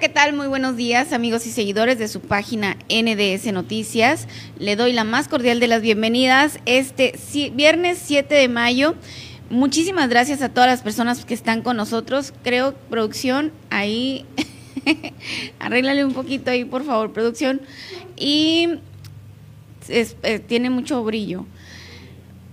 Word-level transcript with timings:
¿qué 0.00 0.08
tal? 0.08 0.32
Muy 0.32 0.46
buenos 0.46 0.78
días, 0.78 1.12
amigos 1.12 1.46
y 1.46 1.50
seguidores 1.50 1.98
de 1.98 2.08
su 2.08 2.20
página 2.20 2.78
NDS 2.88 3.52
Noticias. 3.52 4.28
Le 4.58 4.74
doy 4.74 4.94
la 4.94 5.04
más 5.04 5.28
cordial 5.28 5.60
de 5.60 5.68
las 5.68 5.82
bienvenidas 5.82 6.58
este 6.64 7.12
viernes 7.52 8.00
7 8.02 8.34
de 8.34 8.48
mayo. 8.48 8.94
Muchísimas 9.50 10.08
gracias 10.08 10.40
a 10.40 10.48
todas 10.48 10.70
las 10.70 10.80
personas 10.80 11.26
que 11.26 11.34
están 11.34 11.60
con 11.60 11.76
nosotros. 11.76 12.32
Creo, 12.42 12.72
producción, 12.88 13.52
ahí, 13.68 14.24
arréglale 15.58 16.02
un 16.02 16.14
poquito 16.14 16.50
ahí, 16.50 16.64
por 16.64 16.82
favor, 16.82 17.12
producción. 17.12 17.60
Y 18.16 18.78
eh, 19.88 20.38
tiene 20.38 20.70
mucho 20.70 21.04
brillo. 21.04 21.44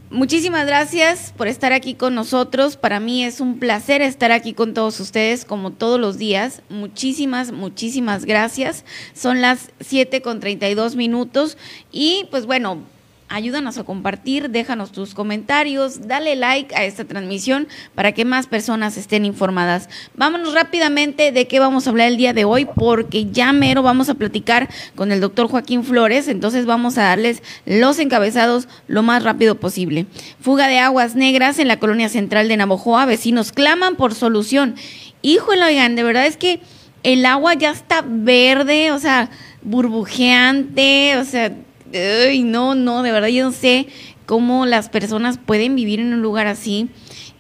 Muchísimas 0.10 0.66
gracias 0.66 1.34
por 1.36 1.48
estar 1.48 1.74
aquí 1.74 1.94
con 1.94 2.16
nosotros. 2.16 2.78
Para 2.78 3.02
mí 3.02 3.26
es 3.26 3.42
un 3.42 3.60
placer 3.60 4.02
estar 4.02 4.32
aquí 4.32 4.54
con 4.54 4.74
todos 4.74 5.02
ustedes 5.02 5.44
como 5.44 5.72
todos 5.72 6.00
los 6.00 6.18
días. 6.18 6.62
Muchísimas, 6.70 7.52
muchísimas 7.52 8.24
gracias. 8.24 8.86
Son 9.14 9.42
las 9.42 9.72
7 9.82 10.22
con 10.22 10.40
32 10.40 10.96
minutos 10.96 11.58
y 11.92 12.26
pues 12.32 12.46
bueno, 12.46 12.84
ayúdanos 13.30 13.78
a 13.78 13.84
compartir, 13.84 14.50
déjanos 14.50 14.92
tus 14.92 15.14
comentarios, 15.14 16.08
dale 16.08 16.36
like 16.36 16.74
a 16.76 16.86
esta 16.86 17.06
transmisión 17.06 17.68
para 17.96 18.12
que 18.14 18.26
más 18.26 18.48
personas 18.48 18.98
estén 18.98 19.26
informadas. 19.26 19.90
Vámonos 20.16 20.54
rápidamente 20.54 21.32
de 21.32 21.48
qué 21.48 21.60
vamos 21.60 21.86
a 21.86 21.90
hablar 21.90 22.08
el 22.08 22.18
día 22.18 22.34
de 22.34 22.46
hoy, 22.46 22.66
porque 22.66 23.26
ya 23.26 23.52
mero 23.54 23.84
vamos 23.84 24.10
a 24.10 24.16
platicar 24.16 24.70
con 24.96 25.12
el 25.12 25.22
doctor 25.22 25.48
Joaquín 25.48 25.84
Flores, 25.84 26.28
entonces 26.28 26.66
vamos 26.66 26.98
a 26.98 27.04
darles 27.04 27.44
los 27.66 28.00
encabezados 28.00 28.68
lo 28.88 29.04
más 29.04 29.24
rápido 29.24 29.56
posible. 29.56 30.06
Fuga 30.40 30.68
de 30.68 30.80
aguas 30.80 31.16
negras 31.16 31.60
en 31.60 31.68
la 31.68 31.80
colonia 31.80 32.10
central 32.10 32.48
de 32.48 32.58
Navojoa, 32.58 33.06
vecinos 33.06 33.52
claman 33.52 33.96
por 33.96 34.14
solución. 34.14 34.76
Híjole, 35.22 35.64
oigan, 35.64 35.96
de 35.96 36.04
verdad 36.04 36.26
es 36.26 36.38
que 36.38 36.62
el 37.04 37.26
agua 37.26 37.54
ya 37.54 37.72
está 37.72 38.04
verde, 38.06 38.92
o 38.92 39.00
sea, 39.00 39.30
burbujeante, 39.62 41.18
o 41.18 41.26
sea, 41.26 41.54
Ay, 41.94 42.44
no, 42.44 42.76
no, 42.76 43.04
de 43.04 43.12
verdad 43.12 43.30
yo 43.30 43.46
no 43.46 43.52
sé 43.52 43.88
cómo 44.26 44.66
las 44.66 44.90
personas 44.90 45.38
pueden 45.38 45.76
vivir 45.76 46.00
en 46.00 46.14
un 46.14 46.22
lugar 46.22 46.48
así. 46.48 46.90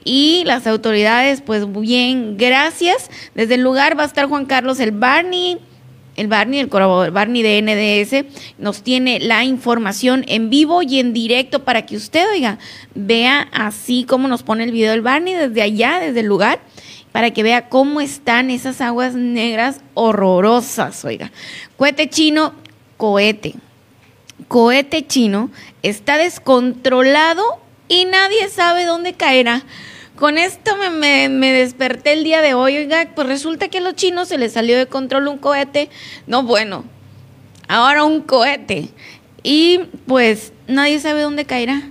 Y 0.03 0.43
las 0.45 0.65
autoridades, 0.67 1.41
pues 1.41 1.69
bien, 1.71 2.37
gracias. 2.37 3.11
Desde 3.35 3.55
el 3.55 3.61
lugar 3.61 3.99
va 3.99 4.03
a 4.03 4.07
estar 4.07 4.25
Juan 4.27 4.45
Carlos 4.45 4.79
el 4.79 4.91
Barney, 4.91 5.57
el 6.15 6.27
Barney, 6.27 6.59
el 6.61 6.69
colaborador 6.69 7.11
Barney 7.11 7.43
de 7.43 7.61
NDS, 7.61 8.25
nos 8.57 8.83
tiene 8.83 9.19
la 9.19 9.43
información 9.43 10.23
en 10.27 10.49
vivo 10.49 10.81
y 10.81 10.99
en 10.99 11.13
directo 11.13 11.65
para 11.65 11.85
que 11.85 11.97
usted, 11.97 12.25
oiga, 12.31 12.57
vea 12.95 13.49
así 13.51 14.05
como 14.05 14.29
nos 14.29 14.43
pone 14.43 14.63
el 14.63 14.71
video 14.71 14.91
del 14.91 15.01
Barney 15.01 15.33
desde 15.33 15.61
allá, 15.61 15.99
desde 15.99 16.21
el 16.21 16.25
lugar, 16.25 16.59
para 17.11 17.31
que 17.31 17.43
vea 17.43 17.67
cómo 17.67 17.99
están 17.99 18.49
esas 18.49 18.79
aguas 18.79 19.13
negras 19.13 19.81
horrorosas, 19.93 21.03
oiga. 21.03 21.31
Cohete 21.75 22.09
chino, 22.09 22.53
cohete 22.95 23.55
cohete 24.47 25.05
chino 25.05 25.49
está 25.83 26.17
descontrolado 26.17 27.43
y 27.87 28.05
nadie 28.05 28.49
sabe 28.49 28.85
dónde 28.85 29.13
caerá. 29.13 29.63
Con 30.15 30.37
esto 30.37 30.71
me, 30.77 31.29
desperté 31.29 32.13
el 32.13 32.23
día 32.23 32.41
de 32.41 32.55
hoy, 32.55 32.77
oiga, 32.77 33.11
pues 33.15 33.27
resulta 33.27 33.67
que 33.67 33.77
a 33.77 33.81
los 33.81 33.93
chinos 33.93 34.27
se 34.27 34.39
les 34.39 34.53
salió 34.53 34.77
de 34.77 34.87
control 34.87 35.27
un 35.27 35.37
cohete. 35.37 35.89
No, 36.25 36.41
bueno, 36.43 36.85
ahora 37.67 38.03
un 38.03 38.21
cohete. 38.21 38.89
Y 39.43 39.81
pues 40.07 40.53
nadie 40.67 40.99
sabe 40.99 41.21
dónde 41.21 41.45
caerá. 41.45 41.83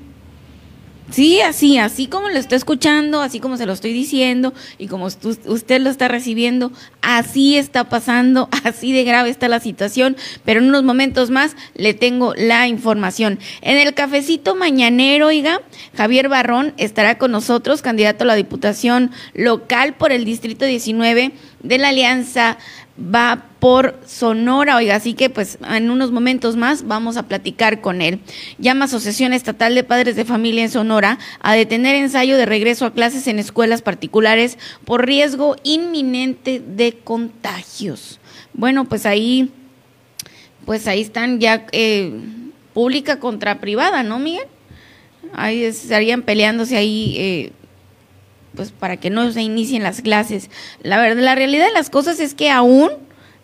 Sí, 1.10 1.40
así, 1.40 1.78
así 1.78 2.08
como 2.08 2.28
lo 2.28 2.38
está 2.38 2.56
escuchando, 2.56 3.22
así 3.22 3.38
como 3.38 3.56
se 3.56 3.64
lo 3.64 3.72
estoy 3.72 3.92
diciendo 3.92 4.52
y 4.76 4.88
como 4.88 5.06
usted 5.06 5.80
lo 5.80 5.88
está 5.88 6.08
recibiendo, 6.08 6.72
así 7.00 7.56
está 7.56 7.88
pasando, 7.88 8.48
así 8.64 8.92
de 8.92 9.04
grave 9.04 9.30
está 9.30 9.48
la 9.48 9.60
situación, 9.60 10.16
pero 10.44 10.60
en 10.60 10.68
unos 10.68 10.82
momentos 10.82 11.30
más 11.30 11.54
le 11.74 11.94
tengo 11.94 12.34
la 12.34 12.66
información. 12.66 13.38
En 13.60 13.76
el 13.78 13.94
cafecito 13.94 14.56
mañanero, 14.56 15.28
oiga, 15.28 15.62
Javier 15.96 16.28
Barrón 16.28 16.74
estará 16.76 17.18
con 17.18 17.30
nosotros, 17.30 17.82
candidato 17.82 18.24
a 18.24 18.26
la 18.26 18.34
Diputación 18.34 19.12
local 19.32 19.94
por 19.94 20.10
el 20.10 20.24
Distrito 20.24 20.64
19 20.64 21.32
de 21.62 21.78
la 21.78 21.88
Alianza 21.88 22.58
va 22.98 23.46
por 23.60 23.98
Sonora, 24.06 24.76
oiga, 24.76 24.96
así 24.96 25.14
que 25.14 25.28
pues 25.28 25.58
en 25.68 25.90
unos 25.90 26.12
momentos 26.12 26.56
más 26.56 26.86
vamos 26.86 27.16
a 27.16 27.24
platicar 27.24 27.80
con 27.80 28.00
él. 28.00 28.20
Llama 28.58 28.86
Asociación 28.86 29.32
Estatal 29.32 29.74
de 29.74 29.84
Padres 29.84 30.16
de 30.16 30.24
Familia 30.24 30.62
en 30.62 30.70
Sonora 30.70 31.18
a 31.40 31.54
detener 31.54 31.96
ensayo 31.96 32.36
de 32.36 32.46
regreso 32.46 32.86
a 32.86 32.92
clases 32.92 33.26
en 33.26 33.38
escuelas 33.38 33.82
particulares 33.82 34.58
por 34.84 35.04
riesgo 35.04 35.56
inminente 35.62 36.60
de 36.60 36.92
contagios. 36.92 38.18
Bueno, 38.54 38.86
pues 38.86 39.04
ahí, 39.04 39.50
pues 40.64 40.86
ahí 40.86 41.02
están 41.02 41.40
ya 41.40 41.66
eh, 41.72 42.12
pública 42.72 43.20
contra 43.20 43.60
privada, 43.60 44.02
¿no, 44.02 44.18
Miguel? 44.18 44.46
Ahí 45.34 45.64
estarían 45.64 46.22
peleándose 46.22 46.76
ahí. 46.76 47.14
Eh, 47.18 47.52
pues 48.56 48.72
para 48.72 48.96
que 48.96 49.10
no 49.10 49.30
se 49.30 49.42
inicien 49.42 49.82
las 49.82 50.00
clases. 50.00 50.50
La 50.82 50.98
verdad, 50.98 51.22
la 51.22 51.34
realidad 51.34 51.66
de 51.66 51.72
las 51.72 51.90
cosas 51.90 52.18
es 52.18 52.34
que 52.34 52.50
aún 52.50 52.90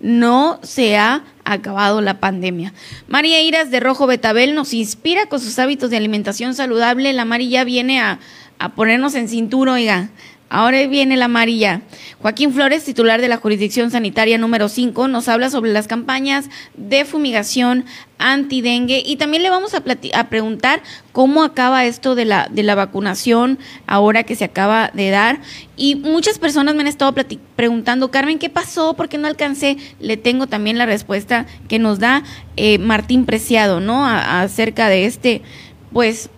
no 0.01 0.59
se 0.63 0.97
ha 0.97 1.23
acabado 1.45 2.01
la 2.01 2.19
pandemia. 2.19 2.75
María 3.07 3.41
Iras 3.41 3.71
de 3.71 3.79
Rojo 3.79 4.07
Betabel 4.07 4.55
nos 4.55 4.75
inspira 4.75 5.27
con 5.27 5.39
sus 5.39 5.59
hábitos 5.59 5.91
de 5.91 5.97
alimentación 5.97 6.55
saludable. 6.55 7.13
La 7.13 7.25
María 7.25 7.63
viene 7.63 8.01
a, 8.01 8.19
a 8.59 8.71
ponernos 8.71 9.15
en 9.15 9.29
cintura, 9.29 9.75
oiga, 9.75 10.11
Ahora 10.53 10.87
viene 10.87 11.17
la 11.17 11.25
amarilla. 11.25 11.81
Joaquín 12.21 12.53
Flores, 12.53 12.85
titular 12.85 13.23
de 13.23 13.29
la 13.29 13.39
jurisdicción 13.39 13.91
sanitaria 13.91 14.37
número 14.37 14.69
5, 14.69 15.09
nos 15.09 15.27
habla 15.29 15.49
sobre 15.49 15.73
las 15.73 15.89
campañas 15.89 16.51
de 16.77 17.07
fumigación 17.07 17.87
antidengue 18.19 19.03
y 19.03 19.17
también 19.17 19.43
le 19.43 19.49
vamos 19.49 19.73
a, 19.73 19.83
a 20.15 20.29
preguntar 20.29 20.83
cómo 21.13 21.43
acaba 21.43 21.87
esto 21.87 22.15
de 22.15 22.27
la, 22.27 22.49
de 22.51 22.65
la 22.65 22.75
vacunación 22.75 23.59
ahora 23.87 24.25
que 24.25 24.37
se 24.37 24.45
acaba 24.45 24.91
de 24.93 25.09
dar. 25.09 25.41
Y 25.79 25.95
muchas 25.95 26.39
personas 26.39 26.75
me 26.75 26.83
han 26.83 26.87
estado 26.87 27.15
preguntando, 27.57 28.11
Carmen, 28.11 28.39
¿qué 28.39 28.51
pasó? 28.51 28.93
¿Por 28.93 29.09
qué 29.09 29.17
no 29.17 29.29
alcancé? 29.29 29.79
Le 30.01 30.19
tengo 30.19 30.49
también 30.49 30.77
la 30.77 30.85
respuesta 30.85 31.47
que 31.67 31.79
nos 31.79 31.99
da 31.99 32.25
eh, 32.59 32.77
Martín 32.77 33.25
Preciado, 33.25 33.81
¿no? 33.81 34.07
acerca 34.07 34.91
de 34.91 35.07
este, 35.07 35.41
pues, 35.95 36.29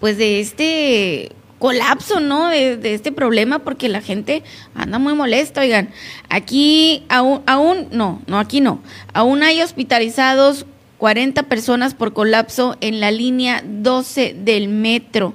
pues 0.00 0.18
de 0.18 0.40
este 0.40 1.30
colapso, 1.58 2.20
¿no? 2.20 2.48
De, 2.48 2.94
este 2.94 3.12
problema 3.12 3.60
porque 3.60 3.88
la 3.88 4.00
gente 4.00 4.42
anda 4.74 4.98
muy 4.98 5.14
molesta, 5.14 5.60
oigan. 5.60 5.90
Aquí 6.28 7.04
aún, 7.08 7.42
aún, 7.46 7.88
no, 7.90 8.22
no, 8.26 8.38
aquí 8.38 8.60
no. 8.60 8.80
Aún 9.12 9.42
hay 9.42 9.62
hospitalizados 9.62 10.66
40 10.98 11.44
personas 11.44 11.94
por 11.94 12.12
colapso 12.12 12.76
en 12.80 13.00
la 13.00 13.10
línea 13.10 13.62
12 13.66 14.36
del 14.38 14.68
metro. 14.68 15.34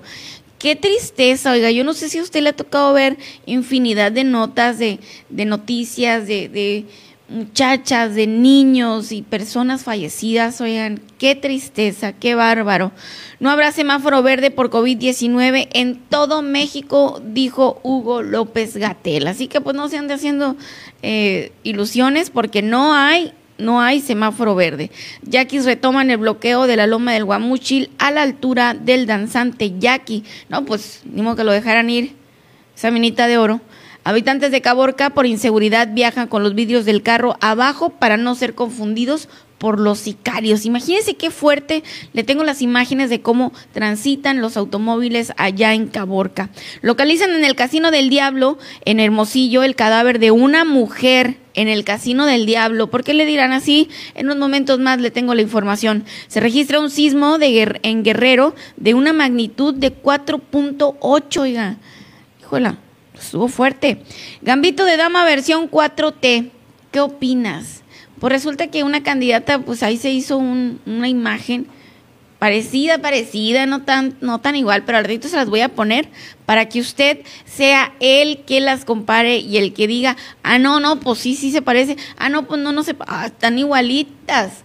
Qué 0.57 0.75
tristeza, 0.75 1.51
oiga, 1.51 1.71
yo 1.71 1.85
no 1.85 1.93
sé 1.93 2.09
si 2.09 2.17
a 2.17 2.21
usted 2.21 2.41
le 2.41 2.49
ha 2.49 2.55
tocado 2.55 2.93
ver 2.93 3.17
infinidad 3.45 4.11
de 4.11 4.25
notas, 4.25 4.77
de, 4.77 4.99
de 5.29 5.45
noticias, 5.45 6.27
de, 6.27 6.49
de 6.49 6.85
muchachas, 7.29 8.15
de 8.15 8.27
niños 8.27 9.11
y 9.11 9.21
personas 9.21 9.83
fallecidas. 9.83 10.59
Oigan, 10.61 10.99
qué 11.17 11.35
tristeza, 11.35 12.13
qué 12.13 12.35
bárbaro. 12.35 12.91
No 13.39 13.49
habrá 13.49 13.71
semáforo 13.71 14.21
verde 14.23 14.51
por 14.51 14.69
COVID-19 14.69 15.69
en 15.73 15.97
todo 15.97 16.41
México, 16.41 17.21
dijo 17.23 17.79
Hugo 17.83 18.21
López 18.21 18.77
Gatel. 18.77 19.27
Así 19.27 19.47
que 19.47 19.61
pues 19.61 19.75
no 19.75 19.87
se 19.89 19.97
ande 19.97 20.15
haciendo 20.15 20.55
eh, 21.01 21.51
ilusiones 21.63 22.29
porque 22.29 22.61
no 22.61 22.93
hay 22.93 23.33
no 23.59 23.81
hay 23.81 23.99
semáforo 23.99 24.55
verde. 24.55 24.89
Yaquis 25.21 25.65
retoman 25.65 26.09
el 26.09 26.17
bloqueo 26.17 26.65
de 26.65 26.77
la 26.77 26.87
loma 26.87 27.13
del 27.13 27.25
Guamuchil 27.25 27.91
a 27.97 28.09
la 28.09 28.23
altura 28.23 28.73
del 28.73 29.05
danzante 29.05 29.77
Yaqui. 29.77 30.23
No, 30.47 30.63
pues 30.65 31.01
ni 31.03 31.21
modo 31.21 31.35
que 31.35 31.43
lo 31.43 31.51
dejaran 31.51 31.89
ir. 31.89 32.15
Esa 32.75 32.89
minita 32.89 33.27
de 33.27 33.37
oro. 33.37 33.59
Habitantes 34.09 34.49
de 34.49 34.61
Caborca 34.61 35.11
por 35.11 35.27
inseguridad 35.27 35.89
viajan 35.93 36.27
con 36.27 36.41
los 36.41 36.55
vidrios 36.55 36.83
del 36.83 37.03
carro 37.03 37.37
abajo 37.41 37.91
para 37.91 38.17
no 38.17 38.33
ser 38.33 38.55
confundidos 38.55 39.29
por 39.59 39.79
los 39.79 39.99
sicarios. 39.99 40.65
Imagínense 40.65 41.13
qué 41.13 41.29
fuerte. 41.29 41.83
Le 42.13 42.23
tengo 42.23 42.43
las 42.43 42.63
imágenes 42.63 43.11
de 43.11 43.21
cómo 43.21 43.53
transitan 43.71 44.41
los 44.41 44.57
automóviles 44.57 45.31
allá 45.37 45.75
en 45.75 45.85
Caborca. 45.85 46.49
Localizan 46.81 47.29
en 47.35 47.45
el 47.45 47.53
Casino 47.53 47.91
del 47.91 48.09
Diablo, 48.09 48.57
en 48.83 48.99
Hermosillo, 48.99 49.61
el 49.61 49.75
cadáver 49.75 50.17
de 50.17 50.31
una 50.31 50.65
mujer 50.65 51.37
en 51.53 51.67
el 51.67 51.83
Casino 51.83 52.25
del 52.25 52.47
Diablo. 52.47 52.89
¿Por 52.89 53.03
qué 53.03 53.13
le 53.13 53.27
dirán 53.27 53.51
así? 53.51 53.89
En 54.15 54.25
unos 54.25 54.37
momentos 54.37 54.79
más 54.79 54.99
le 54.99 55.11
tengo 55.11 55.35
la 55.35 55.43
información. 55.43 56.03
Se 56.27 56.39
registra 56.39 56.79
un 56.79 56.89
sismo 56.89 57.37
en 57.39 58.03
Guerrero 58.03 58.55
de 58.75 58.95
una 58.95 59.13
magnitud 59.13 59.75
de 59.75 59.93
4.8, 59.93 61.41
oiga. 61.41 61.77
Híjola 62.41 62.79
estuvo 63.21 63.47
fuerte. 63.47 64.03
Gambito 64.41 64.85
de 64.85 64.97
dama 64.97 65.25
versión 65.25 65.69
4T. 65.69 66.51
¿Qué 66.91 66.99
opinas? 66.99 67.83
Pues 68.19 68.33
resulta 68.33 68.67
que 68.67 68.83
una 68.83 69.03
candidata, 69.03 69.59
pues 69.59 69.83
ahí 69.83 69.97
se 69.97 70.11
hizo 70.11 70.37
una 70.37 71.07
imagen 71.07 71.67
parecida, 72.39 72.99
parecida, 72.99 73.65
no 73.65 73.83
tan, 73.83 74.15
no 74.21 74.39
tan 74.39 74.55
igual, 74.55 74.83
pero 74.85 74.97
al 74.97 75.21
se 75.21 75.35
las 75.35 75.49
voy 75.49 75.61
a 75.61 75.69
poner 75.69 76.09
para 76.45 76.67
que 76.69 76.79
usted 76.79 77.19
sea 77.45 77.93
el 77.99 78.39
que 78.45 78.61
las 78.61 78.85
compare 78.85 79.37
y 79.37 79.57
el 79.57 79.73
que 79.73 79.87
diga, 79.87 80.15
ah, 80.41 80.57
no, 80.57 80.79
no, 80.79 80.99
pues 80.99 81.19
sí, 81.19 81.35
sí 81.35 81.51
se 81.51 81.61
parece, 81.61 81.97
ah, 82.17 82.29
no, 82.29 82.47
pues 82.47 82.61
no, 82.61 82.71
no 82.71 82.83
se, 82.83 82.95
ah, 83.07 83.27
están 83.27 83.59
igualitas. 83.59 84.63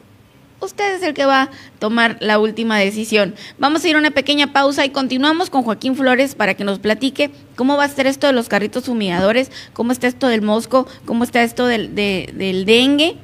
Usted 0.65 0.97
es 0.97 1.03
el 1.03 1.15
que 1.15 1.27
va 1.27 1.43
a 1.43 1.51
tomar 1.79 2.17
la 2.21 2.39
última 2.39 2.79
decisión. 2.79 3.35
Vamos 3.59 3.85
a 3.85 3.89
ir 3.89 3.97
a 3.97 3.99
una 3.99 4.11
pequeña 4.11 4.53
pausa 4.53 4.85
y 4.85 4.91
continuamos 4.91 5.51
con 5.51 5.63
Joaquín 5.63 5.95
Flores 5.95 6.35
para 6.35 6.55
que 6.55 6.65
nos 6.65 6.79
platique 6.79 7.31
cómo 7.57 7.77
va 7.77 7.85
a 7.85 7.87
estar 7.87 8.07
esto 8.07 8.27
de 8.27 8.33
los 8.33 8.49
carritos 8.49 8.85
fumigadores, 8.85 9.51
cómo 9.73 9.93
está 9.93 10.07
esto 10.07 10.29
del 10.29 10.43
mosco, 10.43 10.87
cómo 11.05 11.25
está 11.25 11.43
esto 11.43 11.67
del, 11.67 11.95
del 11.95 12.65
dengue 12.65 13.19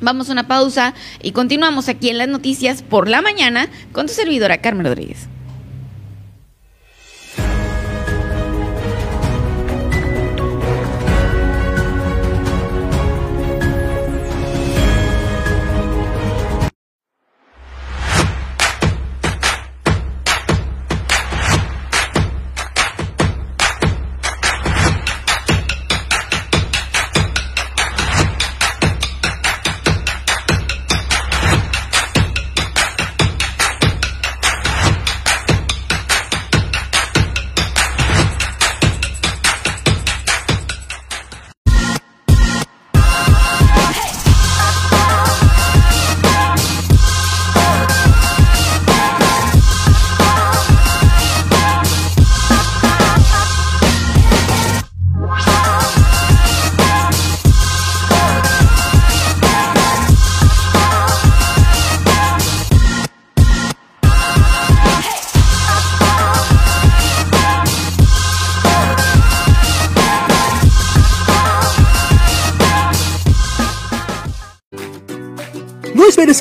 Vamos 0.00 0.28
a 0.28 0.32
una 0.32 0.48
pausa 0.48 0.94
y 1.22 1.32
continuamos 1.32 1.88
aquí 1.88 2.10
en 2.10 2.18
las 2.18 2.28
noticias 2.28 2.82
por 2.82 3.08
la 3.08 3.22
mañana 3.22 3.68
con 3.92 4.06
tu 4.06 4.12
servidora 4.12 4.58
Carmen 4.58 4.86
Rodríguez. 4.86 5.28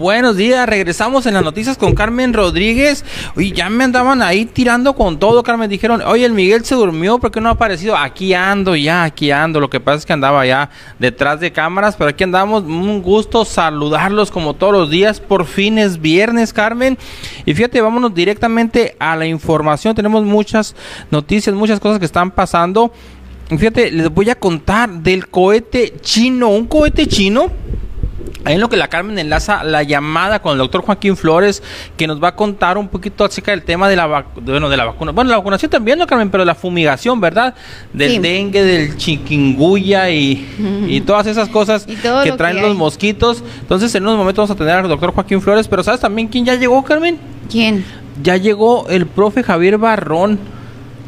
Buenos 0.00 0.38
días, 0.38 0.66
regresamos 0.66 1.26
en 1.26 1.34
las 1.34 1.44
noticias 1.44 1.76
con 1.76 1.94
Carmen 1.94 2.32
Rodríguez. 2.32 3.04
Y 3.36 3.52
ya 3.52 3.68
me 3.68 3.84
andaban 3.84 4.22
ahí 4.22 4.46
tirando 4.46 4.94
con 4.94 5.18
todo, 5.18 5.42
Carmen. 5.42 5.68
Dijeron, 5.68 6.00
oye, 6.00 6.24
el 6.24 6.32
Miguel 6.32 6.64
se 6.64 6.74
durmió, 6.74 7.18
¿por 7.18 7.30
qué 7.30 7.42
no 7.42 7.50
ha 7.50 7.52
aparecido? 7.52 7.94
Aquí 7.98 8.32
ando, 8.32 8.74
ya, 8.74 9.04
aquí 9.04 9.30
ando. 9.30 9.60
Lo 9.60 9.68
que 9.68 9.78
pasa 9.78 9.98
es 9.98 10.06
que 10.06 10.14
andaba 10.14 10.46
ya 10.46 10.70
detrás 10.98 11.38
de 11.38 11.52
cámaras, 11.52 11.96
pero 11.96 12.08
aquí 12.08 12.24
andamos. 12.24 12.62
Un 12.62 13.02
gusto 13.02 13.44
saludarlos 13.44 14.30
como 14.30 14.54
todos 14.54 14.72
los 14.72 14.88
días. 14.88 15.20
Por 15.20 15.44
fin 15.44 15.76
es 15.76 16.00
viernes, 16.00 16.54
Carmen. 16.54 16.96
Y 17.44 17.52
fíjate, 17.52 17.82
vámonos 17.82 18.14
directamente 18.14 18.96
a 18.98 19.16
la 19.16 19.26
información. 19.26 19.94
Tenemos 19.94 20.24
muchas 20.24 20.74
noticias, 21.10 21.54
muchas 21.54 21.78
cosas 21.78 21.98
que 21.98 22.06
están 22.06 22.30
pasando. 22.30 22.90
Fíjate, 23.50 23.90
les 23.90 24.08
voy 24.08 24.30
a 24.30 24.34
contar 24.34 24.88
del 24.88 25.28
cohete 25.28 25.92
chino. 26.00 26.48
Un 26.48 26.68
cohete 26.68 27.06
chino 27.06 27.50
Ahí 28.44 28.54
en 28.54 28.60
lo 28.60 28.70
que 28.70 28.76
la 28.76 28.88
Carmen 28.88 29.18
enlaza 29.18 29.62
la 29.64 29.82
llamada 29.82 30.40
con 30.40 30.52
el 30.52 30.58
doctor 30.58 30.82
Joaquín 30.82 31.16
Flores, 31.16 31.62
que 31.96 32.06
nos 32.06 32.22
va 32.22 32.28
a 32.28 32.36
contar 32.36 32.78
un 32.78 32.88
poquito 32.88 33.24
acerca 33.24 33.50
del 33.50 33.62
tema 33.62 33.88
de 33.88 33.96
la, 33.96 34.24
bueno, 34.34 34.70
de 34.70 34.76
la 34.76 34.86
vacuna. 34.86 35.12
Bueno, 35.12 35.30
la 35.30 35.36
vacunación 35.36 35.70
también, 35.70 35.98
¿no, 35.98 36.06
Carmen? 36.06 36.30
Pero 36.30 36.44
la 36.44 36.54
fumigación, 36.54 37.20
¿verdad? 37.20 37.54
Del 37.92 38.22
dengue, 38.22 38.62
del 38.62 38.96
chikungunya 38.96 40.10
y, 40.10 41.02
todas 41.06 41.26
esas 41.26 41.48
cosas 41.48 41.86
que 41.86 42.32
traen 42.32 42.62
los 42.62 42.76
mosquitos. 42.76 43.42
Entonces, 43.60 43.94
en 43.94 44.04
unos 44.04 44.16
momentos 44.16 44.48
vamos 44.48 44.50
a 44.50 44.58
tener 44.58 44.74
al 44.74 44.88
doctor 44.88 45.12
Joaquín 45.12 45.42
Flores. 45.42 45.68
Pero 45.68 45.82
¿sabes 45.82 46.00
también 46.00 46.28
quién 46.28 46.44
ya 46.44 46.54
llegó, 46.54 46.82
Carmen? 46.82 47.18
¿Quién? 47.50 47.84
Ya 48.22 48.36
llegó 48.36 48.88
el 48.88 49.06
profe 49.06 49.42
Javier 49.42 49.76
Barrón. 49.76 50.38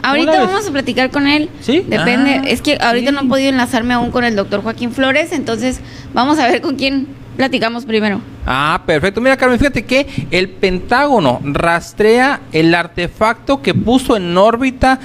Ahorita 0.03 0.45
vamos 0.45 0.67
a 0.67 0.73
platicar 0.73 1.11
con 1.11 1.27
él. 1.27 1.49
Sí. 1.61 1.85
Depende. 1.87 2.41
Ah, 2.43 2.43
es 2.47 2.61
que 2.61 2.77
ahorita 2.81 3.13
no 3.13 3.23
he 3.23 3.25
podido 3.27 3.51
enlazarme 3.51 3.95
aún 3.95 4.11
con 4.11 4.25
el 4.25 4.35
doctor 4.35 4.63
Joaquín 4.63 4.93
Flores, 4.93 5.33
entonces 5.33 5.81
vamos 6.13 6.39
a 6.41 6.49
ver 6.49 6.61
con 6.61 6.75
quién 6.75 7.07
platicamos 7.37 7.85
primero. 7.85 8.21
Ah, 8.47 8.83
perfecto. 8.87 9.21
Mira, 9.21 9.37
Carmen, 9.37 9.59
fíjate 9.59 9.85
que 9.85 10.07
el 10.31 10.49
Pentágono 10.49 11.41
rastrea 11.43 12.41
el 12.53 12.75
artefacto 12.75 13.63
que 13.63 13.75
puso 13.75 14.17
en 14.17 14.37
órbita 14.37 14.99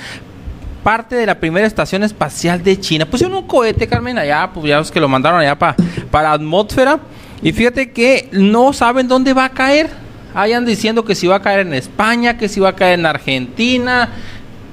parte 0.84 1.16
de 1.16 1.26
la 1.26 1.40
primera 1.40 1.68
estación 1.68 2.04
espacial 2.04 2.64
de 2.64 2.80
China. 2.80 3.06
Pusieron 3.06 3.36
un 3.38 3.48
cohete, 3.48 3.88
Carmen, 3.88 4.18
allá, 4.18 4.50
pues 4.54 4.66
ya 4.66 4.80
ves 4.80 4.90
que 4.90 5.00
lo 5.00 5.10
mandaron 5.10 5.40
allá 5.40 5.58
para 5.58 5.76
para 6.10 6.32
atmósfera. 6.32 7.00
Y 7.42 7.52
fíjate 7.52 7.92
que 7.92 8.30
no 8.32 8.74
saben 8.74 9.08
dónde 9.08 9.34
va 9.34 9.46
a 9.46 9.50
caer. 9.50 9.90
Hayan 10.34 10.66
diciendo 10.66 11.04
que 11.04 11.16
si 11.16 11.28
va 11.28 11.38
a 11.38 11.42
caer 11.42 11.62
en 11.62 11.74
España, 11.74 12.38
que 12.38 12.48
si 12.48 12.60
va 12.60 12.70
a 12.70 12.76
caer 12.76 13.00
en 13.00 13.06
Argentina. 13.06 14.10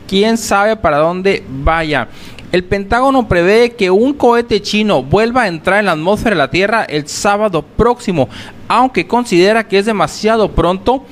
Quién 0.06 0.36
sabe 0.36 0.76
para 0.76 0.98
dónde 0.98 1.42
vaya. 1.48 2.08
El 2.54 2.62
Pentágono 2.62 3.26
prevé 3.26 3.72
que 3.72 3.90
un 3.90 4.14
cohete 4.14 4.62
chino 4.62 5.02
vuelva 5.02 5.42
a 5.42 5.48
entrar 5.48 5.80
en 5.80 5.86
la 5.86 5.90
atmósfera 5.90 6.36
de 6.36 6.38
la 6.38 6.50
Tierra 6.52 6.84
el 6.84 7.08
sábado 7.08 7.62
próximo, 7.62 8.28
aunque 8.68 9.08
considera 9.08 9.66
que 9.66 9.78
es 9.78 9.86
demasiado 9.86 10.52
pronto 10.52 11.02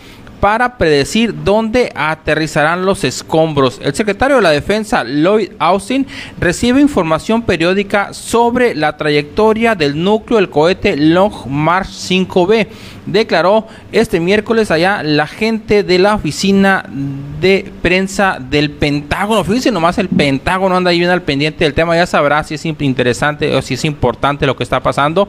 para 0.42 0.76
predecir 0.76 1.44
dónde 1.44 1.92
aterrizarán 1.94 2.84
los 2.84 3.04
escombros. 3.04 3.80
El 3.80 3.94
secretario 3.94 4.34
de 4.34 4.42
la 4.42 4.50
Defensa, 4.50 5.04
Lloyd 5.04 5.50
Austin, 5.60 6.04
recibe 6.40 6.80
información 6.80 7.42
periódica 7.42 8.12
sobre 8.12 8.74
la 8.74 8.96
trayectoria 8.96 9.76
del 9.76 10.02
núcleo 10.02 10.40
del 10.40 10.50
cohete 10.50 10.96
Long 10.96 11.46
March 11.46 11.90
5B. 11.90 12.66
Declaró 13.06 13.68
este 13.92 14.18
miércoles 14.18 14.72
allá 14.72 15.04
la 15.04 15.28
gente 15.28 15.84
de 15.84 16.00
la 16.00 16.16
oficina 16.16 16.86
de 17.40 17.70
prensa 17.80 18.38
del 18.40 18.72
Pentágono. 18.72 19.44
Fíjense 19.44 19.70
nomás, 19.70 19.96
el 19.98 20.08
Pentágono 20.08 20.76
anda 20.76 20.90
ahí 20.90 20.98
bien 20.98 21.10
al 21.10 21.22
pendiente 21.22 21.62
del 21.62 21.72
tema. 21.72 21.94
Ya 21.94 22.06
sabrá 22.06 22.42
si 22.42 22.54
es 22.54 22.66
interesante 22.66 23.54
o 23.54 23.62
si 23.62 23.74
es 23.74 23.84
importante 23.84 24.44
lo 24.44 24.56
que 24.56 24.64
está 24.64 24.80
pasando. 24.80 25.28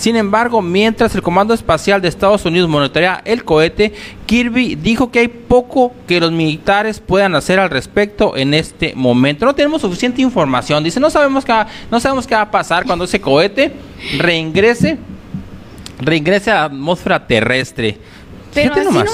Sin 0.00 0.16
embargo, 0.16 0.62
mientras 0.62 1.14
el 1.14 1.20
Comando 1.20 1.52
Espacial 1.52 2.00
de 2.00 2.08
Estados 2.08 2.46
Unidos 2.46 2.70
monitorea 2.70 3.20
el 3.26 3.44
cohete, 3.44 3.92
Kirby 4.24 4.74
dijo 4.76 5.10
que 5.10 5.18
hay 5.18 5.28
poco 5.28 5.92
que 6.08 6.18
los 6.20 6.32
militares 6.32 7.00
puedan 7.00 7.34
hacer 7.34 7.58
al 7.60 7.68
respecto 7.68 8.34
en 8.34 8.54
este 8.54 8.94
momento. 8.94 9.44
No 9.44 9.54
tenemos 9.54 9.82
suficiente 9.82 10.22
información. 10.22 10.82
Dice, 10.82 11.00
no 11.00 11.10
sabemos 11.10 11.44
qué 11.44 11.52
va, 11.52 11.66
no 11.90 12.00
sabemos 12.00 12.26
qué 12.26 12.34
va 12.34 12.40
a 12.40 12.50
pasar 12.50 12.86
cuando 12.86 13.04
ese 13.04 13.20
cohete 13.20 13.74
reingrese, 14.16 14.96
reingrese 16.00 16.50
a 16.50 16.54
la 16.54 16.64
atmósfera 16.64 17.26
terrestre. 17.26 17.98
Pero 18.54 18.72
así 18.72 18.84
nomás. 18.84 19.04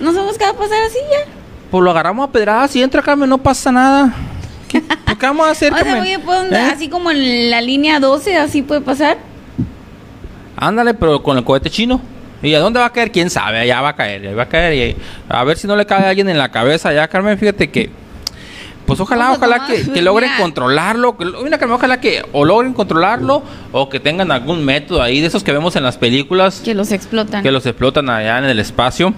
No 0.00 0.12
sabemos 0.12 0.36
qué 0.36 0.46
va 0.46 0.50
a 0.50 0.54
pasar 0.56 0.82
así 0.82 0.98
ya. 1.12 1.30
Pues 1.70 1.84
lo 1.84 1.92
agarramos 1.92 2.28
a 2.28 2.32
pedradas 2.32 2.74
y 2.74 2.82
entra 2.82 3.02
Carmen, 3.02 3.28
no 3.30 3.38
pasa 3.38 3.70
nada. 3.70 4.12
¿Qué, 4.66 4.82
¿qué 4.82 5.26
vamos 5.26 5.46
a 5.46 5.52
hacer, 5.52 5.72
O 5.72 5.78
sea, 5.78 6.00
oye, 6.00 6.18
¿puedo- 6.18 6.44
¿Eh? 6.52 6.56
así 6.72 6.88
como 6.88 7.12
en 7.12 7.50
la 7.50 7.60
línea 7.60 8.00
12, 8.00 8.36
así 8.36 8.62
puede 8.62 8.80
pasar. 8.80 9.35
Ándale, 10.56 10.94
pero 10.94 11.22
con 11.22 11.36
el 11.38 11.44
cohete 11.44 11.70
chino. 11.70 12.00
¿Y 12.42 12.54
a 12.54 12.60
dónde 12.60 12.78
va 12.80 12.86
a 12.86 12.92
caer? 12.92 13.10
¿Quién 13.12 13.30
sabe? 13.30 13.58
Allá 13.60 13.80
va 13.80 13.90
a 13.90 13.96
caer, 13.96 14.22
allá 14.26 14.34
va 14.36 14.42
a 14.44 14.48
caer. 14.48 14.74
Y 14.74 14.96
a 15.28 15.44
ver 15.44 15.56
si 15.56 15.66
no 15.66 15.74
le 15.76 15.86
cae 15.86 16.04
a 16.04 16.08
alguien 16.10 16.28
en 16.28 16.38
la 16.38 16.50
cabeza 16.50 16.92
ya, 16.92 17.08
Carmen. 17.08 17.38
Fíjate 17.38 17.70
que... 17.70 17.90
Pues 18.86 19.00
ojalá, 19.00 19.32
ojalá 19.32 19.66
que, 19.66 19.82
que 19.90 20.00
logren 20.02 20.30
controlarlo. 20.38 21.16
que 21.18 21.24
mira, 21.42 21.58
Carmen, 21.58 21.74
ojalá 21.76 22.00
que 22.00 22.22
o 22.32 22.44
logren 22.44 22.72
controlarlo 22.72 23.42
o 23.72 23.88
que 23.88 23.98
tengan 23.98 24.30
algún 24.30 24.64
método 24.64 25.02
ahí 25.02 25.20
de 25.20 25.26
esos 25.26 25.42
que 25.42 25.50
vemos 25.50 25.74
en 25.74 25.82
las 25.82 25.96
películas 25.98 26.60
Que 26.64 26.72
los 26.72 26.92
explotan. 26.92 27.42
que 27.42 27.50
los 27.50 27.66
explotan 27.66 28.08
allá 28.08 28.38
en 28.38 28.44
el 28.44 28.60
espacio. 28.60 29.12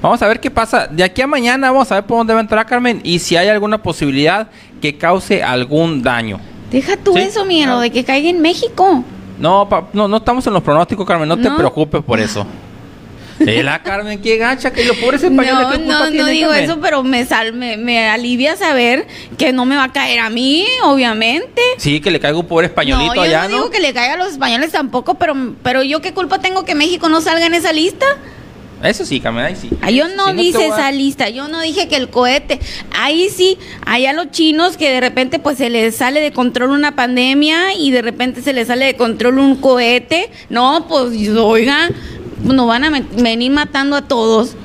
Vamos 0.00 0.22
a 0.22 0.28
ver 0.28 0.38
qué 0.38 0.50
pasa. 0.52 0.86
De 0.86 1.02
aquí 1.02 1.22
a 1.22 1.26
mañana 1.26 1.72
vamos 1.72 1.90
a 1.90 1.96
ver 1.96 2.04
por 2.04 2.18
dónde 2.18 2.34
va 2.34 2.38
a 2.40 2.42
entrar 2.42 2.64
Carmen 2.66 3.00
y 3.02 3.18
si 3.18 3.36
hay 3.36 3.48
alguna 3.48 3.82
posibilidad 3.82 4.46
que 4.80 4.96
cause 4.96 5.42
algún 5.42 6.02
daño. 6.04 6.38
Deja 6.70 6.96
tú 6.96 7.14
Sí. 7.14 7.20
eso, 7.22 7.44
miedo, 7.44 7.80
de 7.80 7.90
que 7.90 8.04
caiga 8.04 8.28
en 8.30 8.40
México. 8.40 9.02
No, 9.40 9.68
pa- 9.68 9.88
no, 9.92 10.06
no 10.06 10.18
estamos 10.18 10.46
en 10.46 10.52
los 10.52 10.62
pronósticos, 10.62 11.06
Carmen. 11.06 11.28
No, 11.28 11.36
te 11.38 11.50
preocupes 11.50 12.02
por 12.04 12.20
eso. 12.20 12.46
Eh, 13.40 13.62
la 13.62 13.82
Carmen, 13.82 14.20
qué 14.20 14.36
gacha, 14.36 14.70
que 14.70 14.84
los 14.84 14.98
pobres 14.98 15.22
españoles, 15.22 15.62
No, 15.66 15.70
¿qué 15.72 15.78
culpa 15.78 16.10
no, 16.10 16.26
digo 16.26 16.48
Carmen? 16.50 16.64
eso, 16.64 16.78
pero 16.78 17.02
me, 17.02 17.24
sal, 17.24 17.54
me, 17.54 17.78
me 17.78 18.06
alivia 18.06 18.54
saber 18.54 19.06
que 19.38 19.50
no 19.54 19.64
me 19.64 19.76
va 19.76 19.84
a 19.84 19.92
caer 19.92 20.20
a 20.20 20.28
mí, 20.28 20.66
obviamente. 20.84 21.62
Sí, 21.78 22.02
que 22.02 22.10
le 22.10 22.20
caiga 22.20 22.36
un 22.38 22.46
pobre 22.46 22.66
españolito 22.66 23.14
no, 23.14 23.14
yo 23.14 23.22
allá, 23.22 23.42
no 23.44 23.48
¿no? 23.48 23.54
digo 23.56 23.70
que 23.70 23.80
le 23.80 23.94
caiga 23.94 24.12
a 24.12 24.16
los 24.18 24.32
españoles 24.32 24.72
tampoco, 24.72 25.14
pero, 25.14 25.34
pero 25.62 25.82
yo 25.82 26.02
qué 26.02 26.12
culpa 26.12 26.38
tengo 26.40 26.66
que 26.66 26.74
México 26.74 27.08
no 27.08 27.22
salga 27.22 27.46
en 27.46 27.54
esa 27.54 27.72
lista. 27.72 28.04
Eso 28.82 29.04
sí, 29.04 29.20
Carmen, 29.20 29.44
ahí 29.44 29.56
sí. 29.56 29.68
Ah, 29.82 29.90
yo 29.90 30.08
no 30.08 30.32
dice 30.32 30.64
a- 30.64 30.66
esa 30.68 30.92
lista, 30.92 31.28
yo 31.28 31.48
no 31.48 31.60
dije 31.60 31.86
que 31.88 31.96
el 31.96 32.08
cohete. 32.08 32.60
Ahí 32.98 33.28
sí, 33.28 33.58
allá 33.84 34.12
los 34.14 34.30
chinos 34.30 34.76
que 34.78 34.90
de 34.90 35.00
repente 35.00 35.38
pues 35.38 35.58
se 35.58 35.68
les 35.68 35.96
sale 35.96 36.20
de 36.20 36.32
control 36.32 36.70
una 36.70 36.96
pandemia 36.96 37.74
y 37.74 37.90
de 37.90 38.00
repente 38.00 38.40
se 38.40 38.52
les 38.54 38.68
sale 38.68 38.86
de 38.86 38.96
control 38.96 39.38
un 39.38 39.56
cohete. 39.56 40.30
No, 40.48 40.86
pues 40.88 41.10
oiga, 41.36 41.90
nos 42.42 42.66
van 42.66 42.84
a 42.84 42.90
venir 43.16 43.50
matando 43.52 43.96
a 43.96 44.02
todos. 44.08 44.56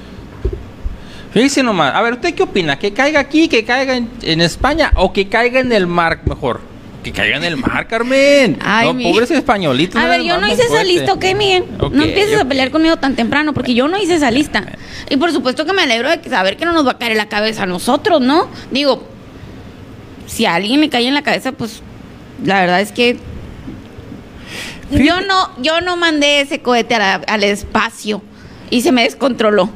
Fíjese 1.32 1.62
nomás. 1.64 1.94
A 1.94 2.02
ver, 2.02 2.14
¿usted 2.14 2.34
qué 2.34 2.44
opina? 2.44 2.80
¿Que 2.80 2.94
caiga 2.94 3.20
aquí, 3.20 3.50
que 3.50 3.66
caiga 3.66 3.98
en, 3.98 4.10
en 4.22 4.40
España 4.40 4.92
o 4.96 5.12
que 5.12 5.28
caiga 5.28 5.60
en 5.60 5.74
el 5.74 5.86
mar 5.88 6.22
mejor? 6.26 6.62
Que 7.06 7.12
caiga 7.12 7.38
en 7.38 7.44
el 7.44 7.56
mar, 7.58 7.88
Carmen. 7.88 8.58
Ay, 8.66 8.88
no, 8.88 8.94
mi- 8.96 9.04
pobres 9.04 9.30
españolitos. 9.30 10.02
A 10.02 10.08
ver, 10.08 10.24
yo 10.24 10.40
no 10.40 10.48
hice 10.52 10.64
esa 10.64 10.84
lista, 10.84 11.14
¿ok, 11.14 11.24
Miguel? 11.38 11.64
No 11.92 12.04
empieces 12.04 12.40
a 12.42 12.46
pelear 12.46 12.72
conmigo 12.72 12.98
tan 12.98 13.16
temprano, 13.16 13.54
porque 13.54 13.76
yo 13.76 13.88
no 13.88 13.96
hice 14.02 14.16
esa 14.16 14.32
lista. 14.32 14.66
Y 15.12 15.18
por 15.18 15.32
supuesto 15.32 15.68
que 15.68 15.74
me 15.74 15.84
alegro 15.84 16.10
de 16.10 16.28
saber 16.28 16.58
que 16.58 16.66
no 16.66 16.74
nos 16.74 16.84
va 16.88 16.94
a 16.94 16.98
caer 16.98 17.12
en 17.12 17.20
la 17.20 17.30
cabeza 17.30 17.62
a 17.62 17.66
nosotros, 17.68 18.22
¿no? 18.22 18.50
Digo, 18.72 19.08
si 20.26 20.48
a 20.48 20.56
alguien 20.56 20.82
le 20.82 20.90
cae 20.90 21.08
en 21.08 21.14
la 21.14 21.22
cabeza, 21.22 21.52
pues 21.52 21.84
la 22.44 22.62
verdad 22.62 22.82
es 22.82 22.92
que 22.92 23.18
yo 24.92 25.22
no, 25.22 25.52
yo 25.62 25.82
no 25.82 25.98
mandé 25.98 26.42
ese 26.42 26.60
cohete 26.62 26.98
la- 26.98 27.22
al 27.28 27.44
espacio 27.44 28.24
y 28.72 28.82
se 28.82 28.92
me 28.92 29.04
descontroló. 29.04 29.70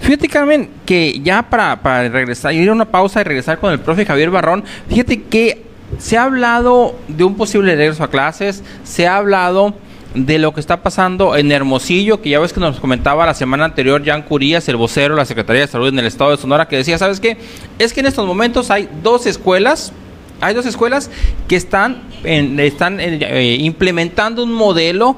Fíjate, 0.00 0.28
Carmen, 0.28 0.70
que 0.84 1.20
ya 1.22 1.48
para, 1.48 1.80
para 1.82 2.08
regresar, 2.08 2.52
ir 2.52 2.68
a 2.68 2.72
una 2.72 2.84
pausa 2.84 3.20
y 3.20 3.24
regresar 3.24 3.60
con 3.60 3.72
el 3.72 3.78
profe 3.78 4.04
Javier 4.04 4.30
Barrón, 4.30 4.64
fíjate 4.88 5.22
que 5.22 5.62
se 5.98 6.16
ha 6.18 6.24
hablado 6.24 6.94
de 7.08 7.24
un 7.24 7.36
posible 7.36 7.74
regreso 7.76 8.02
a 8.04 8.10
clases, 8.10 8.62
se 8.84 9.06
ha 9.06 9.16
hablado 9.16 9.74
de 10.14 10.38
lo 10.38 10.54
que 10.54 10.60
está 10.60 10.82
pasando 10.82 11.34
en 11.36 11.50
Hermosillo, 11.50 12.22
que 12.22 12.30
ya 12.30 12.38
ves 12.38 12.52
que 12.52 12.60
nos 12.60 12.78
comentaba 12.78 13.26
la 13.26 13.34
semana 13.34 13.64
anterior 13.64 14.04
Jan 14.04 14.22
Curías, 14.22 14.68
el 14.68 14.76
vocero 14.76 15.14
de 15.14 15.20
la 15.20 15.24
Secretaría 15.26 15.62
de 15.62 15.68
Salud 15.68 15.88
en 15.88 15.98
el 15.98 16.06
estado 16.06 16.30
de 16.30 16.36
Sonora, 16.36 16.68
que 16.68 16.76
decía, 16.76 16.98
¿sabes 16.98 17.18
qué? 17.18 17.36
Es 17.78 17.92
que 17.92 18.00
en 18.00 18.06
estos 18.06 18.24
momentos 18.26 18.70
hay 18.70 18.88
dos 19.02 19.26
escuelas, 19.26 19.92
hay 20.40 20.54
dos 20.54 20.66
escuelas 20.66 21.10
que 21.48 21.56
están, 21.56 22.02
en- 22.22 22.60
están 22.60 22.98
eh, 23.00 23.56
implementando 23.60 24.44
un 24.44 24.52
modelo 24.52 25.16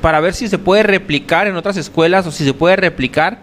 para 0.00 0.20
ver 0.20 0.32
si 0.32 0.48
se 0.48 0.58
puede 0.58 0.82
replicar 0.82 1.46
en 1.46 1.56
otras 1.56 1.76
escuelas 1.76 2.26
o 2.26 2.30
si 2.30 2.44
se 2.44 2.54
puede 2.54 2.76
replicar 2.76 3.40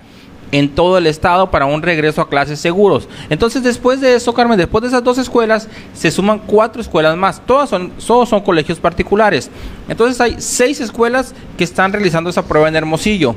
en 0.51 0.69
todo 0.69 0.97
el 0.97 1.07
estado 1.07 1.51
para 1.51 1.65
un 1.65 1.81
regreso 1.81 2.21
a 2.21 2.29
clases 2.29 2.59
seguros. 2.59 3.07
Entonces, 3.29 3.63
después 3.63 4.01
de 4.01 4.15
eso, 4.15 4.33
Carmen, 4.33 4.57
después 4.57 4.81
de 4.81 4.87
esas 4.89 5.03
dos 5.03 5.17
escuelas, 5.17 5.67
se 5.93 6.11
suman 6.11 6.39
cuatro 6.39 6.81
escuelas 6.81 7.17
más. 7.17 7.41
Todas 7.45 7.69
son, 7.69 7.91
todos 8.05 8.29
son 8.29 8.41
colegios 8.41 8.79
particulares. 8.79 9.49
Entonces, 9.89 10.19
hay 10.21 10.35
seis 10.39 10.79
escuelas 10.81 11.33
que 11.57 11.63
están 11.63 11.91
realizando 11.91 12.29
esa 12.29 12.45
prueba 12.45 12.67
en 12.67 12.75
Hermosillo. 12.75 13.35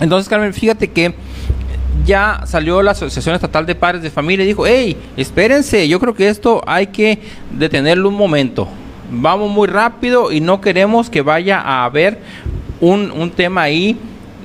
Entonces, 0.00 0.28
Carmen, 0.28 0.52
fíjate 0.52 0.88
que 0.88 1.14
ya 2.04 2.42
salió 2.46 2.82
la 2.82 2.92
Asociación 2.92 3.34
Estatal 3.34 3.66
de 3.66 3.74
Padres 3.74 4.02
de 4.02 4.10
Familia 4.10 4.44
y 4.44 4.48
dijo, 4.48 4.66
hey, 4.66 4.96
espérense, 5.16 5.88
yo 5.88 5.98
creo 6.00 6.14
que 6.14 6.28
esto 6.28 6.62
hay 6.66 6.88
que 6.88 7.18
detenerlo 7.50 8.08
un 8.08 8.14
momento. 8.14 8.68
Vamos 9.10 9.50
muy 9.50 9.66
rápido 9.66 10.30
y 10.30 10.40
no 10.40 10.60
queremos 10.60 11.10
que 11.10 11.22
vaya 11.22 11.60
a 11.60 11.84
haber 11.84 12.18
un, 12.80 13.10
un 13.10 13.30
tema 13.30 13.62
ahí 13.62 13.98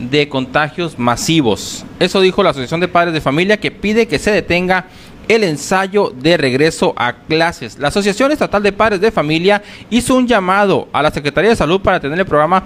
de 0.09 0.29
contagios 0.29 0.97
masivos. 0.97 1.85
Eso 1.99 2.21
dijo 2.21 2.43
la 2.43 2.51
Asociación 2.51 2.79
de 2.79 2.87
Padres 2.87 3.13
de 3.13 3.21
Familia 3.21 3.59
que 3.59 3.71
pide 3.71 4.07
que 4.07 4.19
se 4.19 4.31
detenga 4.31 4.85
el 5.27 5.43
ensayo 5.43 6.13
de 6.15 6.37
regreso 6.37 6.93
a 6.97 7.13
clases. 7.13 7.77
La 7.79 7.87
Asociación 7.87 8.31
Estatal 8.31 8.61
de 8.61 8.71
Padres 8.71 9.01
de 9.01 9.11
Familia 9.11 9.63
hizo 9.89 10.15
un 10.15 10.27
llamado 10.27 10.87
a 10.91 11.01
la 11.01 11.11
Secretaría 11.11 11.51
de 11.51 11.55
Salud 11.55 11.81
para 11.81 11.99
tener 11.99 12.19
el 12.19 12.25
programa 12.25 12.63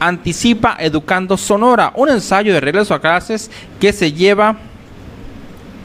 Anticipa 0.00 0.76
Educando 0.78 1.36
Sonora, 1.36 1.92
un 1.96 2.08
ensayo 2.08 2.52
de 2.52 2.60
regreso 2.60 2.94
a 2.94 3.00
clases 3.00 3.50
que 3.80 3.92
se 3.92 4.12
lleva 4.12 4.56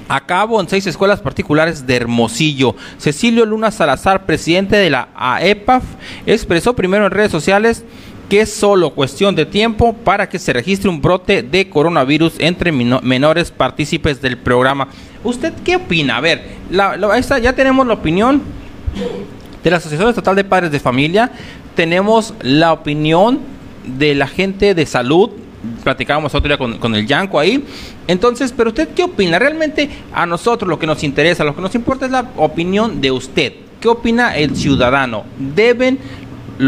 a 0.07 0.25
cabo 0.25 0.59
en 0.61 0.69
seis 0.69 0.85
escuelas 0.85 1.21
particulares 1.21 1.87
de 1.87 1.95
Hermosillo. 1.95 2.75
Cecilio 2.97 3.45
Luna 3.45 3.71
Salazar, 3.71 4.25
presidente 4.25 4.75
de 4.75 4.89
la 4.89 5.07
AEPAF, 5.15 5.83
expresó 6.25 6.75
primero 6.75 7.05
en 7.05 7.11
redes 7.11 7.31
sociales 7.31 7.83
que 8.33 8.41
es 8.41 8.51
solo 8.51 8.89
cuestión 8.89 9.35
de 9.35 9.45
tiempo 9.45 9.93
para 9.93 10.27
que 10.27 10.39
se 10.39 10.51
registre 10.53 10.89
un 10.89 10.99
brote 10.99 11.43
de 11.43 11.69
coronavirus 11.69 12.33
entre 12.39 12.71
menores 12.71 13.51
partícipes 13.51 14.23
del 14.23 14.39
programa. 14.39 14.87
¿Usted 15.23 15.53
qué 15.63 15.75
opina? 15.75 16.17
A 16.17 16.19
ver, 16.19 16.43
ya 16.71 17.53
tenemos 17.53 17.85
la 17.85 17.93
opinión 17.93 18.41
de 19.63 19.69
la 19.69 19.77
Asociación 19.77 20.09
Estatal 20.09 20.35
de 20.35 20.43
Padres 20.43 20.71
de 20.71 20.79
Familia, 20.79 21.31
tenemos 21.75 22.33
la 22.41 22.73
opinión 22.73 23.37
de 23.85 24.15
la 24.15 24.25
gente 24.25 24.73
de 24.73 24.87
salud, 24.87 25.29
platicábamos 25.83 26.33
otro 26.33 26.47
día 26.47 26.57
con 26.57 26.95
el 26.95 27.05
Yanco 27.05 27.37
ahí. 27.37 27.63
Entonces, 28.07 28.51
pero 28.51 28.69
usted 28.69 28.89
qué 28.95 29.03
opina? 29.03 29.37
Realmente 29.37 29.91
a 30.11 30.25
nosotros 30.25 30.67
lo 30.67 30.79
que 30.79 30.87
nos 30.87 31.03
interesa, 31.03 31.43
lo 31.43 31.55
que 31.55 31.61
nos 31.61 31.75
importa 31.75 32.07
es 32.07 32.11
la 32.11 32.31
opinión 32.37 32.99
de 32.99 33.11
usted. 33.11 33.53
¿Qué 33.79 33.89
opina 33.89 34.35
el 34.35 34.55
ciudadano? 34.55 35.23
¿Deben 35.37 35.99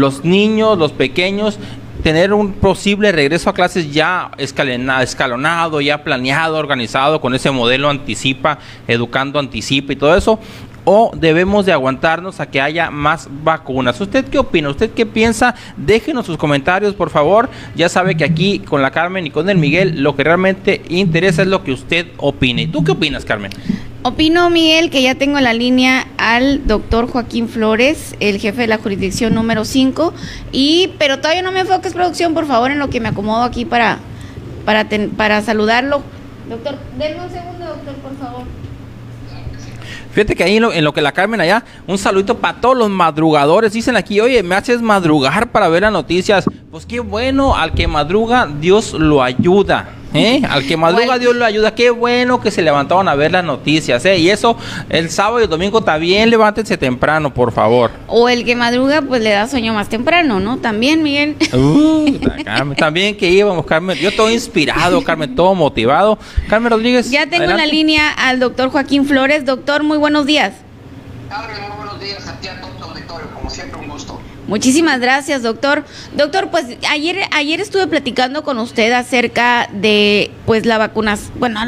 los 0.00 0.24
niños, 0.24 0.78
los 0.78 0.92
pequeños, 0.92 1.58
tener 2.02 2.32
un 2.32 2.52
posible 2.52 3.10
regreso 3.10 3.50
a 3.50 3.54
clases 3.54 3.92
ya 3.92 4.30
escalonado, 4.38 5.80
ya 5.80 6.04
planeado, 6.04 6.56
organizado 6.56 7.20
con 7.20 7.34
ese 7.34 7.50
modelo 7.50 7.90
anticipa, 7.90 8.58
educando 8.86 9.38
anticipa 9.38 9.92
y 9.92 9.96
todo 9.96 10.16
eso? 10.16 10.38
¿O 10.84 11.10
debemos 11.16 11.66
de 11.66 11.72
aguantarnos 11.72 12.38
a 12.38 12.48
que 12.48 12.60
haya 12.60 12.92
más 12.92 13.28
vacunas? 13.42 14.00
¿Usted 14.00 14.24
qué 14.26 14.38
opina? 14.38 14.70
¿Usted 14.70 14.92
qué 14.92 15.04
piensa? 15.04 15.56
Déjenos 15.76 16.26
sus 16.26 16.36
comentarios, 16.36 16.94
por 16.94 17.10
favor. 17.10 17.50
Ya 17.74 17.88
sabe 17.88 18.16
que 18.16 18.22
aquí 18.22 18.60
con 18.60 18.82
la 18.82 18.92
Carmen 18.92 19.26
y 19.26 19.30
con 19.30 19.50
el 19.50 19.58
Miguel 19.58 20.00
lo 20.00 20.14
que 20.14 20.22
realmente 20.22 20.82
interesa 20.88 21.42
es 21.42 21.48
lo 21.48 21.64
que 21.64 21.72
usted 21.72 22.06
opine. 22.18 22.62
¿Y 22.62 22.66
tú 22.68 22.84
qué 22.84 22.92
opinas, 22.92 23.24
Carmen? 23.24 23.50
Opino, 24.02 24.50
Miguel, 24.50 24.88
que 24.90 25.02
ya 25.02 25.16
tengo 25.16 25.38
en 25.38 25.44
la 25.44 25.52
línea 25.52 26.06
al 26.16 26.64
doctor 26.66 27.08
Joaquín 27.10 27.48
Flores, 27.48 28.14
el 28.20 28.38
jefe 28.38 28.60
de 28.62 28.66
la 28.68 28.78
jurisdicción 28.78 29.34
número 29.34 29.64
5. 29.64 30.14
Y, 30.52 30.92
pero 30.98 31.18
todavía 31.18 31.42
no 31.42 31.50
me 31.50 31.60
enfoques, 31.60 31.92
producción, 31.92 32.32
por 32.32 32.46
favor, 32.46 32.70
en 32.70 32.78
lo 32.78 32.88
que 32.88 33.00
me 33.00 33.08
acomodo 33.08 33.42
aquí 33.42 33.64
para, 33.64 33.98
para, 34.64 34.88
ten- 34.88 35.10
para 35.10 35.42
saludarlo. 35.42 36.02
Doctor, 36.48 36.76
denme 36.96 37.24
un 37.24 37.30
segundo, 37.30 37.66
doctor, 37.66 37.94
por 37.96 38.16
favor. 38.16 38.42
Fíjate 40.12 40.36
que 40.36 40.44
ahí 40.44 40.56
en 40.56 40.62
lo, 40.62 40.72
en 40.72 40.84
lo 40.84 40.94
que 40.94 41.02
la 41.02 41.10
Carmen 41.12 41.40
allá, 41.40 41.64
un 41.88 41.98
saludito 41.98 42.38
para 42.38 42.60
todos 42.60 42.76
los 42.76 42.88
madrugadores. 42.88 43.72
Dicen 43.72 43.96
aquí, 43.96 44.20
oye, 44.20 44.42
me 44.44 44.54
haces 44.54 44.80
madrugar 44.80 45.50
para 45.50 45.68
ver 45.68 45.82
las 45.82 45.92
noticias. 45.92 46.44
Pues 46.70 46.86
qué 46.86 47.00
bueno, 47.00 47.56
al 47.56 47.72
que 47.74 47.88
madruga, 47.88 48.46
Dios 48.60 48.92
lo 48.92 49.22
ayuda. 49.22 49.88
¿Eh? 50.16 50.42
Al 50.50 50.66
que 50.66 50.76
madruga, 50.76 51.06
Bueno. 51.06 51.18
Dios 51.20 51.36
lo 51.36 51.44
ayuda. 51.44 51.74
Qué 51.74 51.90
bueno 51.90 52.40
que 52.40 52.50
se 52.50 52.62
levantaron 52.62 53.08
a 53.08 53.14
ver 53.14 53.32
las 53.32 53.44
noticias. 53.44 54.04
¿eh? 54.04 54.18
Y 54.18 54.30
eso, 54.30 54.56
el 54.88 55.10
sábado 55.10 55.40
y 55.40 55.44
el 55.44 55.48
domingo 55.50 55.82
también 55.82 56.30
levántense 56.30 56.76
temprano, 56.76 57.32
por 57.32 57.52
favor. 57.52 57.90
O 58.08 58.28
el 58.28 58.44
que 58.44 58.56
madruga, 58.56 59.02
pues 59.02 59.22
le 59.22 59.30
da 59.30 59.46
sueño 59.48 59.72
más 59.74 59.88
temprano, 59.88 60.40
¿no? 60.40 60.58
También, 60.58 61.02
Miguel. 61.02 61.36
Uh, 61.52 62.18
Carmen, 62.44 62.76
también 62.76 63.16
que 63.16 63.30
íbamos, 63.30 63.64
Carmen. 63.66 63.96
Yo 63.98 64.12
todo 64.14 64.30
inspirado, 64.30 65.02
Carmen, 65.04 65.34
todo 65.34 65.54
motivado. 65.54 66.18
Carmen 66.48 66.70
Rodríguez. 66.72 67.10
Ya 67.10 67.26
tengo 67.26 67.44
en 67.44 67.50
la 67.50 67.54
adelante. 67.56 67.74
línea 67.76 68.10
al 68.10 68.40
doctor 68.40 68.70
Joaquín 68.70 69.04
Flores. 69.06 69.44
Doctor, 69.44 69.82
muy 69.82 69.98
buenos 69.98 70.26
días. 70.26 70.52
Carmen, 71.28 71.56
muy 71.68 71.76
buenos 71.76 72.00
días 72.00 72.26
a 72.28 72.38
ti, 72.40 72.48
a 72.48 72.60
todo 72.60 72.70
tu 72.72 72.84
auditorio, 72.84 73.26
como 73.34 73.50
siempre 73.50 73.80
un 73.80 73.88
gusto. 73.88 74.20
Muchísimas 74.48 75.00
gracias, 75.00 75.42
doctor. 75.42 75.84
Doctor, 76.16 76.50
pues 76.50 76.66
ayer 76.88 77.18
ayer 77.32 77.60
estuve 77.60 77.86
platicando 77.88 78.44
con 78.44 78.58
usted 78.58 78.92
acerca 78.92 79.68
de 79.72 80.30
pues 80.46 80.66
la 80.66 80.78
vacunas, 80.78 81.30
bueno, 81.38 81.60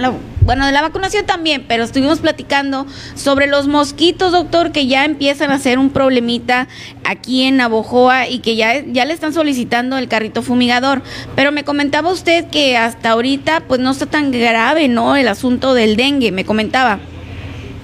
bueno, 0.48 0.64
de 0.64 0.72
la 0.72 0.80
vacunación 0.80 1.26
también, 1.26 1.64
pero 1.68 1.84
estuvimos 1.84 2.20
platicando 2.20 2.86
sobre 3.14 3.48
los 3.48 3.66
mosquitos, 3.66 4.32
doctor, 4.32 4.72
que 4.72 4.86
ya 4.86 5.04
empiezan 5.04 5.50
a 5.50 5.58
ser 5.58 5.78
un 5.78 5.90
problemita 5.90 6.68
aquí 7.04 7.42
en 7.42 7.58
Navojoa 7.58 8.28
y 8.28 8.38
que 8.38 8.56
ya, 8.56 8.82
ya 8.82 9.04
le 9.04 9.12
están 9.12 9.34
solicitando 9.34 9.98
el 9.98 10.08
carrito 10.08 10.42
fumigador. 10.42 11.02
Pero 11.36 11.52
me 11.52 11.64
comentaba 11.64 12.10
usted 12.10 12.46
que 12.46 12.76
hasta 12.76 13.10
ahorita 13.10 13.64
pues 13.66 13.80
no 13.80 13.90
está 13.90 14.06
tan 14.06 14.30
grave, 14.30 14.88
¿no? 14.88 15.16
El 15.16 15.28
asunto 15.28 15.74
del 15.74 15.96
dengue, 15.96 16.32
me 16.32 16.46
comentaba. 16.46 16.98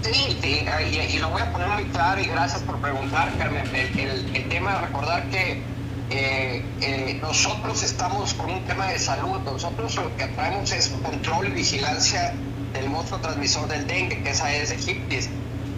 Sí, 0.04 0.36
sí, 0.42 0.66
y, 1.14 1.18
lo 1.18 1.30
voy 1.30 1.40
a 1.40 1.50
poner 1.50 1.68
muy 1.68 1.84
claro 1.84 2.20
y 2.20 2.26
gracias 2.26 2.60
por 2.62 2.76
preguntar, 2.78 3.32
Carmen. 3.38 3.64
El, 3.74 4.48
tema 4.50 4.74
de 4.74 4.80
recordar 4.82 5.24
que 5.30 5.62
eh, 6.10 6.62
eh, 6.82 7.18
nosotros 7.22 7.82
estamos 7.82 8.34
con 8.34 8.50
un 8.50 8.62
tema 8.64 8.88
de 8.88 8.98
salud, 8.98 9.40
nosotros 9.40 9.96
lo 9.96 10.14
que 10.16 10.26
traemos 10.26 10.72
es 10.72 10.90
control 11.02 11.48
y 11.48 11.50
vigilancia 11.52 12.34
del 12.74 12.90
monstruo 12.90 13.18
transmisor 13.20 13.66
del 13.66 13.86
dengue, 13.86 14.22
que 14.22 14.28
es 14.28 14.42
Aedes 14.42 14.72
aegyptis. 14.72 15.30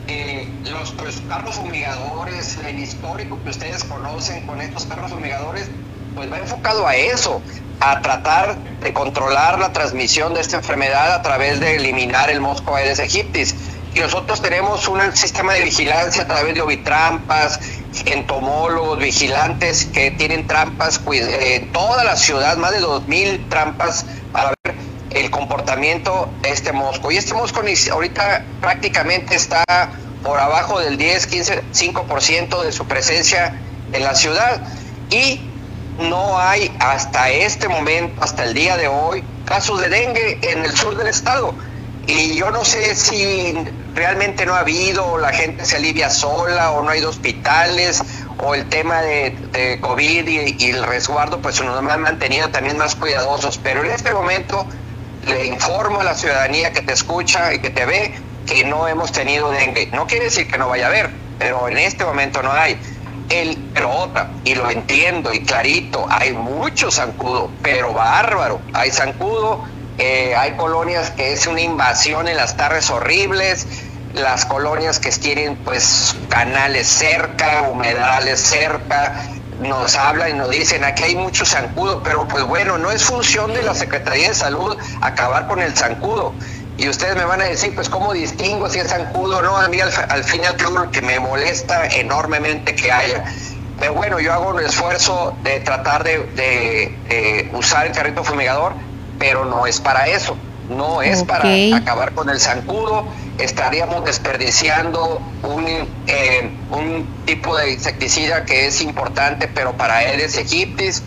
Eh, 0.09 0.49
los, 0.65 0.95
los, 0.95 1.21
carros 1.29 1.55
fumigadores, 1.55 2.59
el 2.67 2.81
histórico 2.81 3.41
que 3.45 3.51
ustedes 3.51 3.85
conocen 3.85 4.45
con 4.45 4.61
estos 4.61 4.87
carros 4.87 5.13
fumigadores, 5.13 5.71
pues 6.17 6.33
va 6.33 6.39
enfocado 6.39 6.85
a 6.87 6.97
eso, 6.97 7.41
a 7.79 8.01
tratar 8.03 8.57
de 8.81 8.93
controlar 8.93 9.61
la 9.61 9.73
transmisión 9.73 10.35
de 10.35 10.41
esta 10.41 10.57
enfermedad 10.57 11.15
a 11.15 11.23
través 11.23 11.61
de 11.61 11.77
eliminar 11.77 12.29
el 12.31 12.41
mosco 12.41 12.75
Aedes 12.75 12.99
aegyptis 12.99 13.55
y 13.97 14.01
nosotros 14.01 14.43
tenemos 14.43 14.89
un 14.89 15.17
sistema 15.17 15.55
de 15.55 15.63
vigilancia 15.63 16.25
a 16.25 16.27
través 16.27 16.55
de 16.55 16.61
ovitrampas, 16.61 17.59
entomólogos, 18.05 18.99
vigilantes 18.99 19.87
que 19.87 20.11
tienen 20.11 20.47
trampas 20.47 21.01
en 21.11 21.73
toda 21.73 22.05
la 22.05 22.15
ciudad, 22.15 22.59
más 22.59 22.73
de 22.73 22.83
2.000 22.83 23.49
trampas 23.49 24.05
para 24.33 24.53
ver 24.63 24.75
el 25.13 25.31
comportamiento 25.31 26.29
de 26.43 26.51
este 26.51 26.75
mosco. 26.75 27.11
Y 27.11 27.17
este 27.17 27.33
mosco 27.33 27.63
ahorita 27.91 28.45
prácticamente 28.61 29.35
está 29.35 29.65
por 30.23 30.39
abajo 30.41 30.79
del 30.79 30.99
10, 30.99 31.27
15, 31.27 31.63
5% 31.73 32.63
de 32.65 32.73
su 32.73 32.87
presencia 32.87 33.59
en 33.95 34.05
la 34.05 34.15
ciudad. 34.15 34.61
Y 35.09 35.41
no 35.99 36.39
hay 36.39 36.71
hasta 36.81 37.31
este 37.31 37.67
momento, 37.67 38.23
hasta 38.23 38.45
el 38.45 38.53
día 38.53 38.77
de 38.77 38.89
hoy, 38.89 39.25
casos 39.47 39.81
de 39.81 39.89
dengue 39.89 40.39
en 40.43 40.67
el 40.67 40.77
sur 40.77 40.99
del 40.99 41.07
estado. 41.07 41.55
Y 42.07 42.37
yo 42.37 42.53
no 42.53 42.65
sé 42.65 42.95
si 42.95 43.55
realmente 43.95 44.47
no 44.47 44.55
ha 44.55 44.61
habido, 44.61 45.05
o 45.07 45.19
la 45.19 45.33
gente 45.33 45.65
se 45.65 45.77
alivia 45.77 46.09
sola, 46.09 46.71
o 46.71 46.83
no 46.83 46.91
hay 46.91 47.03
hospitales, 47.03 48.03
o 48.39 48.55
el 48.55 48.69
tema 48.69 49.03
de, 49.03 49.79
COVID 49.81 50.29
y, 50.29 50.71
el 50.71 50.85
resguardo, 50.85 51.43
pues 51.43 51.61
nos 51.63 51.77
han 51.77 52.03
mantenido 52.03 52.49
también 52.51 52.79
más 52.79 52.95
cuidadosos. 52.95 53.59
Pero 53.59 53.85
en 53.85 53.91
este 53.91 54.13
momento 54.13 54.67
le 55.27 55.47
informo 55.47 56.01
a 56.01 56.05
la 56.05 56.15
ciudadanía 56.15 56.73
que 56.73 56.83
te 56.83 56.93
escucha 56.93 57.53
y 57.55 57.59
que 57.59 57.71
te 57.71 57.85
ve 57.85 58.15
que 58.47 58.65
no 58.65 58.87
hemos 58.87 59.11
tenido 59.11 59.51
dengue. 59.51 59.89
No 59.93 60.07
quiere 60.07 60.27
decir 60.27 60.49
que 60.49 60.59
no 60.59 60.69
vaya 60.69 60.87
a 60.87 60.89
haber, 60.89 61.11
pero 61.41 61.69
en 61.69 61.79
este 61.79 62.05
momento 62.05 62.41
no 62.43 62.53
hay. 62.53 62.79
El, 63.29 63.57
pero 63.75 63.91
otra, 63.91 64.31
y 64.45 64.55
lo 64.55 64.71
entiendo 64.71 65.35
y 65.35 65.41
clarito, 65.41 66.07
hay 66.09 66.33
mucho 66.33 66.93
zancudo, 66.93 67.51
pero 67.61 67.93
bárbaro. 67.93 68.61
Hay 68.73 68.93
zancudo 68.93 69.65
eh, 69.99 70.35
hay 70.37 70.53
colonias 70.53 71.11
que 71.11 71.33
es 71.33 71.47
una 71.47 71.63
invasión 71.63 72.29
en 72.29 72.37
las 72.37 72.57
tardes 72.57 72.91
horribles, 72.91 73.67
las 74.13 74.45
colonias 74.45 74.99
que 74.99 75.11
tienen 75.11 75.57
pues 75.57 76.15
canales 76.29 76.87
cerca, 76.87 77.63
humedales 77.71 78.41
cerca, 78.41 79.25
nos 79.61 79.97
hablan 79.97 80.31
y 80.31 80.33
nos 80.35 80.51
dicen 80.51 80.85
aquí 80.85 81.05
hay 81.05 81.17
mucho 81.17 81.47
zancudo, 81.47 82.03
pero 82.03 82.29
pues 82.29 82.45
bueno, 82.45 82.77
no 82.77 82.91
es 82.91 83.05
función 83.05 83.55
de 83.55 83.63
la 83.63 83.75
Secretaría 83.75 84.29
de 84.29 84.35
Salud 84.35 84.77
acabar 85.01 85.47
con 85.47 85.61
el 85.61 85.75
zancudo. 85.75 86.35
Y 86.77 86.91
ustedes 86.91 87.17
me 87.17 87.25
van 87.25 87.41
a 87.41 87.45
decir, 87.45 87.75
pues 87.75 87.89
cómo 87.89 88.13
distingo 88.13 88.69
si 88.69 88.81
es 88.81 88.89
zancudo 88.89 89.39
o 89.39 89.43
no, 89.43 89.57
a 89.57 89.67
mí 89.69 89.81
al, 89.81 89.91
al 90.11 90.91
que 90.91 91.01
me 91.01 91.19
molesta 91.21 91.87
enormemente 91.87 92.75
que 92.75 92.93
haya. 92.93 93.25
Pero 93.81 93.95
bueno, 93.95 94.21
yo 94.21 94.35
hago 94.35 94.51
un 94.51 94.61
esfuerzo 94.61 95.35
de 95.43 95.61
tratar 95.61 96.05
de 96.05 97.49
usar 97.55 97.87
el 97.87 97.93
carrito 97.93 98.23
fumigador 98.25 98.75
pero 99.19 99.45
no 99.45 99.67
es 99.67 99.81
para 99.81 100.07
eso, 100.07 100.37
no 100.69 101.03
es 101.03 101.23
para 101.25 101.45
acabar 101.77 102.13
con 102.13 102.29
el 102.29 102.41
zancudo, 102.41 103.07
estaríamos 103.39 104.05
desperdiciando 104.05 105.21
un, 105.43 105.67
eh, 106.07 106.51
un 106.71 107.07
tipo 107.25 107.57
de 107.57 107.73
insecticida 107.73 108.45
que 108.45 108.67
es 108.67 108.81
importante, 108.81 109.49
pero 109.49 109.77
para 109.77 109.97
Aedes 109.99 110.37
aegyptis 110.37 111.03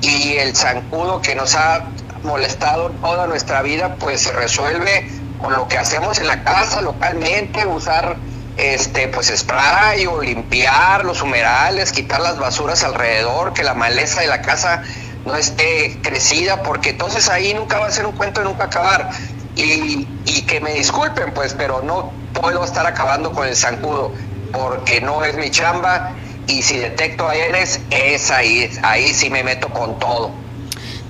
y 0.00 0.34
el 0.34 0.54
zancudo 0.54 1.22
que 1.22 1.34
nos 1.34 1.54
ha 1.54 1.84
molestado 2.22 2.90
toda 3.00 3.26
nuestra 3.26 3.62
vida, 3.62 3.96
pues 3.98 4.22
se 4.22 4.32
resuelve 4.32 5.08
con 5.40 5.52
lo 5.52 5.68
que 5.68 5.78
hacemos 5.78 6.18
en 6.18 6.26
la 6.26 6.42
casa 6.42 6.82
localmente, 6.82 7.64
usar 7.66 8.16
este 8.56 9.06
pues 9.08 9.32
spray 9.34 10.06
o 10.06 10.20
limpiar 10.20 11.04
los 11.04 11.22
humedales, 11.22 11.92
quitar 11.92 12.20
las 12.20 12.38
basuras 12.38 12.82
alrededor, 12.82 13.52
que 13.52 13.62
la 13.62 13.74
maleza 13.74 14.20
de 14.20 14.26
la 14.26 14.42
casa 14.42 14.82
no 15.28 15.36
esté 15.36 16.00
crecida, 16.02 16.62
porque 16.62 16.90
entonces 16.90 17.28
ahí 17.28 17.54
nunca 17.54 17.78
va 17.78 17.86
a 17.86 17.90
ser 17.90 18.06
un 18.06 18.12
cuento 18.12 18.40
de 18.40 18.46
nunca 18.46 18.64
acabar. 18.64 19.08
Y, 19.54 20.42
que 20.46 20.60
me 20.60 20.72
disculpen, 20.72 21.34
pues, 21.34 21.54
pero 21.54 21.82
no 21.82 22.14
puedo 22.32 22.64
estar 22.64 22.86
acabando 22.86 23.32
con 23.32 23.46
el 23.46 23.54
zancudo, 23.54 24.14
porque 24.50 25.00
no 25.02 25.22
es 25.22 25.36
mi 25.36 25.50
chamba, 25.50 26.16
y 26.46 26.62
si 26.62 26.78
detecto 26.78 27.28
a 27.28 27.34
Eres, 27.34 27.82
es 27.90 28.30
ahí, 28.30 28.70
ahí 28.82 29.12
sí 29.12 29.28
me 29.28 29.44
meto 29.44 29.68
con 29.68 29.98
todo. 29.98 30.47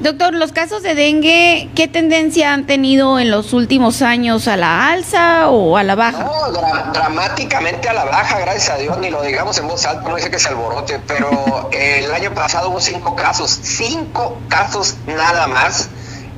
Doctor, 0.00 0.32
los 0.32 0.52
casos 0.52 0.84
de 0.84 0.94
dengue, 0.94 1.70
¿qué 1.74 1.88
tendencia 1.88 2.54
han 2.54 2.66
tenido 2.66 3.18
en 3.18 3.32
los 3.32 3.52
últimos 3.52 4.00
años? 4.00 4.46
¿A 4.46 4.56
la 4.56 4.92
alza 4.92 5.48
o 5.48 5.76
a 5.76 5.82
la 5.82 5.96
baja? 5.96 6.22
No, 6.22 6.52
dramáticamente 6.92 7.88
a 7.88 7.94
la 7.94 8.04
baja, 8.04 8.38
gracias 8.38 8.70
a 8.70 8.76
Dios, 8.76 8.96
ni 8.98 9.10
lo 9.10 9.22
digamos 9.22 9.58
en 9.58 9.66
voz 9.66 9.84
alta, 9.86 10.08
no 10.08 10.14
dice 10.14 10.30
que 10.30 10.38
se 10.38 10.50
alborote, 10.50 11.00
pero 11.04 11.68
el 11.72 12.12
año 12.12 12.32
pasado 12.32 12.70
hubo 12.70 12.80
cinco 12.80 13.16
casos, 13.16 13.58
cinco 13.60 14.38
casos 14.48 14.94
nada 15.08 15.48
más 15.48 15.88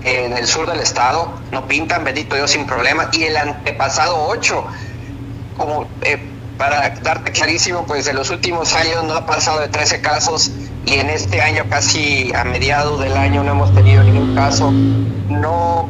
en 0.04 0.38
el 0.38 0.46
sur 0.46 0.66
del 0.66 0.80
estado, 0.80 1.30
no 1.52 1.68
pintan, 1.68 2.02
bendito 2.02 2.36
Dios, 2.36 2.50
sin 2.50 2.64
problema, 2.64 3.10
y 3.12 3.24
el 3.24 3.36
antepasado 3.36 4.26
ocho, 4.26 4.64
como 5.58 5.86
eh, 6.00 6.18
para 6.56 6.88
darte 7.02 7.30
clarísimo, 7.32 7.84
pues 7.84 8.06
en 8.06 8.16
los 8.16 8.30
últimos 8.30 8.74
años 8.74 9.04
no 9.04 9.12
ha 9.12 9.26
pasado 9.26 9.60
de 9.60 9.68
13 9.68 10.00
casos 10.00 10.50
y 10.86 10.94
en 10.94 11.10
este 11.10 11.40
año 11.40 11.64
casi 11.68 12.32
a 12.34 12.44
mediados 12.44 13.00
del 13.00 13.16
año 13.16 13.44
no 13.44 13.52
hemos 13.52 13.74
tenido 13.74 14.02
ningún 14.02 14.34
caso. 14.34 14.70
No, 14.70 15.88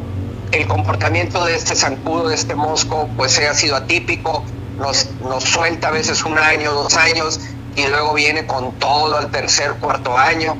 el 0.51 0.67
comportamiento 0.67 1.45
de 1.45 1.55
este 1.55 1.75
zancudo, 1.75 2.29
de 2.29 2.35
este 2.35 2.55
mosco, 2.55 3.09
pues 3.15 3.39
ha 3.39 3.53
sido 3.53 3.75
atípico, 3.75 4.43
nos, 4.77 5.09
nos 5.21 5.43
suelta 5.43 5.87
a 5.87 5.91
veces 5.91 6.23
un 6.25 6.37
año, 6.37 6.73
dos 6.73 6.95
años 6.95 7.39
y 7.75 7.87
luego 7.87 8.13
viene 8.13 8.45
con 8.45 8.73
todo 8.73 9.17
al 9.17 9.31
tercer, 9.31 9.73
cuarto 9.79 10.17
año. 10.17 10.55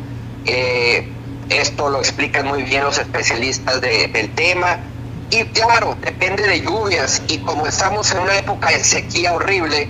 Eh, 0.45 1.11
esto 1.49 1.89
lo 1.89 1.99
explican 1.99 2.47
muy 2.47 2.63
bien 2.63 2.83
los 2.83 2.97
especialistas 2.97 3.81
del 3.81 4.29
tema. 4.33 4.79
Y 5.29 5.43
claro, 5.45 5.97
depende 6.01 6.43
de 6.43 6.61
lluvias 6.61 7.21
y 7.27 7.39
como 7.39 7.65
estamos 7.65 8.11
en 8.11 8.19
una 8.19 8.37
época 8.37 8.69
de 8.69 8.83
sequía 8.83 9.33
horrible, 9.33 9.89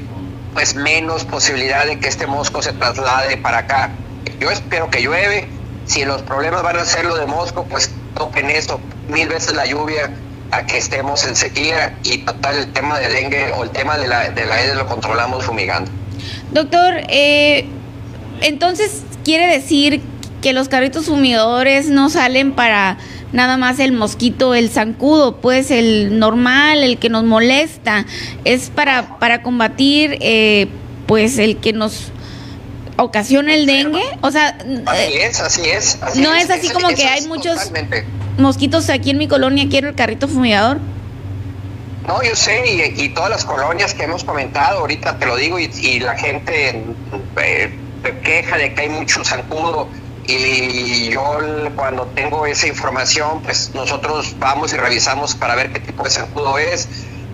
pues 0.54 0.76
menos 0.76 1.26
posibilidad 1.26 1.86
de 1.86 2.00
que 2.00 2.08
este 2.08 2.28
mosco 2.28 2.62
se 2.62 2.74
traslade 2.74 3.38
para 3.38 3.60
acá. 3.60 3.92
Yo 4.40 4.50
espero 4.50 4.90
que 4.90 5.02
llueve. 5.02 5.48
Si 5.86 6.06
los 6.06 6.22
problemas 6.22 6.64
van 6.64 6.78
a 6.78 6.86
ser 6.86 7.06
lo 7.06 7.16
de 7.18 7.26
Mosco, 7.26 7.66
pues 7.70 7.92
toquen 8.16 8.50
eso, 8.50 8.80
mil 9.10 9.28
veces 9.28 9.54
la 9.56 9.66
lluvia, 9.66 10.12
a 10.52 10.66
que 10.66 10.78
estemos 10.78 11.26
en 11.26 11.36
sequía 11.36 11.98
y 12.04 12.20
total 12.20 12.58
el 12.58 12.74
tema 12.74 13.00
de 13.00 13.10
dengue 13.10 13.52
o 13.54 13.64
el 13.64 13.70
tema 13.72 13.98
de 13.98 14.08
la, 14.08 14.30
de 14.30 14.46
la 14.46 14.76
lo 14.76 14.86
controlamos 14.86 15.46
fumigando. 15.46 15.90
Doctor, 16.52 16.96
eh, 17.08 17.66
entonces 18.42 19.02
quiere 19.24 19.48
decir 19.48 20.02
que 20.42 20.54
los 20.54 20.68
carritos 20.68 21.06
fumigadores 21.06 21.88
no 21.88 22.10
salen 22.10 22.52
para 22.52 22.98
nada 23.32 23.58
más 23.58 23.80
el 23.80 23.94
mosquito, 23.94 24.54
el 24.54 24.70
zancudo, 24.70 25.38
pues 25.38 25.72
el 25.72 26.20
normal, 26.20 26.84
el 26.84 26.98
que 26.98 27.10
nos 27.10 27.24
molesta, 27.24 28.06
es 28.44 28.70
para, 28.70 29.20
para 29.20 29.42
combatir 29.42 30.18
eh, 30.20 30.68
pues 31.06 31.38
el 31.38 31.58
que 31.58 31.72
nos 31.72 32.12
ocasiona 33.04 33.54
el 33.54 33.66
dengue? 33.66 34.04
O 34.22 34.32
sea, 34.32 34.58
así 34.86 35.14
es, 35.18 35.40
así 35.40 35.70
es. 35.70 36.00
no 36.16 36.34
es, 36.34 36.50
así 36.50 36.70
como 36.70 36.90
que 36.90 37.08
hay 37.08 37.28
muchos 37.28 37.72
mosquitos 38.38 38.90
aquí 38.90 39.12
en 39.12 39.18
mi 39.18 39.28
colonia, 39.28 39.68
quiero 39.70 39.90
el 39.90 39.96
carrito 39.96 40.28
fumigador. 40.28 40.80
No, 42.08 42.22
yo 42.24 42.36
sé, 42.36 42.94
y, 42.98 43.10
todas 43.10 43.30
las 43.30 43.46
colonias 43.46 43.94
que 43.94 44.04
hemos 44.04 44.24
comentado, 44.24 44.80
ahorita 44.80 45.20
te 45.20 45.26
lo 45.28 45.36
digo, 45.36 45.60
y, 45.60 46.00
la 46.00 46.18
gente 46.18 46.84
eh, 47.38 47.80
queja 48.24 48.58
de 48.58 48.74
que 48.74 48.82
hay 48.82 48.90
mucho 48.90 49.24
zancudo. 49.24 49.88
Y 50.26 51.10
yo 51.10 51.38
cuando 51.76 52.06
tengo 52.08 52.46
esa 52.46 52.68
información, 52.68 53.42
pues 53.44 53.72
nosotros 53.74 54.36
vamos 54.40 54.74
y 54.74 54.78
revisamos 54.78 55.36
para 55.36 55.56
ver 55.56 55.72
qué 55.74 55.80
tipo 55.80 56.04
de 56.04 56.10
zancudo 56.10 56.58
es. 56.58 56.88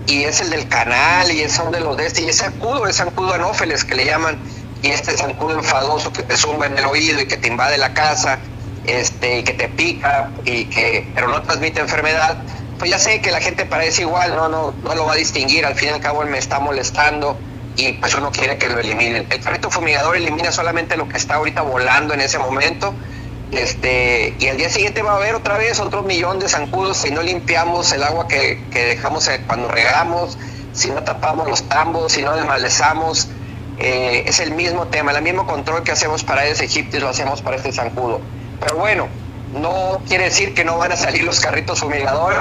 Y 0.06 0.23
es 0.23 0.41
el 0.41 0.49
del 0.49 0.67
canal, 0.67 1.32
y 1.32 1.41
es 1.41 1.51
son 1.51 1.71
de 1.71 1.80
los 1.80 1.97
de 1.97 2.06
este, 2.06 2.23
y 2.23 2.30
es 2.30 2.38
zancudo, 2.38 2.88
es 2.88 2.97
zancudo 2.97 3.34
anófeles 3.34 3.84
que 3.84 3.95
le 3.95 4.06
llaman 4.06 4.38
y 4.82 4.90
este 4.90 5.18
zancudo 5.18 5.56
enfadoso 5.56 6.12
que 6.12 6.24
te 6.24 6.38
zumba 6.38 6.68
en 6.68 6.78
el 6.78 6.86
oído 6.86 7.22
y 7.22 7.28
que 7.28 7.38
te 7.38 7.48
invade 7.48 7.78
la 7.78 7.94
casa, 7.94 8.40
este, 8.86 9.40
y 9.40 9.44
que 9.44 9.54
te 9.54 9.70
pica, 9.70 10.32
y 10.46 10.66
que, 10.66 11.12
pero 11.13 11.28
no 11.28 11.42
transmite 11.42 11.82
enfermedad, 11.82 12.38
pues 12.78 12.92
ya 12.92 13.00
sé 13.00 13.22
que 13.22 13.32
la 13.32 13.42
gente 13.42 13.66
parece 13.66 14.04
igual, 14.04 14.36
no, 14.36 14.50
no, 14.50 14.74
no 14.84 14.96
lo 14.96 15.06
va 15.06 15.13
a 15.13 15.16
distinguir, 15.16 15.66
al 15.66 15.76
fin 15.76 15.90
y 15.90 15.92
al 15.94 16.00
cabo 16.00 16.24
él 16.24 16.30
me 16.30 16.38
está 16.38 16.60
molestando 16.60 17.38
y 17.76 17.94
pues 17.94 18.13
uno 18.16 18.32
quiere 18.32 18.58
que 18.58 18.70
lo 18.70 18.80
eliminen. 18.80 19.28
El 19.30 19.40
carrito 19.40 19.70
fumigador 19.70 20.18
elimina 20.18 20.52
solamente 20.52 20.98
lo 20.98 21.08
que 21.08 21.18
está 21.18 21.36
ahorita 21.36 21.62
volando 21.62 22.13
en 22.13 22.22
ese 22.22 22.40
momento. 22.40 22.94
Este, 23.52 24.36
y 24.40 24.48
al 24.48 24.58
día 24.58 24.70
siguiente 24.70 25.02
va 25.02 25.13
a 25.13 25.16
haber 25.16 25.36
otra 25.36 25.58
vez 25.58 25.80
otro 25.80 26.04
millón 26.04 26.38
de 26.40 26.50
zancudos 26.50 26.98
si 26.98 27.12
no 27.12 27.22
limpiamos 27.22 27.94
el 27.94 28.04
agua 28.04 28.28
que, 28.28 28.62
que 28.72 28.84
dejamos 28.84 29.28
eh, 29.30 29.42
cuando 29.48 29.70
regamos, 29.70 30.38
si 30.74 30.90
no 30.90 31.02
tapamos 31.04 31.48
los 31.48 31.63
tambos, 31.70 32.12
si 32.12 32.24
no 32.24 32.36
desmalezamos. 32.36 33.30
Eh, 33.80 34.24
es 34.26 34.40
el 34.40 34.52
mismo 34.52 34.88
tema, 34.88 35.12
el 35.12 35.22
mismo 35.22 35.46
control 35.46 35.84
que 35.84 35.92
hacemos 35.92 36.24
para 36.24 36.46
ese 36.46 36.66
egipcio 36.66 37.00
lo 37.00 37.10
hacemos 37.10 37.42
para 37.42 37.58
este 37.58 37.72
zancudo. 37.72 38.22
Pero 38.60 38.78
bueno, 38.78 39.08
no 39.54 40.02
quiere 40.08 40.26
decir 40.26 40.54
que 40.54 40.63
no 40.63 40.78
van 40.78 40.92
a 40.92 40.98
salir 40.98 41.24
los 41.24 41.40
carritos 41.40 41.80
fumigadores, 41.80 42.40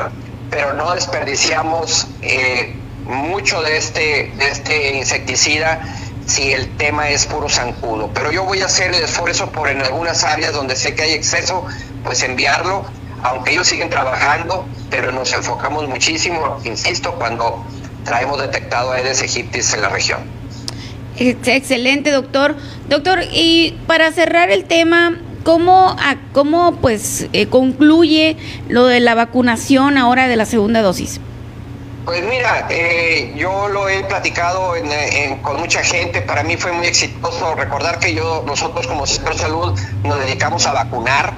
pero 0.50 0.72
no 0.74 0.94
desperdiciamos 0.94 2.06
eh, 2.22 2.74
mucho 3.04 3.62
de 3.62 3.76
este, 3.76 4.32
de 4.36 4.48
este 4.48 4.96
insecticida 4.96 5.80
si 6.26 6.52
el 6.52 6.76
tema 6.76 7.10
es 7.10 7.26
puro 7.26 7.48
zancudo. 7.48 8.10
Pero 8.12 8.32
yo 8.32 8.44
voy 8.44 8.60
a 8.62 8.66
hacer 8.66 8.94
el 8.94 9.02
esfuerzo 9.02 9.50
por 9.50 9.68
en 9.68 9.82
algunas 9.82 10.24
áreas 10.24 10.52
donde 10.52 10.74
sé 10.74 10.94
que 10.94 11.02
hay 11.02 11.12
exceso, 11.12 11.64
pues 12.02 12.22
enviarlo, 12.22 12.84
aunque 13.22 13.52
ellos 13.52 13.68
siguen 13.68 13.90
trabajando, 13.90 14.66
pero 14.90 15.12
nos 15.12 15.32
enfocamos 15.32 15.88
muchísimo, 15.88 16.58
insisto, 16.64 17.14
cuando 17.14 17.64
traemos 18.04 18.40
detectado 18.40 18.92
Aedes 18.92 19.22
aegyptis 19.22 19.74
en 19.74 19.82
la 19.82 19.88
región. 19.88 20.45
Excelente, 21.18 22.10
doctor. 22.10 22.56
Doctor, 22.88 23.20
y 23.32 23.78
para 23.86 24.12
cerrar 24.12 24.50
el 24.50 24.64
tema, 24.64 25.18
¿cómo, 25.44 25.96
cómo 26.32 26.76
pues 26.76 27.28
eh, 27.32 27.46
concluye 27.46 28.36
lo 28.68 28.86
de 28.86 29.00
la 29.00 29.14
vacunación 29.14 29.96
ahora 29.98 30.28
de 30.28 30.36
la 30.36 30.44
segunda 30.44 30.82
dosis? 30.82 31.20
Pues 32.04 32.22
mira, 32.24 32.68
eh, 32.70 33.34
yo 33.36 33.66
lo 33.66 33.88
he 33.88 34.04
platicado 34.04 34.74
con 35.42 35.58
mucha 35.58 35.82
gente, 35.82 36.22
para 36.22 36.44
mí 36.44 36.56
fue 36.56 36.70
muy 36.70 36.86
exitoso 36.86 37.56
recordar 37.56 37.98
que 37.98 38.14
yo, 38.14 38.44
nosotros 38.46 38.86
como 38.86 39.06
sector 39.06 39.32
de 39.32 39.40
salud 39.40 39.80
nos 40.04 40.20
dedicamos 40.20 40.68
a 40.68 40.72
vacunar 40.72 41.34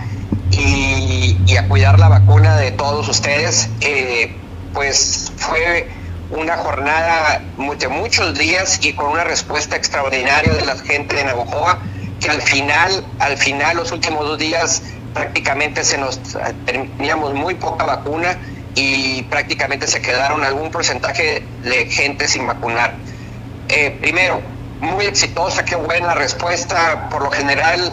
y, 0.51 1.57
a 1.57 1.67
cuidar 1.69 1.99
la 1.99 2.09
vacuna 2.09 2.57
de 2.57 2.71
todos 2.71 3.09
ustedes, 3.09 3.71
eh, 3.81 4.37
pues 4.75 5.33
fue 5.38 5.88
una 6.31 6.57
jornada 6.57 7.43
de 7.57 7.88
muchos 7.88 8.37
días 8.38 8.79
y 8.85 8.93
con 8.93 9.11
una 9.11 9.25
respuesta 9.25 9.77
extraordinaria 9.77 10.53
de 10.53 10.64
la 10.64 10.77
gente 10.77 11.17
de 11.17 11.25
Navojoa, 11.25 11.81
que 12.21 12.29
al 12.29 12.43
final, 12.43 13.07
al 13.19 13.37
final, 13.38 13.77
los 13.77 13.93
últimos 13.93 14.27
dos 14.27 14.38
días 14.38 14.83
prácticamente 15.12 15.85
se 15.85 15.99
nos 15.99 16.21
teníamos 16.64 17.35
muy 17.35 17.55
poca 17.55 17.85
vacuna 17.85 18.38
y 18.75 19.23
prácticamente 19.25 19.87
se 19.87 20.01
quedaron 20.01 20.45
algún 20.45 20.71
porcentaje 20.71 21.43
de 21.62 21.87
gente 21.87 22.29
sin 22.29 22.47
vacunar. 22.47 22.99
Eh, 23.69 23.99
primero, 24.01 24.41
muy 24.81 25.07
exitosa, 25.07 25.64
qué 25.64 25.77
buena 25.77 26.14
respuesta. 26.14 27.09
Por 27.11 27.23
lo 27.23 27.31
general, 27.31 27.93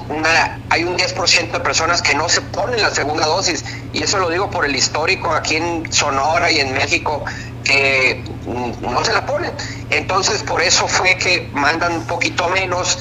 hay 0.69 0.83
un 0.83 0.97
10% 0.97 1.51
de 1.51 1.59
personas 1.59 2.01
que 2.01 2.15
no 2.15 2.29
se 2.29 2.41
ponen 2.41 2.81
la 2.81 2.91
segunda 2.91 3.25
dosis, 3.25 3.63
y 3.93 4.03
eso 4.03 4.17
lo 4.19 4.29
digo 4.29 4.49
por 4.49 4.65
el 4.65 4.75
histórico 4.75 5.31
aquí 5.31 5.55
en 5.55 5.91
Sonora 5.91 6.51
y 6.51 6.59
en 6.59 6.73
México, 6.73 7.23
que 7.63 8.23
no 8.45 9.03
se 9.03 9.13
la 9.13 9.25
ponen. 9.25 9.51
Entonces, 9.89 10.43
por 10.43 10.61
eso 10.61 10.87
fue 10.87 11.17
que 11.17 11.49
mandan 11.53 11.93
un 11.93 12.05
poquito 12.05 12.47
menos, 12.49 12.99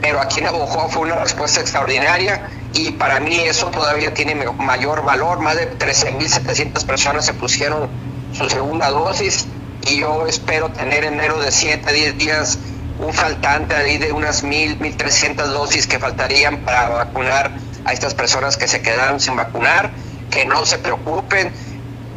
pero 0.00 0.20
aquí 0.20 0.40
en 0.40 0.46
Abojoa 0.46 0.88
fue 0.88 1.02
una 1.02 1.16
respuesta 1.16 1.60
extraordinaria 1.60 2.48
y 2.72 2.92
para 2.92 3.20
mí 3.20 3.40
eso 3.40 3.68
todavía 3.68 4.12
tiene 4.14 4.34
mayor 4.34 5.04
valor. 5.04 5.40
Más 5.40 5.56
de 5.56 5.78
13.700 5.78 6.84
personas 6.84 7.26
se 7.26 7.34
pusieron 7.34 7.88
su 8.32 8.48
segunda 8.48 8.90
dosis 8.90 9.46
y 9.86 10.00
yo 10.00 10.26
espero 10.26 10.70
tener 10.70 11.04
en 11.04 11.16
menos 11.16 11.44
de 11.44 11.50
7 11.50 11.88
a 11.88 11.92
10 11.92 12.18
días 12.18 12.58
un 12.98 13.12
faltante 13.12 13.74
ahí 13.74 13.98
de 13.98 14.12
unas 14.12 14.44
1.000, 14.44 14.78
1.300 14.78 15.46
dosis 15.46 15.86
que 15.86 15.98
faltarían 15.98 16.58
para 16.58 16.88
vacunar 16.88 17.50
a 17.84 17.92
estas 17.92 18.14
personas 18.14 18.56
que 18.56 18.66
se 18.68 18.80
quedaron 18.82 19.20
sin 19.20 19.36
vacunar, 19.36 19.90
que 20.30 20.44
no 20.44 20.64
se 20.64 20.78
preocupen. 20.78 21.52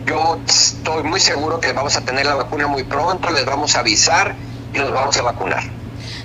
Yo 0.06 0.40
estoy 0.48 1.04
muy 1.04 1.20
seguro 1.20 1.60
que 1.60 1.72
vamos 1.74 1.96
a 1.96 2.02
tener 2.02 2.26
la 2.26 2.36
vacuna 2.36 2.68
muy 2.68 2.84
pronto, 2.84 3.30
les 3.32 3.46
vamos 3.46 3.76
a 3.76 3.82
avisar 3.82 4.36
y 4.74 4.78
los 4.78 4.92
vamos 4.92 5.18
a 5.18 5.22
vacunar. 5.22 5.64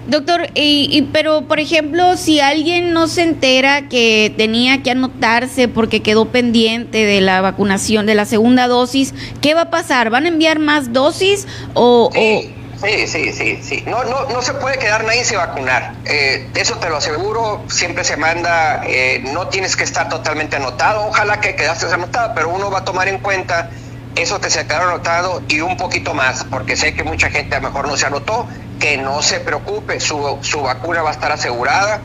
Doctor, 0.06 0.48
y, 0.54 1.08
pero 1.12 1.42
por 1.48 1.58
ejemplo, 1.58 2.16
si 2.18 2.38
alguien 2.38 2.92
no 2.92 3.08
se 3.08 3.22
entera 3.22 3.88
que 3.88 4.32
tenía 4.36 4.82
que 4.82 4.90
anotarse 4.90 5.66
porque 5.66 6.02
quedó 6.02 6.26
pendiente 6.26 7.06
de 7.06 7.22
la 7.22 7.40
vacunación, 7.40 8.04
de 8.04 8.14
la 8.14 8.26
segunda 8.26 8.68
dosis, 8.68 9.14
¿qué 9.40 9.54
va 9.54 9.62
a 9.62 9.70
pasar? 9.70 10.10
¿Van 10.10 10.26
a 10.26 10.28
enviar 10.28 10.58
más 10.58 10.92
dosis 10.92 11.46
o...? 11.72 12.10
Sí. 12.12 12.54
Sí, 12.76 13.06
sí, 13.06 13.32
sí, 13.62 13.84
No, 13.86 14.04
no, 14.04 14.26
no 14.28 14.42
se 14.42 14.54
puede 14.54 14.78
quedar 14.78 15.04
nadie 15.04 15.24
sin 15.24 15.38
vacunar. 15.38 16.00
Eh, 16.04 16.50
eso 16.54 16.78
te 16.78 16.90
lo 16.90 16.96
aseguro. 16.96 17.64
Siempre 17.68 18.04
se 18.04 18.16
manda, 18.16 18.82
eh, 18.84 19.20
no 19.32 19.48
tienes 19.48 19.76
que 19.76 19.84
estar 19.84 20.08
totalmente 20.08 20.56
anotado. 20.56 21.06
Ojalá 21.06 21.40
que 21.40 21.56
quedaste 21.56 21.86
anotado, 21.86 22.32
pero 22.34 22.50
uno 22.50 22.70
va 22.70 22.80
a 22.80 22.84
tomar 22.84 23.08
en 23.08 23.18
cuenta 23.20 23.70
eso 24.14 24.40
que 24.40 24.50
se 24.50 24.66
quedó 24.66 24.82
anotado 24.82 25.44
y 25.48 25.60
un 25.60 25.76
poquito 25.76 26.14
más, 26.14 26.44
porque 26.44 26.76
sé 26.76 26.94
que 26.94 27.04
mucha 27.04 27.30
gente 27.30 27.56
a 27.56 27.60
lo 27.60 27.68
mejor 27.68 27.88
no 27.88 27.96
se 27.96 28.06
anotó 28.06 28.48
que 28.78 28.96
no 28.98 29.22
se 29.22 29.40
preocupe, 29.40 29.98
su, 30.00 30.38
su 30.42 30.62
vacuna 30.62 31.02
va 31.02 31.10
a 31.10 31.12
estar 31.12 31.32
asegurada. 31.32 32.02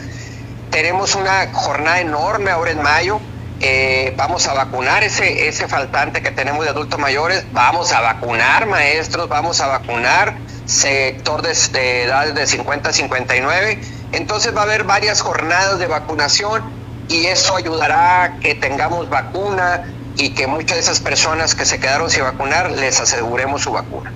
Tenemos 0.70 1.16
una 1.16 1.50
jornada 1.52 2.00
enorme 2.00 2.52
ahora 2.52 2.72
en 2.72 2.82
mayo. 2.82 3.22
Eh, 3.62 4.14
vamos 4.16 4.48
a 4.48 4.54
vacunar 4.54 5.04
ese, 5.04 5.48
ese 5.50 5.68
faltante 5.68 6.22
que 6.22 6.32
tenemos 6.32 6.64
de 6.64 6.70
adultos 6.70 6.98
mayores, 6.98 7.46
vamos 7.52 7.92
a 7.92 8.00
vacunar 8.00 8.66
maestros, 8.68 9.28
vamos 9.28 9.60
a 9.60 9.68
vacunar 9.68 10.38
sector 10.66 11.42
de, 11.42 11.54
de 11.74 12.04
edades 12.04 12.36
de 12.36 12.48
50 12.48 12.90
a 12.90 12.94
59. 12.94 13.82
Entonces 14.14 14.56
va 14.56 14.62
a 14.62 14.64
haber 14.64 14.86
varias 14.86 15.22
jornadas 15.22 15.78
de 15.80 15.88
vacunación 15.88 16.64
y 17.10 17.26
eso 17.26 17.56
ayudará 17.56 18.24
a 18.24 18.40
que 18.40 18.56
tengamos 18.56 19.10
vacuna 19.10 19.82
y 20.16 20.34
que 20.34 20.48
muchas 20.48 20.78
de 20.78 20.82
esas 20.82 21.00
personas 21.02 21.56
que 21.56 21.66
se 21.66 21.80
quedaron 21.80 22.10
sin 22.10 22.24
vacunar 22.24 22.72
les 22.72 23.02
aseguremos 23.02 23.64
su 23.64 23.72
vacuna. 23.72 24.14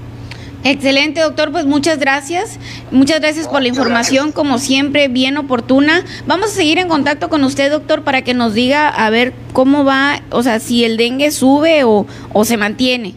Excelente, 0.63 1.19
doctor. 1.21 1.51
Pues 1.51 1.65
muchas 1.65 1.99
gracias. 1.99 2.57
Muchas 2.91 3.19
gracias 3.19 3.47
por 3.47 3.61
la 3.61 3.67
información, 3.67 4.31
como 4.31 4.59
siempre, 4.59 5.09
bien 5.09 5.37
oportuna. 5.37 6.05
Vamos 6.25 6.51
a 6.51 6.53
seguir 6.53 6.79
en 6.79 6.87
contacto 6.87 7.29
con 7.29 7.43
usted, 7.43 7.69
doctor, 7.69 8.03
para 8.03 8.21
que 8.21 8.33
nos 8.33 8.53
diga 8.53 8.87
a 8.87 9.09
ver 9.09 9.33
cómo 9.51 9.83
va, 9.83 10.21
o 10.29 10.41
sea, 10.41 10.59
si 10.59 10.85
el 10.85 10.95
dengue 10.95 11.31
sube 11.31 11.83
o, 11.83 12.07
o 12.31 12.45
se 12.45 12.55
mantiene. 12.57 13.15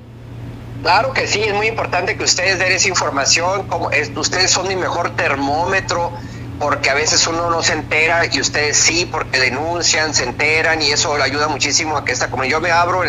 Claro 0.83 1.13
que 1.13 1.27
sí, 1.27 1.41
es 1.41 1.55
muy 1.55 1.69
importante 1.69 2.17
que 2.17 2.25
ustedes 2.25 2.59
den 2.59 2.73
esa 2.73 2.89
información. 2.89 3.67
Como 3.69 3.91
es, 3.91 4.11
ustedes 4.17 4.51
son 4.51 4.69
mi 4.69 4.77
mejor 4.77 5.15
termómetro, 5.17 6.13
porque 6.59 6.91
a 6.91 6.95
veces 6.95 7.27
uno 7.27 7.51
no 7.51 7.63
se 7.63 7.75
entera 7.75 8.23
y 8.31 8.41
ustedes 8.41 8.77
sí, 8.77 9.09
porque 9.11 9.39
denuncian, 9.39 10.15
se 10.15 10.25
enteran 10.25 10.83
y 10.83 10.91
eso 10.91 11.17
le 11.17 11.25
ayuda 11.25 11.49
muchísimo 11.49 11.97
a 11.97 12.05
que 12.05 12.13
esta, 12.13 12.29
como 12.29 12.45
yo 12.45 12.61
me 12.61 12.71
abro 12.71 13.03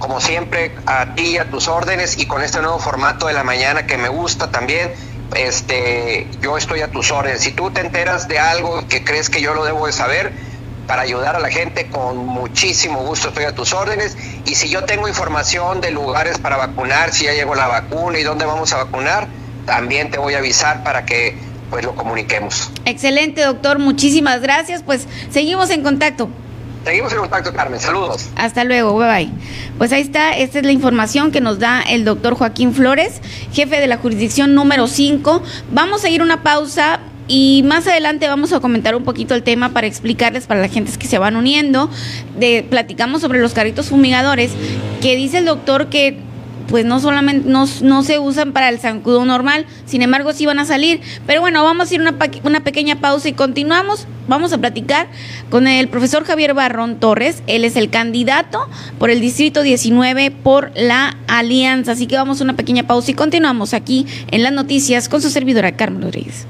como 0.00 0.20
siempre, 0.20 0.72
a 0.86 1.14
ti, 1.14 1.38
a 1.38 1.48
tus 1.48 1.68
órdenes 1.68 2.18
y 2.18 2.26
con 2.26 2.42
este 2.42 2.60
nuevo 2.60 2.80
formato 2.80 3.28
de 3.28 3.34
la 3.34 3.44
mañana 3.44 3.86
que 3.86 3.96
me 3.96 4.08
gusta 4.08 4.50
también, 4.50 4.92
este, 5.36 6.26
yo 6.40 6.58
estoy 6.58 6.80
a 6.80 6.88
tus 6.88 7.12
órdenes. 7.12 7.42
Si 7.42 7.52
tú 7.52 7.70
te 7.70 7.82
enteras 7.82 8.26
de 8.26 8.40
algo 8.40 8.88
que 8.88 9.04
crees 9.04 9.30
que 9.30 9.40
yo 9.40 9.54
lo 9.54 9.64
debo 9.64 9.86
de 9.86 9.92
saber, 9.92 10.32
para 10.90 11.02
ayudar 11.02 11.36
a 11.36 11.38
la 11.38 11.50
gente, 11.50 11.86
con 11.86 12.16
muchísimo 12.16 13.04
gusto 13.04 13.28
estoy 13.28 13.44
a 13.44 13.54
tus 13.54 13.72
órdenes. 13.72 14.16
Y 14.44 14.56
si 14.56 14.68
yo 14.70 14.82
tengo 14.86 15.06
información 15.06 15.80
de 15.80 15.92
lugares 15.92 16.38
para 16.38 16.56
vacunar, 16.56 17.12
si 17.12 17.26
ya 17.26 17.32
llegó 17.32 17.54
la 17.54 17.68
vacuna 17.68 18.18
y 18.18 18.24
dónde 18.24 18.44
vamos 18.44 18.72
a 18.72 18.78
vacunar, 18.78 19.28
también 19.66 20.10
te 20.10 20.18
voy 20.18 20.34
a 20.34 20.38
avisar 20.38 20.82
para 20.82 21.04
que 21.06 21.38
pues 21.70 21.84
lo 21.84 21.94
comuniquemos. 21.94 22.72
Excelente, 22.86 23.42
doctor. 23.42 23.78
Muchísimas 23.78 24.40
gracias. 24.40 24.82
Pues 24.82 25.06
seguimos 25.30 25.70
en 25.70 25.84
contacto. 25.84 26.28
Seguimos 26.84 27.12
en 27.12 27.18
contacto, 27.18 27.52
Carmen. 27.52 27.78
Saludos. 27.78 28.28
Hasta 28.36 28.64
luego. 28.64 28.96
Bye 28.96 29.08
bye. 29.08 29.30
Pues 29.78 29.92
ahí 29.92 30.02
está. 30.02 30.36
Esta 30.36 30.58
es 30.58 30.64
la 30.64 30.72
información 30.72 31.30
que 31.30 31.40
nos 31.40 31.58
da 31.58 31.82
el 31.82 32.04
doctor 32.04 32.34
Joaquín 32.34 32.72
Flores, 32.74 33.20
jefe 33.52 33.80
de 33.80 33.86
la 33.86 33.98
jurisdicción 33.98 34.54
número 34.54 34.86
5. 34.86 35.42
Vamos 35.72 36.04
a 36.04 36.08
ir 36.08 36.22
una 36.22 36.42
pausa. 36.42 37.00
Y 37.32 37.62
más 37.64 37.86
adelante 37.86 38.26
vamos 38.26 38.52
a 38.52 38.58
comentar 38.58 38.96
un 38.96 39.04
poquito 39.04 39.36
el 39.36 39.44
tema 39.44 39.68
para 39.68 39.86
explicarles 39.86 40.48
para 40.48 40.60
la 40.60 40.66
gente 40.66 40.90
que 40.98 41.06
se 41.06 41.16
van 41.16 41.36
uniendo. 41.36 41.88
De, 42.36 42.66
platicamos 42.68 43.20
sobre 43.20 43.38
los 43.38 43.52
carritos 43.52 43.88
fumigadores, 43.88 44.50
que 45.00 45.14
dice 45.14 45.38
el 45.38 45.44
doctor 45.44 45.90
que 45.90 46.18
pues 46.70 46.84
no 46.84 47.00
solamente 47.00 47.48
no, 47.48 47.66
no, 47.82 48.02
se 48.02 48.18
usan 48.18 48.52
para 48.52 48.68
el 48.68 48.78
zancudo 48.78 49.24
normal, 49.24 49.66
sin 49.84 50.02
embargo 50.02 50.32
sí 50.32 50.46
van 50.46 50.60
a 50.60 50.64
salir. 50.64 51.00
Pero 51.26 51.40
bueno, 51.40 51.64
vamos 51.64 51.90
a 51.90 51.94
ir 51.94 52.00
una, 52.00 52.16
una 52.44 52.60
pequeña 52.60 53.00
pausa 53.00 53.28
y 53.28 53.32
continuamos. 53.32 54.06
Vamos 54.28 54.52
a 54.52 54.58
platicar 54.58 55.08
con 55.50 55.66
el 55.66 55.88
profesor 55.88 56.24
Javier 56.24 56.54
Barrón 56.54 57.00
Torres. 57.00 57.42
Él 57.48 57.64
es 57.64 57.74
el 57.74 57.90
candidato 57.90 58.68
por 58.98 59.10
el 59.10 59.20
Distrito 59.20 59.62
19 59.62 60.30
por 60.30 60.70
la 60.76 61.16
Alianza. 61.26 61.92
Así 61.92 62.06
que 62.06 62.16
vamos 62.16 62.40
a 62.40 62.44
una 62.44 62.54
pequeña 62.54 62.84
pausa 62.84 63.10
y 63.10 63.14
continuamos 63.14 63.74
aquí 63.74 64.06
en 64.30 64.44
las 64.44 64.52
noticias 64.52 65.08
con 65.08 65.20
su 65.20 65.30
servidora 65.30 65.72
Carmen 65.72 66.02
Rodríguez. 66.02 66.46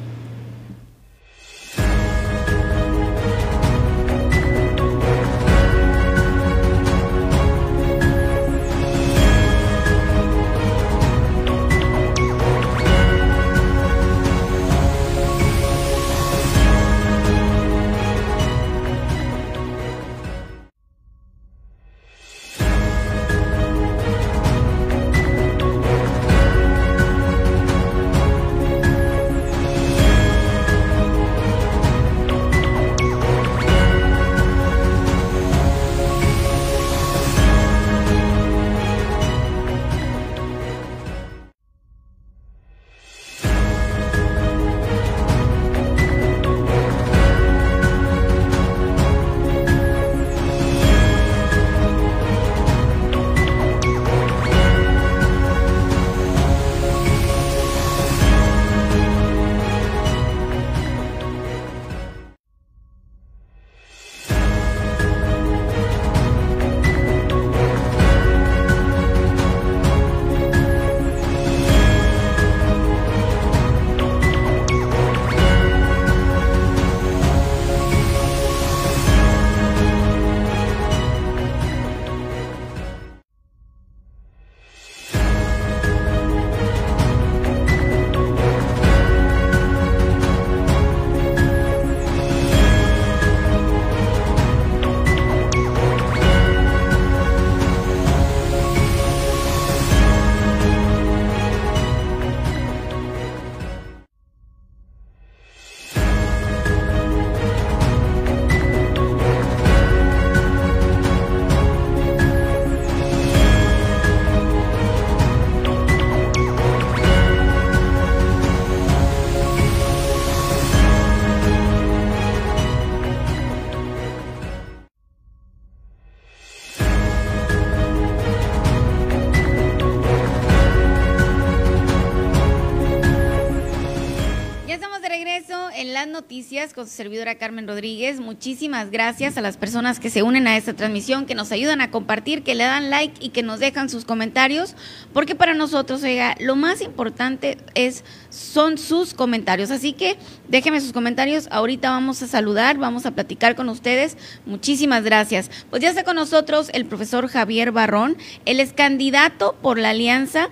En 135.81 135.95
las 135.95 136.07
noticias 136.07 136.75
con 136.75 136.87
su 136.87 136.93
servidora 136.93 137.37
Carmen 137.37 137.66
Rodríguez. 137.66 138.21
Muchísimas 138.21 138.90
gracias 138.90 139.38
a 139.38 139.40
las 139.40 139.57
personas 139.57 139.99
que 139.99 140.11
se 140.11 140.23
unen 140.23 140.47
a 140.47 140.59
esta 140.59 140.75
transmisión, 140.75 141.25
que 141.25 141.35
nos 141.35 141.53
ayudan 141.53 141.81
a 141.81 141.90
compartir, 141.90 142.43
que 142.43 142.55
le 142.55 142.64
dan 142.64 142.90
like 142.90 143.14
y 143.19 143.31
que 143.31 143.43
nos 143.43 143.61
dejan 143.61 143.88
sus 143.88 144.05
comentarios, 144.05 144.77
porque 145.14 145.35
para 145.35 145.55
nosotros, 145.55 146.03
oiga, 146.03 146.37
lo 146.38 146.55
más 146.55 146.83
importante 146.83 147.57
es 147.75 148.05
son 148.29 148.77
sus 148.77 149.14
comentarios. 149.14 149.71
Así 149.71 149.95
que 149.95 150.19
déjenme 150.49 150.83
sus 150.83 150.93
comentarios. 150.93 151.49
Ahorita 151.51 151.88
vamos 151.88 152.23
a 152.23 152.27
saludar, 152.27 152.77
vamos 152.77 153.07
a 153.07 153.12
platicar 153.12 153.57
con 153.57 153.71
ustedes. 153.71 154.19
Muchísimas 154.45 155.03
gracias. 155.03 155.51
Pues 155.71 155.81
ya 155.81 155.88
está 155.88 156.05
con 156.05 156.16
nosotros 156.16 156.69
el 156.75 156.85
profesor 156.85 157.27
Javier 157.27 157.73
Barrón. 157.73 158.19
Él 158.45 158.61
es 158.61 158.75
candidato 158.75 159.57
por 159.62 159.79
la 159.79 159.90
Alianza 159.90 160.51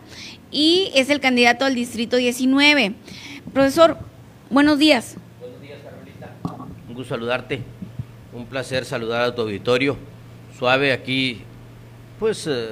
y 0.51 0.91
es 0.95 1.11
el 1.11 1.21
candidato 1.21 1.67
al 1.67 1.75
Distrito 1.75 2.17
19. 2.17 2.95
Profesor, 3.53 4.08
buenos 4.51 4.79
días. 4.79 5.17
Buenos 5.41 5.61
días, 5.61 5.79
Carolita. 5.83 6.35
Un 6.89 6.95
gusto 6.95 7.15
saludarte. 7.15 7.63
Un 8.33 8.47
placer 8.47 8.85
saludar 8.85 9.23
a 9.23 9.35
tu 9.35 9.43
auditorio. 9.43 9.97
Suave 10.59 10.93
aquí, 10.93 11.43
pues 12.19 12.47
eh, 12.47 12.71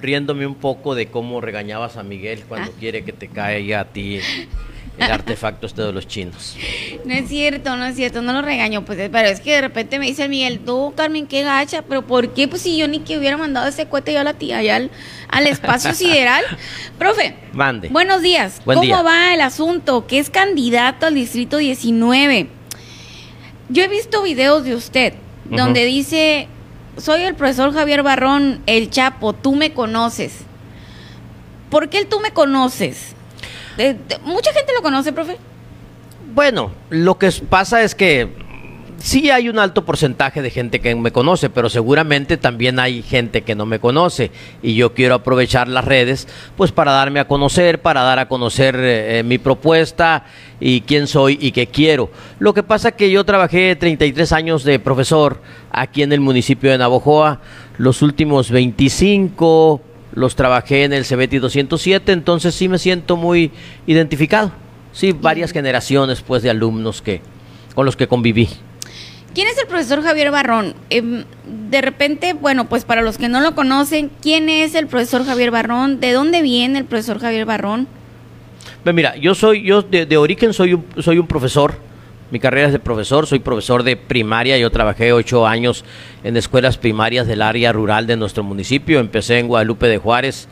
riéndome 0.00 0.46
un 0.46 0.54
poco 0.54 0.94
de 0.94 1.06
cómo 1.06 1.40
regañabas 1.40 1.96
a 1.96 2.02
Miguel 2.02 2.44
cuando 2.48 2.70
Ah. 2.70 2.74
quiere 2.78 3.04
que 3.04 3.12
te 3.12 3.28
caiga 3.28 3.80
a 3.80 3.84
ti 3.86 4.20
el 4.98 5.10
artefacto 5.10 5.66
este 5.66 5.82
de 5.82 5.92
los 5.92 6.06
chinos. 6.06 6.56
No 7.04 7.12
es 7.12 7.28
cierto, 7.28 7.76
no 7.76 7.84
es 7.84 7.96
cierto, 7.96 8.22
no 8.22 8.32
lo 8.32 8.40
regaño, 8.40 8.84
pues, 8.86 8.98
pero 9.12 9.28
es 9.28 9.40
que 9.40 9.52
de 9.56 9.60
repente 9.60 9.98
me 9.98 10.06
dice 10.06 10.22
el 10.22 10.30
Miguel, 10.30 10.60
tú, 10.60 10.94
Carmen, 10.96 11.26
qué 11.26 11.42
gacha, 11.42 11.82
pero 11.82 12.00
¿por 12.06 12.32
qué? 12.32 12.48
Pues 12.48 12.62
si 12.62 12.78
yo 12.78 12.88
ni 12.88 13.00
que 13.00 13.18
hubiera 13.18 13.36
mandado 13.36 13.66
ese 13.68 13.86
cohete 13.86 14.14
yo 14.14 14.20
a 14.20 14.24
la 14.24 14.32
tía, 14.34 14.58
allá 14.58 14.76
al, 14.76 14.90
al 15.28 15.46
espacio 15.46 15.92
sideral. 15.94 16.42
Profe, 16.98 17.34
Mande. 17.52 17.88
buenos 17.88 18.22
días. 18.22 18.62
Buen 18.64 18.76
¿Cómo 18.76 18.86
día. 18.86 19.02
va 19.02 19.34
el 19.34 19.42
asunto? 19.42 20.06
Que 20.06 20.18
es 20.18 20.30
candidato 20.30 21.04
al 21.06 21.14
distrito 21.14 21.58
19. 21.58 22.48
Yo 23.68 23.82
he 23.82 23.88
visto 23.88 24.22
videos 24.22 24.64
de 24.64 24.74
usted 24.74 25.14
donde 25.44 25.84
dice, 25.84 26.48
soy 26.96 27.22
el 27.22 27.34
profesor 27.34 27.74
Javier 27.74 28.02
Barrón, 28.02 28.62
el 28.66 28.88
Chapo, 28.88 29.34
tú 29.34 29.54
me 29.56 29.72
conoces. 29.74 30.38
¿Por 31.70 31.90
qué 31.90 31.98
el 31.98 32.06
tú 32.06 32.20
me 32.20 32.30
conoces? 32.30 33.13
Mucha 34.24 34.52
gente 34.52 34.72
lo 34.74 34.82
conoce, 34.82 35.12
profe. 35.12 35.36
Bueno, 36.34 36.72
lo 36.90 37.18
que 37.18 37.30
pasa 37.48 37.82
es 37.82 37.94
que 37.94 38.28
sí 38.98 39.30
hay 39.30 39.48
un 39.48 39.58
alto 39.58 39.84
porcentaje 39.84 40.42
de 40.42 40.50
gente 40.50 40.80
que 40.80 40.94
me 40.94 41.12
conoce, 41.12 41.50
pero 41.50 41.68
seguramente 41.68 42.36
también 42.36 42.78
hay 42.78 43.02
gente 43.02 43.42
que 43.42 43.54
no 43.54 43.66
me 43.66 43.78
conoce 43.78 44.30
y 44.62 44.74
yo 44.74 44.94
quiero 44.94 45.14
aprovechar 45.14 45.68
las 45.68 45.84
redes 45.84 46.26
pues 46.56 46.72
para 46.72 46.92
darme 46.92 47.20
a 47.20 47.28
conocer, 47.28 47.82
para 47.82 48.02
dar 48.02 48.18
a 48.18 48.28
conocer 48.28 48.76
eh, 48.76 49.18
eh, 49.18 49.22
mi 49.22 49.38
propuesta 49.38 50.24
y 50.60 50.80
quién 50.80 51.06
soy 51.06 51.38
y 51.40 51.52
qué 51.52 51.66
quiero. 51.66 52.10
Lo 52.38 52.54
que 52.54 52.62
pasa 52.62 52.92
que 52.92 53.10
yo 53.10 53.24
trabajé 53.24 53.76
33 53.76 54.32
años 54.32 54.64
de 54.64 54.78
profesor 54.78 55.40
aquí 55.70 56.02
en 56.02 56.12
el 56.12 56.20
municipio 56.20 56.70
de 56.70 56.78
Navojoa, 56.78 57.40
los 57.78 58.02
últimos 58.02 58.50
25 58.50 59.80
los 60.14 60.36
trabajé 60.36 60.84
en 60.84 60.92
el 60.92 61.04
CBT 61.04 61.40
207, 61.40 62.12
entonces 62.12 62.54
sí 62.54 62.68
me 62.68 62.78
siento 62.78 63.16
muy 63.16 63.50
identificado. 63.86 64.52
Sí, 64.92 65.12
varias 65.12 65.52
generaciones 65.52 66.22
pues 66.22 66.42
de 66.42 66.50
alumnos 66.50 67.02
que 67.02 67.20
con 67.74 67.84
los 67.84 67.96
que 67.96 68.06
conviví. 68.06 68.48
¿Quién 69.34 69.48
es 69.48 69.58
el 69.58 69.66
profesor 69.66 70.02
Javier 70.02 70.30
Barrón? 70.30 70.74
Em, 70.90 71.24
de 71.70 71.80
repente, 71.80 72.34
bueno, 72.34 72.68
pues 72.68 72.84
para 72.84 73.02
los 73.02 73.18
que 73.18 73.28
no 73.28 73.40
lo 73.40 73.56
conocen, 73.56 74.10
¿quién 74.22 74.48
es 74.48 74.76
el 74.76 74.86
profesor 74.86 75.26
Javier 75.26 75.50
Barrón? 75.50 75.98
¿De 75.98 76.12
dónde 76.12 76.40
viene 76.40 76.78
el 76.78 76.84
profesor 76.84 77.18
Javier 77.18 77.44
Barrón? 77.44 77.88
Ve, 78.84 78.92
Mira, 78.92 79.16
yo 79.16 79.34
soy 79.34 79.62
yo 79.64 79.82
de, 79.82 80.06
de 80.06 80.16
origen 80.16 80.52
soy 80.52 80.74
un, 80.74 80.84
soy 81.00 81.18
un 81.18 81.26
profesor. 81.26 81.74
Mi 82.34 82.40
carrera 82.40 82.66
es 82.66 82.72
de 82.72 82.80
profesor, 82.80 83.28
soy 83.28 83.38
profesor 83.38 83.84
de 83.84 83.96
primaria. 83.96 84.58
Yo 84.58 84.68
trabajé 84.72 85.12
ocho 85.12 85.46
años 85.46 85.84
en 86.24 86.36
escuelas 86.36 86.76
primarias 86.76 87.28
del 87.28 87.40
área 87.42 87.72
rural 87.72 88.08
de 88.08 88.16
nuestro 88.16 88.42
municipio. 88.42 88.98
Empecé 88.98 89.38
en 89.38 89.46
Guadalupe 89.46 89.86
de 89.86 89.98
Juárez, 89.98 90.48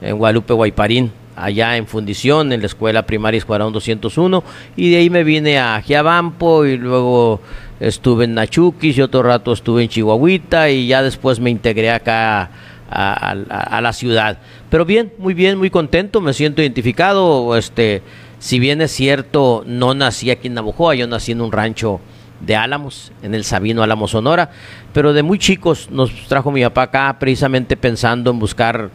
en 0.00 0.16
Guadalupe 0.16 0.54
Guayparín, 0.54 1.12
allá 1.36 1.76
en 1.76 1.86
fundición, 1.86 2.54
en 2.54 2.60
la 2.60 2.66
escuela 2.68 3.04
primaria 3.04 3.36
Escuadrón 3.36 3.74
201. 3.74 4.42
Y 4.76 4.90
de 4.92 4.96
ahí 4.96 5.10
me 5.10 5.24
vine 5.24 5.58
a 5.58 5.82
Giabampo 5.82 6.64
y 6.64 6.78
luego 6.78 7.42
estuve 7.80 8.24
en 8.24 8.32
Nachuquis 8.32 8.96
y 8.96 9.02
otro 9.02 9.22
rato 9.22 9.52
estuve 9.52 9.82
en 9.82 9.90
Chihuahuita 9.90 10.70
y 10.70 10.86
ya 10.86 11.02
después 11.02 11.38
me 11.38 11.50
integré 11.50 11.90
acá 11.90 12.48
a, 12.88 13.34
a- 13.50 13.80
la 13.82 13.92
ciudad. 13.92 14.38
Pero 14.70 14.86
bien, 14.86 15.12
muy 15.18 15.34
bien, 15.34 15.58
muy 15.58 15.68
contento, 15.68 16.22
me 16.22 16.32
siento 16.32 16.62
identificado. 16.62 17.54
Este, 17.58 18.00
si 18.38 18.58
bien 18.58 18.80
es 18.80 18.92
cierto, 18.92 19.64
no 19.66 19.94
nací 19.94 20.30
aquí 20.30 20.48
en 20.48 20.54
Navojoa, 20.54 20.94
yo 20.94 21.06
nací 21.06 21.32
en 21.32 21.40
un 21.40 21.52
rancho 21.52 22.00
de 22.40 22.54
Álamos, 22.54 23.12
en 23.22 23.34
el 23.34 23.44
Sabino 23.44 23.82
Álamos 23.82 24.10
Sonora, 24.10 24.50
pero 24.92 25.12
de 25.12 25.22
muy 25.22 25.38
chicos 25.38 25.88
nos 25.90 26.12
trajo 26.28 26.50
mi 26.50 26.62
papá 26.62 26.82
acá 26.82 27.16
precisamente 27.18 27.76
pensando 27.76 28.30
en 28.30 28.38
buscar 28.38 28.90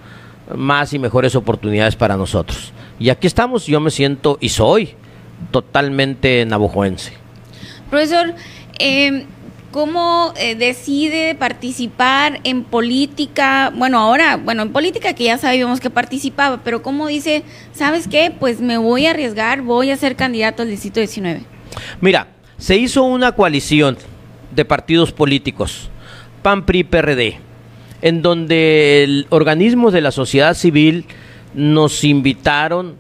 más 0.56 0.94
y 0.94 1.00
mejores 1.00 1.36
oportunidades 1.36 1.96
para 1.96 2.18
nosotros. 2.18 2.72
Y 3.00 3.10
aquí 3.10 3.28
estamos, 3.28 3.66
yo 3.66 3.80
me 3.80 3.90
siento 3.90 4.38
y 4.40 4.50
soy 4.50 4.96
totalmente 5.50 6.46
navojoense. 6.46 7.14
Profesor, 7.90 8.36
em, 8.78 9.26
¿cómo 9.72 10.34
eh, 10.38 10.56
decide 10.56 11.36
participar 11.36 12.40
en 12.44 12.64
política? 12.64 13.72
Bueno, 13.76 14.00
ahora, 14.00 14.38
bueno, 14.38 14.64
en 14.64 14.72
política 14.72 15.14
que 15.14 15.26
ya 15.26 15.38
sabíamos 15.38 15.80
que 15.80 15.90
participaba, 15.90 16.62
pero 16.64 16.82
¿cómo 16.84 17.08
dice, 17.08 17.44
sabes 17.74 18.08
qué? 18.08 18.32
Pues 18.38 18.60
me 18.62 18.78
voy 18.78 19.06
a 19.08 19.12
arriesgar, 19.12 19.62
voy 19.62 19.90
a 19.92 19.98
ser 19.98 20.16
candidato 20.16 20.62
al 20.64 20.70
distrito 20.70 21.00
19. 21.00 21.42
Mira, 22.02 22.28
se 22.58 22.78
hizo 22.78 23.04
una 23.04 23.32
coalición 23.32 23.98
de 24.54 24.66
partidos 24.66 25.12
políticos, 25.12 25.90
PAN, 26.42 26.66
PRI, 26.66 26.84
PRD, 26.84 27.40
en 28.02 28.22
donde 28.22 29.26
organismos 29.30 29.94
de 29.94 30.02
la 30.02 30.12
sociedad 30.12 30.54
civil 30.54 31.06
nos 31.54 32.04
invitaron 32.04 32.96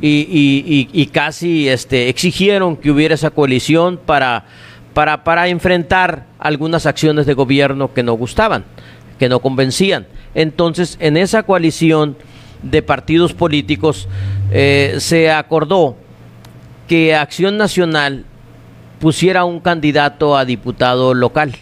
y, 0.00 0.08
y- 0.28 0.88
y- 0.92 1.02
y 1.02 1.06
casi 1.06 1.68
este, 1.68 2.08
exigieron 2.08 2.76
que 2.76 2.90
hubiera 2.90 3.14
esa 3.14 3.30
coalición 3.30 3.98
para, 4.04 4.44
para, 4.96 5.24
para 5.24 5.48
enfrentar 5.48 6.24
algunas 6.38 6.86
acciones 6.86 7.26
de 7.26 7.34
gobierno 7.34 7.92
que 7.92 8.02
no 8.02 8.14
gustaban, 8.14 8.64
que 9.18 9.28
no 9.28 9.40
convencían. 9.40 10.06
Entonces, 10.34 10.96
en 11.00 11.18
esa 11.18 11.42
coalición 11.42 12.16
de 12.62 12.80
partidos 12.80 13.34
políticos 13.34 14.08
eh, 14.50 14.94
se 14.96 15.30
acordó 15.30 15.98
que 16.88 17.14
Acción 17.14 17.58
Nacional 17.58 18.24
pusiera 18.98 19.44
un 19.44 19.60
candidato 19.60 20.34
a 20.34 20.46
diputado 20.46 21.12
local 21.12 21.54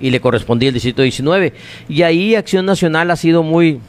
y 0.00 0.08
le 0.08 0.22
correspondía 0.22 0.68
el 0.70 0.74
distrito 0.74 1.02
19 1.02 1.52
y 1.90 2.04
ahí 2.04 2.34
Acción 2.34 2.64
Nacional 2.64 3.10
ha 3.10 3.16
sido 3.16 3.42
muy 3.42 3.82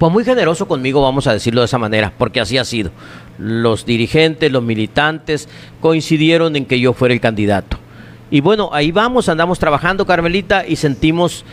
pues 0.00 0.10
muy 0.10 0.24
generoso 0.24 0.66
conmigo, 0.66 1.02
vamos 1.02 1.26
a 1.26 1.34
decirlo 1.34 1.60
de 1.60 1.66
esa 1.66 1.76
manera, 1.76 2.14
porque 2.16 2.40
así 2.40 2.56
ha 2.56 2.64
sido. 2.64 2.90
Los 3.36 3.84
dirigentes, 3.84 4.50
los 4.50 4.62
militantes 4.62 5.46
coincidieron 5.82 6.56
en 6.56 6.64
que 6.64 6.80
yo 6.80 6.94
fuera 6.94 7.12
el 7.12 7.20
candidato. 7.20 7.76
Y 8.30 8.40
bueno, 8.40 8.70
ahí 8.72 8.92
vamos, 8.92 9.28
andamos 9.28 9.58
trabajando, 9.58 10.06
Carmelita, 10.06 10.66
y 10.66 10.76
sentimos 10.76 11.44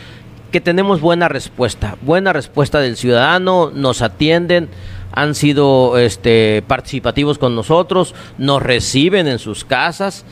que 0.50 0.62
tenemos 0.62 1.02
buena 1.02 1.28
respuesta, 1.28 1.98
buena 2.00 2.32
respuesta 2.32 2.80
del 2.80 2.96
ciudadano, 2.96 3.70
nos 3.74 4.00
atienden, 4.00 4.70
han 5.12 5.34
sido 5.34 5.98
este, 5.98 6.62
participativos 6.66 7.36
con 7.36 7.54
nosotros, 7.54 8.14
nos 8.38 8.62
reciben 8.62 9.28
en 9.28 9.38
sus 9.38 9.66
casas 9.66 10.24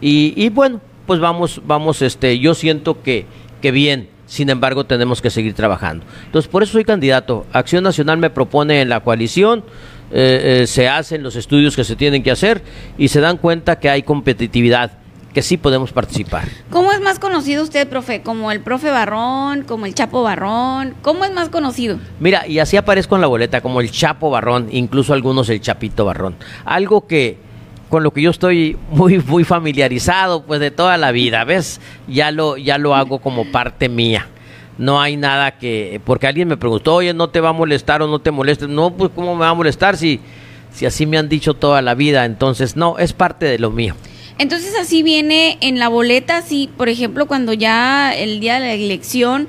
y, 0.00 0.32
y 0.36 0.48
bueno, 0.50 0.80
pues 1.08 1.18
vamos, 1.18 1.60
vamos, 1.66 2.02
este, 2.02 2.38
yo 2.38 2.54
siento 2.54 3.02
que, 3.02 3.26
que 3.60 3.72
bien, 3.72 4.13
sin 4.26 4.50
embargo 4.50 4.84
tenemos 4.84 5.20
que 5.20 5.30
seguir 5.30 5.54
trabajando. 5.54 6.04
Entonces, 6.26 6.50
por 6.50 6.62
eso 6.62 6.72
soy 6.72 6.84
candidato. 6.84 7.46
Acción 7.52 7.84
Nacional 7.84 8.18
me 8.18 8.30
propone 8.30 8.80
en 8.80 8.88
la 8.88 9.00
coalición, 9.00 9.64
eh, 10.10 10.62
eh, 10.62 10.66
se 10.66 10.88
hacen 10.88 11.22
los 11.22 11.36
estudios 11.36 11.76
que 11.76 11.84
se 11.84 11.96
tienen 11.96 12.22
que 12.22 12.30
hacer 12.30 12.62
y 12.98 13.08
se 13.08 13.20
dan 13.20 13.36
cuenta 13.36 13.78
que 13.78 13.88
hay 13.88 14.02
competitividad, 14.02 14.92
que 15.32 15.42
sí 15.42 15.56
podemos 15.56 15.92
participar. 15.92 16.48
¿Cómo 16.70 16.92
es 16.92 17.00
más 17.00 17.18
conocido 17.18 17.62
usted, 17.62 17.88
profe? 17.88 18.22
¿Como 18.22 18.52
el 18.52 18.60
profe 18.60 18.90
Barrón? 18.90 19.62
¿Como 19.62 19.86
el 19.86 19.94
Chapo 19.94 20.22
Barrón? 20.22 20.94
¿Cómo 21.02 21.24
es 21.24 21.32
más 21.32 21.48
conocido? 21.48 21.98
Mira, 22.20 22.46
y 22.46 22.60
así 22.60 22.76
aparezco 22.76 23.16
en 23.16 23.22
la 23.22 23.26
boleta, 23.26 23.60
como 23.60 23.80
el 23.80 23.90
Chapo 23.90 24.30
Barrón, 24.30 24.68
incluso 24.70 25.12
algunos 25.12 25.48
el 25.48 25.60
Chapito 25.60 26.04
Barrón. 26.04 26.36
Algo 26.64 27.06
que 27.06 27.38
con 27.88 28.02
lo 28.02 28.10
que 28.10 28.22
yo 28.22 28.30
estoy 28.30 28.76
muy 28.90 29.18
muy 29.18 29.44
familiarizado 29.44 30.42
pues 30.42 30.60
de 30.60 30.70
toda 30.70 30.96
la 30.96 31.12
vida, 31.12 31.44
¿ves? 31.44 31.80
Ya 32.08 32.30
lo 32.30 32.56
ya 32.56 32.78
lo 32.78 32.94
hago 32.94 33.18
como 33.18 33.50
parte 33.50 33.88
mía. 33.88 34.28
No 34.76 35.00
hay 35.00 35.16
nada 35.16 35.58
que 35.58 36.00
porque 36.04 36.26
alguien 36.26 36.48
me 36.48 36.56
preguntó, 36.56 36.96
"Oye, 36.96 37.14
¿no 37.14 37.28
te 37.28 37.40
va 37.40 37.50
a 37.50 37.52
molestar 37.52 38.02
o 38.02 38.08
no 38.08 38.18
te 38.18 38.30
molesta?" 38.30 38.66
No, 38.66 38.90
pues 38.92 39.10
cómo 39.14 39.34
me 39.34 39.42
va 39.42 39.50
a 39.50 39.54
molestar 39.54 39.96
si 39.96 40.20
si 40.72 40.86
así 40.86 41.06
me 41.06 41.18
han 41.18 41.28
dicho 41.28 41.54
toda 41.54 41.80
la 41.82 41.94
vida, 41.94 42.24
entonces 42.24 42.76
no, 42.76 42.98
es 42.98 43.12
parte 43.12 43.46
de 43.46 43.58
lo 43.58 43.70
mío. 43.70 43.94
Entonces 44.38 44.74
así 44.80 45.04
viene 45.04 45.58
en 45.60 45.78
la 45.78 45.88
boleta, 45.88 46.38
así, 46.38 46.68
por 46.76 46.88
ejemplo, 46.88 47.26
cuando 47.26 47.52
ya 47.52 48.12
el 48.12 48.40
día 48.40 48.54
de 48.54 48.60
la 48.60 48.72
elección, 48.72 49.48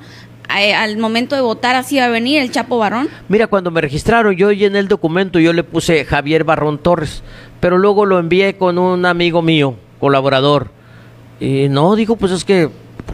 eh, 0.56 0.76
al 0.76 0.98
momento 0.98 1.36
de 1.36 1.42
votar, 1.42 1.76
así 1.76 1.98
va 1.98 2.06
a 2.06 2.10
venir 2.10 2.40
el 2.40 2.52
Chapo 2.52 2.78
Barrón. 2.78 3.10
Mira, 3.28 3.48
cuando 3.48 3.72
me 3.72 3.82
registraron, 3.82 4.36
yo 4.36 4.52
llené 4.52 4.78
el 4.78 4.88
documento, 4.88 5.40
yo 5.40 5.54
le 5.54 5.64
puse 5.64 6.06
Javier 6.06 6.44
Barrón 6.44 6.78
Torres, 6.78 7.24
pero 7.66 7.80
luego 7.80 8.06
lo 8.06 8.20
envié 8.20 8.58
con 8.58 8.78
un 8.78 9.08
amigo 9.08 9.42
mío, 9.42 9.74
colaborador. 10.00 10.68
Y 11.40 11.68
no, 11.68 11.96
dijo, 11.96 12.16
pues 12.16 12.32
es 12.32 12.46
que 12.46 12.70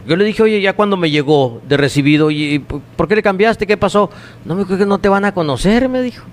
yo 0.06 0.14
le 0.14 0.26
dije, 0.26 0.42
oye, 0.42 0.60
ya 0.60 0.74
cuando 0.74 0.98
me 0.98 1.10
llegó 1.10 1.62
de 1.66 1.78
recibido, 1.78 2.30
¿y 2.30 2.58
por 2.58 3.08
qué 3.08 3.16
le 3.16 3.22
cambiaste? 3.22 3.66
¿Qué 3.66 3.78
pasó? 3.78 4.10
No, 4.44 4.54
me 4.54 4.64
dijo 4.64 4.76
que 4.76 4.84
no 4.84 4.98
te 4.98 5.08
van 5.08 5.24
a 5.24 5.32
conocer, 5.32 5.88
me 5.88 6.02
dijo. 6.02 6.26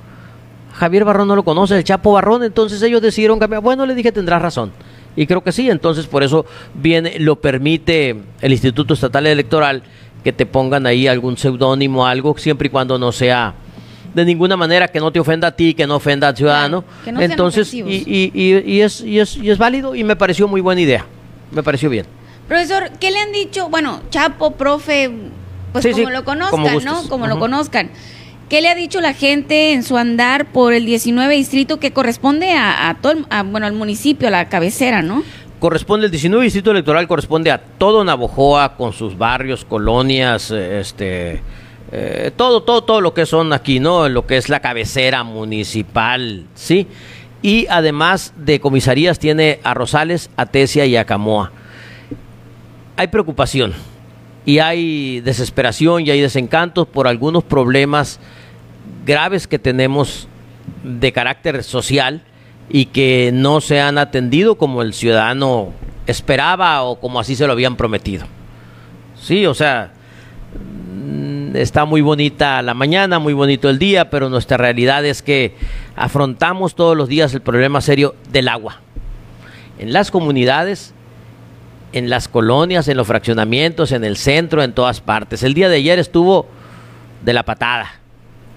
Javier 0.74 1.06
Barrón 1.06 1.30
no 1.30 1.36
lo 1.38 1.44
conoce, 1.44 1.78
el 1.78 1.86
Chapo 1.86 2.12
Barrón, 2.12 2.44
entonces 2.44 2.82
ellos 2.82 3.02
decidieron 3.02 3.40
cambiar. 3.40 3.62
Bueno, 3.62 3.86
le 3.86 3.96
dije, 3.96 4.12
tendrás 4.12 4.42
razón. 4.42 4.74
Y 5.16 5.26
creo 5.26 5.42
que 5.42 5.54
sí, 5.54 5.70
entonces 5.70 6.06
por 6.06 6.22
eso 6.22 6.46
viene, 6.74 7.20
lo 7.20 7.38
permite 7.38 8.18
el 8.42 8.52
Instituto 8.52 8.96
Estatal 8.96 9.28
Electoral 9.28 9.82
que 10.26 10.34
te 10.34 10.46
pongan 10.46 10.86
ahí 10.88 11.08
algún 11.08 11.38
seudónimo, 11.38 12.06
algo, 12.06 12.38
siempre 12.38 12.68
y 12.68 12.70
cuando 12.70 13.00
no 13.00 13.14
sea 13.14 13.54
de 14.14 14.26
ninguna 14.26 14.58
manera 14.58 14.88
que 14.88 15.00
no 15.00 15.12
te 15.12 15.20
ofenda 15.20 15.50
a 15.50 15.52
ti, 15.56 15.74
que 15.74 15.86
no 15.88 15.96
ofenda 15.96 16.30
al 16.30 16.38
ciudadano. 16.38 16.84
entonces, 17.06 17.74
y, 17.74 17.82
y, 17.82 18.32
y, 18.34 18.82
es, 18.82 19.02
y, 19.02 19.20
es, 19.20 19.38
y 19.38 19.50
es 19.50 19.58
válido 19.58 19.96
y 19.96 20.04
me 20.04 20.16
pareció 20.16 20.48
muy 20.48 20.62
buena 20.62 20.82
idea. 20.82 21.06
Me 21.52 21.64
pareció 21.64 21.90
bien. 21.90 22.06
Profesor, 22.48 22.92
¿qué 23.00 23.12
le 23.12 23.20
han 23.20 23.32
dicho? 23.32 23.70
Bueno, 23.70 24.02
Chapo, 24.10 24.52
profe, 24.52 25.12
pues 25.72 25.86
como 25.86 26.10
lo 26.10 26.24
conozcan, 26.24 26.84
¿no? 26.84 27.08
Como 27.08 27.28
lo 27.28 27.40
conozcan. 27.40 27.92
¿Qué 28.50 28.62
le 28.62 28.70
ha 28.70 28.76
dicho 28.76 29.00
la 29.00 29.14
gente 29.14 29.74
en 29.74 29.84
su 29.84 29.96
andar 29.96 30.48
por 30.48 30.74
el 30.74 30.84
19 30.88 31.36
distrito 31.36 31.80
que 31.80 31.92
corresponde 31.92 32.54
a, 32.54 32.98
todo, 33.00 33.28
bueno, 33.46 33.68
al 33.68 33.74
municipio, 33.74 34.28
a 34.28 34.32
la 34.32 34.50
cabecera, 34.50 35.04
¿no? 35.04 35.24
Corresponde, 35.60 36.08
el 36.08 36.12
19 36.12 36.44
distrito 36.44 36.72
electoral 36.72 37.08
corresponde 37.08 37.52
a 37.52 37.60
todo 37.60 38.04
Navojoa 38.04 38.76
con 38.76 38.94
sus 38.94 39.16
barrios, 39.20 39.66
colonias, 39.66 40.50
este, 40.50 41.44
eh, 41.92 42.32
todo, 42.36 42.64
todo, 42.64 42.84
todo 42.84 43.02
lo 43.02 43.14
que 43.14 43.26
son 43.26 43.54
aquí, 43.54 43.80
¿no? 43.80 44.10
Lo 44.10 44.28
que 44.28 44.38
es 44.38 44.50
la 44.50 44.60
cabecera 44.60 45.24
municipal, 45.24 46.46
¿sí? 46.56 46.88
Y 47.42 47.68
además 47.70 48.34
de 48.38 48.60
comisarías 48.60 49.18
tiene 49.18 49.60
a 49.64 49.74
Rosales, 49.74 50.30
a 50.36 50.46
Tesia 50.46 50.86
y 50.86 50.96
a 50.96 51.06
Camoa 51.06 51.52
hay 53.00 53.08
preocupación 53.08 53.74
y 54.46 54.60
hay 54.60 55.22
desesperación 55.22 56.06
y 56.06 56.10
hay 56.12 56.20
desencantos 56.20 56.86
por 56.86 57.08
algunos 57.08 57.46
problemas 57.46 58.20
graves 59.06 59.48
que 59.48 59.58
tenemos 59.58 60.28
de 60.84 61.14
carácter 61.14 61.64
social 61.64 62.24
y 62.70 62.88
que 62.88 63.32
no 63.34 63.62
se 63.62 63.80
han 63.80 63.98
atendido 63.98 64.58
como 64.58 64.82
el 64.82 64.94
ciudadano 64.94 65.72
esperaba 66.08 66.82
o 66.82 67.00
como 67.00 67.22
así 67.22 67.38
se 67.38 67.48
lo 67.48 67.54
habían 67.54 67.78
prometido. 67.78 68.26
Sí, 69.18 69.46
o 69.46 69.54
sea, 69.54 69.94
está 71.56 71.86
muy 71.86 72.02
bonita 72.02 72.62
la 72.62 72.74
mañana, 72.74 73.20
muy 73.20 73.34
bonito 73.34 73.70
el 73.70 73.80
día, 73.80 74.10
pero 74.10 74.30
nuestra 74.30 74.58
realidad 74.58 75.06
es 75.06 75.22
que 75.22 75.56
afrontamos 75.96 76.76
todos 76.76 76.96
los 76.96 77.10
días 77.10 77.34
el 77.34 77.42
problema 77.42 77.82
serio 77.82 78.16
del 78.32 78.48
agua. 78.48 78.82
En 79.78 79.94
las 79.94 80.12
comunidades 80.12 80.94
en 81.94 82.10
las 82.10 82.28
colonias, 82.28 82.88
en 82.88 82.98
los 82.98 83.08
fraccionamientos, 83.08 83.92
en 83.92 84.04
el 84.04 84.18
centro, 84.18 84.64
en 84.64 84.74
todas 84.74 85.02
partes. 85.02 85.44
El 85.44 85.54
día 85.54 85.70
de 85.70 85.78
ayer 85.78 86.00
estuvo 86.00 86.48
de 87.24 87.34
la 87.34 87.44
patada. 87.44 88.00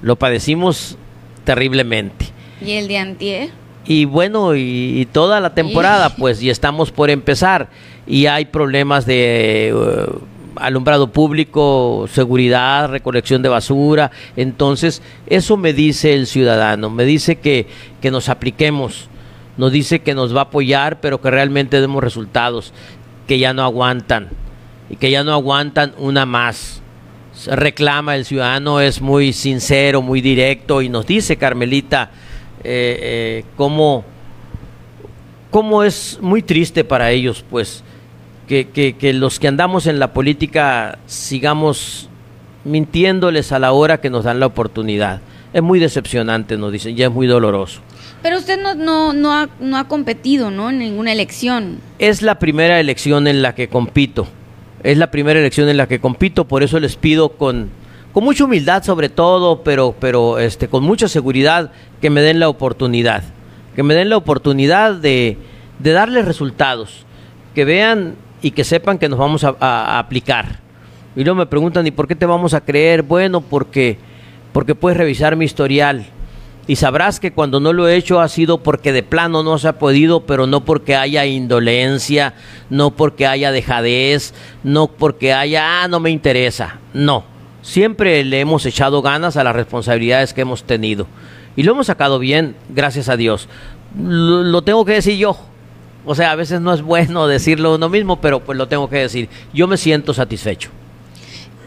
Lo 0.02 0.16
padecimos 0.16 0.96
terriblemente. 1.44 2.26
¿Y 2.60 2.72
el 2.72 2.88
de 2.88 2.98
antier? 2.98 3.50
Y 3.84 4.04
bueno, 4.04 4.54
y, 4.54 5.08
toda 5.12 5.40
la 5.40 5.54
temporada, 5.54 6.14
pues, 6.14 6.40
y 6.42 6.50
estamos 6.50 6.92
por 6.92 7.10
empezar. 7.10 7.68
Y 8.06 8.26
hay 8.26 8.44
problemas 8.44 9.06
de 9.06 9.72
uh, 9.74 10.20
alumbrado 10.56 11.12
público, 11.12 12.06
seguridad, 12.12 12.88
recolección 12.88 13.42
de 13.42 13.48
basura. 13.48 14.10
Entonces, 14.36 15.02
eso 15.26 15.56
me 15.56 15.72
dice 15.72 16.14
el 16.14 16.26
ciudadano, 16.26 16.90
me 16.90 17.04
dice 17.04 17.36
que, 17.36 17.66
que 18.00 18.10
nos 18.10 18.28
apliquemos 18.28 19.08
nos 19.56 19.72
dice 19.72 20.00
que 20.00 20.14
nos 20.14 20.34
va 20.34 20.40
a 20.40 20.44
apoyar, 20.44 21.00
pero 21.00 21.20
que 21.20 21.30
realmente 21.30 21.80
demos 21.80 22.02
resultados 22.02 22.72
que 23.26 23.38
ya 23.38 23.52
no 23.52 23.62
aguantan 23.62 24.30
y 24.88 24.96
que 24.96 25.10
ya 25.10 25.24
no 25.24 25.32
aguantan 25.32 25.94
una 25.98 26.26
más. 26.26 26.82
Reclama 27.46 28.16
el 28.16 28.24
ciudadano, 28.24 28.80
es 28.80 29.00
muy 29.00 29.32
sincero, 29.32 30.02
muy 30.02 30.20
directo 30.20 30.82
y 30.82 30.88
nos 30.88 31.06
dice 31.06 31.36
Carmelita 31.36 32.10
eh, 32.62 32.98
eh, 33.00 33.44
cómo, 33.56 34.04
cómo, 35.50 35.82
es 35.82 36.18
muy 36.20 36.42
triste 36.42 36.84
para 36.84 37.10
ellos, 37.10 37.44
pues, 37.48 37.82
que, 38.46 38.68
que, 38.68 38.94
que 38.94 39.12
los 39.12 39.38
que 39.38 39.48
andamos 39.48 39.86
en 39.86 39.98
la 39.98 40.12
política 40.12 40.98
sigamos 41.06 42.08
mintiéndoles 42.64 43.52
a 43.52 43.58
la 43.58 43.72
hora 43.72 44.00
que 44.00 44.10
nos 44.10 44.24
dan 44.24 44.40
la 44.40 44.46
oportunidad. 44.46 45.20
Es 45.52 45.62
muy 45.62 45.78
decepcionante, 45.78 46.56
nos 46.56 46.72
dicen, 46.72 46.96
ya 46.96 47.06
es 47.06 47.12
muy 47.12 47.26
doloroso. 47.26 47.80
Pero 48.22 48.38
usted 48.38 48.60
no, 48.60 48.74
no, 48.74 49.12
no, 49.12 49.32
ha, 49.32 49.48
no 49.60 49.76
ha 49.76 49.88
competido, 49.88 50.50
¿no? 50.50 50.70
En 50.70 50.78
ninguna 50.78 51.12
elección. 51.12 51.80
Es 51.98 52.22
la 52.22 52.38
primera 52.38 52.80
elección 52.80 53.26
en 53.26 53.42
la 53.42 53.54
que 53.54 53.68
compito. 53.68 54.28
Es 54.82 54.96
la 54.96 55.10
primera 55.10 55.40
elección 55.40 55.68
en 55.68 55.76
la 55.76 55.86
que 55.86 56.00
compito, 56.00 56.46
por 56.46 56.62
eso 56.62 56.80
les 56.80 56.96
pido 56.96 57.30
con, 57.30 57.70
con 58.12 58.24
mucha 58.24 58.44
humildad 58.44 58.82
sobre 58.82 59.08
todo, 59.08 59.62
pero, 59.62 59.94
pero 59.98 60.38
este, 60.38 60.68
con 60.68 60.82
mucha 60.82 61.08
seguridad 61.08 61.70
que 62.00 62.10
me 62.10 62.20
den 62.20 62.40
la 62.40 62.48
oportunidad. 62.48 63.22
Que 63.76 63.82
me 63.82 63.94
den 63.94 64.08
la 64.08 64.16
oportunidad 64.16 64.94
de, 64.94 65.36
de 65.78 65.92
darles 65.92 66.24
resultados. 66.24 67.04
Que 67.54 67.64
vean 67.64 68.14
y 68.42 68.50
que 68.50 68.64
sepan 68.64 68.98
que 68.98 69.08
nos 69.08 69.18
vamos 69.18 69.44
a, 69.44 69.98
aplicar. 69.98 70.60
Y 71.14 71.24
luego 71.24 71.38
me 71.38 71.46
preguntan, 71.46 71.86
¿y 71.86 71.90
por 71.90 72.08
qué 72.08 72.16
te 72.16 72.26
vamos 72.26 72.54
a 72.54 72.60
creer? 72.60 73.02
Bueno, 73.02 73.40
porque, 73.40 73.98
porque 74.52 74.74
puedes 74.74 74.98
revisar 74.98 75.36
mi 75.36 75.44
historial 75.44 76.06
y 76.66 76.76
sabrás 76.76 77.18
que 77.18 77.32
cuando 77.32 77.60
no 77.60 77.72
lo 77.72 77.88
he 77.88 77.96
hecho 77.96 78.20
ha 78.20 78.28
sido 78.28 78.62
porque 78.62 78.92
de 78.92 79.02
plano 79.02 79.42
no 79.42 79.58
se 79.58 79.68
ha 79.68 79.78
podido, 79.78 80.26
pero 80.26 80.46
no 80.46 80.64
porque 80.64 80.94
haya 80.94 81.26
indolencia, 81.26 82.34
no 82.70 82.92
porque 82.92 83.26
haya 83.26 83.50
dejadez, 83.50 84.32
no 84.62 84.86
porque 84.86 85.32
haya, 85.32 85.82
ah, 85.82 85.88
no 85.88 85.98
me 85.98 86.10
interesa. 86.10 86.78
No, 86.94 87.24
siempre 87.62 88.24
le 88.24 88.40
hemos 88.40 88.64
echado 88.64 89.02
ganas 89.02 89.36
a 89.36 89.44
las 89.44 89.56
responsabilidades 89.56 90.32
que 90.32 90.42
hemos 90.42 90.64
tenido. 90.64 91.06
Y 91.56 91.64
lo 91.64 91.72
hemos 91.72 91.88
sacado 91.88 92.18
bien, 92.18 92.56
gracias 92.70 93.08
a 93.08 93.16
Dios. 93.16 93.48
Lo 93.98 94.62
tengo 94.62 94.84
que 94.84 94.92
decir 94.92 95.18
yo. 95.18 95.36
O 96.04 96.14
sea, 96.14 96.32
a 96.32 96.34
veces 96.34 96.60
no 96.60 96.72
es 96.72 96.82
bueno 96.82 97.26
decirlo 97.28 97.74
uno 97.74 97.88
mismo, 97.88 98.20
pero 98.20 98.40
pues 98.40 98.58
lo 98.58 98.68
tengo 98.68 98.88
que 98.88 98.96
decir. 98.96 99.28
Yo 99.52 99.66
me 99.66 99.76
siento 99.76 100.14
satisfecho. 100.14 100.70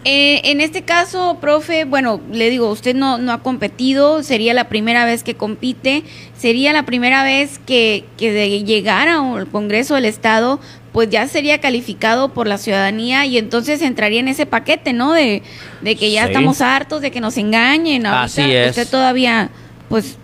Eh, 0.08 0.52
en 0.52 0.62
este 0.62 0.84
caso, 0.84 1.40
profe, 1.42 1.84
bueno, 1.84 2.22
le 2.32 2.52
digo, 2.52 2.70
usted 2.70 2.96
no, 2.96 3.18
no 3.18 3.32
ha 3.32 3.42
competido, 3.42 4.22
sería 4.22 4.54
la 4.54 4.70
primera 4.70 5.04
vez 5.04 5.24
que 5.24 5.34
compite, 5.34 6.04
sería 6.38 6.74
la 6.74 6.86
primera 6.86 7.24
vez 7.24 7.60
que, 7.66 8.06
que 8.16 8.32
de 8.32 8.64
llegar 8.64 9.08
al 9.08 9.48
Congreso 9.48 9.96
del 9.96 10.06
Estado, 10.06 10.60
pues 10.94 11.10
ya 11.10 11.28
sería 11.28 11.60
calificado 11.60 12.30
por 12.30 12.46
la 12.46 12.60
ciudadanía 12.60 13.26
y 13.26 13.40
entonces 13.40 13.82
entraría 13.82 14.20
en 14.20 14.28
ese 14.28 14.46
paquete, 14.46 14.94
¿no? 14.94 15.12
De, 15.12 15.42
de 15.82 15.96
que 15.96 16.12
ya 16.12 16.26
estamos 16.26 16.62
hartos 16.62 17.02
de 17.02 17.10
que 17.10 17.20
nos 17.20 17.36
engañen. 17.38 18.06
Así 18.06 18.44
es. 18.44 18.70
Usted 18.70 18.88
todavía, 18.88 19.50
pues, 19.90 20.18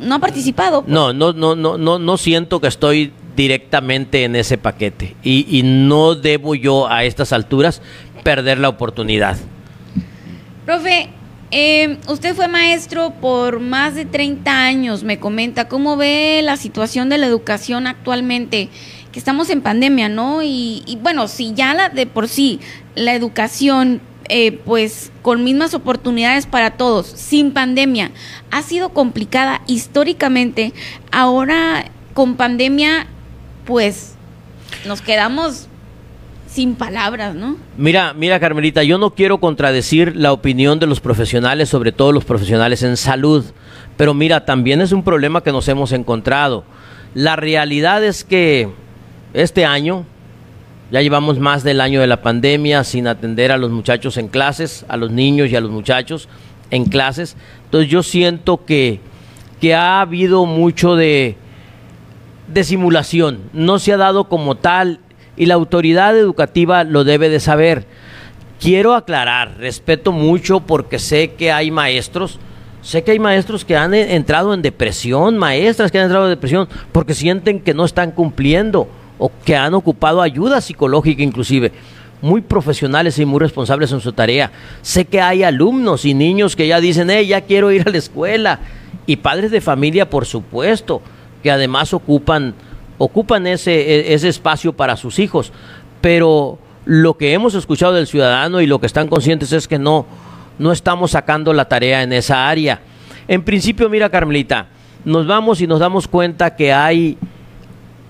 no 0.00 0.16
ha 0.16 0.18
participado. 0.18 0.82
Pues. 0.82 0.92
No, 0.92 1.12
no, 1.12 1.32
no, 1.32 1.54
no, 1.54 1.78
no, 1.78 2.00
no 2.00 2.16
siento 2.16 2.60
que 2.60 2.66
estoy 2.66 3.12
directamente 3.40 4.24
en 4.24 4.36
ese 4.36 4.58
paquete 4.58 5.16
y, 5.22 5.62
no 5.64 6.14
debo 6.14 6.54
yo 6.54 6.90
a 6.90 7.04
estas 7.04 7.32
alturas 7.32 7.80
perder 8.22 8.58
la 8.58 8.68
oportunidad. 8.68 9.38
Profe, 10.66 11.08
eh, 11.50 11.96
usted 12.06 12.34
fue 12.34 12.48
maestro 12.48 13.14
por 13.18 13.60
más 13.60 13.94
de 13.94 14.04
30 14.04 14.62
años, 14.62 15.04
me 15.04 15.18
comenta, 15.18 15.68
¿cómo 15.68 15.96
ve 15.96 16.42
la 16.44 16.58
situación 16.58 17.08
de 17.08 17.16
la 17.16 17.26
educación 17.26 17.86
actualmente? 17.86 18.68
Que 19.10 19.18
estamos 19.18 19.48
en 19.48 19.62
pandemia, 19.62 20.10
¿no? 20.10 20.42
Y, 20.42 20.98
bueno, 21.00 21.26
si 21.26 21.54
ya 21.54 21.72
la 21.72 21.88
de 21.88 22.04
por 22.04 22.28
sí, 22.28 22.60
la 22.94 23.14
educación, 23.14 24.02
eh, 24.28 24.52
pues 24.52 25.12
con 25.22 25.44
mismas 25.44 25.72
oportunidades 25.72 26.44
para 26.44 26.72
todos, 26.72 27.06
sin 27.06 27.52
pandemia, 27.52 28.10
ha 28.50 28.60
sido 28.60 28.90
complicada 28.90 29.62
históricamente, 29.66 30.74
ahora 31.10 31.86
con 32.12 32.36
pandemia, 32.36 33.06
pues 33.70 34.14
nos 34.84 35.00
quedamos 35.00 35.68
sin 36.48 36.74
palabras, 36.74 37.36
¿no? 37.36 37.56
Mira, 37.76 38.14
mira 38.14 38.40
Carmelita, 38.40 38.82
yo 38.82 38.98
no 38.98 39.14
quiero 39.14 39.38
contradecir 39.38 40.16
la 40.16 40.32
opinión 40.32 40.80
de 40.80 40.88
los 40.88 40.98
profesionales, 40.98 41.68
sobre 41.68 41.92
todo 41.92 42.10
los 42.10 42.24
profesionales 42.24 42.82
en 42.82 42.96
salud, 42.96 43.44
pero 43.96 44.12
mira, 44.12 44.44
también 44.44 44.80
es 44.80 44.90
un 44.90 45.04
problema 45.04 45.44
que 45.44 45.52
nos 45.52 45.68
hemos 45.68 45.92
encontrado. 45.92 46.64
La 47.14 47.36
realidad 47.36 48.02
es 48.02 48.24
que 48.24 48.68
este 49.34 49.64
año, 49.64 50.04
ya 50.90 51.00
llevamos 51.00 51.38
más 51.38 51.62
del 51.62 51.80
año 51.80 52.00
de 52.00 52.08
la 52.08 52.22
pandemia 52.22 52.82
sin 52.82 53.06
atender 53.06 53.52
a 53.52 53.56
los 53.56 53.70
muchachos 53.70 54.16
en 54.16 54.26
clases, 54.26 54.84
a 54.88 54.96
los 54.96 55.12
niños 55.12 55.48
y 55.48 55.54
a 55.54 55.60
los 55.60 55.70
muchachos 55.70 56.28
en 56.72 56.86
clases. 56.86 57.36
Entonces 57.66 57.88
yo 57.88 58.02
siento 58.02 58.64
que, 58.64 58.98
que 59.60 59.76
ha 59.76 60.00
habido 60.00 60.44
mucho 60.44 60.96
de, 60.96 61.36
de 62.52 62.64
simulación. 62.64 63.40
No 63.52 63.78
se 63.78 63.92
ha 63.92 63.96
dado 63.96 64.28
como 64.28 64.56
tal 64.56 65.00
y 65.36 65.46
la 65.46 65.54
autoridad 65.54 66.16
educativa 66.16 66.84
lo 66.84 67.04
debe 67.04 67.28
de 67.28 67.40
saber. 67.40 67.86
Quiero 68.60 68.94
aclarar, 68.94 69.56
respeto 69.58 70.12
mucho 70.12 70.60
porque 70.60 70.98
sé 70.98 71.32
que 71.32 71.50
hay 71.50 71.70
maestros, 71.70 72.38
Sé 72.82 73.02
que 73.02 73.10
hay 73.10 73.18
maestros 73.18 73.64
que 73.64 73.76
han 73.76 73.92
eh, 73.92 74.14
entrado 74.14 74.54
en 74.54 74.62
depresión, 74.62 75.36
maestras 75.36 75.92
que 75.92 75.98
han 75.98 76.04
entrado 76.04 76.26
en 76.26 76.30
depresión 76.30 76.68
porque 76.92 77.14
sienten 77.14 77.60
que 77.60 77.74
no 77.74 77.84
están 77.84 78.10
cumpliendo 78.12 78.88
o 79.18 79.30
que 79.44 79.54
han 79.54 79.74
ocupado 79.74 80.22
ayuda 80.22 80.60
psicológica 80.60 81.22
inclusive. 81.22 81.72
Muy 82.22 82.40
profesionales 82.40 83.18
y 83.18 83.24
muy 83.24 83.38
responsables 83.38 83.92
en 83.92 84.00
su 84.00 84.12
tarea. 84.12 84.50
Sé 84.82 85.04
que 85.04 85.20
hay 85.20 85.42
alumnos 85.42 86.04
y 86.04 86.14
niños 86.14 86.56
que 86.56 86.66
ya 86.66 86.80
dicen, 86.80 87.10
hey, 87.10 87.26
ya 87.26 87.42
quiero 87.42 87.70
ir 87.70 87.86
a 87.86 87.90
la 87.90 87.98
escuela. 87.98 88.60
Y 89.06 89.16
padres 89.16 89.50
de 89.50 89.60
familia, 89.60 90.08
por 90.08 90.26
supuesto, 90.26 91.02
que 91.42 91.50
además 91.50 91.94
ocupan, 91.94 92.54
ocupan 92.98 93.46
ese, 93.46 93.72
e, 93.72 94.14
ese 94.14 94.28
espacio 94.28 94.72
para 94.72 94.96
sus 94.96 95.18
hijos. 95.18 95.52
Pero 96.00 96.58
lo 96.84 97.16
que 97.16 97.32
hemos 97.32 97.54
escuchado 97.54 97.92
del 97.92 98.06
ciudadano 98.06 98.60
y 98.60 98.66
lo 98.66 98.80
que 98.80 98.86
están 98.86 99.08
conscientes 99.08 99.52
es 99.52 99.68
que 99.68 99.78
no, 99.78 100.06
no 100.58 100.72
estamos 100.72 101.12
sacando 101.12 101.52
la 101.52 101.66
tarea 101.66 102.02
en 102.02 102.12
esa 102.12 102.48
área. 102.48 102.80
En 103.28 103.42
principio, 103.42 103.88
mira 103.88 104.10
Carmelita, 104.10 104.66
nos 105.04 105.26
vamos 105.26 105.60
y 105.60 105.66
nos 105.66 105.80
damos 105.80 106.08
cuenta 106.08 106.56
que 106.56 106.72
hay, 106.72 107.16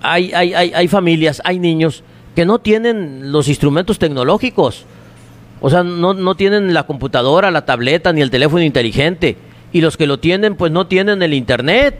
hay, 0.01 0.31
hay, 0.33 0.53
hay, 0.53 0.87
familias, 0.87 1.41
hay 1.45 1.59
niños 1.59 2.03
que 2.35 2.45
no 2.45 2.59
tienen 2.59 3.31
los 3.31 3.47
instrumentos 3.47 3.99
tecnológicos. 3.99 4.85
O 5.59 5.69
sea, 5.69 5.83
no, 5.83 6.13
no 6.13 6.35
tienen 6.35 6.73
la 6.73 6.83
computadora, 6.83 7.51
la 7.51 7.65
tableta 7.65 8.11
ni 8.13 8.21
el 8.21 8.31
teléfono 8.31 8.63
inteligente. 8.63 9.37
Y 9.71 9.81
los 9.81 9.95
que 9.95 10.07
lo 10.07 10.19
tienen, 10.19 10.55
pues 10.55 10.71
no 10.71 10.87
tienen 10.87 11.21
el 11.21 11.33
internet. 11.33 11.99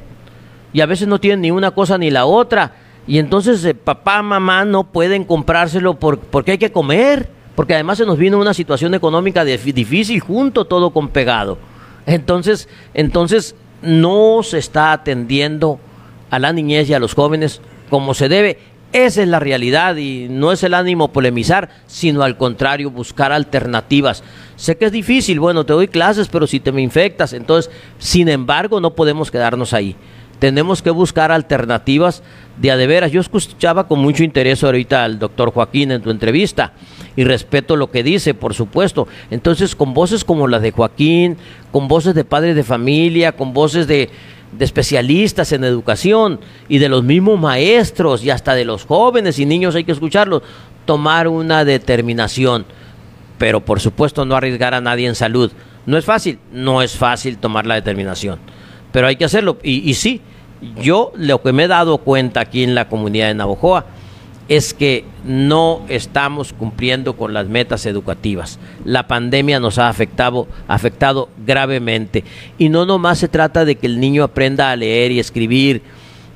Y 0.74 0.82
a 0.82 0.86
veces 0.86 1.07
no 1.07 1.19
tienen 1.19 1.41
ni 1.41 1.51
una 1.51 1.72
cosa 1.72 1.97
ni 1.97 2.09
la 2.09 2.26
otra. 2.26 2.74
Y 3.07 3.17
entonces 3.17 3.63
eh, 3.65 3.74
papá, 3.74 4.22
mamá 4.22 4.65
no 4.65 4.86
pueden 4.86 5.24
comprárselo 5.26 5.95
porque 5.95 6.51
hay 6.51 6.57
que 6.57 6.72
comer 6.72 7.30
porque 7.55 7.74
además 7.74 7.97
se 7.97 8.05
nos 8.05 8.17
vino 8.17 8.39
una 8.39 8.53
situación 8.53 8.93
económica 8.93 9.43
difícil 9.43 10.19
junto 10.19 10.65
todo 10.65 10.91
con 10.91 11.09
pegado. 11.09 11.57
Entonces, 12.05 12.67
entonces 12.93 13.55
no 13.82 14.41
se 14.43 14.57
está 14.57 14.93
atendiendo 14.93 15.80
a 16.30 16.39
la 16.39 16.53
niñez 16.53 16.89
y 16.89 16.93
a 16.93 16.99
los 16.99 17.13
jóvenes 17.13 17.61
como 17.89 18.13
se 18.13 18.30
debe. 18.30 18.57
Esa 18.93 19.22
es 19.22 19.28
la 19.28 19.39
realidad 19.39 19.95
y 19.95 20.28
no 20.30 20.51
es 20.51 20.63
el 20.63 20.74
ánimo 20.74 21.09
polemizar, 21.09 21.69
sino 21.88 22.24
al 22.24 22.38
contrario, 22.38 22.91
buscar 22.91 23.32
alternativas. 23.32 24.24
Sé 24.55 24.76
que 24.78 24.86
es 24.86 24.91
difícil, 24.91 25.39
bueno, 25.39 25.65
te 25.65 25.74
doy 25.74 25.88
clases, 25.88 26.28
pero 26.28 26.45
si 26.45 26.59
te 26.59 26.74
me 26.74 26.82
infectas, 26.82 27.32
entonces, 27.32 27.72
sin 27.99 28.28
embargo, 28.28 28.82
no 28.82 28.93
podemos 28.93 29.32
quedarnos 29.32 29.74
ahí. 29.74 29.95
Tenemos 30.41 30.81
que 30.81 30.89
buscar 30.89 31.31
alternativas 31.31 32.23
de 32.57 32.71
a 32.71 32.75
de 32.77 32.87
veras. 32.87 33.11
Yo 33.11 33.21
escuchaba 33.21 33.87
con 33.87 33.99
mucho 33.99 34.23
interés 34.23 34.63
ahorita 34.63 35.03
al 35.03 35.19
doctor 35.19 35.51
Joaquín 35.51 35.91
en 35.91 36.01
tu 36.01 36.09
entrevista 36.09 36.73
y 37.15 37.25
respeto 37.25 37.75
lo 37.75 37.91
que 37.91 38.01
dice, 38.01 38.33
por 38.33 38.55
supuesto. 38.55 39.07
Entonces, 39.29 39.75
con 39.75 39.93
voces 39.93 40.25
como 40.25 40.47
las 40.47 40.63
de 40.63 40.71
Joaquín, 40.71 41.37
con 41.71 41.87
voces 41.87 42.15
de 42.15 42.25
padres 42.25 42.55
de 42.55 42.63
familia, 42.63 43.33
con 43.33 43.53
voces 43.53 43.85
de, 43.85 44.09
de 44.51 44.65
especialistas 44.65 45.51
en 45.51 45.63
educación 45.63 46.39
y 46.67 46.79
de 46.79 46.89
los 46.89 47.03
mismos 47.03 47.39
maestros 47.39 48.23
y 48.23 48.31
hasta 48.31 48.55
de 48.55 48.65
los 48.65 48.85
jóvenes 48.85 49.37
y 49.37 49.45
niños 49.45 49.75
hay 49.75 49.83
que 49.83 49.91
escucharlos, 49.91 50.41
tomar 50.85 51.27
una 51.27 51.63
determinación, 51.65 52.65
pero 53.37 53.63
por 53.63 53.79
supuesto 53.79 54.25
no 54.25 54.35
arriesgar 54.35 54.73
a 54.73 54.81
nadie 54.81 55.07
en 55.07 55.13
salud. 55.13 55.51
No 55.85 55.99
es 55.99 56.05
fácil, 56.05 56.39
no 56.51 56.81
es 56.81 56.97
fácil 56.97 57.37
tomar 57.37 57.67
la 57.67 57.75
determinación, 57.75 58.39
pero 58.91 59.07
hay 59.07 59.15
que 59.15 59.25
hacerlo. 59.25 59.57
Y, 59.63 59.89
y 59.89 59.93
sí, 59.93 60.21
yo 60.81 61.11
lo 61.15 61.41
que 61.41 61.53
me 61.53 61.63
he 61.63 61.67
dado 61.67 61.97
cuenta 61.99 62.41
aquí 62.41 62.63
en 62.63 62.75
la 62.75 62.87
comunidad 62.87 63.27
de 63.27 63.35
Navojoa 63.35 63.85
es 64.47 64.73
que 64.73 65.05
no 65.23 65.81
estamos 65.87 66.51
cumpliendo 66.51 67.15
con 67.15 67.33
las 67.33 67.47
metas 67.47 67.85
educativas. 67.85 68.59
La 68.83 69.07
pandemia 69.07 69.61
nos 69.61 69.77
ha 69.77 69.87
afectado, 69.87 70.47
afectado 70.67 71.29
gravemente. 71.45 72.25
Y 72.57 72.67
no 72.67 72.85
nomás 72.85 73.19
se 73.19 73.29
trata 73.29 73.63
de 73.63 73.75
que 73.75 73.87
el 73.87 73.99
niño 73.99 74.23
aprenda 74.23 74.69
a 74.69 74.75
leer 74.75 75.11
y 75.11 75.19
escribir 75.19 75.81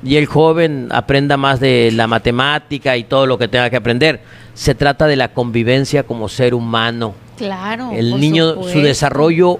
y 0.02 0.16
el 0.16 0.26
joven 0.26 0.88
aprenda 0.92 1.36
más 1.36 1.60
de 1.60 1.90
la 1.92 2.06
matemática 2.06 2.96
y 2.96 3.04
todo 3.04 3.26
lo 3.26 3.38
que 3.38 3.48
tenga 3.48 3.68
que 3.70 3.76
aprender. 3.76 4.20
Se 4.54 4.74
trata 4.74 5.06
de 5.06 5.16
la 5.16 5.32
convivencia 5.32 6.04
como 6.04 6.28
ser 6.28 6.54
humano. 6.54 7.14
Claro. 7.36 7.90
El 7.92 8.18
niño, 8.18 8.62
su 8.62 8.80
desarrollo 8.80 9.58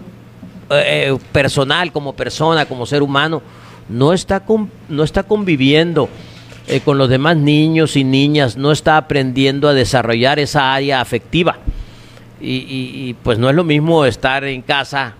eh, 0.70 1.10
eh, 1.10 1.18
personal 1.30 1.92
como 1.92 2.14
persona, 2.14 2.66
como 2.66 2.86
ser 2.86 3.02
humano, 3.02 3.40
no 3.88 4.12
está, 4.12 4.42
no 4.88 5.04
está 5.04 5.22
conviviendo 5.22 6.08
eh, 6.66 6.80
con 6.80 6.98
los 6.98 7.08
demás 7.08 7.36
niños 7.36 7.96
y 7.96 8.02
niñas, 8.02 8.56
no 8.56 8.72
está 8.72 8.96
aprendiendo 8.96 9.68
a 9.68 9.74
desarrollar 9.74 10.40
esa 10.40 10.74
área 10.74 11.00
afectiva. 11.00 11.58
Y, 12.40 13.14
pues 13.22 13.38
no 13.38 13.48
es 13.48 13.56
lo 13.56 13.64
mismo 13.64 14.04
estar 14.04 14.44
en 14.44 14.60
casa 14.60 15.14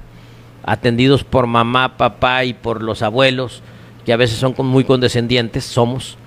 atendidos 0.65 1.25
por 1.25 1.47
mamá, 1.47 1.97
papá 1.97 2.45
y 2.45 2.53
por 2.53 2.83
los 2.83 3.03
abuelos, 3.03 3.63
que 4.05 4.13
a 4.13 4.17
veces 4.17 4.39
son 4.39 4.55
muy 4.59 4.85
condescendientes, 4.85 5.65
somos, 5.65 6.19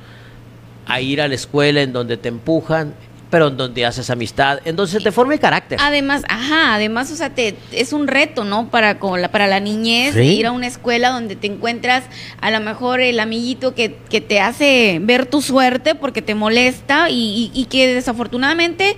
a 0.87 0.99
ir 0.99 1.21
a 1.21 1.27
la 1.27 1.35
escuela 1.35 1.81
en 1.81 1.93
donde 1.93 2.17
te 2.17 2.29
empujan, 2.29 2.95
pero 3.29 3.47
en 3.47 3.57
donde 3.57 3.85
haces 3.85 4.09
amistad, 4.09 4.59
en 4.65 4.75
donde 4.75 4.91
se 4.91 4.99
te 4.99 5.11
forme 5.11 5.37
carácter. 5.39 5.79
Además, 5.81 6.23
ajá, 6.27 6.75
además, 6.75 7.11
o 7.11 7.15
sea, 7.15 7.29
te, 7.33 7.55
es 7.71 7.93
un 7.93 8.07
reto, 8.07 8.43
¿no? 8.43 8.69
Para, 8.69 8.99
como 8.99 9.17
la, 9.17 9.29
para 9.29 9.47
la 9.47 9.59
niñez, 9.59 10.15
ir 10.15 10.47
a 10.47 10.51
una 10.51 10.67
escuela 10.67 11.09
donde 11.09 11.35
te 11.35 11.47
encuentras 11.47 12.03
a 12.41 12.51
lo 12.51 12.59
mejor 12.59 13.01
el 13.01 13.19
amiguito 13.19 13.75
que, 13.75 13.97
que 14.09 14.21
te 14.21 14.39
hace 14.39 14.99
ver 15.01 15.25
tu 15.25 15.41
suerte 15.41 15.95
porque 15.95 16.21
te 16.21 16.35
molesta 16.35 17.09
y, 17.09 17.51
y 17.53 17.65
que 17.65 17.93
desafortunadamente 17.93 18.95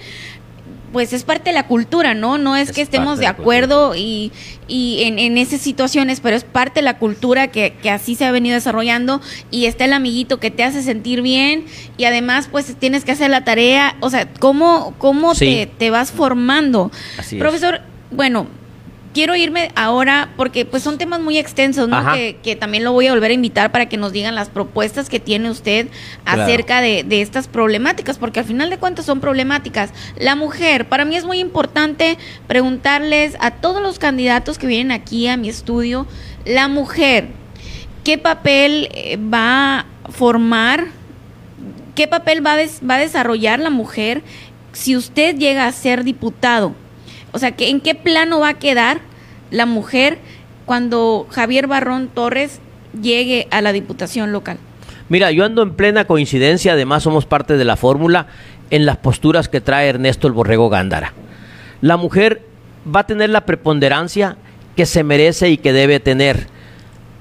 pues 0.91 1.13
es 1.13 1.23
parte 1.23 1.49
de 1.49 1.53
la 1.53 1.67
cultura, 1.67 2.13
¿no? 2.13 2.37
No 2.37 2.55
es, 2.55 2.71
que 2.71 2.81
estemos 2.81 3.19
de, 3.19 3.27
acuerdo 3.27 3.95
y, 3.95 4.31
y 4.67 5.03
en, 5.03 5.19
en, 5.19 5.37
esas 5.37 5.61
situaciones, 5.61 6.19
pero 6.19 6.35
es 6.35 6.43
parte 6.43 6.79
de 6.79 6.83
la 6.83 6.97
cultura 6.97 7.47
que, 7.47 7.73
que, 7.81 7.89
así 7.89 8.15
se 8.15 8.25
ha 8.25 8.31
venido 8.31 8.55
desarrollando 8.55 9.21
y 9.49 9.65
está 9.65 9.85
el 9.85 9.93
amiguito 9.93 10.39
que 10.39 10.51
te 10.51 10.63
hace 10.63 10.81
sentir 10.81 11.21
bien 11.21 11.65
y 11.97 12.05
además 12.05 12.49
pues 12.51 12.75
tienes 12.77 13.05
que 13.05 13.11
hacer 13.11 13.29
la 13.29 13.43
tarea, 13.43 13.95
o 14.01 14.09
sea, 14.09 14.27
¿cómo, 14.39 14.93
cómo 14.97 15.33
te, 15.33 15.65
te, 15.77 15.89
vas 15.89 16.11
formando? 16.11 16.91
Profesor, 17.37 17.81
bueno, 18.11 18.47
quiero 19.14 19.36
irme 19.36 19.72
ahora 19.76 20.30
porque 20.38 20.66
pues 20.66 20.84
son 20.84 20.97
temas 20.97 21.20
muy 21.20 21.38
extensos, 21.38 21.88
¿no? 21.88 22.14
Que, 22.14 22.55
también 22.55 22.84
lo 22.84 22.91
voy 22.91 23.07
a 23.07 23.12
volver 23.12 23.32
a 23.32 23.34
invitar 23.34 23.72
para 23.72 23.88
que 23.88 23.97
nos 23.97 24.12
digan 24.12 24.36
las 24.36 24.49
propuestas 24.49 25.09
que 25.09 25.20
tiene 25.20 25.49
usted 25.49 25.88
acerca 26.26 26.82
de, 26.82 27.03
de, 27.03 27.22
estas 27.22 27.47
problemáticas, 27.47 28.18
porque 28.18 28.39
al 28.39 28.45
final 28.45 28.70
de 28.70 28.78
cuentas 28.78 29.05
son 29.05 29.20
problemáticas. 29.20 29.91
La 30.18 30.36
mujer, 30.36 30.88
para 30.88 31.05
mí 31.05 31.16
es 31.16 31.26
muy 31.26 31.39
importante 31.39 32.18
preguntarles 32.47 33.36
a 33.39 33.51
todos 33.51 33.82
los 33.82 33.99
candidatos 33.99 34.57
que 34.57 34.68
vienen 34.68 34.91
aquí 34.91 35.28
a 35.28 35.38
mi 35.38 35.49
estudio, 35.49 36.07
la 36.45 36.68
mujer, 36.68 37.28
¿qué 38.03 38.18
papel 38.18 38.89
eh, 38.93 39.18
va 39.18 39.80
a 39.80 39.86
formar? 40.09 40.88
¿Qué 41.95 42.07
papel 42.07 42.45
va 42.45 42.55
va 42.55 42.95
a 42.95 42.99
desarrollar 42.99 43.59
la 43.59 43.70
mujer 43.70 44.24
si 44.72 44.95
usted 44.95 45.36
llega 45.36 45.68
a 45.68 45.72
ser 45.72 46.03
diputado? 46.03 46.74
O 47.32 47.39
sea, 47.39 47.53
¿en 47.57 47.82
qué 47.82 47.95
plano 47.95 48.39
va 48.39 48.49
a 48.49 48.53
quedar 48.55 48.99
la 49.51 49.65
mujer 49.65 50.19
cuando 50.65 51.27
Javier 51.29 51.67
Barrón 51.67 52.09
Torres 52.13 52.59
llegue 52.99 53.47
a 53.51 53.61
la 53.61 53.73
diputación 53.73 54.32
local? 54.32 54.57
Mira, 55.09 55.32
yo 55.32 55.43
ando 55.43 55.61
en 55.61 55.73
plena 55.73 56.05
coincidencia, 56.05 56.73
además 56.73 57.03
somos 57.03 57.25
parte 57.25 57.57
de 57.57 57.65
la 57.65 57.75
fórmula 57.75 58.27
en 58.69 58.86
las 58.86 58.97
posturas 58.97 59.49
que 59.49 59.61
trae 59.61 59.89
Ernesto 59.89 60.27
el 60.27 60.34
Borrego 60.34 60.69
Gándara. 60.69 61.13
La 61.82 61.97
mujer 61.97 62.43
va 62.93 63.01
a 63.01 63.07
tener 63.07 63.29
la 63.29 63.45
preponderancia 63.45 64.38
que 64.75 64.86
se 64.86 65.03
merece 65.03 65.49
y 65.49 65.57
que 65.57 65.73
debe 65.73 65.99
tener. 65.99 66.47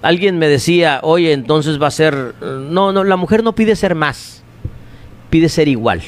Alguien 0.03 0.39
me 0.39 0.49
decía, 0.49 1.01
oye, 1.03 1.33
entonces 1.33 1.83
va 1.83 1.89
a 1.89 1.91
ser... 1.91 2.35
No, 2.41 2.93
no, 2.93 3.05
la 3.05 3.17
mujer 3.17 3.43
no 3.43 3.55
pide 3.55 3.77
ser 3.77 3.95
más, 3.95 4.43
pide 5.29 5.49
ser 5.49 5.69
igual. 5.69 6.03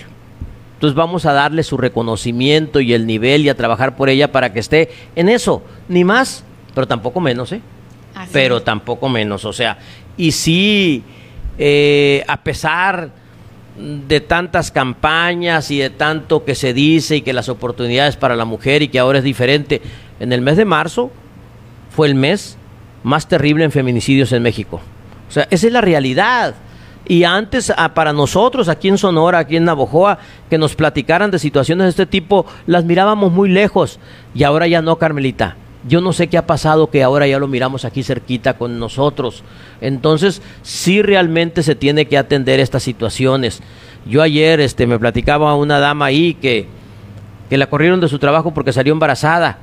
Entonces 0.82 0.96
vamos 0.96 1.26
a 1.26 1.32
darle 1.32 1.62
su 1.62 1.76
reconocimiento 1.76 2.80
y 2.80 2.92
el 2.92 3.06
nivel 3.06 3.44
y 3.44 3.48
a 3.48 3.54
trabajar 3.54 3.94
por 3.94 4.08
ella 4.08 4.32
para 4.32 4.52
que 4.52 4.58
esté 4.58 4.90
en 5.14 5.28
eso, 5.28 5.62
ni 5.86 6.02
más, 6.02 6.42
pero 6.74 6.88
tampoco 6.88 7.20
menos, 7.20 7.52
¿eh? 7.52 7.60
pero 8.32 8.62
tampoco 8.62 9.08
menos, 9.08 9.44
o 9.44 9.52
sea, 9.52 9.78
y 10.16 10.32
sí, 10.32 11.04
eh, 11.56 12.24
a 12.26 12.42
pesar 12.42 13.12
de 13.78 14.20
tantas 14.20 14.72
campañas 14.72 15.70
y 15.70 15.78
de 15.78 15.90
tanto 15.90 16.44
que 16.44 16.56
se 16.56 16.74
dice 16.74 17.18
y 17.18 17.22
que 17.22 17.32
las 17.32 17.48
oportunidades 17.48 18.16
para 18.16 18.34
la 18.34 18.44
mujer 18.44 18.82
y 18.82 18.88
que 18.88 18.98
ahora 18.98 19.18
es 19.18 19.24
diferente, 19.24 19.80
en 20.18 20.32
el 20.32 20.40
mes 20.40 20.56
de 20.56 20.64
marzo 20.64 21.12
fue 21.94 22.08
el 22.08 22.16
mes 22.16 22.56
más 23.04 23.28
terrible 23.28 23.62
en 23.62 23.70
feminicidios 23.70 24.32
en 24.32 24.42
México. 24.42 24.80
O 25.28 25.30
sea, 25.30 25.46
esa 25.48 25.68
es 25.68 25.72
la 25.72 25.80
realidad. 25.80 26.56
Y 27.12 27.24
antes, 27.24 27.70
ah, 27.76 27.92
para 27.92 28.14
nosotros 28.14 28.70
aquí 28.70 28.88
en 28.88 28.96
Sonora, 28.96 29.40
aquí 29.40 29.56
en 29.58 29.66
Navojoa, 29.66 30.18
que 30.48 30.56
nos 30.56 30.74
platicaran 30.74 31.30
de 31.30 31.38
situaciones 31.38 31.84
de 31.84 31.90
este 31.90 32.06
tipo, 32.06 32.46
las 32.66 32.86
mirábamos 32.86 33.30
muy 33.32 33.50
lejos. 33.50 33.98
Y 34.34 34.44
ahora 34.44 34.66
ya 34.66 34.80
no, 34.80 34.96
Carmelita. 34.96 35.56
Yo 35.86 36.00
no 36.00 36.14
sé 36.14 36.28
qué 36.28 36.38
ha 36.38 36.46
pasado 36.46 36.88
que 36.88 37.02
ahora 37.02 37.26
ya 37.26 37.38
lo 37.38 37.48
miramos 37.48 37.84
aquí 37.84 38.02
cerquita 38.02 38.54
con 38.56 38.78
nosotros. 38.78 39.44
Entonces, 39.82 40.40
sí 40.62 41.02
realmente 41.02 41.62
se 41.62 41.74
tiene 41.74 42.06
que 42.06 42.16
atender 42.16 42.60
estas 42.60 42.82
situaciones. 42.82 43.60
Yo 44.06 44.22
ayer 44.22 44.60
este, 44.60 44.86
me 44.86 44.98
platicaba 44.98 45.54
una 45.54 45.80
dama 45.80 46.06
ahí 46.06 46.32
que, 46.32 46.66
que 47.50 47.58
la 47.58 47.66
corrieron 47.68 48.00
de 48.00 48.08
su 48.08 48.18
trabajo 48.18 48.54
porque 48.54 48.72
salió 48.72 48.94
embarazada 48.94 49.58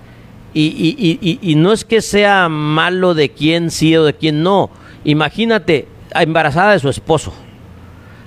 y- 0.53 0.67
y- 0.67 1.17
y- 1.19 1.39
y 1.41 1.55
no 1.55 1.73
es 1.73 1.83
que 1.83 2.01
sea 2.03 2.47
malo 2.47 3.15
de 3.15 3.29
quién 3.29 3.71
sí 3.71 3.95
o 3.97 4.03
de 4.03 4.13
quién 4.13 4.43
no. 4.43 4.69
Imagínate, 5.03 5.87
embarazada 6.15 6.73
de 6.73 6.79
su 6.79 6.89
esposo. 6.89 7.33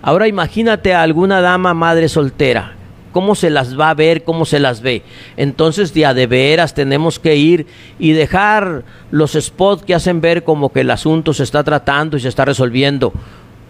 Ahora 0.03 0.29
imagínate 0.29 0.95
a 0.95 1.03
alguna 1.03 1.41
dama 1.41 1.75
madre 1.75 2.09
soltera. 2.09 2.75
¿Cómo 3.13 3.35
se 3.35 3.51
las 3.51 3.79
va 3.79 3.91
a 3.91 3.95
ver? 3.95 4.25
¿Cómo 4.25 4.47
se 4.47 4.59
las 4.59 4.81
ve? 4.81 5.03
Entonces, 5.37 5.93
ya 5.93 6.15
de 6.15 6.27
veras 6.27 6.75
tenemos 6.75 7.19
que 7.19 7.37
ir 7.37 7.67
y 7.99 8.13
dejar 8.13 8.85
los 9.11 9.33
spots 9.33 9.85
que 9.85 9.95
hacen 9.95 10.23
ver 10.23 10.45
como 10.45 10.73
que 10.73 10.81
el 10.81 10.91
asunto 10.91 11.35
se 11.35 11.43
está 11.43 11.63
tratando 11.63 12.17
y 12.17 12.21
se 12.21 12.29
está 12.29 12.47
resolviendo. 12.47 13.13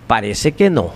Parece 0.07 0.53
que 0.53 0.71
no. 0.71 0.93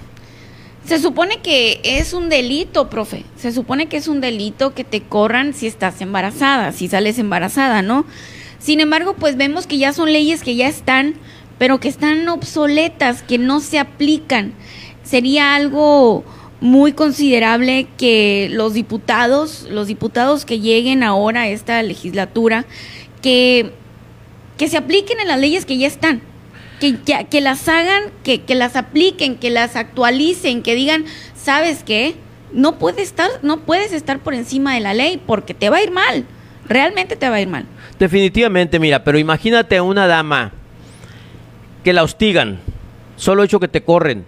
Se 0.84 1.00
supone 1.00 1.38
que 1.38 1.80
es 1.82 2.12
un 2.12 2.28
delito, 2.28 2.88
profe. 2.88 3.24
Se 3.36 3.50
supone 3.50 3.86
que 3.86 3.96
es 3.96 4.06
un 4.06 4.20
delito 4.20 4.72
que 4.72 4.84
te 4.84 5.02
corran 5.02 5.52
si 5.52 5.66
estás 5.66 6.00
embarazada, 6.00 6.70
si 6.70 6.86
sales 6.86 7.18
embarazada, 7.18 7.82
¿no? 7.82 8.06
Sin 8.60 8.78
embargo, 8.78 9.16
pues 9.18 9.36
vemos 9.36 9.66
que 9.66 9.78
ya 9.78 9.92
son 9.92 10.12
leyes 10.12 10.44
que 10.44 10.54
ya 10.54 10.68
están, 10.68 11.14
pero 11.58 11.80
que 11.80 11.88
están 11.88 12.28
obsoletas, 12.28 13.22
que 13.22 13.38
no 13.38 13.60
se 13.60 13.78
aplican. 13.78 14.52
Sería 15.02 15.54
algo 15.54 16.24
muy 16.60 16.92
considerable 16.92 17.86
que 17.96 18.48
los 18.50 18.74
diputados, 18.74 19.66
los 19.70 19.86
diputados 19.86 20.44
que 20.44 20.60
lleguen 20.60 21.02
ahora 21.02 21.42
a 21.42 21.48
esta 21.48 21.82
legislatura, 21.82 22.64
que, 23.22 23.72
que 24.56 24.68
se 24.68 24.76
apliquen 24.76 25.20
en 25.20 25.28
las 25.28 25.38
leyes 25.40 25.64
que 25.64 25.78
ya 25.78 25.86
están 25.86 26.22
que, 26.80 26.94
ya- 27.06 27.24
que 27.24 27.40
las 27.40 27.66
hagan, 27.70 28.02
que, 28.22 28.42
que 28.42 28.54
las 28.54 28.76
apliquen, 28.76 29.36
que 29.36 29.48
las 29.48 29.76
actualicen, 29.76 30.62
que 30.62 30.74
digan, 30.74 31.06
¿sabes 31.34 31.82
qué? 31.82 32.16
No 32.52 32.78
puedes 32.78 33.00
estar, 33.08 33.30
no 33.42 33.60
puedes 33.60 33.92
estar 33.94 34.18
por 34.18 34.34
encima 34.34 34.74
de 34.74 34.80
la 34.80 34.92
ley 34.92 35.18
porque 35.26 35.54
te 35.54 35.70
va 35.70 35.78
a 35.78 35.82
ir 35.82 35.90
mal. 35.90 36.26
Realmente 36.68 37.16
te 37.16 37.30
va 37.30 37.36
a 37.36 37.40
ir 37.40 37.48
mal. 37.48 37.64
Definitivamente, 37.98 38.78
mira, 38.78 39.02
pero 39.04 39.18
imagínate 39.18 39.80
una 39.80 40.06
dama 40.06 40.52
que 41.86 41.92
la 41.92 42.02
hostigan, 42.02 42.58
solo 43.14 43.44
hecho 43.44 43.60
que 43.60 43.68
te 43.68 43.84
corren, 43.84 44.26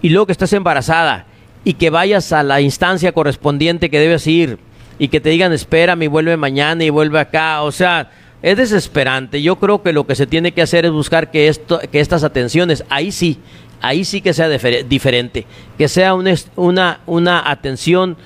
y 0.00 0.10
luego 0.10 0.26
que 0.26 0.32
estás 0.32 0.52
embarazada 0.52 1.26
y 1.64 1.72
que 1.72 1.90
vayas 1.90 2.30
a 2.32 2.44
la 2.44 2.60
instancia 2.60 3.10
correspondiente 3.10 3.90
que 3.90 3.98
debes 3.98 4.28
ir 4.28 4.58
y 4.96 5.08
que 5.08 5.20
te 5.20 5.30
digan 5.30 5.52
espérame 5.52 6.04
y 6.04 6.06
vuelve 6.06 6.36
mañana 6.36 6.84
y 6.84 6.90
vuelve 6.90 7.18
acá, 7.18 7.62
o 7.62 7.72
sea, 7.72 8.12
es 8.42 8.56
desesperante. 8.56 9.42
Yo 9.42 9.56
creo 9.56 9.82
que 9.82 9.92
lo 9.92 10.06
que 10.06 10.14
se 10.14 10.28
tiene 10.28 10.52
que 10.52 10.62
hacer 10.62 10.84
es 10.84 10.92
buscar 10.92 11.32
que 11.32 11.48
esto, 11.48 11.80
que 11.90 11.98
estas 11.98 12.22
atenciones, 12.22 12.84
ahí 12.88 13.10
sí, 13.10 13.38
ahí 13.80 14.04
sí 14.04 14.20
que 14.20 14.32
sea 14.32 14.48
difer- 14.48 14.84
diferente, 14.86 15.46
que 15.76 15.88
sea 15.88 16.14
una, 16.14 17.00
una 17.06 17.50
atención 17.50 18.16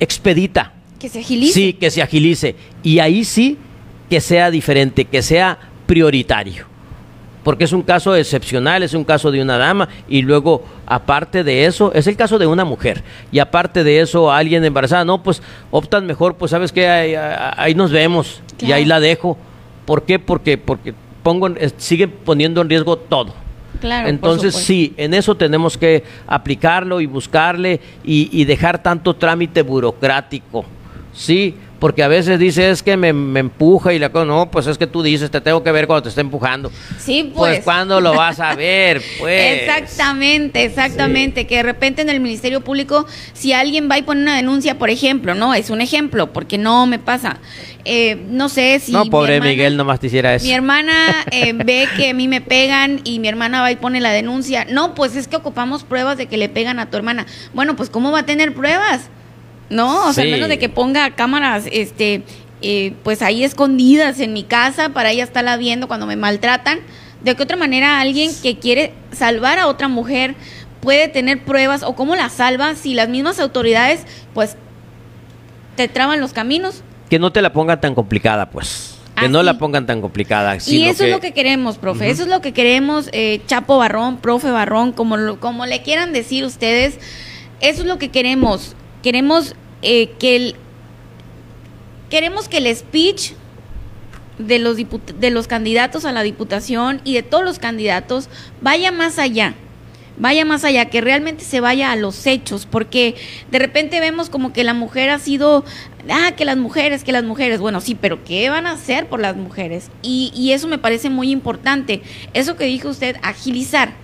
expedita. 0.00 0.72
Que 0.98 1.10
se 1.10 1.20
agilice. 1.20 1.52
Sí, 1.52 1.72
que 1.74 1.90
se 1.90 2.00
agilice. 2.00 2.56
Y 2.82 3.00
ahí 3.00 3.22
sí 3.22 3.58
que 4.08 4.22
sea 4.22 4.50
diferente, 4.50 5.04
que 5.04 5.20
sea 5.20 5.58
prioritario. 5.84 6.69
Porque 7.42 7.64
es 7.64 7.72
un 7.72 7.82
caso 7.82 8.14
excepcional, 8.14 8.82
es 8.82 8.92
un 8.92 9.04
caso 9.04 9.30
de 9.30 9.40
una 9.40 9.56
dama 9.56 9.88
y 10.08 10.20
luego, 10.22 10.62
aparte 10.86 11.42
de 11.42 11.64
eso, 11.64 11.90
es 11.94 12.06
el 12.06 12.14
caso 12.16 12.38
de 12.38 12.46
una 12.46 12.64
mujer. 12.66 13.02
Y 13.32 13.38
aparte 13.38 13.82
de 13.82 14.00
eso, 14.00 14.30
alguien 14.30 14.62
embarazada, 14.64 15.04
no, 15.06 15.22
pues 15.22 15.42
optan 15.70 16.06
mejor, 16.06 16.34
pues 16.36 16.50
sabes 16.50 16.70
que 16.70 16.86
ahí, 16.88 17.14
ahí 17.56 17.74
nos 17.74 17.90
vemos 17.92 18.42
y 18.60 18.72
ahí 18.72 18.84
la 18.84 19.00
dejo. 19.00 19.38
¿Por 19.86 20.02
qué? 20.02 20.18
Porque, 20.18 20.58
porque 20.58 20.92
pongo, 21.22 21.46
en- 21.46 21.72
siguen 21.78 22.12
poniendo 22.24 22.60
en 22.60 22.68
riesgo 22.68 22.96
todo. 22.98 23.34
Claro, 23.80 24.08
Entonces 24.08 24.54
sí, 24.54 24.92
en 24.98 25.14
eso 25.14 25.34
tenemos 25.34 25.78
que 25.78 26.04
aplicarlo 26.26 27.00
y 27.00 27.06
buscarle 27.06 27.80
y, 28.04 28.28
y 28.38 28.44
dejar 28.44 28.82
tanto 28.82 29.16
trámite 29.16 29.62
burocrático. 29.62 30.66
Sí, 31.14 31.54
porque 31.80 32.02
a 32.04 32.08
veces 32.08 32.38
dice 32.38 32.70
es 32.70 32.82
que 32.82 32.96
me, 32.96 33.12
me 33.12 33.40
empuja 33.40 33.92
y 33.92 33.98
la 33.98 34.10
cosa, 34.10 34.24
no, 34.26 34.50
pues 34.50 34.66
es 34.68 34.78
que 34.78 34.86
tú 34.86 35.02
dices, 35.02 35.30
te 35.30 35.40
tengo 35.40 35.64
que 35.64 35.72
ver 35.72 35.86
cuando 35.88 36.02
te 36.04 36.08
está 36.10 36.20
empujando. 36.20 36.70
Sí, 36.98 37.32
Pues, 37.34 37.54
pues. 37.56 37.64
¿cuándo 37.64 38.00
lo 38.00 38.14
vas 38.14 38.38
a 38.38 38.54
ver? 38.54 39.02
Pues. 39.18 39.62
Exactamente, 39.62 40.62
exactamente. 40.64 41.46
Que 41.46 41.56
de 41.56 41.62
repente 41.62 42.02
en 42.02 42.10
el 42.10 42.20
Ministerio 42.20 42.60
Público, 42.60 43.06
si 43.32 43.52
alguien 43.52 43.88
va 43.90 43.98
y 43.98 44.02
pone 44.02 44.22
una 44.22 44.36
denuncia, 44.36 44.78
por 44.78 44.90
ejemplo, 44.90 45.34
no, 45.34 45.54
es 45.54 45.70
un 45.70 45.80
ejemplo, 45.80 46.32
porque 46.32 46.58
no 46.58 46.86
me 46.86 46.98
pasa. 46.98 47.38
Eh, 47.84 48.16
no 48.28 48.48
sé 48.50 48.78
si. 48.78 48.92
No, 48.92 49.04
mi 49.04 49.10
pobre 49.10 49.36
hermana- 49.36 49.50
Miguel, 49.50 49.76
nomás 49.76 50.00
te 50.00 50.08
hiciera 50.08 50.34
eso. 50.34 50.44
Mi 50.44 50.52
hermana 50.52 50.92
eh, 51.30 51.52
ve 51.54 51.88
que 51.96 52.10
a 52.10 52.14
mí 52.14 52.28
me 52.28 52.40
pegan 52.42 53.00
y 53.04 53.18
mi 53.20 53.28
hermana 53.28 53.62
va 53.62 53.72
y 53.72 53.76
pone 53.76 54.00
la 54.00 54.10
denuncia. 54.10 54.66
No, 54.68 54.94
pues 54.94 55.16
es 55.16 55.28
que 55.28 55.36
ocupamos 55.36 55.82
pruebas 55.84 56.18
de 56.18 56.26
que 56.26 56.36
le 56.36 56.48
pegan 56.50 56.78
a 56.78 56.90
tu 56.90 56.96
hermana. 56.98 57.24
Bueno, 57.54 57.76
pues 57.76 57.88
¿cómo 57.88 58.12
va 58.12 58.18
a 58.20 58.26
tener 58.26 58.52
pruebas? 58.54 59.08
No, 59.70 60.08
o 60.08 60.12
sea, 60.12 60.24
Sí. 60.24 60.28
al 60.30 60.34
menos 60.36 60.48
de 60.48 60.58
que 60.58 60.68
ponga 60.68 61.10
cámaras, 61.12 61.64
este, 61.70 62.22
eh, 62.60 62.92
pues 63.02 63.22
ahí 63.22 63.44
escondidas 63.44 64.20
en 64.20 64.32
mi 64.32 64.42
casa 64.42 64.90
para 64.90 65.10
ella 65.12 65.24
estarla 65.24 65.56
viendo 65.56 65.88
cuando 65.88 66.06
me 66.06 66.16
maltratan. 66.16 66.80
¿De 67.22 67.34
qué 67.36 67.42
otra 67.42 67.56
manera 67.56 68.00
alguien 68.00 68.30
que 68.42 68.58
quiere 68.58 68.92
salvar 69.12 69.58
a 69.58 69.66
otra 69.68 69.88
mujer 69.88 70.34
puede 70.80 71.08
tener 71.08 71.44
pruebas 71.44 71.82
o 71.82 71.94
cómo 71.94 72.16
la 72.16 72.28
salva 72.30 72.74
si 72.74 72.94
las 72.94 73.08
mismas 73.08 73.38
autoridades, 73.38 74.06
pues, 74.34 74.56
te 75.76 75.88
traban 75.88 76.20
los 76.20 76.32
caminos? 76.32 76.82
Que 77.08 77.18
no 77.18 77.32
te 77.32 77.42
la 77.42 77.52
pongan 77.52 77.80
tan 77.80 77.94
complicada, 77.94 78.50
pues. 78.50 78.96
Que 79.16 79.28
no 79.28 79.42
la 79.42 79.58
pongan 79.58 79.84
tan 79.86 80.00
complicada. 80.00 80.56
Y 80.66 80.84
eso 80.84 81.04
es 81.04 81.10
lo 81.10 81.20
que 81.20 81.32
queremos, 81.32 81.76
profe. 81.76 82.08
Eso 82.08 82.22
es 82.22 82.28
lo 82.28 82.40
que 82.40 82.52
queremos, 82.52 83.10
eh, 83.12 83.42
Chapo 83.46 83.76
Barrón, 83.76 84.16
profe 84.16 84.50
Barrón, 84.50 84.92
como, 84.92 85.16
lo- 85.18 85.38
como 85.40 85.66
le 85.66 85.82
quieran 85.82 86.12
decir 86.14 86.44
ustedes. 86.44 86.98
Eso 87.60 87.82
es 87.82 87.86
lo 87.86 87.98
que 87.98 88.08
queremos. 88.08 88.74
Queremos 89.02 89.54
eh, 89.82 90.10
que 90.18 90.36
el 90.36 90.56
queremos 92.10 92.48
que 92.48 92.58
el 92.58 92.74
speech 92.74 93.32
de 94.38 94.58
los 94.58 94.76
de 94.76 95.30
los 95.30 95.46
candidatos 95.46 96.04
a 96.04 96.12
la 96.12 96.22
diputación 96.22 97.00
y 97.04 97.14
de 97.14 97.22
todos 97.22 97.44
los 97.44 97.58
candidatos 97.58 98.28
vaya 98.60 98.92
más 98.92 99.18
allá. 99.18 99.54
Vaya 100.18 100.44
más 100.44 100.64
allá, 100.64 100.90
que 100.90 101.00
realmente 101.00 101.44
se 101.44 101.60
vaya 101.60 101.92
a 101.92 101.96
los 101.96 102.26
hechos, 102.26 102.66
porque 102.66 103.14
de 103.50 103.58
repente 103.58 104.00
vemos 104.00 104.28
como 104.28 104.52
que 104.52 104.64
la 104.64 104.74
mujer 104.74 105.08
ha 105.08 105.18
sido, 105.18 105.64
ah, 106.10 106.32
que 106.36 106.44
las 106.44 106.58
mujeres, 106.58 107.04
que 107.04 107.12
las 107.12 107.24
mujeres, 107.24 107.58
bueno, 107.58 107.80
sí, 107.80 107.94
pero 107.98 108.22
¿qué 108.22 108.50
van 108.50 108.66
a 108.66 108.72
hacer 108.72 109.06
por 109.06 109.18
las 109.18 109.34
mujeres? 109.34 109.90
Y, 110.02 110.30
y 110.34 110.52
eso 110.52 110.68
me 110.68 110.76
parece 110.76 111.08
muy 111.08 111.30
importante. 111.30 112.02
Eso 112.34 112.56
que 112.58 112.64
dijo 112.64 112.90
usted, 112.90 113.16
agilizar, 113.22 113.94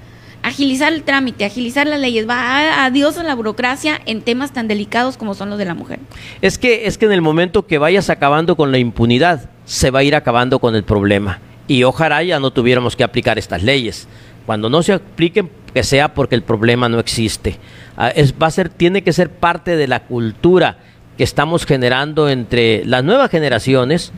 agilizar 0.46 0.92
el 0.92 1.02
trámite, 1.02 1.44
agilizar 1.44 1.86
las 1.86 1.98
leyes, 2.00 2.28
va 2.28 2.34
a- 2.36 2.84
adiós 2.86 3.18
a 3.18 3.22
la 3.24 3.34
burocracia 3.34 4.00
en 4.06 4.22
temas 4.22 4.52
tan 4.52 4.68
delicados 4.68 5.16
como 5.16 5.34
son 5.34 5.50
los 5.50 5.58
de 5.58 5.64
la 5.64 5.74
mujer. 5.74 5.98
Es 6.40 6.56
que, 6.58 6.86
es 6.86 6.98
que 6.98 7.06
en 7.06 7.12
el 7.12 7.20
momento 7.22 7.66
que 7.66 7.78
vayas 7.78 8.10
acabando 8.10 8.56
con 8.56 8.70
la 8.70 8.78
impunidad, 8.78 9.50
se 9.64 9.90
va 9.90 9.98
a 10.00 10.02
ir 10.04 10.14
acabando 10.14 10.58
con 10.60 10.76
el 10.76 10.84
problema. 10.84 11.40
Y 11.68 11.82
ojalá 11.82 12.22
ya 12.22 12.38
no 12.38 12.52
tuviéramos 12.52 12.94
que 12.94 13.02
aplicar 13.02 13.38
estas 13.38 13.62
leyes. 13.64 14.06
Cuando 14.46 14.70
no 14.70 14.82
se 14.84 14.92
apliquen, 14.92 15.50
que 15.74 15.82
sea 15.82 16.14
porque 16.14 16.36
el 16.36 16.42
problema 16.42 16.88
no 16.88 17.00
existe. 17.00 17.58
Ah, 17.96 18.08
es, 18.10 18.32
va 18.40 18.46
a 18.46 18.50
ser, 18.52 18.68
tiene 18.68 19.02
que 19.02 19.12
ser 19.12 19.30
parte 19.30 19.76
de 19.76 19.88
la 19.88 20.04
cultura 20.04 20.78
que 21.18 21.24
estamos 21.24 21.66
generando 21.66 22.28
entre 22.28 22.84
las 22.84 23.02
nuevas 23.02 23.30
generaciones 23.30 24.12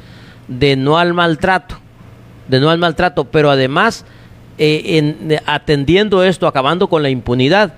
de 0.49 0.77
no 0.77 0.99
al 0.99 1.15
maltrato, 1.15 1.79
de 2.49 2.61
no 2.61 2.69
al 2.69 2.79
maltrato, 2.79 3.25
pero 3.25 3.51
además 3.51 4.05
eh, 4.59 4.83
en- 4.99 5.41
atendiendo 5.47 6.23
esto, 6.25 6.47
acabando 6.47 6.89
con 6.89 7.03
la 7.03 7.11
impunidad, 7.11 7.75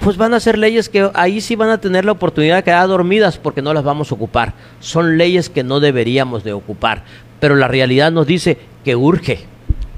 pues 0.00 0.16
van 0.16 0.32
a 0.32 0.40
ser 0.40 0.56
leyes 0.58 0.88
que 0.88 1.10
ahí 1.14 1.40
sí 1.40 1.56
van 1.56 1.70
a 1.70 1.80
tener 1.80 2.04
la 2.04 2.12
oportunidad 2.12 2.56
de 2.56 2.62
quedar 2.62 2.86
dormidas 2.88 3.36
porque 3.38 3.62
no 3.62 3.74
las 3.74 3.82
vamos 3.84 4.10
a 4.10 4.14
ocupar. 4.14 4.54
Son 4.80 5.18
leyes 5.18 5.50
que 5.50 5.64
no 5.64 5.80
deberíamos 5.80 6.44
de 6.44 6.52
ocupar, 6.52 7.02
pero 7.40 7.56
la 7.56 7.66
realidad 7.68 8.12
nos 8.12 8.26
dice 8.26 8.58
que 8.84 8.94
urge, 8.94 9.40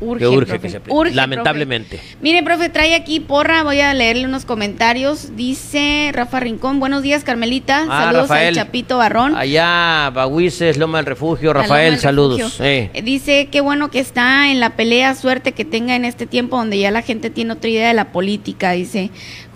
Urge, 0.01 0.19
que 0.21 0.29
urge 0.29 0.47
profe, 0.47 0.61
que 0.61 0.69
se 0.71 0.81
urge, 0.89 1.15
lamentablemente. 1.15 1.99
profe. 1.99 2.17
Mire, 2.23 2.43
profe, 2.43 2.69
trae 2.71 2.95
aquí 2.95 3.21
porra, 3.21 3.63
voy 3.63 3.81
a 3.81 3.93
leerle 3.93 4.25
unos 4.25 4.45
comentarios. 4.47 5.37
Dice 5.37 6.11
Rafa 6.15 6.41
Rincón, 6.41 6.81
buenos 6.81 7.03
días, 7.03 7.23
Carmelita. 7.23 7.85
Ah, 7.89 8.05
saludos 8.05 8.23
Rafael. 8.29 8.49
al 8.49 8.55
Chapito 8.55 8.97
Barrón. 8.99 9.37
Allá, 9.37 10.11
Bahuices, 10.15 10.79
Loma 10.79 10.99
del 10.99 11.07
Refugio, 11.07 11.53
Rafael, 11.53 11.93
del 11.93 12.01
saludos. 12.01 12.39
Refugio. 12.41 12.65
Eh, 12.65 13.03
Dice, 13.05 13.49
qué 13.51 13.61
bueno 13.61 13.91
que 13.91 14.01
está 14.01 14.51
en 14.51 14.61
la 14.61 14.71
pelea, 14.77 15.15
suerte 15.15 15.53
que 15.53 15.65
tenga 15.65 15.95
en 15.97 16.05
este 16.05 16.27
tiempo 16.27 16.57
donde 16.57 16.79
ya 16.79 16.91
la 16.91 17.03
gente 17.03 17.29
tiene 17.31 17.53
otra 17.53 17.69
idea 17.69 17.89
de 17.89 17.95
la 17.95 18.13
política, 18.13 18.71
dice. 18.73 19.11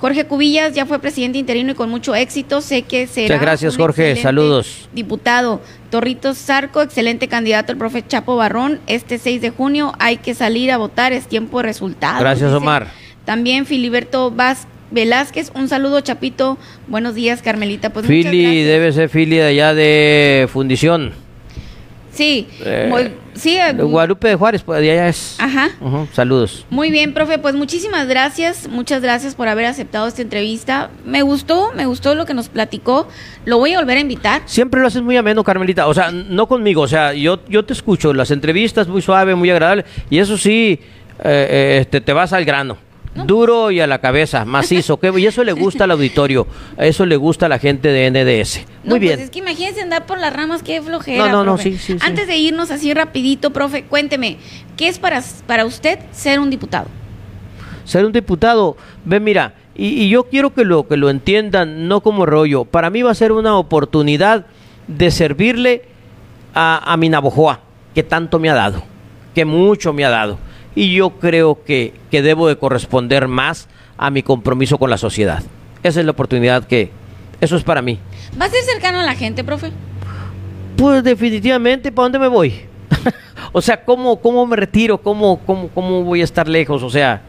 Jorge 0.04 0.26
Cubillas 0.26 0.74
ya 0.74 0.84
fue 0.84 0.98
presidente 0.98 1.38
interino 1.38 1.72
y 1.72 1.74
con 1.74 1.88
mucho 1.88 2.14
éxito, 2.14 2.60
sé 2.60 2.82
que 2.82 3.06
será 3.06 3.36
Muchas 3.36 3.40
gracias, 3.40 3.76
Jorge, 3.78 4.16
saludos. 4.16 4.86
Diputado 4.92 5.62
Torritos 5.88 6.36
Zarco, 6.36 6.82
excelente 6.82 7.26
candidato 7.26 7.72
el 7.72 7.78
profe 7.78 8.06
Chapo 8.06 8.36
Barrón, 8.36 8.80
este 8.86 9.16
6 9.16 9.40
de 9.40 9.48
junio 9.48 9.94
hay 9.98 10.18
que 10.18 10.34
salir 10.34 10.70
a 10.72 10.76
votar, 10.76 11.14
es 11.14 11.26
tiempo 11.26 11.56
de 11.56 11.62
resultados. 11.62 12.20
Gracias, 12.20 12.50
dice. 12.50 12.58
Omar. 12.58 12.88
También 13.24 13.64
Filiberto 13.64 14.30
Vaz 14.30 14.66
Velázquez, 14.90 15.50
un 15.54 15.68
saludo 15.70 16.02
Chapito, 16.02 16.58
buenos 16.86 17.14
días 17.14 17.40
Carmelita. 17.40 17.88
Pues 17.88 18.04
Fili, 18.04 18.62
debe 18.62 18.92
ser 18.92 19.08
Fili 19.08 19.36
de 19.36 19.44
allá 19.44 19.72
de 19.72 20.50
Fundición. 20.52 21.23
Sí, 22.14 22.46
Eh, 22.64 22.86
muy- 22.88 23.12
sí. 23.34 23.56
eh, 23.56 23.72
Guadalupe 23.72 24.28
de 24.28 24.36
Juárez, 24.36 24.62
pues 24.62 24.78
allá 24.78 25.08
es. 25.08 25.36
Ajá. 25.40 25.70
Saludos. 26.12 26.64
Muy 26.70 26.90
bien, 26.92 27.12
profe, 27.12 27.38
pues 27.38 27.54
muchísimas 27.56 28.06
gracias, 28.06 28.68
muchas 28.68 29.02
gracias 29.02 29.34
por 29.34 29.48
haber 29.48 29.66
aceptado 29.66 30.06
esta 30.06 30.22
entrevista. 30.22 30.90
Me 31.04 31.22
gustó, 31.22 31.72
me 31.74 31.86
gustó 31.86 32.14
lo 32.14 32.24
que 32.24 32.32
nos 32.34 32.48
platicó. 32.48 33.08
Lo 33.44 33.58
voy 33.58 33.72
a 33.72 33.80
volver 33.80 33.96
a 33.96 34.00
invitar. 34.00 34.42
Siempre 34.46 34.80
lo 34.80 34.86
haces 34.86 35.02
muy 35.02 35.16
ameno, 35.16 35.42
Carmelita. 35.42 35.88
O 35.88 35.94
sea, 35.94 36.10
no 36.12 36.46
conmigo. 36.46 36.82
O 36.82 36.88
sea, 36.88 37.12
yo, 37.14 37.40
yo 37.48 37.64
te 37.64 37.72
escucho. 37.72 38.14
Las 38.14 38.30
entrevistas 38.30 38.86
muy 38.86 39.02
suave, 39.02 39.34
muy 39.34 39.50
agradable. 39.50 39.84
Y 40.08 40.18
eso 40.18 40.38
sí, 40.38 40.78
eh, 41.18 41.48
eh, 41.50 41.78
este, 41.80 42.00
te 42.00 42.12
vas 42.12 42.32
al 42.32 42.44
grano. 42.44 42.78
Duro 43.14 43.70
y 43.70 43.80
a 43.80 43.86
la 43.86 43.98
cabeza, 44.00 44.44
macizo. 44.44 44.98
¿qué? 44.98 45.12
Y 45.18 45.26
eso 45.26 45.44
le 45.44 45.52
gusta 45.52 45.84
al 45.84 45.92
auditorio. 45.92 46.46
Eso 46.76 47.06
le 47.06 47.16
gusta 47.16 47.46
a 47.46 47.48
la 47.48 47.58
gente 47.58 47.88
de 47.88 48.10
NDS. 48.10 48.66
Muy 48.84 48.94
No, 48.94 48.98
bien. 49.00 49.14
Pues 49.14 49.24
es 49.26 49.30
que 49.30 49.38
imagínense 49.38 49.80
andar 49.82 50.04
por 50.06 50.18
las 50.18 50.32
ramas, 50.34 50.62
qué 50.62 50.82
flojera. 50.82 51.26
No, 51.26 51.30
no, 51.30 51.44
no, 51.44 51.54
profe. 51.54 51.76
sí, 51.76 51.78
sí. 51.78 51.96
Antes 52.00 52.26
de 52.26 52.36
irnos 52.36 52.70
así 52.72 52.92
rapidito, 52.92 53.52
profe, 53.52 53.84
cuénteme, 53.84 54.38
¿qué 54.76 54.88
es 54.88 54.98
para, 54.98 55.22
para 55.46 55.64
usted 55.64 55.98
ser 56.12 56.40
un 56.40 56.50
diputado? 56.50 56.86
ser 57.84 58.06
un 58.06 58.12
diputado, 58.12 58.78
ve, 59.04 59.20
mira, 59.20 59.52
y, 59.76 59.88
y 59.88 60.08
yo 60.08 60.24
quiero 60.24 60.54
que 60.54 60.64
lo, 60.64 60.88
que 60.88 60.96
lo 60.96 61.10
entiendan, 61.10 61.86
no 61.86 62.00
como 62.00 62.24
rollo. 62.24 62.64
Para 62.64 62.88
mí 62.88 63.02
va 63.02 63.10
a 63.10 63.14
ser 63.14 63.30
una 63.30 63.58
oportunidad 63.58 64.46
de 64.88 65.10
servirle 65.10 65.82
a, 66.54 66.92
a 66.92 66.96
mi 66.96 67.10
Navojoa, 67.10 67.60
que 67.94 68.02
tanto 68.02 68.38
me 68.38 68.48
ha 68.48 68.54
dado, 68.54 68.82
que 69.34 69.44
mucho 69.44 69.92
me 69.92 70.02
ha 70.04 70.08
dado. 70.08 70.38
Y 70.74 70.94
yo 70.94 71.10
creo 71.10 71.62
que, 71.64 71.94
que 72.10 72.22
debo 72.22 72.48
de 72.48 72.56
corresponder 72.56 73.28
más 73.28 73.68
a 73.96 74.10
mi 74.10 74.22
compromiso 74.22 74.78
con 74.78 74.90
la 74.90 74.98
sociedad. 74.98 75.42
Esa 75.82 76.00
es 76.00 76.06
la 76.06 76.12
oportunidad 76.12 76.66
que, 76.66 76.90
eso 77.40 77.56
es 77.56 77.62
para 77.62 77.82
mí. 77.82 77.98
¿Va 78.40 78.46
a 78.46 78.50
ser 78.50 78.62
cercano 78.64 79.00
a 79.00 79.04
la 79.04 79.14
gente, 79.14 79.44
profe? 79.44 79.70
Pues 80.76 81.04
definitivamente, 81.04 81.92
¿para 81.92 82.04
dónde 82.04 82.18
me 82.18 82.28
voy? 82.28 82.54
o 83.52 83.60
sea, 83.62 83.84
¿cómo, 83.84 84.20
cómo 84.20 84.46
me 84.46 84.56
retiro? 84.56 84.98
¿Cómo, 84.98 85.38
cómo, 85.44 85.68
¿Cómo 85.68 86.02
voy 86.02 86.20
a 86.20 86.24
estar 86.24 86.48
lejos? 86.48 86.82
O 86.82 86.90
sea, 86.90 87.22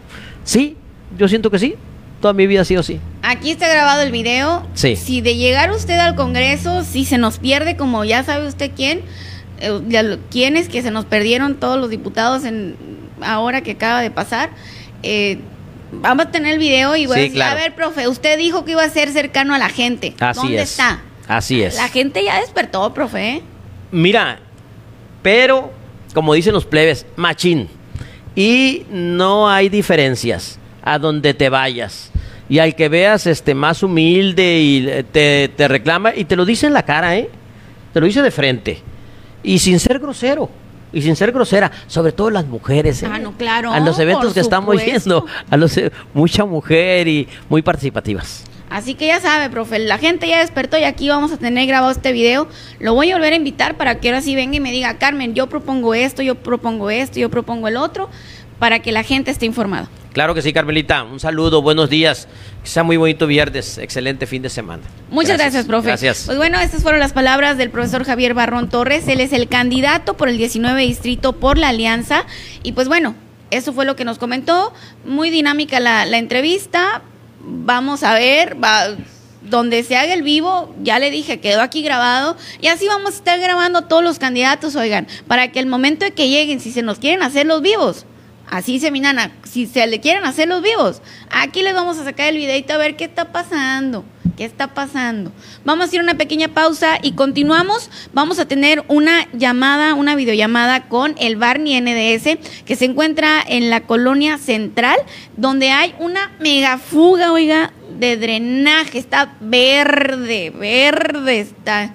sí, 0.43 0.77
yo 1.17 1.27
siento 1.27 1.51
que 1.51 1.59
sí. 1.59 1.75
Toda 2.21 2.33
mi 2.33 2.47
vida 2.47 2.61
ha 2.61 2.65
sido 2.65 2.79
así. 2.79 2.99
Aquí 3.21 3.51
está 3.51 3.67
grabado 3.67 4.01
el 4.01 4.11
video. 4.11 4.65
Sí. 4.73 4.95
Si 4.95 5.21
de 5.21 5.35
llegar 5.35 5.69
usted 5.71 5.99
al 5.99 6.15
Congreso, 6.15 6.83
si 6.83 7.05
se 7.05 7.17
nos 7.17 7.37
pierde, 7.37 7.75
como 7.75 8.03
ya 8.05 8.23
sabe 8.23 8.47
usted 8.47 8.71
quién, 8.75 9.01
eh, 9.59 10.17
quiénes 10.31 10.69
que 10.69 10.81
se 10.81 10.91
nos 10.91 11.05
perdieron 11.05 11.55
todos 11.55 11.79
los 11.79 11.89
diputados 11.89 12.45
en 12.45 12.75
ahora 13.21 13.61
que 13.61 13.71
acaba 13.71 14.01
de 14.01 14.11
pasar, 14.11 14.49
eh, 15.03 15.37
vamos 15.91 16.25
a 16.27 16.31
tener 16.31 16.53
el 16.53 16.59
video 16.59 16.95
y 16.95 17.05
voy 17.05 17.15
Sí, 17.15 17.19
a 17.19 17.23
decir, 17.23 17.35
claro. 17.35 17.51
a 17.59 17.61
ver, 17.63 17.75
profe, 17.75 18.07
usted 18.07 18.37
dijo 18.37 18.65
que 18.65 18.71
iba 18.71 18.83
a 18.83 18.89
ser 18.89 19.11
cercano 19.11 19.53
a 19.53 19.57
la 19.57 19.69
gente. 19.69 20.13
Así 20.19 20.39
¿Dónde 20.41 20.61
es. 20.61 20.71
está? 20.71 21.01
Así 21.27 21.61
es. 21.63 21.75
La 21.75 21.87
gente 21.89 22.23
ya 22.23 22.39
despertó, 22.39 22.93
profe. 22.93 23.29
¿eh? 23.37 23.41
Mira, 23.91 24.39
pero, 25.21 25.71
como 26.13 26.33
dicen 26.33 26.53
los 26.53 26.65
plebes, 26.65 27.05
machín. 27.15 27.67
Y 28.35 28.83
no 28.91 29.49
hay 29.49 29.69
diferencias 29.69 30.59
a 30.83 30.99
donde 30.99 31.33
te 31.33 31.49
vayas. 31.49 32.11
Y 32.47 32.59
al 32.59 32.75
que 32.75 32.89
veas 32.89 33.25
este 33.25 33.55
más 33.55 33.81
humilde 33.81 34.59
y 34.59 34.87
eh, 34.87 35.03
te, 35.03 35.49
te 35.55 35.67
reclama 35.67 36.13
y 36.15 36.25
te 36.25 36.35
lo 36.35 36.45
dice 36.45 36.67
en 36.67 36.73
la 36.73 36.83
cara, 36.83 37.15
¿eh? 37.17 37.29
Te 37.93 37.99
lo 37.99 38.05
dice 38.05 38.21
de 38.21 38.29
frente. 38.29 38.81
Y 39.41 39.57
sin 39.59 39.79
ser 39.79 39.99
grosero. 39.99 40.49
Y 40.95 41.01
sin 41.01 41.15
ser 41.15 41.31
grosera, 41.31 41.71
sobre 41.87 42.13
todo 42.13 42.31
las 42.31 42.47
mujeres. 42.47 43.03
¿eh? 43.03 43.09
Ah, 43.11 43.19
no, 43.19 43.33
claro, 43.33 43.71
A 43.71 43.79
los 43.79 43.99
eventos 43.99 44.33
que 44.33 44.39
estamos 44.39 44.83
yendo, 44.83 45.25
a 45.51 45.57
los 45.57 45.77
eh, 45.77 45.91
mucha 46.13 46.45
mujer 46.45 47.07
y 47.07 47.27
muy 47.49 47.61
participativas. 47.61 48.45
Así 48.69 48.95
que 48.95 49.07
ya 49.07 49.19
sabe, 49.19 49.49
profe, 49.49 49.77
la 49.77 49.97
gente 49.97 50.27
ya 50.27 50.39
despertó 50.39 50.77
y 50.77 50.85
aquí 50.85 51.07
vamos 51.09 51.31
a 51.31 51.37
tener 51.37 51.67
grabado 51.67 51.91
este 51.91 52.13
video. 52.13 52.47
Lo 52.79 52.93
voy 52.93 53.11
a 53.11 53.15
volver 53.15 53.33
a 53.33 53.35
invitar 53.35 53.75
para 53.75 53.99
que 53.99 54.07
ahora 54.07 54.21
sí 54.21 54.35
venga 54.35 54.55
y 54.55 54.59
me 54.59 54.71
diga, 54.71 54.97
Carmen, 54.97 55.33
yo 55.35 55.47
propongo 55.47 55.93
esto, 55.93 56.23
yo 56.23 56.35
propongo 56.35 56.89
esto, 56.89 57.19
yo 57.19 57.29
propongo 57.29 57.67
el 57.67 57.77
otro, 57.77 58.09
para 58.57 58.79
que 58.79 58.91
la 58.91 59.03
gente 59.03 59.31
esté 59.31 59.45
informada. 59.45 59.89
Claro 60.15 60.33
que 60.33 60.41
sí, 60.41 60.53
Carmelita. 60.53 61.03
Un 61.03 61.19
saludo, 61.19 61.61
buenos 61.61 61.89
días. 61.89 62.29
Que 62.63 62.69
sea 62.69 62.83
muy 62.83 62.95
bonito 62.95 63.27
viernes. 63.27 63.77
Excelente 63.77 64.25
fin 64.25 64.41
de 64.41 64.49
semana. 64.49 64.83
Muchas 65.09 65.37
gracias, 65.37 65.65
profe. 65.65 65.89
Gracias. 65.89 66.23
Pues 66.25 66.37
bueno, 66.37 66.57
estas 66.57 66.83
fueron 66.83 67.01
las 67.01 67.11
palabras 67.11 67.57
del 67.57 67.69
profesor 67.69 68.05
Javier 68.05 68.33
Barrón 68.33 68.69
Torres. 68.69 69.09
Él 69.09 69.19
es 69.19 69.33
el 69.33 69.49
candidato 69.49 70.15
por 70.15 70.29
el 70.29 70.37
19 70.37 70.81
distrito 70.83 71.33
por 71.33 71.57
la 71.57 71.67
Alianza. 71.67 72.23
Y 72.63 72.71
pues 72.71 72.87
bueno, 72.87 73.13
eso 73.51 73.73
fue 73.73 73.83
lo 73.83 73.97
que 73.97 74.05
nos 74.05 74.17
comentó. 74.17 74.71
Muy 75.03 75.31
dinámica 75.31 75.81
la, 75.81 76.05
la 76.05 76.17
entrevista. 76.17 77.01
Vamos 77.41 78.03
a 78.03 78.13
ver, 78.13 78.55
va, 78.63 78.95
donde 79.41 79.83
se 79.83 79.97
haga 79.97 80.13
el 80.13 80.23
vivo, 80.23 80.73
ya 80.81 80.97
le 80.97 81.11
dije, 81.11 81.41
quedó 81.41 81.59
aquí 81.59 81.81
grabado. 81.81 82.37
Y 82.61 82.67
así 82.67 82.87
vamos 82.87 83.15
a 83.15 83.17
estar 83.17 83.37
grabando 83.37 83.81
todos 83.81 84.01
los 84.01 84.17
candidatos, 84.17 84.77
oigan, 84.77 85.07
para 85.27 85.51
que 85.51 85.59
el 85.59 85.65
momento 85.65 86.05
de 86.05 86.11
que 86.11 86.29
lleguen, 86.29 86.61
si 86.61 86.71
se 86.71 86.83
nos 86.83 86.99
quieren 86.99 87.21
hacer 87.21 87.45
los 87.45 87.61
vivos, 87.61 88.05
Así 88.49 88.79
se 88.79 88.91
minana, 88.91 89.31
si 89.43 89.65
se 89.65 89.85
le 89.87 89.99
quieren 89.99 90.23
hacer 90.23 90.47
los 90.47 90.61
vivos, 90.61 91.01
aquí 91.29 91.63
les 91.63 91.73
vamos 91.73 91.97
a 91.97 92.03
sacar 92.03 92.27
el 92.27 92.37
videito 92.37 92.73
a 92.73 92.77
ver 92.77 92.95
qué 92.95 93.05
está 93.05 93.31
pasando, 93.31 94.05
qué 94.37 94.45
está 94.45 94.73
pasando. 94.73 95.31
Vamos 95.63 95.85
a 95.85 95.87
hacer 95.87 95.99
una 95.99 96.15
pequeña 96.15 96.49
pausa 96.49 96.99
y 97.01 97.13
continuamos. 97.13 97.89
Vamos 98.13 98.37
a 98.37 98.47
tener 98.47 98.83
una 98.87 99.27
llamada, 99.33 99.95
una 99.95 100.15
videollamada 100.15 100.87
con 100.87 101.15
el 101.17 101.37
Barney 101.37 101.81
NDS 101.81 102.37
que 102.65 102.75
se 102.75 102.85
encuentra 102.85 103.43
en 103.47 103.69
la 103.69 103.81
colonia 103.81 104.37
central, 104.37 104.97
donde 105.37 105.71
hay 105.71 105.95
una 105.99 106.31
mega 106.39 106.77
fuga, 106.77 107.31
oiga, 107.31 107.73
de 107.97 108.17
drenaje. 108.17 108.99
Está 108.99 109.35
verde, 109.39 110.51
verde 110.51 111.39
está. 111.39 111.93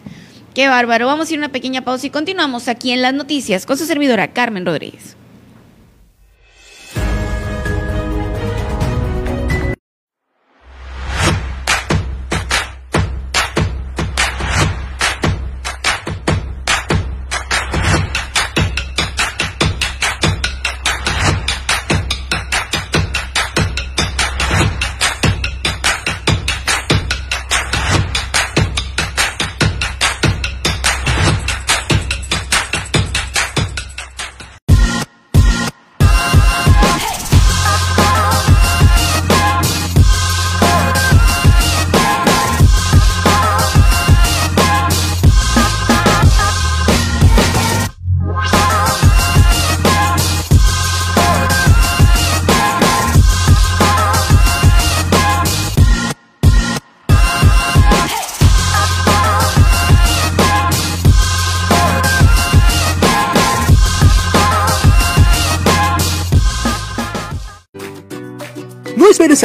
Qué 0.52 0.66
bárbaro. 0.66 1.06
Vamos 1.06 1.30
a 1.30 1.32
ir 1.32 1.38
a 1.38 1.42
una 1.44 1.52
pequeña 1.52 1.82
pausa 1.82 2.08
y 2.08 2.10
continuamos 2.10 2.66
aquí 2.66 2.90
en 2.90 3.02
las 3.02 3.14
noticias 3.14 3.66
con 3.66 3.78
su 3.78 3.86
servidora 3.86 4.32
Carmen 4.32 4.66
Rodríguez. 4.66 5.19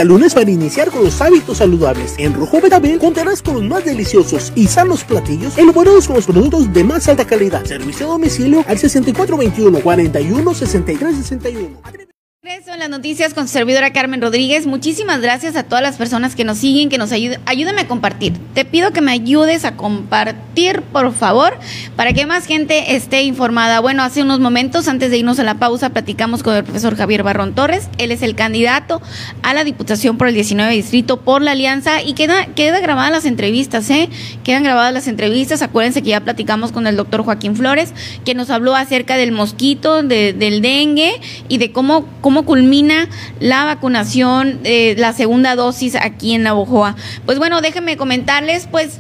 Lunes 0.04 0.34
para 0.34 0.50
iniciar 0.50 0.92
con 0.92 1.04
los 1.04 1.22
hábitos 1.22 1.58
saludables. 1.58 2.16
En 2.18 2.34
Rojo 2.34 2.60
Betabel 2.62 3.00
contarás 3.00 3.42
con 3.42 3.56
los 3.56 3.64
más 3.64 3.86
deliciosos 3.86 4.52
y 4.56 4.68
sanos 4.68 5.04
platillos 5.04 5.58
elaborados 5.58 6.08
con 6.08 6.18
los 6.18 6.26
productos 6.26 6.74
de 6.74 6.84
más 6.84 7.08
alta 7.08 7.26
calidad. 7.26 7.64
Servicio 7.66 8.08
a 8.08 8.10
domicilio 8.10 8.66
al 8.68 8.78
6421 8.78 9.80
41 9.80 10.54
63 10.54 11.16
61. 11.16 12.15
En 12.48 12.80
las 12.80 12.90
noticias 12.90 13.34
con 13.34 13.48
su 13.48 13.54
servidora 13.54 13.92
Carmen 13.92 14.22
Rodríguez. 14.22 14.68
Muchísimas 14.68 15.20
gracias 15.20 15.56
a 15.56 15.64
todas 15.64 15.82
las 15.82 15.96
personas 15.96 16.36
que 16.36 16.44
nos 16.44 16.60
siguen, 16.60 16.90
que 16.90 17.00
nos 17.00 17.12
ayuden. 17.12 17.40
Ayúdame 17.48 17.82
a 17.82 17.88
compartir. 17.88 18.34
Te 18.54 18.66
pido 18.66 18.92
que 18.92 19.02
me 19.02 19.12
ayudes 19.12 19.66
a 19.66 19.76
compartir, 19.76 20.84
por 20.84 21.12
favor, 21.12 21.58
para 21.96 22.14
que 22.14 22.28
más 22.28 22.46
gente 22.46 22.96
esté 22.96 23.24
informada. 23.24 23.80
Bueno, 23.80 24.04
hace 24.04 24.22
unos 24.22 24.40
momentos, 24.40 24.88
antes 24.88 25.10
de 25.10 25.18
irnos 25.18 25.40
a 25.40 25.44
la 25.44 25.56
pausa, 25.56 25.90
platicamos 25.90 26.44
con 26.44 26.56
el 26.56 26.64
profesor 26.64 26.96
Javier 26.96 27.24
Barrón 27.24 27.56
Torres. 27.56 27.90
Él 27.98 28.12
es 28.12 28.22
el 28.22 28.36
candidato 28.36 29.02
a 29.42 29.56
la 29.56 29.64
Diputación 29.64 30.18
por 30.20 30.28
el 30.28 30.36
19 30.36 30.72
Distrito 30.72 31.22
por 31.22 31.42
la 31.42 31.52
Alianza 31.54 32.04
y 32.04 32.14
queda, 32.14 32.46
queda 32.54 32.80
grabadas 32.80 33.12
las 33.12 33.26
entrevistas, 33.26 33.90
¿eh? 33.90 34.08
Quedan 34.44 34.64
grabadas 34.64 34.94
las 34.94 35.08
entrevistas. 35.08 35.64
Acuérdense 35.64 36.04
que 36.04 36.10
ya 36.10 36.20
platicamos 36.20 36.72
con 36.72 36.86
el 36.86 36.96
doctor 36.96 37.24
Joaquín 37.24 37.56
Flores, 37.56 37.92
que 38.24 38.36
nos 38.36 38.52
habló 38.52 38.76
acerca 38.76 39.18
del 39.18 39.32
mosquito, 39.32 40.04
de- 40.04 40.34
del 40.34 40.62
dengue 40.62 41.14
y 41.48 41.58
de 41.58 41.72
cómo, 41.72 42.06
cómo 42.22 42.35
culmina 42.44 43.08
la 43.40 43.66
vacunación, 43.66 44.60
eh, 44.64 44.96
la 44.98 45.14
segunda 45.14 45.56
dosis 45.56 45.96
aquí 45.96 46.34
en 46.34 46.44
Navojoa. 46.44 46.96
Pues 47.26 47.38
bueno, 47.38 47.62
déjenme 47.62 47.98
comentarles, 47.98 48.68
pues 48.70 49.00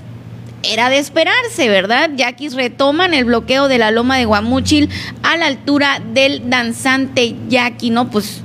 era 0.72 0.90
de 0.90 0.98
esperarse, 0.98 1.70
¿verdad? 1.70 2.12
Yaquis 2.16 2.54
retoman 2.56 3.14
el 3.14 3.26
bloqueo 3.26 3.68
de 3.68 3.78
la 3.78 3.92
loma 3.92 4.18
de 4.18 4.26
Guamúchil 4.26 4.90
a 5.24 5.38
la 5.38 5.48
altura 5.48 6.02
del 6.14 6.50
danzante 6.50 7.36
Yaqui, 7.50 7.90
¿no? 7.90 8.10
Pues, 8.10 8.42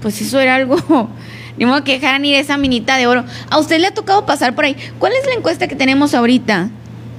pues 0.00 0.20
eso 0.20 0.40
era 0.40 0.56
algo, 0.56 0.76
ni 1.56 1.64
modo 1.64 1.84
que 1.84 1.92
dejaran 1.92 2.24
ir 2.24 2.34
esa 2.34 2.56
minita 2.56 2.96
de 2.96 3.06
oro. 3.06 3.24
A 3.50 3.58
usted 3.58 3.78
le 3.78 3.88
ha 3.88 3.94
tocado 3.94 4.26
pasar 4.26 4.54
por 4.54 4.64
ahí. 4.64 4.76
¿Cuál 4.98 5.12
es 5.12 5.26
la 5.26 5.34
encuesta 5.34 5.68
que 5.68 5.76
tenemos 5.76 6.14
ahorita? 6.14 6.70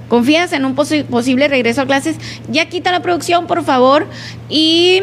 ¿Confías 0.10 0.54
en 0.54 0.66
un 0.66 0.76
posible 0.76 1.48
regreso 1.48 1.82
a 1.82 1.86
clases? 1.86 2.18
Ya 2.50 2.66
quita 2.68 2.92
la 2.92 3.02
producción, 3.02 3.48
por 3.48 3.64
favor, 3.64 4.08
y 4.50 5.02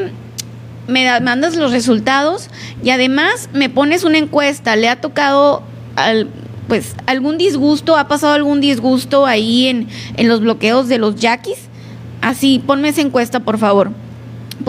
me 0.90 1.20
mandas 1.20 1.56
los 1.56 1.72
resultados 1.72 2.48
y 2.82 2.90
además 2.90 3.48
me 3.52 3.68
pones 3.68 4.04
una 4.04 4.18
encuesta. 4.18 4.76
¿Le 4.76 4.88
ha 4.88 5.00
tocado 5.00 5.62
al, 5.96 6.28
pues 6.68 6.94
algún 7.06 7.38
disgusto? 7.38 7.96
¿Ha 7.96 8.08
pasado 8.08 8.34
algún 8.34 8.60
disgusto 8.60 9.26
ahí 9.26 9.68
en, 9.68 9.88
en 10.16 10.28
los 10.28 10.40
bloqueos 10.40 10.88
de 10.88 10.98
los 10.98 11.16
yaquis? 11.16 11.58
Así, 12.20 12.62
ponme 12.64 12.90
esa 12.90 13.00
encuesta, 13.00 13.40
por 13.40 13.58
favor. 13.58 13.92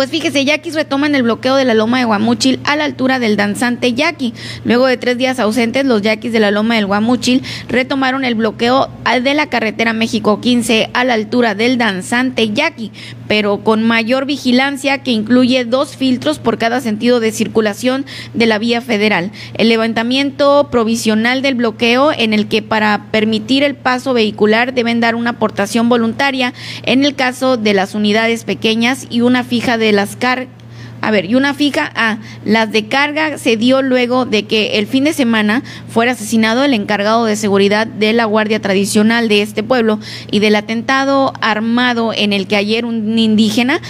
Pues 0.01 0.09
fíjese, 0.09 0.45
yaquis 0.45 0.73
retoman 0.73 1.13
el 1.13 1.21
bloqueo 1.21 1.55
de 1.55 1.63
la 1.63 1.75
loma 1.75 1.99
de 1.99 2.05
Guamúchil 2.05 2.59
a 2.63 2.75
la 2.75 2.85
altura 2.85 3.19
del 3.19 3.37
danzante 3.37 3.93
yaqui. 3.93 4.33
Luego 4.65 4.87
de 4.87 4.97
tres 4.97 5.15
días 5.19 5.39
ausentes, 5.39 5.85
los 5.85 6.01
yaquis 6.01 6.33
de 6.33 6.39
la 6.39 6.49
loma 6.49 6.73
del 6.73 6.87
Guamúchil 6.87 7.43
retomaron 7.67 8.25
el 8.25 8.33
bloqueo 8.33 8.89
de 9.21 9.33
la 9.35 9.47
carretera 9.49 9.93
México 9.93 10.41
15 10.41 10.89
a 10.91 11.03
la 11.03 11.13
altura 11.13 11.53
del 11.53 11.77
danzante 11.77 12.49
yaqui, 12.49 12.91
pero 13.27 13.63
con 13.63 13.83
mayor 13.83 14.25
vigilancia 14.25 15.03
que 15.03 15.11
incluye 15.11 15.65
dos 15.65 15.95
filtros 15.95 16.39
por 16.39 16.57
cada 16.57 16.81
sentido 16.81 17.19
de 17.19 17.31
circulación 17.31 18.03
de 18.33 18.47
la 18.47 18.57
vía 18.57 18.81
federal. 18.81 19.31
El 19.53 19.69
levantamiento 19.69 20.69
provisional 20.71 21.43
del 21.43 21.53
bloqueo 21.53 22.11
en 22.11 22.33
el 22.33 22.47
que 22.47 22.63
para 22.63 23.05
permitir 23.11 23.61
el 23.63 23.75
paso 23.75 24.15
vehicular 24.15 24.73
deben 24.73 24.99
dar 24.99 25.13
una 25.13 25.29
aportación 25.31 25.89
voluntaria 25.89 26.55
en 26.83 27.05
el 27.05 27.13
caso 27.13 27.57
de 27.57 27.75
las 27.75 27.93
unidades 27.93 28.45
pequeñas 28.45 29.05
y 29.11 29.21
una 29.21 29.43
fija 29.43 29.77
de 29.77 29.90
las 29.91 30.15
cargas. 30.15 30.49
A 31.01 31.09
ver, 31.09 31.25
y 31.25 31.33
una 31.33 31.55
fija 31.55 31.91
a 31.95 32.19
las 32.45 32.71
de 32.71 32.87
carga 32.87 33.39
se 33.39 33.57
dio 33.57 33.81
luego 33.81 34.25
de 34.25 34.45
que 34.45 34.77
el 34.77 34.85
fin 34.85 35.03
de 35.03 35.13
semana 35.13 35.63
fuera 35.89 36.11
asesinado 36.11 36.63
el 36.63 36.75
encargado 36.75 37.25
de 37.25 37.35
seguridad 37.35 37.87
de 37.87 38.13
la 38.13 38.25
Guardia 38.25 38.61
Tradicional 38.61 39.27
de 39.27 39.41
este 39.41 39.63
pueblo 39.63 39.99
y 40.29 40.39
del 40.39 40.55
atentado 40.55 41.33
armado 41.41 42.13
en 42.13 42.33
el 42.33 42.45
que 42.45 42.55
ayer 42.55 42.85
un 42.85 43.17
indígena 43.17 43.81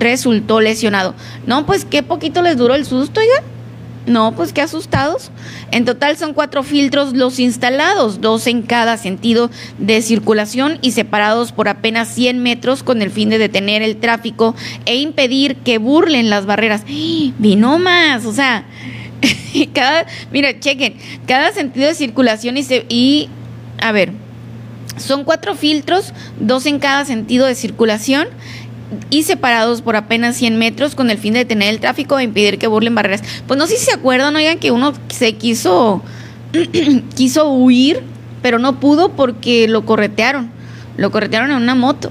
resultó 0.00 0.60
lesionado. 0.60 1.14
No, 1.46 1.66
pues 1.66 1.84
qué 1.84 2.02
poquito 2.02 2.42
les 2.42 2.56
duró 2.56 2.74
el 2.74 2.84
susto, 2.84 3.20
oiga. 3.20 3.55
No, 4.06 4.32
pues 4.36 4.52
qué 4.52 4.62
asustados. 4.62 5.32
En 5.72 5.84
total 5.84 6.16
son 6.16 6.32
cuatro 6.32 6.62
filtros 6.62 7.12
los 7.12 7.40
instalados, 7.40 8.20
dos 8.20 8.46
en 8.46 8.62
cada 8.62 8.96
sentido 8.96 9.50
de 9.78 10.00
circulación 10.00 10.78
y 10.80 10.92
separados 10.92 11.50
por 11.50 11.68
apenas 11.68 12.08
100 12.08 12.40
metros 12.40 12.84
con 12.84 13.02
el 13.02 13.10
fin 13.10 13.30
de 13.30 13.38
detener 13.38 13.82
el 13.82 13.96
tráfico 13.96 14.54
e 14.84 14.96
impedir 14.96 15.56
que 15.56 15.78
burlen 15.78 16.30
las 16.30 16.46
barreras. 16.46 16.84
Vino 17.38 17.78
más, 17.78 18.24
o 18.26 18.32
sea, 18.32 18.64
cada, 19.74 20.06
mira, 20.30 20.58
chequen, 20.60 20.94
cada 21.26 21.52
sentido 21.52 21.88
de 21.88 21.94
circulación 21.94 22.56
y, 22.56 22.66
y, 22.88 23.28
a 23.80 23.90
ver, 23.90 24.12
son 24.98 25.24
cuatro 25.24 25.54
filtros, 25.54 26.12
dos 26.40 26.64
en 26.66 26.78
cada 26.78 27.04
sentido 27.04 27.46
de 27.46 27.54
circulación 27.54 28.28
y 29.10 29.24
separados 29.24 29.82
por 29.82 29.96
apenas 29.96 30.36
100 30.36 30.58
metros 30.58 30.94
con 30.94 31.10
el 31.10 31.18
fin 31.18 31.32
de 31.34 31.40
detener 31.40 31.68
el 31.70 31.80
tráfico 31.80 32.18
e 32.18 32.24
impedir 32.24 32.58
que 32.58 32.66
burlen 32.66 32.94
barreras. 32.94 33.22
Pues 33.46 33.58
no 33.58 33.66
sé 33.66 33.76
si 33.76 33.86
se 33.86 33.92
acuerdan, 33.92 34.36
oigan, 34.36 34.58
que 34.58 34.70
uno 34.70 34.92
se 35.08 35.34
quiso, 35.34 36.02
quiso 37.14 37.48
huir, 37.50 38.02
pero 38.42 38.58
no 38.58 38.80
pudo 38.80 39.10
porque 39.10 39.68
lo 39.68 39.84
corretearon. 39.84 40.50
Lo 40.96 41.10
corretearon 41.10 41.50
en 41.50 41.56
una 41.56 41.74
moto. 41.74 42.10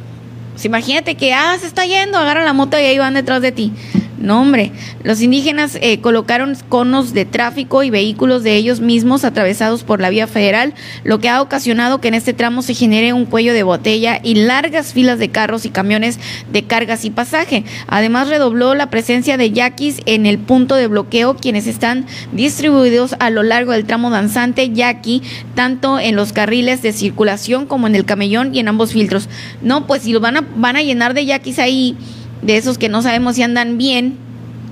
Pues 0.54 0.66
imagínate 0.66 1.16
que, 1.16 1.34
ah, 1.34 1.58
se 1.60 1.68
está 1.68 1.86
yendo, 1.86 2.18
agarra 2.18 2.46
la 2.46 2.54
moto 2.54 2.80
y 2.80 2.84
ahí 2.84 2.98
van 2.98 3.14
detrás 3.14 3.42
de 3.42 3.52
ti. 3.52 3.74
No, 4.18 4.42
hombre, 4.42 4.72
los 5.04 5.22
indígenas 5.22 5.78
eh, 5.82 6.00
colocaron 6.00 6.56
conos 6.70 7.14
de 7.14 7.26
tráfico 7.26 7.84
y 7.84 7.90
vehículos 7.90 8.44
de 8.44 8.56
ellos 8.56 8.80
mismos 8.80 9.26
atravesados 9.26 9.84
por 9.84 10.00
la 10.00 10.10
vía 10.10 10.26
federal, 10.26 10.74
lo 11.04 11.20
que 11.20 11.28
ha 11.28 11.42
ocasionado 11.42 12.00
que 12.00 12.08
en 12.08 12.14
este 12.14 12.34
tramo 12.34 12.62
se 12.62 12.74
genere 12.74 13.12
un 13.12 13.26
cuello 13.26 13.54
de 13.54 13.64
botella 13.64 14.22
y 14.24 14.36
largas 14.36 14.94
filas 14.94 15.20
de 15.20 15.30
carros 15.30 15.66
y 15.66 15.70
camiones 15.70 16.18
de 16.50 16.64
cargas 16.64 17.04
y 17.04 17.10
pasaje. 17.10 17.66
Además, 17.88 18.30
redobló 18.30 18.74
la 18.74 18.90
presencia 18.90 19.36
de 19.36 19.52
yaquis 19.52 20.02
en 20.06 20.26
el 20.26 20.38
punto 20.40 20.76
de 20.76 20.88
bloqueo, 20.88 21.36
quienes 21.36 21.68
están 21.68 22.06
distribuidos 22.32 23.16
a 23.20 23.30
lo 23.30 23.44
largo 23.44 23.74
del 23.74 23.86
tramo 23.86 24.12
danzante 24.12 24.72
yaqui, 24.72 25.24
tanto 25.56 26.00
en 26.00 26.16
los 26.16 26.32
carriles 26.32 26.82
de 26.82 26.94
circulación 26.94 27.66
como 27.66 27.88
en 27.88 27.96
el 27.96 28.06
camellón 28.06 28.56
y 28.56 28.60
en 28.60 28.70
ambos 28.70 28.94
filtros. 28.94 29.28
No, 29.62 29.88
pues 29.88 30.04
si 30.04 30.14
lo 30.14 30.22
van 30.22 30.38
a, 30.38 30.46
van 30.56 30.78
a 30.78 30.84
llenar 30.84 31.14
de 31.14 31.26
yaquis 31.26 31.60
ahí 31.60 31.98
de 32.46 32.58
esos 32.58 32.78
que 32.78 32.90
no 32.90 33.02
sabemos 33.02 33.36
si 33.36 33.44
andan 33.44 33.78
bien 33.78 34.18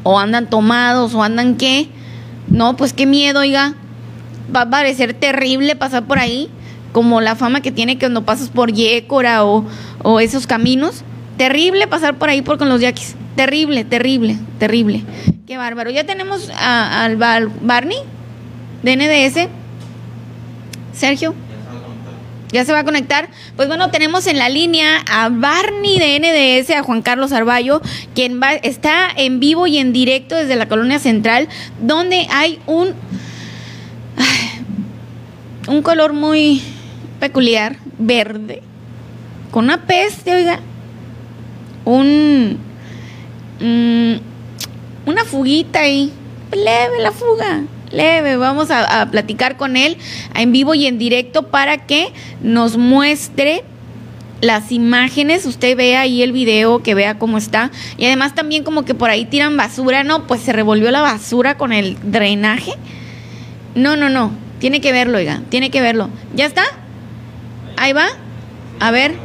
o 0.04 0.20
andan 0.20 0.50
tomados 0.50 1.14
o 1.16 1.24
andan 1.24 1.56
qué. 1.56 1.88
No, 2.48 2.78
pues 2.78 2.94
qué 2.94 3.06
miedo, 3.06 3.40
oiga. 3.40 3.74
Va 4.56 4.62
a 4.62 4.70
parecer 4.70 5.14
terrible 5.14 5.76
pasar 5.76 6.06
por 6.06 6.20
ahí, 6.20 6.50
como 6.92 7.22
la 7.22 7.36
fama 7.36 7.62
que 7.62 7.72
tiene 7.72 7.98
cuando 7.98 8.24
pasas 8.24 8.50
por 8.50 8.72
Yécora 8.72 9.44
o, 9.46 9.66
o 10.04 10.20
esos 10.20 10.46
caminos. 10.46 11.04
Terrible 11.38 11.88
pasar 11.88 12.18
por 12.20 12.30
ahí 12.30 12.44
por 12.44 12.60
con 12.60 12.70
los 12.70 12.82
yaquis. 12.82 13.16
Terrible, 13.36 13.84
terrible, 13.84 14.38
terrible. 14.60 15.04
Qué 15.48 15.58
bárbaro. 15.58 15.90
Ya 15.90 16.04
tenemos 16.04 16.52
al 16.52 17.16
Barney 17.16 17.98
de 18.84 18.96
NDS. 18.96 19.50
Sergio 20.94 21.34
ya 22.54 22.64
se 22.64 22.72
va 22.72 22.80
a 22.80 22.84
conectar. 22.86 23.28
Pues 23.58 23.68
bueno, 23.68 23.90
tenemos 23.90 24.28
en 24.28 24.38
la 24.38 24.48
línea 24.48 25.04
a 25.10 25.30
Barney 25.30 26.00
de 26.00 26.20
NDS, 26.20 26.70
a 26.70 26.84
Juan 26.84 27.02
Carlos 27.02 27.34
Arballo, 27.34 27.82
quien 28.16 28.40
está 28.62 29.10
en 29.14 29.40
vivo 29.40 29.68
y 29.68 29.80
en 29.80 29.92
directo 29.92 30.36
desde 30.36 30.56
la 30.56 30.68
colonia 30.68 31.00
central, 31.00 31.50
donde 31.82 32.28
hay 32.30 32.60
un, 32.68 32.94
un 35.68 35.82
color 35.82 36.14
muy 36.14 36.62
peculiar, 37.20 37.78
verde, 37.98 38.62
con 39.52 39.66
una 39.66 39.86
peste, 39.86 40.36
oiga, 40.36 40.60
un, 41.86 42.60
mm, 43.60 45.10
una 45.10 45.26
fuguita 45.26 45.80
ahí, 45.80 46.14
leve 46.52 47.02
la 47.02 47.12
fuga 47.12 47.64
leve. 47.94 48.38
Vamos 48.38 48.70
a, 48.72 49.10
platicar 49.12 49.58
con 49.58 49.78
él 49.78 49.98
en 50.36 50.52
vivo 50.52 50.74
y 50.74 50.88
en 50.88 50.98
directo 50.98 51.48
para 51.48 51.86
que 51.86 52.12
nos 52.42 52.78
muestre 52.78 53.64
las 54.42 54.74
imágenes, 54.74 55.46
usted 55.46 55.78
vea 55.78 56.02
ahí 56.02 56.22
el 56.22 56.34
video, 56.34 56.84
que 56.84 56.96
vea 56.96 57.18
cómo 57.18 57.38
está. 57.38 57.72
Y 57.98 58.06
además 58.06 58.36
también 58.36 58.64
como 58.64 58.84
que 58.84 58.94
por 58.94 59.10
ahí 59.10 59.24
tiran 59.24 59.56
basura, 59.56 60.04
no, 60.04 60.28
pues 60.28 60.42
se 60.42 60.52
revolvió 60.52 60.92
la 60.92 61.02
basura 61.02 61.58
con 61.58 61.72
el 61.72 61.98
drenaje. 62.04 62.74
No, 63.74 63.96
no, 63.96 64.10
no, 64.10 64.32
tiene 64.60 64.82
que 64.82 64.92
verlo, 64.92 65.18
oiga, 65.18 65.42
tiene 65.50 65.72
que 65.72 65.82
verlo. 65.82 66.10
¿Ya 66.36 66.46
está? 66.46 66.64
Ahí 67.78 67.94
va. 67.94 68.08
A 68.80 68.92
ver. 68.92 69.16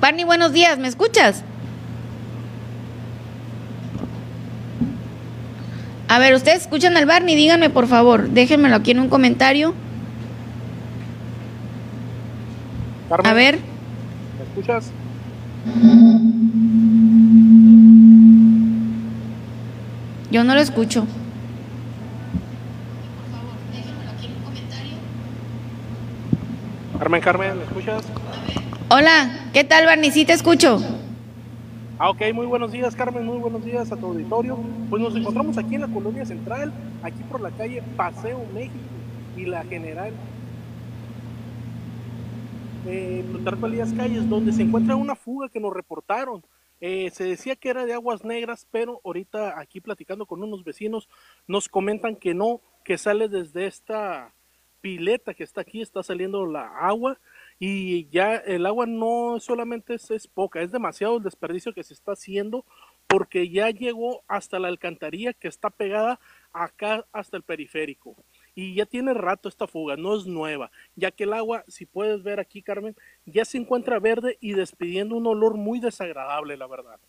Barney, 0.00 0.24
buenos 0.24 0.52
días, 0.52 0.78
¿me 0.78 0.88
escuchas? 0.88 1.44
A 6.12 6.18
ver, 6.18 6.34
ustedes 6.34 6.60
escuchan 6.60 6.94
al 6.98 7.06
Barney, 7.06 7.34
díganme 7.34 7.70
por 7.70 7.86
favor, 7.86 8.28
déjenmelo 8.28 8.76
aquí 8.76 8.90
en 8.90 8.98
un 8.98 9.08
comentario. 9.08 9.72
a 13.08 13.32
ver. 13.32 13.58
¿Me 14.36 14.44
escuchas? 14.44 14.90
Yo 20.30 20.44
no 20.44 20.54
lo 20.54 20.60
escucho. 20.60 21.06
Carmen, 26.98 27.22
Carmen, 27.22 27.56
¿me 27.56 27.64
escuchas? 27.64 28.04
Hola, 28.90 29.30
¿qué 29.54 29.64
tal 29.64 29.86
Barney? 29.86 30.10
Sí 30.10 30.26
te 30.26 30.34
escucho. 30.34 30.78
Ah, 32.04 32.10
ok, 32.10 32.20
muy 32.34 32.46
buenos 32.46 32.72
días, 32.72 32.96
Carmen, 32.96 33.24
muy 33.24 33.38
buenos 33.38 33.64
días 33.64 33.92
a 33.92 33.96
tu 33.96 34.06
auditorio. 34.06 34.58
Pues 34.90 35.00
nos 35.00 35.14
encontramos 35.14 35.56
aquí 35.56 35.76
en 35.76 35.82
la 35.82 35.86
colonia 35.86 36.26
central, 36.26 36.72
aquí 37.00 37.22
por 37.30 37.40
la 37.40 37.52
calle 37.52 37.80
Paseo 37.96 38.44
México 38.52 38.74
y 39.36 39.44
la 39.44 39.62
General 39.62 40.12
eh, 42.88 43.24
Calles, 43.96 44.28
donde 44.28 44.52
se 44.52 44.62
encuentra 44.62 44.96
una 44.96 45.14
fuga 45.14 45.48
que 45.48 45.60
nos 45.60 45.72
reportaron. 45.72 46.42
Eh, 46.80 47.08
se 47.12 47.22
decía 47.22 47.54
que 47.54 47.68
era 47.68 47.86
de 47.86 47.92
aguas 47.94 48.24
negras, 48.24 48.66
pero 48.72 49.00
ahorita 49.04 49.60
aquí 49.60 49.80
platicando 49.80 50.26
con 50.26 50.42
unos 50.42 50.64
vecinos 50.64 51.08
nos 51.46 51.68
comentan 51.68 52.16
que 52.16 52.34
no, 52.34 52.60
que 52.82 52.98
sale 52.98 53.28
desde 53.28 53.66
esta 53.66 54.34
pileta 54.80 55.34
que 55.34 55.44
está 55.44 55.60
aquí, 55.60 55.80
está 55.80 56.02
saliendo 56.02 56.46
la 56.46 56.66
agua 56.66 57.20
y 57.58 58.08
ya 58.08 58.36
el 58.36 58.66
agua 58.66 58.86
no 58.86 59.38
solamente 59.40 59.94
es, 59.94 60.26
poca, 60.26 60.60
es 60.62 60.72
demasiado 60.72 61.18
el 61.18 61.22
desperdicio 61.22 61.72
que 61.72 61.84
se 61.84 61.94
está 61.94 62.12
haciendo 62.12 62.64
porque 63.06 63.48
ya 63.48 63.70
llegó 63.70 64.24
hasta 64.26 64.58
la 64.58 64.68
alcantarilla 64.68 65.32
que 65.32 65.48
está 65.48 65.70
pegada 65.70 66.18
acá 66.52 67.06
hasta 67.12 67.36
el 67.36 67.42
periférico. 67.42 68.16
y 68.54 68.74
ya 68.74 68.84
tiene 68.84 69.14
rato 69.14 69.48
esta 69.48 69.66
fuga, 69.66 69.96
no 69.96 70.14
es 70.16 70.26
nueva, 70.26 70.70
ya 70.94 71.10
que 71.10 71.24
el 71.24 71.32
agua, 71.32 71.64
si 71.68 71.86
puedes 71.86 72.22
ver 72.22 72.38
aquí, 72.38 72.62
Carmen, 72.62 72.94
ya 73.24 73.44
se 73.44 73.56
encuentra 73.56 73.98
verde 73.98 74.36
y 74.40 74.52
despidiendo 74.52 75.16
un 75.16 75.26
olor 75.26 75.54
muy 75.54 75.80
desagradable, 75.80 76.56
la 76.56 76.66
verdad. 76.66 77.00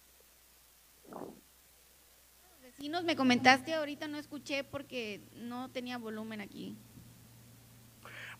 Vecinos, 2.61 3.03
me 3.03 3.15
comentaste, 3.15 3.73
ahorita 3.73 4.07
no 4.07 4.17
escuché 4.17 4.63
porque 4.63 5.21
no 5.35 5.69
tenía 5.71 5.97
volumen 5.97 6.39
aquí. 6.39 6.77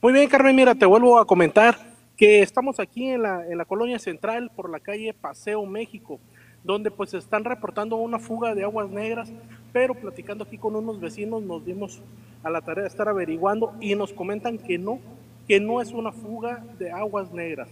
Muy 0.02 0.14
bien, 0.14 0.30
Carmen, 0.30 0.56
mira, 0.56 0.76
te 0.76 0.86
vuelvo 0.86 1.20
a 1.20 1.26
comentar 1.26 1.93
que 2.18 2.42
estamos 2.42 2.80
aquí 2.80 3.08
en 3.08 3.24
la, 3.24 3.48
en 3.48 3.58
la 3.58 3.66
colonia 3.66 4.00
central 4.00 4.52
por 4.56 4.70
la 4.70 4.80
calle 4.80 5.14
Paseo 5.14 5.66
México 5.66 6.20
donde 6.64 6.92
pues 6.92 7.14
están 7.14 7.44
reportando 7.44 7.98
una 7.98 8.20
fuga 8.20 8.56
de 8.56 8.64
aguas 8.64 8.90
negras, 8.90 9.32
pero 9.72 9.94
platicando 9.94 10.46
aquí 10.46 10.58
con 10.58 10.76
unos 10.76 11.00
vecinos 11.00 11.44
nos 11.44 11.66
dimos 11.66 12.02
a 12.42 12.50
la 12.50 12.62
tarea 12.62 12.84
de 12.84 12.90
estar 12.90 13.10
averiguando 13.10 13.74
y 13.82 13.96
nos 13.96 14.14
comentan 14.14 14.58
que 14.58 14.78
no, 14.78 15.00
que 15.48 15.60
no 15.60 15.82
es 15.82 15.92
una 15.92 16.12
fuga 16.12 16.64
de 16.80 16.92
aguas 16.92 17.32
negras, 17.32 17.68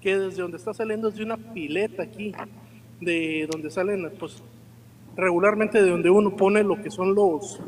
que 0.00 0.18
desde 0.18 0.42
donde 0.42 0.56
está 0.56 0.74
saliendo 0.74 1.08
es 1.08 1.14
de 1.14 1.24
una 1.24 1.36
pileta 1.36 2.02
aquí, 2.02 2.32
de 3.00 3.48
donde 3.50 3.70
salen 3.70 4.10
pues 4.18 4.42
regularmente 5.16 5.82
de 5.82 5.90
donde 5.90 6.10
uno 6.10 6.36
pone 6.36 6.62
lo 6.62 6.82
que 6.82 6.90
son 6.90 7.14
los 7.14 7.60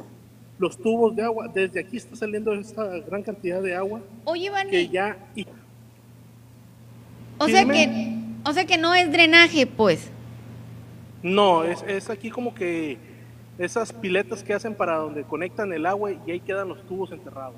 los 0.56 0.78
tubos 0.78 1.16
de 1.16 1.22
agua, 1.22 1.48
desde 1.52 1.80
aquí 1.80 1.96
está 1.96 2.14
saliendo 2.14 2.52
esta 2.52 2.84
gran 3.00 3.24
cantidad 3.24 3.60
de 3.60 3.74
agua. 3.74 4.00
Oye, 4.24 4.50
Vani, 4.50 4.70
que 4.70 4.88
ya 4.88 5.16
o 7.38 7.48
sea 7.48 7.64
que 7.64 8.14
o 8.44 8.52
sea 8.52 8.66
que 8.66 8.76
no 8.76 8.94
es 8.94 9.10
drenaje, 9.10 9.66
pues. 9.66 10.10
No, 11.22 11.64
es, 11.64 11.82
es 11.88 12.10
aquí 12.10 12.30
como 12.30 12.54
que 12.54 12.98
esas 13.58 13.92
piletas 13.92 14.42
que 14.42 14.52
hacen 14.52 14.74
para 14.74 14.96
donde 14.96 15.24
conectan 15.24 15.72
el 15.72 15.86
agua 15.86 16.12
y 16.12 16.30
ahí 16.30 16.40
quedan 16.40 16.68
los 16.68 16.86
tubos 16.86 17.10
enterrados. 17.12 17.56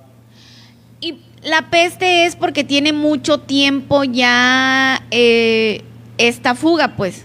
Y 1.00 1.20
la 1.42 1.70
peste 1.70 2.24
es 2.24 2.36
porque 2.36 2.62
tiene 2.62 2.92
mucho 2.92 3.40
tiempo 3.40 4.04
ya 4.04 5.04
eh, 5.10 5.82
esta 6.18 6.54
fuga, 6.54 6.96
pues. 6.96 7.24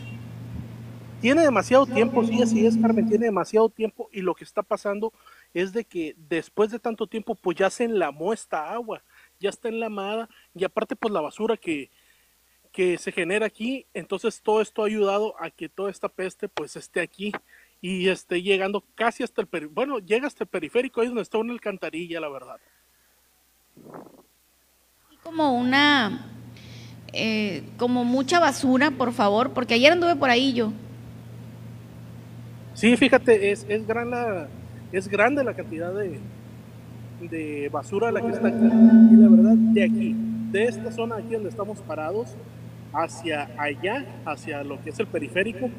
Tiene 1.22 1.44
demasiado 1.44 1.86
tiempo, 1.86 2.24
sí, 2.26 2.42
así 2.42 2.66
es, 2.66 2.76
Carmen, 2.78 3.08
tiene 3.08 3.26
demasiado 3.26 3.70
tiempo 3.70 4.10
y 4.12 4.22
lo 4.22 4.34
que 4.34 4.44
está 4.44 4.64
pasando 4.64 5.14
es 5.54 5.72
de 5.72 5.86
que 5.86 6.16
después 6.18 6.72
de 6.72 6.80
tanto 6.80 7.06
tiempo 7.06 7.36
pues 7.36 7.58
ya 7.58 7.70
se 7.70 7.84
enlamó 7.84 8.34
esta 8.34 8.74
agua, 8.74 9.04
ya 9.40 9.52
está 9.52 9.70
enlamada 9.70 10.28
y 10.56 10.64
aparte 10.64 10.96
pues 10.96 11.14
la 11.14 11.22
basura 11.22 11.58
que, 11.58 11.92
que 12.72 12.98
se 12.98 13.12
genera 13.12 13.46
aquí, 13.46 13.86
entonces 13.94 14.42
todo 14.42 14.62
esto 14.62 14.84
ha 14.84 14.88
ayudado 14.88 15.36
a 15.40 15.50
que 15.50 15.68
toda 15.68 15.92
esta 15.92 16.08
peste 16.08 16.48
pues 16.48 16.76
esté 16.76 17.02
aquí 17.02 17.32
y 17.82 18.08
esté 18.08 18.42
llegando 18.42 18.84
casi 18.96 19.24
hasta 19.24 19.42
el 19.42 19.68
bueno, 19.68 20.00
llega 20.00 20.28
hasta 20.28 20.44
el 20.44 20.50
periférico, 20.50 21.02
ahí 21.02 21.08
donde 21.08 21.24
está 21.24 21.38
una 21.38 21.54
alcantarilla, 21.54 22.20
la 22.20 22.30
verdad. 22.30 22.58
Como 25.24 25.54
una, 25.58 26.32
eh, 27.12 27.64
como 27.78 28.06
mucha 28.06 28.40
basura, 28.40 28.92
por 28.92 29.12
favor, 29.12 29.52
porque 29.52 29.74
ayer 29.74 29.92
anduve 29.92 30.16
por 30.16 30.30
ahí 30.30 30.54
yo. 30.54 30.72
Sí, 32.74 32.96
fíjate, 32.96 33.52
es, 33.52 33.66
es, 33.68 33.86
gran 33.86 34.12
la, 34.12 34.48
es 34.92 35.08
grande 35.08 35.44
la 35.44 35.54
cantidad 35.54 35.94
de, 35.94 36.20
de 37.20 37.70
basura 37.70 38.12
la 38.12 38.22
que 38.22 38.30
está 38.30 38.48
aquí. 38.48 38.66
Y 39.12 39.16
la 39.18 39.28
verdad, 39.28 39.56
de 39.56 39.84
aquí, 39.84 40.16
de 40.52 40.66
esta 40.66 40.92
zona 40.92 41.18
aquí 41.18 41.34
donde 41.34 41.50
estamos 41.50 41.80
parados, 41.80 42.36
hacia 42.94 43.50
allá, 43.58 44.06
hacia 44.26 44.64
lo 44.64 44.82
que 44.82 44.90
es 44.90 45.00
el 45.00 45.08
periférico, 45.08 45.70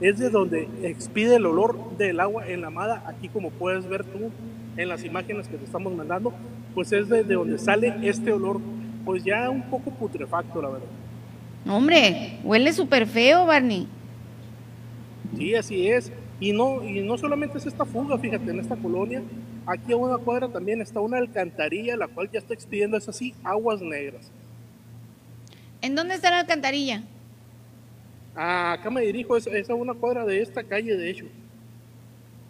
es 0.00 0.18
de 0.18 0.30
donde 0.30 0.68
expide 0.82 1.36
el 1.36 1.46
olor 1.46 1.96
del 1.96 2.20
agua 2.20 2.46
enlamada. 2.48 3.04
Aquí 3.06 3.28
como 3.28 3.50
puedes 3.50 3.86
ver 3.88 4.04
tú 4.04 4.30
en 4.76 4.88
las 4.88 5.04
imágenes 5.04 5.48
que 5.48 5.56
te 5.56 5.64
estamos 5.64 5.94
mandando, 5.94 6.32
pues 6.74 6.92
es 6.92 7.08
de, 7.08 7.22
donde 7.22 7.58
sale 7.58 7.94
este 8.02 8.32
olor, 8.32 8.60
pues 9.04 9.24
ya 9.24 9.50
un 9.50 9.62
poco 9.62 9.90
putrefacto, 9.90 10.60
la 10.62 10.68
verdad. 10.68 10.88
Hombre, 11.66 12.38
huele 12.42 12.72
súper 12.72 13.06
feo, 13.06 13.46
Barney. 13.46 13.86
Sí, 15.36 15.54
así 15.54 15.88
es. 15.88 16.12
Y 16.40 16.52
no, 16.52 16.82
y 16.82 17.00
no 17.00 17.16
solamente 17.16 17.58
es 17.58 17.66
esta 17.66 17.84
fuga, 17.84 18.18
fíjate, 18.18 18.50
en 18.50 18.58
esta 18.58 18.74
colonia, 18.74 19.22
aquí 19.64 19.92
a 19.92 19.96
una 19.96 20.18
cuadra 20.18 20.48
también 20.48 20.80
está 20.80 20.98
una 21.00 21.18
alcantarilla, 21.18 21.96
la 21.96 22.08
cual 22.08 22.28
ya 22.32 22.40
está 22.40 22.52
expidiendo, 22.52 22.96
es 22.96 23.08
así, 23.08 23.34
aguas 23.44 23.80
negras. 23.80 24.32
¿En 25.82 25.96
dónde 25.96 26.14
está 26.14 26.30
la 26.30 26.40
alcantarilla? 26.40 27.02
Ah, 28.36 28.72
acá 28.72 28.88
me 28.88 29.02
dirijo, 29.02 29.36
es, 29.36 29.68
a 29.68 29.74
una 29.74 29.94
cuadra 29.94 30.24
de 30.24 30.40
esta 30.40 30.62
calle, 30.62 30.96
de 30.96 31.10
hecho. 31.10 31.26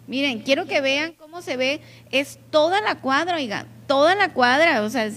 Miren, 0.07 0.39
quiero 0.39 0.65
que 0.65 0.81
vean 0.81 1.13
cómo 1.13 1.41
se 1.41 1.57
ve, 1.57 1.81
es 2.11 2.39
toda 2.51 2.79
la 2.81 2.95
cuadra, 2.99 3.37
oiga, 3.37 3.65
toda 3.87 4.15
la 4.15 4.33
cuadra, 4.33 4.83
o 4.83 4.89
sea, 4.89 5.09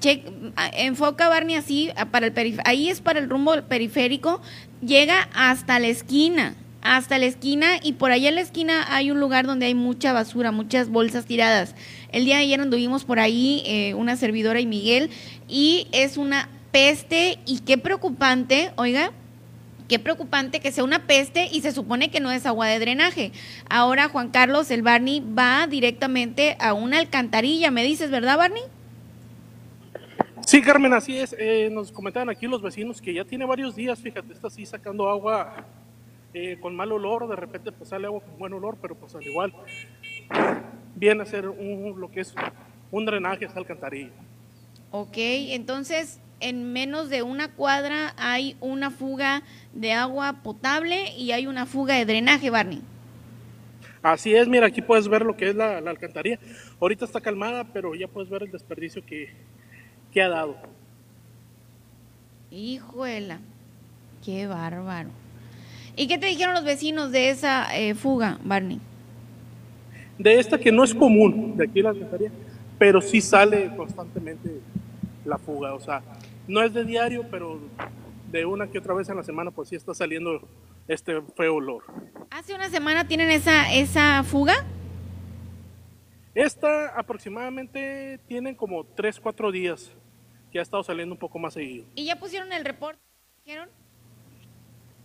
check, 0.00 0.26
enfoca 0.72 1.28
Barney 1.28 1.56
así, 1.56 1.90
para 2.10 2.26
el 2.26 2.60
ahí 2.64 2.88
es 2.88 3.00
para 3.00 3.18
el 3.18 3.28
rumbo 3.28 3.52
periférico, 3.62 4.40
llega 4.82 5.28
hasta 5.34 5.78
la 5.78 5.88
esquina, 5.88 6.54
hasta 6.82 7.18
la 7.18 7.26
esquina 7.26 7.78
y 7.82 7.94
por 7.94 8.10
allá 8.10 8.30
en 8.30 8.36
la 8.36 8.40
esquina 8.40 8.94
hay 8.94 9.10
un 9.10 9.20
lugar 9.20 9.46
donde 9.46 9.66
hay 9.66 9.74
mucha 9.74 10.12
basura, 10.12 10.52
muchas 10.52 10.88
bolsas 10.88 11.26
tiradas. 11.26 11.74
El 12.10 12.24
día 12.24 12.36
de 12.36 12.42
ayer 12.42 12.60
anduvimos 12.60 13.04
por 13.04 13.20
ahí, 13.20 13.62
eh, 13.66 13.94
una 13.94 14.16
servidora 14.16 14.60
y 14.60 14.66
Miguel, 14.66 15.10
y 15.48 15.86
es 15.92 16.16
una 16.16 16.48
peste 16.70 17.38
y 17.46 17.60
qué 17.60 17.78
preocupante, 17.78 18.72
oiga, 18.76 19.12
qué 19.88 19.98
preocupante 19.98 20.60
que 20.60 20.72
sea 20.72 20.84
una 20.84 21.06
peste 21.06 21.48
y 21.50 21.62
se 21.62 21.72
supone 21.72 22.10
que 22.10 22.20
no 22.20 22.30
es 22.30 22.46
agua 22.46 22.66
de 22.68 22.78
drenaje. 22.78 23.32
Ahora 23.68 24.08
Juan 24.08 24.30
Carlos, 24.30 24.70
el 24.70 24.82
Barney, 24.82 25.20
va 25.20 25.66
directamente 25.66 26.56
a 26.60 26.74
una 26.74 26.98
alcantarilla, 26.98 27.70
me 27.70 27.82
dices, 27.82 28.10
¿verdad, 28.10 28.38
Barney? 28.38 28.62
Sí, 30.46 30.62
Carmen, 30.62 30.92
así 30.92 31.18
es. 31.18 31.34
Eh, 31.38 31.68
nos 31.70 31.92
comentaban 31.92 32.28
aquí 32.28 32.46
los 32.46 32.62
vecinos 32.62 33.00
que 33.00 33.14
ya 33.14 33.24
tiene 33.24 33.44
varios 33.44 33.76
días, 33.76 34.00
fíjate, 34.00 34.32
está 34.32 34.48
así 34.48 34.64
sacando 34.66 35.08
agua 35.08 35.64
eh, 36.34 36.58
con 36.60 36.76
mal 36.76 36.92
olor, 36.92 37.28
de 37.28 37.36
repente 37.36 37.72
pues 37.72 37.90
sale 37.90 38.06
agua 38.06 38.20
con 38.20 38.38
buen 38.38 38.52
olor, 38.52 38.78
pero 38.80 38.94
pues 38.94 39.14
al 39.16 39.26
igual 39.26 39.52
viene 40.94 41.22
a 41.22 41.26
ser 41.26 41.48
un, 41.48 42.00
lo 42.00 42.10
que 42.10 42.20
es 42.20 42.34
un 42.92 43.04
drenaje 43.04 43.44
esta 43.44 43.58
alcantarilla. 43.58 44.12
Ok, 44.92 45.16
entonces 45.16 46.20
en 46.40 46.72
menos 46.72 47.10
de 47.10 47.22
una 47.22 47.52
cuadra 47.52 48.14
hay 48.16 48.56
una 48.60 48.90
fuga 48.90 49.42
de 49.72 49.92
agua 49.92 50.42
potable 50.42 51.14
y 51.16 51.32
hay 51.32 51.46
una 51.46 51.66
fuga 51.66 51.94
de 51.96 52.06
drenaje, 52.06 52.50
Barney. 52.50 52.82
Así 54.02 54.34
es, 54.34 54.48
mira, 54.48 54.66
aquí 54.66 54.80
puedes 54.80 55.08
ver 55.08 55.22
lo 55.22 55.36
que 55.36 55.50
es 55.50 55.54
la, 55.54 55.78
alcantarilla. 55.78 56.38
Ahorita 56.80 57.04
está 57.04 57.20
calmada, 57.20 57.64
pero 57.64 57.94
ya 57.94 58.08
puedes 58.08 58.30
ver 58.30 58.44
el 58.44 58.50
desperdicio 58.50 59.02
que, 59.04 59.28
ha 60.22 60.28
dado. 60.28 60.56
Hijuela, 62.50 63.40
qué 64.24 64.46
bárbaro. 64.46 65.10
¿Y 65.96 66.08
qué 66.08 66.16
te 66.16 66.26
dijeron 66.26 66.54
los 66.54 66.64
vecinos 66.64 67.12
de 67.12 67.28
esa 67.28 67.76
eh, 67.76 67.94
fuga, 67.94 68.38
Barney? 68.42 68.80
De 70.18 70.38
esta 70.38 70.58
que 70.58 70.72
no 70.72 70.82
es 70.82 70.94
común, 70.94 71.56
de 71.56 71.64
aquí 71.64 71.82
la 71.82 71.90
alcantarilla, 71.90 72.30
pero 72.78 73.02
sí 73.02 73.20
sale 73.20 73.70
constantemente 73.76 74.60
la 75.26 75.36
fuga. 75.36 75.74
O 75.74 75.80
sea, 75.80 76.02
no 76.50 76.62
es 76.62 76.74
de 76.74 76.84
diario, 76.84 77.26
pero 77.30 77.60
de 78.30 78.44
una 78.44 78.68
que 78.68 78.78
otra 78.78 78.92
vez 78.92 79.08
en 79.08 79.16
la 79.16 79.22
semana, 79.22 79.50
pues 79.52 79.68
sí 79.68 79.76
está 79.76 79.94
saliendo 79.94 80.40
este 80.88 81.22
feo 81.36 81.54
olor. 81.54 81.84
¿Hace 82.30 82.54
una 82.54 82.68
semana 82.68 83.06
tienen 83.06 83.30
esa, 83.30 83.72
esa 83.72 84.24
fuga? 84.24 84.64
Esta 86.34 86.88
aproximadamente 86.98 88.18
tienen 88.26 88.54
como 88.54 88.84
3, 88.84 89.20
4 89.20 89.52
días 89.52 89.92
que 90.50 90.58
ha 90.58 90.62
estado 90.62 90.82
saliendo 90.82 91.14
un 91.14 91.18
poco 91.18 91.38
más 91.38 91.54
seguido. 91.54 91.86
¿Y 91.94 92.06
ya 92.06 92.16
pusieron 92.16 92.52
el 92.52 92.64
reporte? 92.64 93.00
¿Dijeron? 93.44 93.68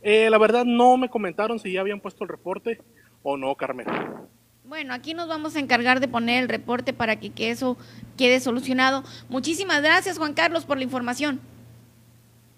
Eh, 0.02 0.30
la 0.30 0.38
verdad 0.40 0.66
no 0.66 0.98
me 0.98 1.10
comentaron 1.10 1.60
si 1.60 1.72
ya 1.72 1.82
habían 1.82 2.00
puesto 2.00 2.24
el 2.24 2.30
reporte 2.30 2.80
o 3.22 3.38
no, 3.38 3.56
Carmen. 3.56 3.88
Bueno, 4.68 4.96
aquí 4.96 5.14
nos 5.14 5.28
vamos 5.28 5.56
a 5.56 5.60
encargar 5.60 6.00
de 6.00 6.08
poner 6.08 6.42
el 6.42 6.50
reporte 6.50 6.92
para 6.92 7.18
que, 7.18 7.52
eso 7.52 7.78
quede 8.18 8.40
solucionado. 8.40 9.04
Muchísimas 9.30 9.84
gracias, 9.84 10.18
Juan 10.18 10.34
Carlos, 10.34 10.66
por 10.66 10.78
la 10.78 10.84
información. 10.84 11.40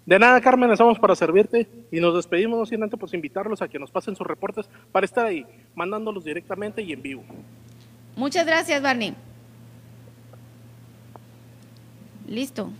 De 0.06 0.18
nada, 0.18 0.40
Carmen, 0.40 0.72
estamos 0.72 0.98
para 1.00 1.18
servirte 1.18 1.68
y 1.92 2.00
nos 2.00 2.16
despedimos, 2.16 2.58
no 2.58 2.66
sin 2.66 2.82
antes 2.82 2.98
pues 2.98 3.14
invitarlos 3.14 3.62
a 3.62 3.68
que 3.68 3.78
nos 3.78 3.92
pasen 3.92 4.16
sus 4.16 4.26
reportes 4.26 4.70
para 4.94 5.06
estar 5.06 5.26
ahí, 5.26 5.46
mandándolos 5.76 6.24
directamente 6.24 6.82
y 6.82 6.94
en 6.94 7.02
vivo. 7.02 7.26
Muchas 8.16 8.46
gracias, 8.46 8.82
Barney. 8.82 9.14
Listo. 12.26 12.72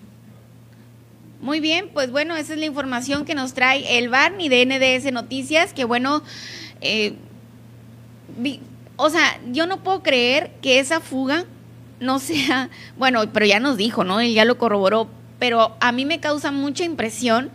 Muy 1.42 1.60
bien, 1.60 1.90
pues 1.94 2.12
bueno, 2.12 2.38
esa 2.38 2.54
es 2.54 2.60
la 2.60 2.66
información 2.66 3.26
que 3.26 3.36
nos 3.36 3.54
trae 3.54 3.98
el 3.98 4.08
Barney 4.08 4.48
de 4.48 4.66
NDS 4.66 5.12
Noticias, 5.12 5.74
que 5.74 5.84
bueno, 5.84 6.24
eh, 6.80 7.14
o 8.98 9.10
sea, 9.10 9.40
yo 9.52 9.66
no 9.68 9.84
puedo 9.84 10.04
creer 10.04 10.52
que 10.62 10.80
esa 10.80 11.00
fuga 11.00 11.46
no 12.00 12.20
sea, 12.20 12.70
bueno, 12.98 13.22
pero 13.32 13.46
ya 13.46 13.60
nos 13.60 13.78
dijo, 13.78 14.04
¿no? 14.04 14.20
Él 14.20 14.34
ya 14.34 14.46
lo 14.46 14.58
corroboró, 14.58 15.08
pero 15.40 15.78
a 15.80 15.92
mí 15.92 16.06
me 16.06 16.20
causa 16.20 16.52
mucha 16.52 16.84
impresión 16.84 17.52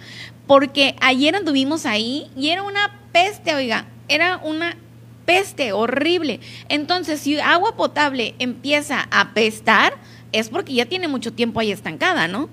porque 0.47 0.97
ayer 1.01 1.37
anduvimos 1.37 1.87
ahí 1.87 2.31
y 2.37 2.49
era 2.49 2.63
una 2.63 3.01
peste, 3.13 3.55
oiga, 3.55 3.87
era 4.09 4.39
una 4.39 4.77
peste 5.25 5.73
horrible. 5.73 6.41
Entonces, 6.69 7.21
si 7.21 7.39
agua 7.39 7.77
potable 7.77 8.35
empieza 8.39 9.09
a 9.11 9.21
apestar, 9.23 9.95
es 10.33 10.49
porque 10.49 10.75
ya 10.75 10.87
tiene 10.87 11.09
mucho 11.09 11.33
tiempo 11.33 11.61
ahí 11.61 11.71
estancada, 11.71 12.29
¿no? 12.29 12.49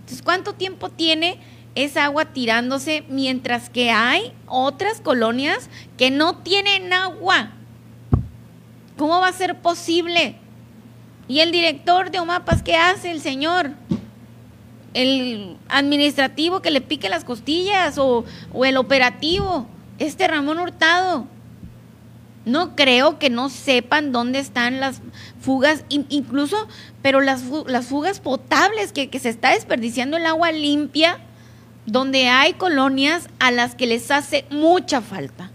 Entonces, 0.00 0.22
¿cuánto 0.22 0.52
tiempo 0.52 0.88
tiene 0.90 1.38
esa 1.74 2.04
agua 2.04 2.26
tirándose 2.26 3.04
mientras 3.08 3.68
que 3.68 3.90
hay 3.90 4.32
otras 4.46 5.00
colonias 5.00 5.68
que 5.98 6.10
no 6.10 6.36
tienen 6.38 6.92
agua? 6.92 7.55
¿Cómo 8.96 9.20
va 9.20 9.28
a 9.28 9.32
ser 9.32 9.56
posible? 9.56 10.36
¿Y 11.28 11.40
el 11.40 11.52
director 11.52 12.10
de 12.10 12.20
OMAPAS 12.20 12.62
qué 12.62 12.76
hace 12.76 13.10
el 13.10 13.20
señor? 13.20 13.72
¿El 14.94 15.56
administrativo 15.68 16.62
que 16.62 16.70
le 16.70 16.80
pique 16.80 17.08
las 17.08 17.24
costillas 17.24 17.98
o, 17.98 18.24
el 18.64 18.76
operativo? 18.76 19.66
Este 19.98 20.26
Ramón 20.28 20.58
Hurtado. 20.58 21.26
No 22.44 22.76
creo 22.76 23.18
que 23.18 23.28
no 23.28 23.48
sepan 23.48 24.12
dónde 24.12 24.38
están 24.38 24.78
las 24.78 25.02
fugas, 25.40 25.84
incluso, 25.88 26.68
pero 27.02 27.20
las, 27.20 27.42
fugas 27.42 28.20
potables, 28.20 28.92
que 28.92 29.18
se 29.18 29.28
está 29.28 29.50
desperdiciando 29.50 30.16
el 30.16 30.26
agua 30.26 30.52
limpia, 30.52 31.18
donde 31.86 32.28
hay 32.28 32.54
colonias 32.54 33.28
a 33.40 33.50
las 33.50 33.74
que 33.74 33.86
les 33.86 34.10
hace 34.10 34.44
mucha 34.50 35.00
falta. 35.00 35.50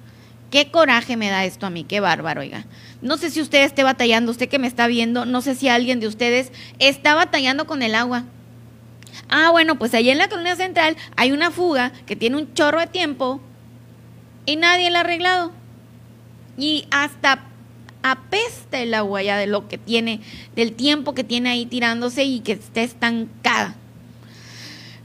Qué 0.52 0.70
coraje 0.70 1.16
me 1.16 1.30
da 1.30 1.46
esto 1.46 1.66
a 1.66 1.70
mí, 1.70 1.86
qué 1.86 2.02
bárbaro, 2.02 2.42
oiga. 2.42 2.66
No 3.02 3.18
sé 3.18 3.32
si 3.32 3.42
usted 3.42 3.64
esté 3.64 3.84
batallando, 3.84 4.32
usted 4.32 4.48
que 4.48 4.60
me 4.60 4.68
está 4.68 4.88
viendo, 4.88 5.26
no 5.26 5.42
sé 5.42 5.56
si 5.56 5.68
alguien 5.68 6.00
de 6.00 6.08
ustedes 6.08 6.52
está 6.80 7.16
batallando 7.16 7.66
con 7.66 7.82
el 7.82 7.96
agua. 7.96 8.26
Ah, 9.30 9.50
bueno, 9.52 9.78
pues 9.78 9.94
allá 9.94 10.12
en 10.12 10.18
la 10.18 10.30
colonia 10.30 10.56
central 10.56 10.96
hay 11.16 11.32
una 11.32 11.52
fuga 11.52 11.92
que 12.06 12.16
tiene 12.16 12.38
un 12.38 12.54
chorro 12.54 12.80
de 12.80 12.88
tiempo 12.88 13.42
y 14.46 14.56
nadie 14.56 14.90
la 14.90 15.00
ha 15.00 15.02
arreglado 15.02 15.52
y 16.58 16.86
hasta 16.92 17.44
apesta 18.04 18.80
el 18.80 18.94
agua 18.94 19.22
ya 19.22 19.38
de 19.38 19.48
lo 19.48 19.68
que 19.68 19.78
tiene, 19.78 20.22
del 20.56 20.74
tiempo 20.74 21.14
que 21.14 21.24
tiene 21.24 21.50
ahí 21.50 21.66
tirándose 21.66 22.24
y 22.24 22.40
que 22.42 22.54
esté 22.54 22.84
estancada. 22.84 23.76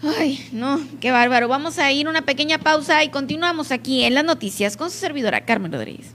Ay, 0.03 0.47
no, 0.53 0.81
qué 1.01 1.11
bárbaro. 1.11 1.49
Vamos 1.49 1.79
a 1.79 1.91
ir 1.93 2.09
una 2.09 2.23
pequeña 2.23 2.59
pausa 2.59 3.03
y 3.05 3.09
continuamos 3.09 3.73
aquí 3.73 4.05
en 4.05 4.15
las 4.15 4.25
noticias 4.25 4.77
con 4.77 4.91
su 4.91 4.99
servidora 4.99 5.45
Carmen 5.45 5.73
Rodríguez. 5.73 6.15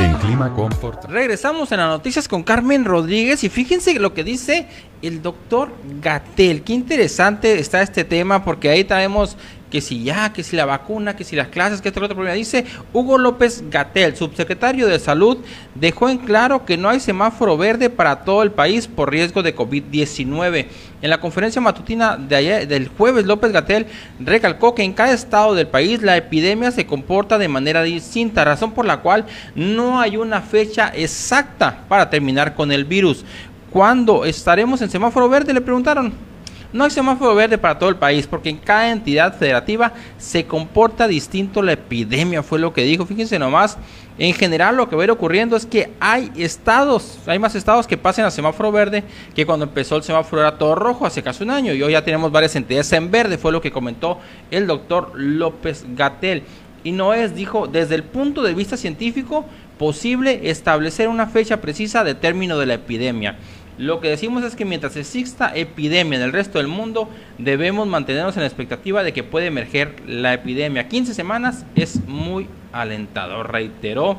En 0.00 0.14
Clima 0.14 0.54
Comfort. 0.54 1.06
Regresamos 1.06 1.72
en 1.72 1.78
las 1.78 1.88
noticias 1.88 2.28
con 2.28 2.44
Carmen 2.44 2.84
Rodríguez 2.84 3.42
y 3.42 3.48
fíjense 3.48 3.98
lo 3.98 4.14
que 4.14 4.22
dice 4.22 4.68
el 5.02 5.22
doctor 5.22 5.72
Gatel. 6.00 6.62
Qué 6.62 6.72
interesante 6.72 7.58
está 7.58 7.82
este 7.82 8.04
tema 8.04 8.44
porque 8.44 8.70
ahí 8.70 8.84
traemos 8.84 9.36
que 9.70 9.80
si 9.80 10.02
ya, 10.02 10.32
que 10.32 10.42
si 10.42 10.56
la 10.56 10.64
vacuna, 10.64 11.16
que 11.16 11.24
si 11.24 11.36
las 11.36 11.48
clases, 11.48 11.80
que 11.80 11.88
este 11.88 12.00
otro 12.00 12.14
problema. 12.14 12.34
Dice 12.34 12.64
Hugo 12.92 13.18
López 13.18 13.64
Gatel, 13.70 14.16
subsecretario 14.16 14.86
de 14.86 14.98
Salud, 14.98 15.38
dejó 15.74 16.08
en 16.08 16.18
claro 16.18 16.64
que 16.64 16.76
no 16.76 16.88
hay 16.88 17.00
semáforo 17.00 17.56
verde 17.56 17.90
para 17.90 18.24
todo 18.24 18.42
el 18.42 18.50
país 18.50 18.86
por 18.86 19.10
riesgo 19.10 19.42
de 19.42 19.54
COVID-19. 19.54 20.66
En 21.00 21.10
la 21.10 21.20
conferencia 21.20 21.60
matutina 21.60 22.16
de 22.16 22.36
ayer, 22.36 22.68
del 22.68 22.88
jueves, 22.88 23.26
López 23.26 23.52
Gatel 23.52 23.86
recalcó 24.20 24.74
que 24.74 24.82
en 24.82 24.92
cada 24.92 25.12
estado 25.12 25.54
del 25.54 25.68
país 25.68 26.02
la 26.02 26.16
epidemia 26.16 26.70
se 26.70 26.86
comporta 26.86 27.38
de 27.38 27.48
manera 27.48 27.82
distinta, 27.82 28.44
razón 28.44 28.72
por 28.72 28.84
la 28.84 28.98
cual 28.98 29.26
no 29.54 30.00
hay 30.00 30.16
una 30.16 30.40
fecha 30.40 30.92
exacta 30.94 31.84
para 31.88 32.10
terminar 32.10 32.54
con 32.54 32.72
el 32.72 32.84
virus. 32.84 33.24
¿Cuándo 33.70 34.24
estaremos 34.24 34.80
en 34.80 34.90
semáforo 34.90 35.28
verde? 35.28 35.52
Le 35.52 35.60
preguntaron. 35.60 36.28
No 36.70 36.84
hay 36.84 36.90
semáforo 36.90 37.34
verde 37.34 37.56
para 37.56 37.78
todo 37.78 37.88
el 37.88 37.96
país 37.96 38.26
porque 38.26 38.50
en 38.50 38.58
cada 38.58 38.90
entidad 38.90 39.34
federativa 39.34 39.94
se 40.18 40.44
comporta 40.44 41.08
distinto 41.08 41.62
la 41.62 41.72
epidemia, 41.72 42.42
fue 42.42 42.58
lo 42.58 42.74
que 42.74 42.82
dijo. 42.82 43.06
Fíjense 43.06 43.38
nomás, 43.38 43.78
en 44.18 44.34
general 44.34 44.76
lo 44.76 44.86
que 44.86 44.94
va 44.94 45.02
a 45.02 45.04
ir 45.04 45.10
ocurriendo 45.10 45.56
es 45.56 45.64
que 45.64 45.90
hay 45.98 46.30
estados, 46.36 47.20
hay 47.26 47.38
más 47.38 47.54
estados 47.54 47.86
que 47.86 47.96
pasen 47.96 48.26
a 48.26 48.30
semáforo 48.30 48.70
verde 48.70 49.02
que 49.34 49.46
cuando 49.46 49.64
empezó 49.64 49.96
el 49.96 50.02
semáforo 50.02 50.42
era 50.42 50.58
todo 50.58 50.74
rojo 50.74 51.06
hace 51.06 51.22
casi 51.22 51.42
un 51.42 51.50
año 51.50 51.72
y 51.72 51.82
hoy 51.82 51.92
ya 51.92 52.04
tenemos 52.04 52.30
varias 52.30 52.54
entidades 52.54 52.92
en 52.92 53.10
verde, 53.10 53.38
fue 53.38 53.50
lo 53.50 53.62
que 53.62 53.72
comentó 53.72 54.18
el 54.50 54.66
doctor 54.66 55.12
López 55.14 55.86
Gatel. 55.96 56.42
Y 56.84 56.92
no 56.92 57.14
es, 57.14 57.34
dijo, 57.34 57.66
desde 57.66 57.94
el 57.94 58.04
punto 58.04 58.42
de 58.42 58.54
vista 58.54 58.76
científico, 58.76 59.46
posible 59.78 60.50
establecer 60.50 61.08
una 61.08 61.26
fecha 61.26 61.60
precisa 61.60 62.04
de 62.04 62.14
término 62.14 62.58
de 62.58 62.66
la 62.66 62.74
epidemia. 62.74 63.38
Lo 63.78 64.00
que 64.00 64.08
decimos 64.08 64.42
es 64.42 64.56
que 64.56 64.64
mientras 64.64 64.96
exista 64.96 65.54
epidemia 65.54 66.18
en 66.18 66.24
el 66.24 66.32
resto 66.32 66.58
del 66.58 66.66
mundo, 66.66 67.08
debemos 67.38 67.86
mantenernos 67.86 68.36
en 68.36 68.42
la 68.42 68.48
expectativa 68.48 69.04
de 69.04 69.12
que 69.12 69.22
puede 69.22 69.46
emerger 69.46 70.02
la 70.06 70.34
epidemia. 70.34 70.88
15 70.88 71.14
semanas 71.14 71.64
es 71.76 72.04
muy 72.06 72.48
alentador, 72.72 73.52
reiteró 73.52 74.18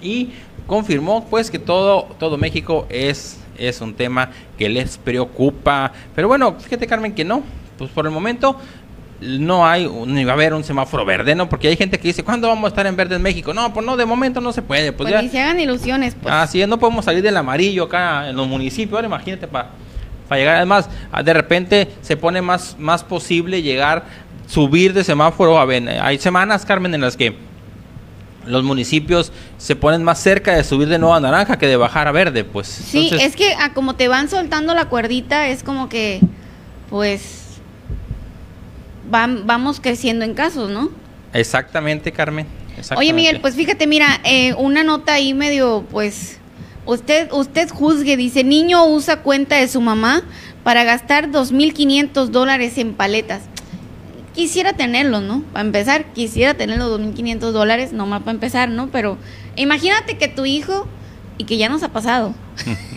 y 0.00 0.30
confirmó 0.66 1.24
pues 1.28 1.52
que 1.52 1.60
todo, 1.60 2.08
todo 2.18 2.36
México 2.36 2.86
es, 2.90 3.38
es 3.56 3.80
un 3.80 3.94
tema 3.94 4.30
que 4.58 4.68
les 4.68 4.98
preocupa. 4.98 5.92
Pero 6.16 6.26
bueno, 6.26 6.58
fíjate 6.58 6.88
Carmen 6.88 7.14
que 7.14 7.24
no, 7.24 7.44
pues 7.78 7.90
por 7.90 8.06
el 8.06 8.12
momento 8.12 8.56
no 9.22 9.66
hay, 9.66 9.88
ni 10.06 10.24
va 10.24 10.32
a 10.32 10.34
haber 10.34 10.52
un 10.52 10.64
semáforo 10.64 11.04
verde, 11.04 11.34
¿no? 11.34 11.48
Porque 11.48 11.68
hay 11.68 11.76
gente 11.76 11.98
que 11.98 12.08
dice, 12.08 12.22
¿cuándo 12.24 12.48
vamos 12.48 12.64
a 12.64 12.68
estar 12.68 12.86
en 12.86 12.96
verde 12.96 13.16
en 13.16 13.22
México? 13.22 13.54
No, 13.54 13.72
pues 13.72 13.86
no, 13.86 13.96
de 13.96 14.04
momento 14.04 14.40
no 14.40 14.52
se 14.52 14.62
puede. 14.62 14.92
Pues, 14.92 15.10
pues 15.10 15.22
ya. 15.22 15.30
se 15.30 15.40
hagan 15.40 15.60
ilusiones, 15.60 16.16
pues. 16.20 16.34
Así 16.34 16.60
es, 16.60 16.68
no 16.68 16.78
podemos 16.78 17.04
salir 17.04 17.22
del 17.22 17.36
amarillo 17.36 17.84
acá 17.84 18.28
en 18.28 18.36
los 18.36 18.48
municipios. 18.48 18.96
Ahora 18.96 19.06
imagínate 19.06 19.46
para 19.46 19.70
llegar. 20.30 20.56
Además, 20.56 20.88
ah, 21.12 21.22
de 21.22 21.32
repente 21.32 21.88
se 22.00 22.16
pone 22.16 22.42
más, 22.42 22.76
más 22.78 23.04
posible 23.04 23.62
llegar, 23.62 24.04
subir 24.46 24.92
de 24.92 25.04
semáforo. 25.04 25.58
A 25.58 25.64
ver, 25.64 25.88
hay 25.88 26.18
semanas, 26.18 26.64
Carmen, 26.66 26.94
en 26.94 27.00
las 27.00 27.16
que 27.16 27.36
los 28.46 28.64
municipios 28.64 29.32
se 29.56 29.76
ponen 29.76 30.02
más 30.02 30.18
cerca 30.18 30.56
de 30.56 30.64
subir 30.64 30.88
de 30.88 30.98
nuevo 30.98 31.14
a 31.14 31.20
naranja 31.20 31.58
que 31.58 31.68
de 31.68 31.76
bajar 31.76 32.08
a 32.08 32.12
verde, 32.12 32.42
pues. 32.42 32.66
Sí, 32.66 33.10
es 33.20 33.36
que 33.36 33.54
a 33.54 33.72
como 33.72 33.94
te 33.94 34.08
van 34.08 34.28
soltando 34.28 34.74
la 34.74 34.86
cuerdita, 34.86 35.46
es 35.46 35.62
como 35.62 35.88
que, 35.88 36.20
pues 36.90 37.41
vamos 39.10 39.80
creciendo 39.80 40.24
en 40.24 40.34
casos, 40.34 40.70
¿no? 40.70 40.90
Exactamente, 41.32 42.12
Carmen. 42.12 42.46
Oye, 42.96 43.12
Miguel, 43.12 43.40
pues 43.40 43.54
fíjate, 43.54 43.86
mira, 43.86 44.20
eh, 44.24 44.54
una 44.54 44.82
nota 44.82 45.14
ahí 45.14 45.34
medio, 45.34 45.84
pues, 45.90 46.38
usted, 46.86 47.30
usted 47.32 47.68
juzgue, 47.68 48.16
dice, 48.16 48.44
niño 48.44 48.84
usa 48.86 49.18
cuenta 49.18 49.56
de 49.56 49.68
su 49.68 49.80
mamá 49.80 50.22
para 50.64 50.84
gastar 50.84 51.30
2.500 51.30 52.26
dólares 52.28 52.78
en 52.78 52.94
paletas. 52.94 53.42
Quisiera 54.34 54.72
tenerlo, 54.72 55.20
¿no? 55.20 55.42
Para 55.52 55.66
empezar, 55.66 56.12
quisiera 56.12 56.54
tener 56.54 56.78
los 56.78 56.98
2.500 56.98 57.50
dólares, 57.52 57.92
nomás 57.92 58.20
para 58.20 58.32
empezar, 58.32 58.70
¿no? 58.70 58.88
Pero 58.90 59.18
imagínate 59.56 60.16
que 60.16 60.28
tu 60.28 60.46
hijo 60.46 60.88
y 61.36 61.44
que 61.44 61.58
ya 61.58 61.68
nos 61.68 61.82
ha 61.82 61.88
pasado. 61.90 62.34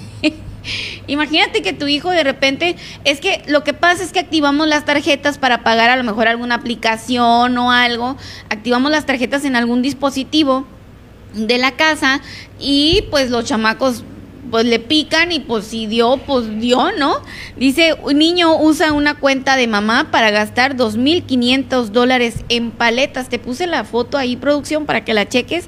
Imagínate 1.07 1.61
que 1.61 1.73
tu 1.73 1.87
hijo 1.87 2.09
de 2.11 2.23
repente, 2.23 2.75
es 3.03 3.19
que 3.19 3.41
lo 3.47 3.63
que 3.63 3.73
pasa 3.73 4.03
es 4.03 4.11
que 4.11 4.19
activamos 4.19 4.67
las 4.67 4.85
tarjetas 4.85 5.37
para 5.37 5.63
pagar 5.63 5.89
a 5.89 5.95
lo 5.95 6.03
mejor 6.03 6.27
alguna 6.27 6.55
aplicación 6.55 7.57
o 7.57 7.71
algo, 7.71 8.17
activamos 8.49 8.91
las 8.91 9.05
tarjetas 9.05 9.45
en 9.45 9.55
algún 9.55 9.81
dispositivo 9.81 10.65
de 11.33 11.57
la 11.57 11.71
casa 11.71 12.21
y 12.59 13.03
pues 13.11 13.29
los 13.29 13.45
chamacos 13.45 14.03
pues 14.49 14.65
le 14.65 14.79
pican 14.79 15.31
y 15.31 15.39
pues 15.39 15.65
si 15.65 15.87
dio, 15.87 16.17
pues 16.17 16.59
dio, 16.59 16.91
¿no? 16.97 17.15
Dice, 17.57 17.95
un 18.03 18.19
niño 18.19 18.55
usa 18.57 18.93
una 18.93 19.15
cuenta 19.15 19.55
de 19.55 19.67
mamá 19.67 20.11
para 20.11 20.31
gastar 20.31 20.75
2.500 20.75 21.87
dólares 21.87 22.43
en 22.49 22.71
paletas. 22.71 23.29
Te 23.29 23.39
puse 23.39 23.67
la 23.67 23.83
foto 23.83 24.17
ahí, 24.17 24.35
producción, 24.35 24.85
para 24.85 25.03
que 25.03 25.13
la 25.13 25.27
cheques. 25.27 25.67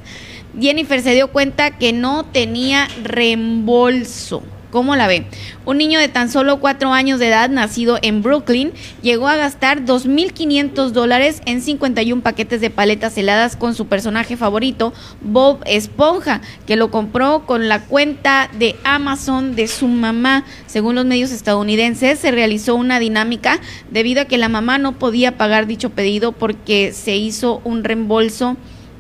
Jennifer 0.60 1.02
se 1.02 1.14
dio 1.14 1.32
cuenta 1.32 1.78
que 1.78 1.91
no 1.91 2.26
tenía 2.26 2.88
reembolso. 3.03 4.44
¿Cómo 4.72 4.95
la 4.95 5.07
ve? 5.07 5.26
Un 5.65 5.77
niño 5.77 5.98
de 5.99 6.10
tan 6.10 6.30
solo 6.30 6.60
cuatro 6.60 6.91
años 6.91 7.19
de 7.19 7.30
edad, 7.30 7.49
nacido 7.49 7.98
en 8.02 8.22
Brooklyn, 8.22 8.73
llegó 9.02 9.30
a 9.30 9.38
gastar 9.38 9.85
2.500 9.85 10.89
dólares 10.89 11.41
en 11.45 11.61
51 11.61 12.22
paquetes 12.22 12.60
de 12.60 12.69
paletas 12.69 13.18
heladas 13.18 13.56
con 13.56 13.76
su 13.76 13.88
personaje 13.88 14.35
favorito, 14.35 14.94
Bob 15.22 15.61
Esponja, 15.65 16.41
que 16.65 16.76
lo 16.76 16.91
compró 16.91 17.45
con 17.45 17.69
la 17.69 17.85
cuenta 17.85 18.49
de 18.60 18.76
Amazon 18.84 19.56
de 19.56 19.68
su 19.68 19.88
mamá. 19.88 20.44
Según 20.65 20.95
los 20.95 21.06
medios 21.06 21.31
estadounidenses, 21.31 22.19
se 22.19 22.31
realizó 22.31 22.76
una 22.76 22.99
dinámica 22.99 23.60
debido 23.89 24.22
a 24.22 24.26
que 24.26 24.38
la 24.38 24.49
mamá 24.49 24.77
no 24.77 24.99
podía 24.99 25.38
pagar 25.38 25.65
dicho 25.65 25.91
pedido 25.91 26.34
porque 26.34 26.91
se 26.91 27.15
hizo 27.15 27.61
un 27.64 27.85
reembolso 27.85 28.57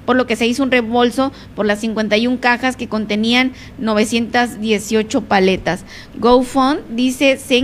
por 0.07 0.15
lo 0.15 0.25
que 0.25 0.37
se 0.37 0.47
hizo 0.47 0.63
un 0.63 0.71
reembolso 0.71 1.33
por 1.53 1.65
las 1.65 1.81
51 1.81 2.39
cajas 2.39 2.77
que 2.77 2.87
contenían 2.87 3.51
918 3.77 5.21
paletas. 5.25 5.83
GoFund 6.15 6.79
dice 6.95 7.37
se, 7.37 7.57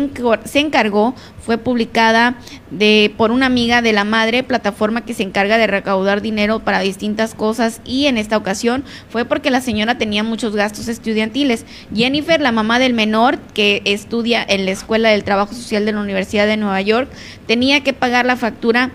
encargó, 0.60 1.16
fue 1.40 1.58
publicada 1.58 2.36
de, 2.70 3.14
por 3.16 3.32
una 3.32 3.46
amiga 3.46 3.82
de 3.82 3.94
la 3.94 4.04
madre, 4.04 4.44
plataforma 4.44 5.06
que 5.06 5.14
se 5.14 5.24
encarga 5.24 5.58
de 5.58 5.68
recaudar 5.68 6.22
dinero 6.22 6.60
para 6.60 6.82
distintas 6.82 7.34
cosas 7.34 7.80
y 7.86 8.08
en 8.08 8.18
esta 8.18 8.36
ocasión 8.36 8.84
fue 9.08 9.24
porque 9.24 9.50
la 9.50 9.62
señora 9.62 9.98
tenía 9.98 10.24
muchos 10.24 10.54
gastos 10.54 10.90
estudiantiles. 10.90 11.66
Jennifer, 11.96 12.42
la 12.42 12.52
mamá 12.52 12.78
del 12.78 12.94
menor 12.94 13.40
que 13.54 13.82
estudia 13.86 14.46
en 14.46 14.66
la 14.66 14.72
Escuela 14.72 15.10
del 15.12 15.24
Trabajo 15.24 15.54
Social 15.54 15.86
de 15.86 15.94
la 15.94 16.02
Universidad 16.02 16.46
de 16.46 16.58
Nueva 16.58 16.82
York, 16.82 17.10
tenía 17.48 17.86
que 17.86 17.94
pagar 17.94 18.26
la 18.26 18.36
factura 18.36 18.92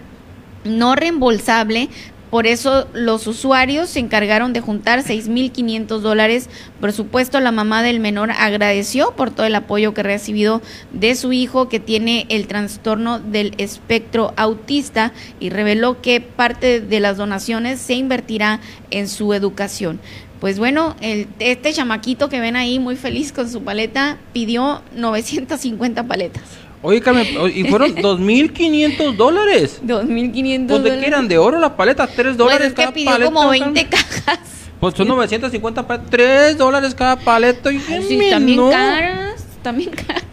no 0.64 0.94
reembolsable 0.94 1.88
por 2.30 2.46
eso 2.46 2.86
los 2.92 3.26
usuarios 3.26 3.88
se 3.88 4.00
encargaron 4.00 4.52
de 4.52 4.60
juntar 4.60 5.02
6.500 5.02 6.00
dólares. 6.00 6.48
Por 6.80 6.92
supuesto, 6.92 7.40
la 7.40 7.52
mamá 7.52 7.82
del 7.82 8.00
menor 8.00 8.30
agradeció 8.30 9.14
por 9.16 9.30
todo 9.30 9.46
el 9.46 9.54
apoyo 9.54 9.94
que 9.94 10.02
recibido 10.02 10.60
de 10.92 11.14
su 11.14 11.32
hijo 11.32 11.68
que 11.68 11.80
tiene 11.80 12.26
el 12.28 12.46
trastorno 12.46 13.18
del 13.18 13.54
espectro 13.58 14.34
autista 14.36 15.12
y 15.40 15.50
reveló 15.50 16.02
que 16.02 16.20
parte 16.20 16.80
de 16.80 17.00
las 17.00 17.16
donaciones 17.16 17.80
se 17.80 17.94
invertirá 17.94 18.60
en 18.90 19.08
su 19.08 19.32
educación. 19.32 20.00
Pues 20.40 20.58
bueno, 20.58 20.94
el, 21.00 21.28
este 21.40 21.72
chamaquito 21.72 22.28
que 22.28 22.40
ven 22.40 22.56
ahí 22.56 22.78
muy 22.78 22.96
feliz 22.96 23.32
con 23.32 23.50
su 23.50 23.62
paleta 23.62 24.18
pidió 24.32 24.82
950 24.94 26.04
paletas. 26.04 26.67
Oye, 26.82 27.00
Carmen, 27.00 27.26
y 27.54 27.64
fueron 27.64 27.94
2.500 27.96 29.16
dólares. 29.16 29.80
2.500 29.84 30.66
dólares. 30.66 30.92
¿De 30.92 31.00
qué 31.00 31.06
eran? 31.06 31.28
¿De 31.28 31.38
oro 31.38 31.58
las 31.58 31.72
paletas? 31.72 32.10
¿3 32.16 32.34
dólares 32.34 32.72
pues 32.74 32.86
es 32.86 32.92
que 32.92 32.92
pidió 32.92 33.24
como 33.26 33.48
20 33.48 33.86
cajas. 33.86 34.38
Pues 34.80 34.94
son 34.94 35.08
950 35.08 35.86
paletas. 35.86 36.10
3 36.10 36.58
dólares 36.58 36.94
cada 36.94 37.16
paleta. 37.16 37.72
Y 37.72 37.80
sí, 37.80 38.20
también 38.30 38.70
caras. 38.70 39.44
También 39.62 39.90
caras. 39.90 40.24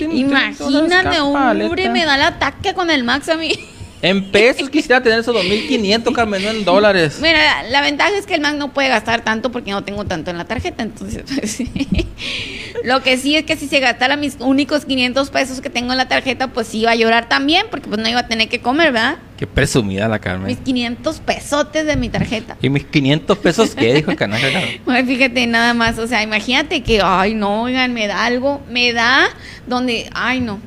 Imagínate, 0.00 1.20
hombre, 1.20 1.90
me 1.90 2.04
da 2.04 2.14
el 2.14 2.22
ataque 2.22 2.72
con 2.74 2.90
el 2.90 3.04
Max 3.04 3.28
a 3.28 3.36
mí. 3.36 3.52
En 4.02 4.30
pesos 4.30 4.70
quisiera 4.70 5.02
tener 5.02 5.18
esos 5.18 5.36
2.500, 5.36 6.12
Carmen, 6.14 6.42
no 6.42 6.50
en 6.50 6.64
dólares. 6.64 7.18
Mira, 7.20 7.62
la, 7.64 7.82
ventaja 7.82 8.16
es 8.16 8.24
que 8.24 8.34
el 8.34 8.40
Mac 8.40 8.56
no 8.56 8.72
puede 8.72 8.88
gastar 8.88 9.22
tanto 9.22 9.52
porque 9.52 9.72
no 9.72 9.84
tengo 9.84 10.04
tanto 10.04 10.30
en 10.30 10.38
la 10.38 10.46
tarjeta. 10.46 10.82
Entonces, 10.82 11.24
pues, 11.34 11.62
lo 12.84 13.02
que 13.02 13.18
sí 13.18 13.36
es 13.36 13.44
que 13.44 13.56
si 13.56 13.68
se 13.68 13.78
gastara 13.80 14.16
mis 14.16 14.36
únicos 14.40 14.86
500 14.86 15.28
pesos 15.30 15.60
que 15.60 15.68
tengo 15.68 15.92
en 15.92 15.98
la 15.98 16.08
tarjeta, 16.08 16.48
pues 16.48 16.68
sí 16.68 16.80
iba 16.80 16.92
a 16.92 16.94
llorar 16.94 17.28
también 17.28 17.66
porque 17.70 17.88
pues 17.88 18.00
no 18.00 18.08
iba 18.08 18.20
a 18.20 18.26
tener 18.26 18.48
que 18.48 18.60
comer, 18.60 18.92
¿verdad? 18.92 19.18
Qué 19.36 19.46
presumida 19.46 20.08
la 20.08 20.18
Carmen. 20.18 20.46
Mis 20.46 20.58
500 20.58 21.20
pesotes 21.20 21.84
de 21.84 21.96
mi 21.96 22.08
tarjeta. 22.08 22.56
¿Y 22.62 22.70
mis 22.70 22.84
500 22.84 23.38
pesos 23.38 23.74
qué? 23.74 23.94
Dijo 23.94 24.10
el 24.10 24.16
canal. 24.16 24.40
Bueno, 24.84 25.06
fíjate, 25.06 25.46
nada 25.46 25.74
más. 25.74 25.98
O 25.98 26.06
sea, 26.06 26.22
imagínate 26.22 26.82
que, 26.82 27.00
ay, 27.02 27.34
no, 27.34 27.62
oigan, 27.62 27.92
me 27.92 28.06
da 28.06 28.24
algo. 28.24 28.62
Me 28.70 28.92
da 28.92 29.28
donde, 29.66 30.08
ay, 30.14 30.40
no. 30.40 30.58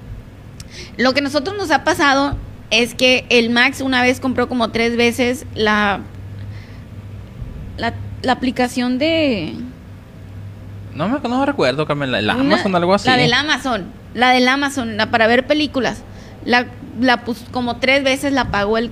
Lo 0.97 1.13
que 1.13 1.19
a 1.19 1.23
nosotros 1.23 1.55
nos 1.57 1.71
ha 1.71 1.83
pasado 1.83 2.37
es 2.73 2.95
que 2.95 3.25
el 3.29 3.51
Max 3.51 3.81
una 3.81 4.01
vez 4.01 4.19
compró 4.19 4.49
como 4.49 4.69
tres 4.69 4.97
veces 4.97 5.45
la, 5.53 6.01
la, 7.77 7.93
aplicación 8.31 8.97
de... 8.97 9.53
No 10.95 11.07
me, 11.07 11.19
no 11.19 11.45
recuerdo, 11.45 11.85
Carmen, 11.85 12.11
la, 12.11 12.33
Amazon, 12.33 12.75
algo 12.75 12.93
así. 12.93 13.07
La 13.07 13.17
del 13.17 13.33
Amazon, 13.33 13.85
la 14.13 14.31
del 14.31 14.47
Amazon, 14.47 14.97
la 14.97 15.11
para 15.11 15.27
ver 15.27 15.45
películas. 15.45 16.01
La, 16.45 16.67
la 16.99 17.23
pues, 17.23 17.45
como 17.51 17.77
tres 17.77 18.03
veces 18.03 18.33
la 18.33 18.49
pagó 18.49 18.77
el 18.77 18.91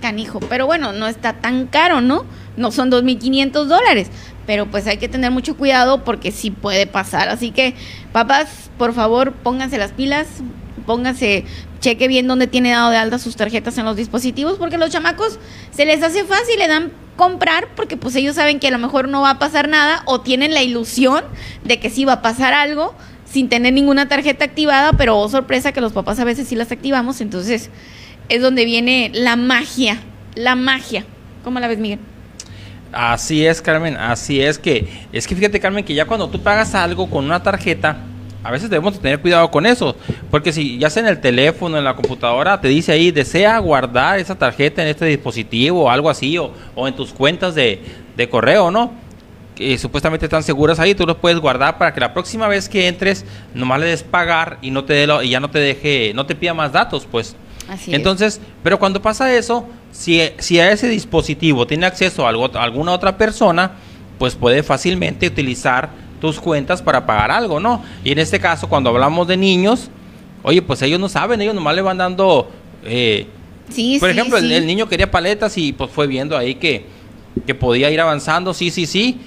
canijo. 0.00 0.40
Pero 0.40 0.66
bueno, 0.66 0.92
no 0.92 1.08
está 1.08 1.34
tan 1.34 1.66
caro, 1.66 2.00
¿no? 2.00 2.24
No 2.56 2.70
son 2.70 2.90
2.500 2.90 3.64
dólares. 3.64 4.10
Pero 4.46 4.66
pues 4.66 4.86
hay 4.86 4.98
que 4.98 5.08
tener 5.08 5.30
mucho 5.32 5.56
cuidado 5.56 6.04
porque 6.04 6.30
sí 6.30 6.50
puede 6.50 6.86
pasar. 6.86 7.28
Así 7.28 7.50
que, 7.50 7.74
papás, 8.12 8.70
por 8.78 8.92
favor, 8.94 9.32
pónganse 9.32 9.78
las 9.78 9.92
pilas, 9.92 10.26
pónganse 10.86 11.44
cheque 11.80 12.08
bien 12.08 12.26
dónde 12.26 12.46
tiene 12.46 12.70
dado 12.70 12.90
de 12.90 12.96
alta 12.96 13.18
sus 13.18 13.36
tarjetas 13.36 13.76
en 13.78 13.84
los 13.84 13.96
dispositivos, 13.96 14.58
porque 14.58 14.78
los 14.78 14.90
chamacos 14.90 15.38
se 15.70 15.84
les 15.84 16.02
hace 16.02 16.24
fácil, 16.24 16.58
le 16.58 16.68
dan 16.68 16.92
comprar 17.16 17.68
porque 17.74 17.96
pues 17.96 18.14
ellos 18.14 18.36
saben 18.36 18.60
que 18.60 18.68
a 18.68 18.70
lo 18.70 18.78
mejor 18.78 19.08
no 19.08 19.22
va 19.22 19.30
a 19.30 19.38
pasar 19.38 19.68
nada 19.68 20.02
o 20.04 20.20
tienen 20.20 20.54
la 20.54 20.62
ilusión 20.62 21.24
de 21.64 21.80
que 21.80 21.90
sí 21.90 22.04
va 22.04 22.14
a 22.14 22.22
pasar 22.22 22.52
algo 22.54 22.94
sin 23.24 23.48
tener 23.48 23.72
ninguna 23.72 24.08
tarjeta 24.08 24.44
activada, 24.44 24.92
pero 24.92 25.18
oh, 25.18 25.28
sorpresa 25.28 25.72
que 25.72 25.80
los 25.80 25.92
papás 25.92 26.20
a 26.20 26.24
veces 26.24 26.48
sí 26.48 26.54
las 26.54 26.70
activamos, 26.70 27.20
entonces 27.20 27.70
es 28.28 28.42
donde 28.42 28.64
viene 28.64 29.10
la 29.12 29.36
magia, 29.36 30.00
la 30.34 30.54
magia. 30.54 31.04
¿Cómo 31.42 31.60
la 31.60 31.68
ves, 31.68 31.78
Miguel? 31.78 31.98
Así 32.92 33.44
es, 33.44 33.60
Carmen, 33.60 33.96
así 33.96 34.40
es 34.40 34.58
que 34.58 34.88
es 35.12 35.26
que 35.26 35.34
fíjate, 35.34 35.60
Carmen, 35.60 35.84
que 35.84 35.94
ya 35.94 36.06
cuando 36.06 36.28
tú 36.28 36.40
pagas 36.42 36.74
algo 36.74 37.10
con 37.10 37.24
una 37.24 37.42
tarjeta, 37.42 37.98
a 38.46 38.50
veces 38.52 38.70
debemos 38.70 39.00
tener 39.00 39.20
cuidado 39.20 39.50
con 39.50 39.66
eso, 39.66 39.96
porque 40.30 40.52
si 40.52 40.78
ya 40.78 40.88
sea 40.88 41.02
en 41.02 41.08
el 41.08 41.20
teléfono, 41.20 41.78
en 41.78 41.82
la 41.82 41.96
computadora, 41.96 42.60
te 42.60 42.68
dice 42.68 42.92
ahí, 42.92 43.10
desea 43.10 43.58
guardar 43.58 44.20
esa 44.20 44.36
tarjeta 44.36 44.82
en 44.82 44.88
este 44.88 45.04
dispositivo 45.06 45.84
o 45.84 45.90
algo 45.90 46.08
así, 46.08 46.38
o, 46.38 46.52
en 46.86 46.94
tus 46.94 47.12
cuentas 47.12 47.56
de, 47.56 47.80
correo, 48.30 48.70
¿no? 48.70 48.92
Que 49.56 49.76
supuestamente 49.78 50.26
están 50.26 50.44
seguras 50.44 50.78
ahí, 50.78 50.94
tú 50.94 51.06
los 51.06 51.16
puedes 51.16 51.40
guardar 51.40 51.76
para 51.76 51.92
que 51.92 51.98
la 51.98 52.14
próxima 52.14 52.46
vez 52.46 52.68
que 52.68 52.86
entres, 52.86 53.24
nomás 53.52 53.80
le 53.80 53.86
des 53.86 54.04
pagar 54.04 54.58
y 54.62 54.70
no 54.70 54.84
te 54.84 54.92
dé 54.92 55.08
y 55.24 55.30
ya 55.30 55.40
no 55.40 55.50
te 55.50 55.58
deje, 55.58 56.12
no 56.14 56.24
te 56.24 56.36
pida 56.36 56.54
más 56.54 56.70
datos, 56.70 57.06
pues. 57.10 57.34
Así 57.68 57.92
Entonces, 57.92 58.40
pero 58.62 58.78
cuando 58.78 59.02
pasa 59.02 59.34
eso, 59.34 59.66
si, 59.90 60.22
si 60.38 60.60
a 60.60 60.70
ese 60.70 60.88
dispositivo 60.88 61.66
tiene 61.66 61.86
acceso 61.86 62.24
a, 62.24 62.28
algo, 62.28 62.48
a 62.54 62.62
alguna 62.62 62.92
otra 62.92 63.18
persona, 63.18 63.72
pues 64.20 64.36
puede 64.36 64.62
fácilmente 64.62 65.26
utilizar 65.26 66.05
tus 66.20 66.40
cuentas 66.40 66.82
para 66.82 67.06
pagar 67.06 67.30
algo, 67.30 67.60
¿no? 67.60 67.82
Y 68.04 68.12
en 68.12 68.18
este 68.18 68.40
caso, 68.40 68.68
cuando 68.68 68.90
hablamos 68.90 69.26
de 69.26 69.36
niños, 69.36 69.90
oye, 70.42 70.62
pues 70.62 70.82
ellos 70.82 71.00
no 71.00 71.08
saben, 71.08 71.40
ellos 71.40 71.54
nomás 71.54 71.74
le 71.74 71.82
van 71.82 71.98
dando... 71.98 72.50
Eh, 72.84 73.26
sí, 73.68 73.98
por 73.98 74.10
ejemplo, 74.10 74.38
El, 74.38 74.66
niño 74.66 74.88
quería 74.88 75.10
paletas 75.10 75.56
y 75.58 75.72
pues 75.72 75.90
fue 75.90 76.06
viendo 76.06 76.36
ahí 76.36 76.54
que, 76.54 76.86
que 77.46 77.54
podía 77.54 77.90
ir 77.90 78.00
avanzando, 78.00 78.54
sí, 78.54 78.70
sí, 78.70 78.86
sí. 78.86 79.20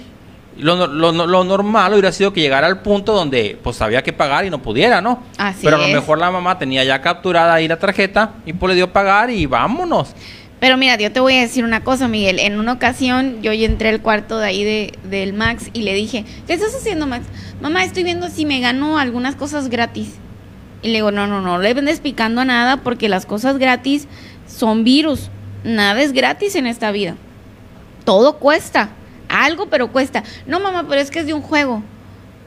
Lo, 0.57 0.88
lo, 0.88 1.11
lo, 1.11 1.44
normal 1.45 1.94
hubiera 1.94 2.11
sido 2.11 2.34
que 2.34 2.41
llegara 2.41 2.68
al 2.68 2.82
punto 2.82 3.14
donde 3.14 3.57
pues 3.64 3.82
había 3.82 4.02
que 4.02 4.11
pagar 4.11 4.44
y 4.44 4.49
no 4.49 4.61
pudiera, 4.61 4.99
¿no? 4.99 5.24
Así 5.38 5.61
Pero 5.64 5.78
a 5.78 5.80
lo 5.80 5.88
mejor 5.88 6.18
la 6.18 6.32
mamá 6.32 6.60
tenía 6.60 6.84
ya 6.84 7.02
capturada 7.02 7.53
ahí 7.53 7.68
la 7.68 7.80
tarjeta 7.80 8.34
y 8.45 8.52
pues 8.52 8.72
le 8.72 8.76
dio 8.76 8.91
pagar 8.91 9.30
y 9.30 9.45
vámonos. 9.45 10.14
Pero 10.60 10.76
mira, 10.76 10.98
yo 10.98 11.11
te 11.11 11.19
voy 11.19 11.36
a 11.36 11.41
decir 11.41 11.64
una 11.64 11.84
cosa, 11.84 12.07
Miguel. 12.07 12.40
En 12.40 12.60
una 12.60 12.73
ocasión 12.73 13.41
yo 13.41 13.52
entré 13.53 13.90
al 13.90 14.02
cuarto 14.02 14.40
de 14.40 14.48
ahí 14.48 14.64
de, 14.64 14.94
del 15.03 15.34
Max 15.34 15.69
y 15.73 15.84
le 15.84 15.94
dije, 15.94 16.26
¿qué 16.48 16.53
estás 16.53 16.76
haciendo, 16.76 17.07
Max? 17.07 17.26
Mamá, 17.61 17.86
estoy 17.86 18.03
viendo 18.03 18.30
si 18.30 18.45
me 18.45 18.60
gano 18.60 18.98
algunas 18.98 19.36
cosas 19.36 19.69
gratis. 19.69 20.10
Y 20.81 20.90
le 20.90 20.95
digo, 20.95 21.11
no, 21.11 21.27
no, 21.27 21.41
no 21.41 21.60
le 21.60 21.73
vendes 21.73 21.99
picando 22.02 22.41
a 22.41 22.45
nada 22.45 22.77
porque 22.77 23.10
las 23.10 23.26
cosas 23.26 23.57
gratis 23.57 24.07
son 24.48 24.84
virus. 24.84 25.30
Nada 25.64 26.02
es 26.02 26.11
gratis 26.11 26.56
en 26.56 26.68
esta 26.68 26.91
vida. 26.91 27.15
Todo 28.03 28.38
cuesta. 28.38 28.90
Algo, 29.30 29.68
pero 29.68 29.91
cuesta. 29.91 30.23
No, 30.45 30.60
mamá, 30.60 30.88
pero 30.90 30.99
es 30.99 31.11
que 31.11 31.19
es 31.19 31.26
de 31.26 31.34
un 31.34 31.41
juego. 31.41 31.84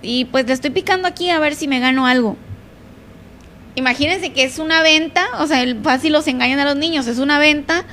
Y 0.02 0.26
pues 0.26 0.46
le 0.46 0.52
estoy 0.52 0.70
picando 0.70 1.08
aquí 1.08 1.30
a 1.30 1.38
ver 1.38 1.54
si 1.54 1.68
me 1.68 1.80
gano 1.80 2.06
algo. 2.06 2.36
Imagínense 3.74 4.32
que 4.32 4.44
es 4.44 4.58
una 4.58 4.82
venta, 4.82 5.26
o 5.38 5.46
sea, 5.46 5.64
fácil 5.82 6.12
los 6.12 6.26
engañan 6.26 6.58
a 6.58 6.64
los 6.64 6.76
niños, 6.76 7.06
es 7.06 7.18
una 7.18 7.38
venta 7.38 7.84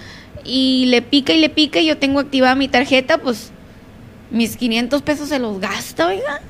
y 0.43 0.88
le 0.88 1.01
pica 1.01 1.34
y 1.34 1.39
le 1.39 1.49
pica 1.49 1.80
y 1.80 1.85
yo 1.85 1.97
tengo 1.97 2.19
activada 2.19 2.56
mi 2.56 2.68
tarjeta, 2.68 3.19
pues 3.19 3.51
mis 4.31 4.57
500 4.57 5.01
pesos 5.01 5.30
se 5.30 5.39
los 5.39 5.60
gasta, 5.60 6.07
oiga, 6.07 6.41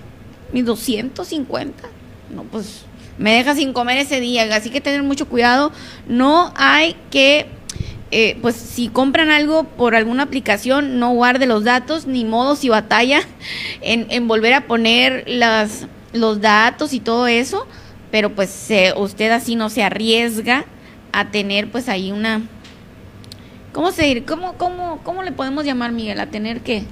mis 0.52 0.66
250. 0.66 1.88
No, 2.34 2.44
pues 2.44 2.86
me 3.18 3.34
deja 3.34 3.54
sin 3.56 3.74
comer 3.74 3.98
ese 3.98 4.20
día, 4.20 4.44
así 4.56 4.70
que 4.70 4.82
tener 4.82 5.04
mucho 5.04 5.28
cuidado. 5.28 5.72
No 6.08 6.54
hay 6.56 6.96
que, 7.12 7.48
eh, 8.12 8.38
pues 8.42 8.56
si 8.56 8.88
compran 8.88 9.30
algo 9.30 9.64
por 9.66 9.96
alguna 9.96 10.24
aplicación, 10.24 11.00
no 11.00 11.12
guarde 11.12 11.46
los 11.46 11.64
datos, 11.64 12.08
ni 12.08 12.26
modo 12.26 12.56
si 12.56 12.70
batalla 12.70 13.22
en, 13.82 14.08
en 14.10 14.28
volver 14.28 14.54
a 14.54 14.68
poner 14.68 15.24
las, 15.28 15.88
los 16.14 16.42
datos 16.42 16.94
y 16.94 17.00
todo 17.00 17.28
eso, 17.28 17.68
pero 18.12 18.34
pues 18.34 18.50
se, 18.50 18.94
usted 18.96 19.32
así 19.32 19.56
no 19.56 19.70
se 19.70 19.84
arriesga 19.84 20.66
a 21.12 21.32
tener 21.32 21.72
pues 21.72 21.90
ahí 21.90 22.12
una... 22.12 22.42
¿Cómo 23.74 23.92
se 23.92 24.24
cómo, 24.24 24.54
cómo, 24.54 25.00
cómo 25.04 25.24
le 25.24 25.32
podemos 25.32 25.64
llamar, 25.64 25.92
Miguel? 25.92 26.20
A 26.20 26.28
tener 26.28 26.62
que... 26.62 26.84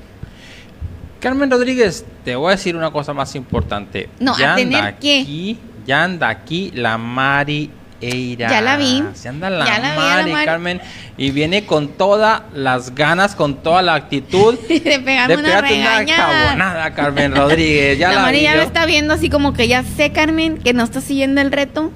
Carmen 1.19 1.49
Rodríguez, 1.49 2.05
te 2.23 2.35
voy 2.35 2.49
a 2.49 2.51
decir 2.51 2.75
una 2.75 2.91
cosa 2.91 3.13
más 3.13 3.35
importante. 3.35 4.09
No, 4.19 4.37
ya 4.37 4.53
a 4.53 4.55
tener 4.55 4.95
qué. 4.99 5.21
aquí, 5.21 5.59
ya 5.85 6.03
anda 6.03 6.29
aquí 6.29 6.71
la 6.75 6.97
Mari 6.99 7.71
Eira. 8.01 8.49
Ya 8.49 8.61
la 8.61 8.77
vi. 8.77 9.03
Se 9.13 9.29
anda 9.29 9.49
la, 9.49 9.65
Ya 9.65 9.79
la 9.79 9.91
vi 9.93 9.97
la 9.99 10.15
Mari, 10.15 10.31
Mari. 10.31 10.45
Carmen, 10.45 10.81
y 11.17 11.31
viene 11.31 11.65
con 11.65 11.89
todas 11.89 12.41
las 12.53 12.93
ganas, 12.93 13.35
con 13.35 13.55
toda 13.63 13.81
la 13.81 13.95
actitud 13.95 14.57
de 14.69 14.99
pegarme 15.03 15.35
de 15.37 15.41
una 15.41 15.49
una 15.59 15.61
regañada. 15.61 16.15
cabonada, 16.45 16.93
Carmen 16.93 17.35
Rodríguez. 17.35 17.97
Ya 17.97 18.09
la 18.09 18.15
la, 18.15 18.21
Mari 18.23 18.37
vi 18.39 18.43
ya 18.43 18.55
me 18.55 18.63
está 18.63 18.85
viendo 18.85 19.13
así 19.13 19.29
como 19.29 19.53
que 19.53 19.67
ya 19.67 19.83
sé, 19.83 20.11
Carmen, 20.11 20.57
que 20.59 20.73
no 20.73 20.83
estás 20.83 21.03
siguiendo 21.03 21.41
el 21.41 21.51
reto. 21.51 21.91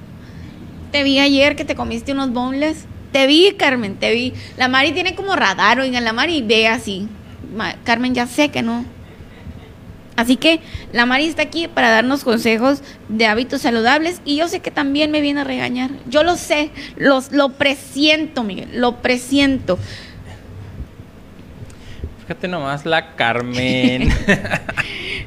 Te 0.90 1.02
vi 1.04 1.18
ayer 1.20 1.56
que 1.56 1.64
te 1.64 1.74
comiste 1.74 2.12
unos 2.12 2.32
boneless. 2.32 2.84
Te 3.12 3.26
vi, 3.26 3.54
Carmen, 3.58 3.96
te 3.96 4.12
vi. 4.12 4.32
La 4.56 4.68
Mari 4.68 4.92
tiene 4.92 5.14
como 5.14 5.36
radar, 5.36 5.78
oigan, 5.80 6.04
la 6.04 6.12
Mari 6.12 6.42
ve 6.42 6.66
así. 6.68 7.08
Ma- 7.54 7.76
Carmen, 7.84 8.14
ya 8.14 8.26
sé 8.26 8.48
que 8.50 8.62
no. 8.62 8.84
Así 10.16 10.36
que 10.36 10.60
la 10.92 11.06
Mari 11.06 11.26
está 11.26 11.42
aquí 11.42 11.68
para 11.68 11.90
darnos 11.90 12.22
consejos 12.22 12.82
de 13.08 13.26
hábitos 13.26 13.62
saludables 13.62 14.20
y 14.24 14.36
yo 14.36 14.48
sé 14.48 14.60
que 14.60 14.70
también 14.70 15.10
me 15.10 15.20
viene 15.20 15.40
a 15.40 15.44
regañar. 15.44 15.90
Yo 16.08 16.22
lo 16.22 16.36
sé, 16.36 16.70
los, 16.96 17.32
lo 17.32 17.50
presiento, 17.50 18.44
Miguel, 18.44 18.68
lo 18.74 18.96
presiento. 19.00 19.78
Fíjate 22.22 22.46
nomás 22.48 22.86
la 22.86 23.14
Carmen. 23.14 24.12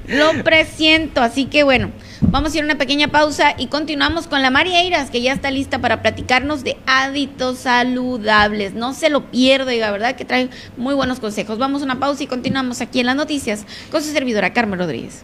Lo 0.08 0.44
presiento, 0.44 1.22
así 1.22 1.46
que 1.46 1.64
bueno, 1.64 1.90
vamos 2.22 2.54
a 2.54 2.58
ir 2.58 2.64
a 2.64 2.66
una 2.66 2.78
pequeña 2.78 3.10
pausa 3.10 3.56
y 3.58 3.68
continuamos 3.68 4.28
con 4.28 4.42
la 4.42 4.50
María 4.50 4.82
Eiras, 4.82 5.10
que 5.10 5.22
ya 5.22 5.34
está 5.34 5.52
lista 5.52 5.80
para 5.80 6.02
platicarnos 6.02 6.64
de 6.64 6.78
hábitos 6.86 7.60
saludables. 7.60 8.74
No 8.74 8.94
se 8.94 9.10
lo 9.10 9.32
pierda, 9.32 9.74
y 9.74 9.80
la 9.80 9.92
verdad 9.92 10.16
que 10.16 10.26
trae 10.26 10.50
muy 10.78 10.94
buenos 10.94 11.20
consejos. 11.20 11.58
Vamos 11.58 11.82
a 11.82 11.86
una 11.86 12.00
pausa 12.00 12.24
y 12.24 12.28
continuamos 12.28 12.82
aquí 12.82 13.00
en 13.00 13.08
las 13.08 13.16
noticias 13.16 13.66
con 13.92 14.02
su 14.02 14.12
servidora 14.12 14.54
Carmen 14.54 14.80
Rodríguez. 14.80 15.24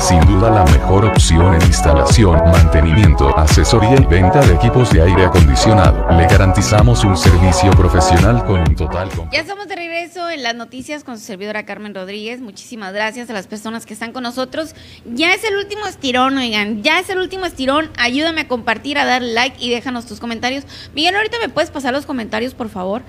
Sin 0.00 0.20
duda 0.26 0.50
la 0.50 0.64
mejor 0.64 1.04
opción 1.04 1.54
en 1.54 1.62
instalación, 1.62 2.36
mantenimiento, 2.50 3.36
asesoría 3.36 3.96
y 4.00 4.04
venta 4.06 4.40
de 4.40 4.54
equipos 4.54 4.90
de 4.90 5.02
aire 5.02 5.26
acondicionado. 5.26 6.06
Le 6.16 6.26
garantizamos 6.26 7.04
un 7.04 7.18
servicio 7.18 7.70
profesional 7.72 8.42
con 8.46 8.60
un 8.60 8.74
total. 8.74 9.10
Ya 9.30 9.40
estamos 9.40 9.68
de 9.68 9.76
regreso 9.76 10.30
en 10.30 10.42
las 10.42 10.54
noticias 10.54 11.04
con 11.04 11.18
su 11.18 11.24
servidora 11.26 11.66
Carmen 11.66 11.94
Rodríguez. 11.94 12.40
Muchísimas 12.40 12.94
gracias 12.94 13.28
a 13.28 13.34
las 13.34 13.46
personas 13.46 13.84
que 13.84 13.92
están 13.92 14.12
con 14.12 14.22
nosotros. 14.22 14.74
Ya 15.04 15.34
es 15.34 15.44
el 15.44 15.56
último 15.58 15.86
estirón, 15.86 16.38
oigan, 16.38 16.82
ya 16.82 16.98
es 16.98 17.10
el 17.10 17.18
último 17.18 17.44
estirón. 17.44 17.90
Ayúdame 17.98 18.40
a 18.40 18.48
compartir, 18.48 18.98
a 18.98 19.04
dar 19.04 19.20
like 19.20 19.62
y 19.62 19.68
déjanos 19.68 20.06
tus 20.06 20.18
comentarios. 20.18 20.64
Miguel, 20.94 21.14
ahorita 21.14 21.36
me 21.42 21.50
puedes 21.50 21.70
pasar 21.70 21.92
los 21.92 22.06
comentarios, 22.06 22.54
por 22.54 22.70
favor, 22.70 23.02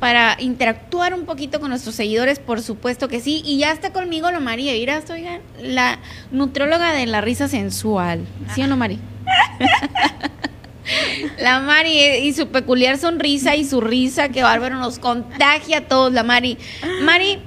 para 0.00 0.36
interactuar 0.38 1.14
un 1.14 1.24
poquito 1.24 1.60
con 1.60 1.70
nuestros 1.70 1.94
seguidores, 1.94 2.38
por 2.38 2.60
supuesto 2.60 3.08
que 3.08 3.20
sí. 3.20 3.42
Y 3.44 3.58
ya 3.58 3.72
está 3.72 3.92
conmigo 3.92 4.30
la 4.30 4.40
María 4.40 4.74
Iras, 4.74 5.08
oigan, 5.10 5.40
la 5.60 5.98
nutróloga 6.30 6.92
de 6.92 7.06
la 7.06 7.20
risa 7.20 7.48
sensual. 7.48 8.26
¿Sí 8.54 8.62
o 8.62 8.66
no, 8.66 8.76
Mari? 8.76 8.98
La 11.38 11.60
Mari 11.60 11.98
y 11.98 12.32
su 12.34 12.48
peculiar 12.48 12.98
sonrisa 12.98 13.56
y 13.56 13.64
su 13.64 13.80
risa, 13.80 14.28
que 14.28 14.42
bárbaro, 14.42 14.76
nos 14.76 14.98
contagia 14.98 15.78
a 15.78 15.80
todos, 15.82 16.12
la 16.12 16.22
Mari. 16.22 16.58
Mari, 17.02 17.38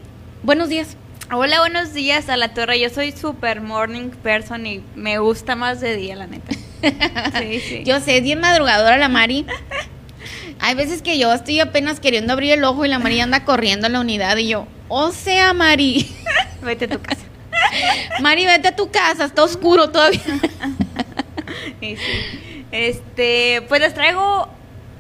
buenos 0.44 0.70
días. 0.70 0.98
Hola, 1.32 1.60
buenos 1.60 1.94
días 1.94 2.30
a 2.30 2.38
la 2.38 2.54
torre. 2.54 2.80
Yo 2.80 2.90
soy 2.90 3.12
super 3.12 3.62
morning 3.62 4.10
person 4.10 4.66
y 4.66 4.82
me 4.96 5.20
gusta 5.20 5.56
más 5.56 5.82
de 5.82 5.96
día, 5.96 6.16
la 6.16 6.28
neta. 6.28 6.56
Sí, 7.40 7.60
sí. 7.60 7.84
Yo 7.86 8.00
sé, 8.00 8.18
es 8.18 8.24
bien 8.24 8.40
madrugadora 8.40 8.98
la 8.98 9.10
Mari. 9.10 9.46
Hay 10.60 10.76
veces 10.76 11.02
que 11.02 11.18
yo 11.18 11.34
estoy 11.34 11.60
apenas 11.60 12.00
queriendo 12.00 12.34
abrir 12.34 12.54
el 12.54 12.64
ojo 12.64 12.86
y 12.86 12.90
la 12.90 13.00
Mari 13.00 13.20
anda 13.20 13.46
corriendo 13.46 13.88
a 13.88 13.90
la 13.90 14.00
unidad 14.00 14.38
y 14.38 14.48
yo, 14.48 14.68
o 14.88 15.12
sea, 15.12 15.54
Mari, 15.54 16.10
Vete 16.62 16.86
a 16.86 16.90
tu 16.90 17.00
casa. 17.02 17.22
Mari, 18.22 18.46
vete 18.46 18.70
a 18.70 18.76
tu 18.76 18.90
casa, 18.90 19.26
está 19.26 19.44
oscuro 19.44 19.90
todavía. 19.90 20.22
Sí, 21.80 21.96
sí. 21.96 22.66
Este, 22.72 23.62
pues 23.70 23.80
les 23.80 23.94
traigo 23.94 24.50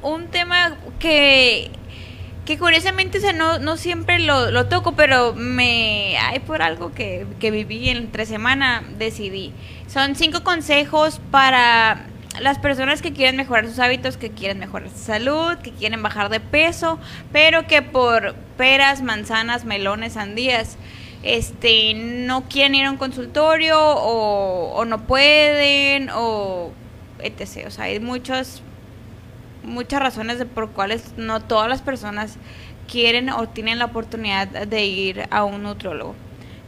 un 0.01 0.27
tema 0.27 0.77
que 0.99 1.71
que 2.45 2.57
curiosamente 2.57 3.17
o 3.17 3.21
sea, 3.21 3.33
no, 3.33 3.59
no 3.59 3.75
siempre 3.75 4.19
lo, 4.19 4.51
lo 4.51 4.67
toco, 4.67 4.93
pero 4.93 5.33
me 5.33 6.17
hay 6.17 6.39
por 6.39 6.61
algo 6.61 6.93
que, 6.93 7.25
que 7.39 7.51
viví 7.51 7.89
entre 7.89 8.25
semana, 8.25 8.83
decidí. 8.97 9.51
Son 9.87 10.15
cinco 10.15 10.43
consejos 10.43 11.19
para 11.29 12.05
las 12.41 12.59
personas 12.59 13.01
que 13.01 13.13
quieren 13.13 13.35
mejorar 13.35 13.67
sus 13.67 13.79
hábitos, 13.79 14.17
que 14.17 14.31
quieren 14.31 14.59
mejorar 14.59 14.89
su 14.89 14.97
salud, 14.97 15.57
que 15.57 15.71
quieren 15.71 16.01
bajar 16.03 16.29
de 16.29 16.39
peso, 16.39 16.99
pero 17.31 17.67
que 17.67 17.81
por 17.81 18.35
peras, 18.57 19.01
manzanas, 19.01 19.65
melones, 19.65 20.13
sandías, 20.13 20.77
este, 21.23 21.93
no 21.93 22.43
quieren 22.47 22.75
ir 22.75 22.85
a 22.85 22.91
un 22.91 22.97
consultorio 22.97 23.77
o, 23.79 24.85
no 24.85 25.05
pueden 25.05 26.09
o 26.13 26.71
etc. 27.19 27.65
O 27.67 27.71
sea, 27.71 27.85
hay 27.85 27.99
muchos 27.99 28.61
muchas 29.63 30.01
razones 30.01 30.39
de 30.39 30.45
por 30.45 30.69
cuales 30.71 31.13
no 31.17 31.41
todas 31.41 31.67
las 31.67 31.81
personas 31.81 32.37
quieren 32.89 33.29
o 33.29 33.49
tienen 33.49 33.79
la 33.79 33.85
oportunidad 33.85 34.47
de 34.47 34.85
ir 34.85 35.27
a 35.29 35.43
un 35.43 35.63
nutrólogo. 35.63 36.15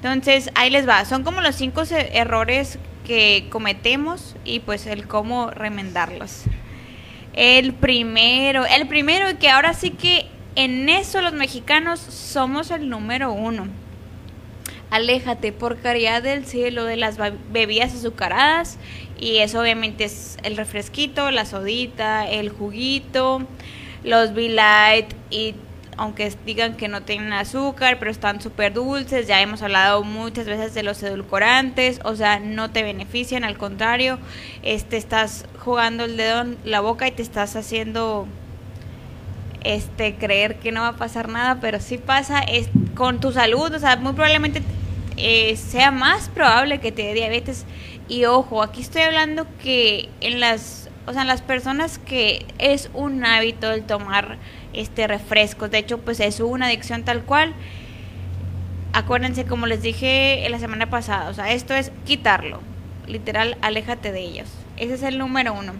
Entonces, 0.02 0.50
ahí 0.56 0.70
les 0.70 0.88
va. 0.88 1.06
Son 1.06 1.24
como 1.24 1.40
los 1.40 1.56
cinco 1.56 1.84
errores 1.90 2.80
que 3.10 3.48
cometemos 3.49 4.36
y 4.45 4.60
pues 4.60 4.86
el 4.86 5.07
cómo 5.07 5.49
remendarlos. 5.49 6.44
El 7.34 7.73
primero, 7.73 8.68
el 8.68 8.88
primero 8.88 9.26
que 9.40 9.49
ahora 9.49 9.73
sí 9.73 9.90
que 9.90 10.27
en 10.56 10.90
eso 10.90 11.19
los 11.22 11.34
mexicanos 11.34 11.99
somos 11.99 12.69
el 12.69 12.88
número 12.88 13.31
uno. 13.34 13.68
aléjate 14.91 15.52
por 15.52 15.80
caridad 15.80 16.22
del 16.22 16.45
cielo 16.45 16.86
de 16.86 16.98
las 16.98 17.18
bebidas 17.52 17.95
azucaradas 17.95 18.77
y 19.19 19.38
eso 19.38 19.60
obviamente 19.60 20.03
es 20.03 20.38
el 20.44 20.56
refresquito, 20.56 21.31
la 21.31 21.45
sodita, 21.45 22.30
el 22.30 22.49
juguito, 22.49 23.41
los 24.03 24.34
V-Light 24.34 25.07
y 25.31 25.56
aunque 25.99 26.34
digan 26.45 26.77
que 26.77 26.88
no 26.88 27.01
tienen 27.01 27.34
azúcar, 27.34 27.99
pero 27.99 28.09
están 28.09 28.39
súper 28.39 28.73
dulces, 28.73 29.27
ya 29.27 29.41
hemos 29.41 29.61
hablado 29.61 30.01
muchas 30.05 30.45
veces 30.45 30.73
de 30.73 30.81
los 30.81 31.03
edulcorantes, 31.03 31.99
o 32.05 32.15
sea, 32.15 32.39
no 32.39 32.71
te 32.71 32.84
benefician, 32.84 33.43
al 33.43 33.57
contrario, 33.57 34.17
este 34.63 34.95
estás 34.95 35.45
jugando 35.59 36.05
el 36.05 36.15
dedo 36.15 36.39
en 36.41 36.57
la 36.63 36.80
boca 36.80 37.05
y 37.05 37.11
te 37.11 37.21
estás 37.21 37.57
haciendo 37.57 38.27
este 39.65 40.15
creer 40.15 40.59
que 40.59 40.71
no 40.71 40.84
va 40.84 40.88
a 40.88 40.95
pasar 40.95 41.27
nada, 41.27 41.57
pero 41.59 41.81
sí 41.81 41.97
pasa 41.97 42.39
es 42.39 42.69
con 42.95 43.19
tu 43.19 43.34
salud, 43.34 43.73
o 43.73 43.80
sea, 43.80 43.97
muy 43.97 44.13
probablemente 44.13 44.63
eh, 45.17 45.57
sea 45.57 45.91
más 45.91 46.30
probable 46.30 46.80
que 46.80 46.93
te 46.93 47.01
dé 47.03 47.13
diabetes. 47.13 47.65
Y 48.07 48.23
ojo, 48.23 48.63
aquí 48.63 48.80
estoy 48.81 49.01
hablando 49.01 49.45
que 49.61 50.07
en 50.21 50.39
las, 50.39 50.89
o 51.05 51.11
sea, 51.11 51.23
en 51.23 51.27
las 51.27 51.41
personas 51.41 51.99
que 51.99 52.45
es 52.57 52.89
un 52.93 53.26
hábito 53.26 53.69
el 53.73 53.84
tomar 53.84 54.38
este 54.74 55.08
refrescos, 55.08 55.72
de 55.72 55.80
hecho, 55.80 56.00
pues 56.00 56.20
es 56.20 56.40
una 56.40 56.68
adicción 56.68 57.04
tal 57.04 57.24
cual. 57.24 57.54
Acuérdense, 58.94 59.46
como 59.46 59.68
les 59.68 59.82
dije 59.82 60.46
la 60.50 60.58
semana 60.60 60.90
pasada, 60.90 61.30
o 61.30 61.34
sea, 61.34 61.52
esto 61.54 61.76
es 61.76 61.91
quitarlo, 62.06 62.60
literal, 63.08 63.58
aléjate 63.62 64.12
de 64.12 64.22
ellos. 64.22 64.48
Ese 64.78 64.96
es 64.96 65.04
el 65.04 65.18
número 65.20 65.54
uno. 65.54 65.74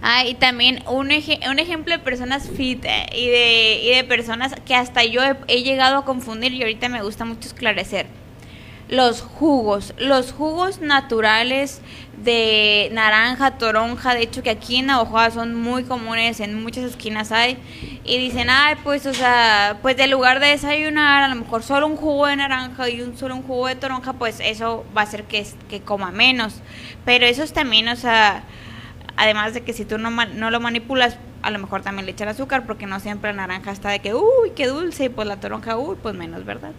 Ah, 0.00 0.24
y 0.24 0.34
también 0.34 0.84
un, 0.88 1.08
eje- 1.10 1.40
un 1.50 1.58
ejemplo 1.58 1.92
de 1.92 1.98
personas 1.98 2.48
fit 2.48 2.84
eh, 2.84 3.06
y, 3.12 3.26
de, 3.26 3.80
y 3.82 3.94
de 3.96 4.04
personas 4.04 4.54
que 4.64 4.76
hasta 4.76 5.02
yo 5.04 5.24
he, 5.24 5.36
he 5.48 5.64
llegado 5.64 5.96
a 5.98 6.04
confundir 6.04 6.52
y 6.52 6.62
ahorita 6.62 6.88
me 6.88 7.02
gusta 7.02 7.24
mucho 7.24 7.48
esclarecer. 7.48 8.06
Los 8.88 9.20
jugos, 9.20 9.92
los 9.98 10.30
jugos 10.32 10.80
naturales 10.80 11.80
de 12.24 12.90
naranja, 12.92 13.58
toronja, 13.58 14.14
de 14.14 14.22
hecho 14.22 14.42
que 14.42 14.50
aquí 14.50 14.76
en 14.76 14.86
Navajo 14.86 15.30
son 15.30 15.54
muy 15.54 15.84
comunes, 15.84 16.40
en 16.40 16.62
muchas 16.62 16.84
esquinas 16.84 17.32
hay, 17.32 17.58
y 18.04 18.18
dicen, 18.18 18.48
ay, 18.50 18.76
pues, 18.82 19.06
o 19.06 19.14
sea, 19.14 19.78
pues 19.82 19.96
de 19.96 20.06
lugar 20.06 20.40
de 20.40 20.48
desayunar, 20.48 21.24
a 21.24 21.28
lo 21.28 21.34
mejor 21.34 21.62
solo 21.62 21.86
un 21.86 21.96
jugo 21.96 22.26
de 22.26 22.36
naranja 22.36 22.88
y 22.88 23.00
un 23.02 23.16
solo 23.16 23.36
un 23.36 23.42
jugo 23.42 23.68
de 23.68 23.76
toronja, 23.76 24.14
pues 24.14 24.40
eso 24.40 24.84
va 24.96 25.02
a 25.02 25.04
hacer 25.04 25.24
que, 25.24 25.46
que 25.68 25.80
coma 25.80 26.10
menos. 26.10 26.60
Pero 27.04 27.26
eso 27.26 27.42
es 27.42 27.52
también, 27.52 27.88
o 27.88 27.96
sea, 27.96 28.44
Además 29.18 29.52
de 29.52 29.62
que 29.62 29.72
si 29.72 29.84
tú 29.84 29.98
no, 29.98 30.10
no 30.10 30.50
lo 30.52 30.60
manipulas, 30.60 31.18
a 31.42 31.50
lo 31.50 31.58
mejor 31.58 31.82
también 31.82 32.06
le 32.06 32.12
echan 32.12 32.28
azúcar, 32.28 32.64
porque 32.66 32.86
no 32.86 33.00
siempre 33.00 33.32
la 33.32 33.48
naranja 33.48 33.72
está 33.72 33.90
de 33.90 33.98
que, 33.98 34.14
uy, 34.14 34.52
qué 34.54 34.68
dulce, 34.68 35.06
y 35.06 35.08
pues 35.08 35.26
la 35.26 35.40
toronja, 35.40 35.76
uy, 35.76 35.96
pues 36.00 36.14
menos, 36.14 36.44
¿verdad? 36.44 36.70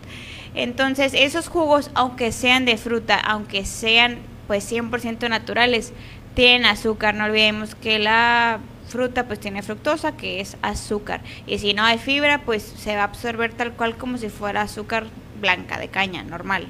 Entonces, 0.56 1.14
esos 1.14 1.49
jugos, 1.49 1.91
aunque 1.95 2.32
sean 2.32 2.64
de 2.64 2.78
fruta, 2.78 3.20
aunque 3.20 3.66
sean 3.66 4.20
pues 4.50 4.70
100% 4.72 5.30
naturales, 5.30 5.94
tienen 6.34 6.66
azúcar. 6.66 7.14
No 7.14 7.26
olvidemos 7.26 7.76
que 7.76 8.00
la 8.00 8.58
fruta 8.88 9.28
pues 9.28 9.40
tiene 9.40 9.62
fructosa, 9.62 10.14
que 10.14 10.42
es 10.42 10.58
azúcar. 10.64 11.22
Y 11.46 11.60
si 11.60 11.76
no 11.76 11.84
hay 11.84 12.00
fibra, 12.00 12.42
pues 12.42 12.64
se 12.64 12.96
va 12.96 13.02
a 13.02 13.06
absorber 13.06 13.54
tal 13.54 13.74
cual 13.74 13.96
como 13.96 14.18
si 14.18 14.30
fuera 14.30 14.64
azúcar 14.64 15.06
blanca 15.40 15.78
de 15.78 15.90
caña, 15.90 16.24
normal. 16.24 16.66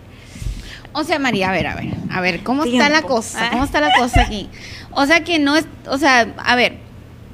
O 0.92 1.06
sea, 1.06 1.20
María, 1.20 1.52
a 1.52 1.54
ver, 1.54 1.68
a 1.68 1.76
ver, 1.76 1.94
a 2.12 2.20
ver, 2.20 2.44
¿cómo 2.44 2.66
está 2.66 2.90
la 2.90 3.04
cosa? 3.04 3.50
¿Cómo 3.50 3.64
está 3.64 3.80
la 3.80 3.94
cosa 3.94 4.24
aquí? 4.24 4.50
O 4.92 5.06
sea, 5.06 5.24
que 5.24 5.40
no 5.40 5.56
es, 5.56 5.66
o 5.88 5.98
sea, 5.98 6.34
a 6.38 6.58
ver, 6.58 6.80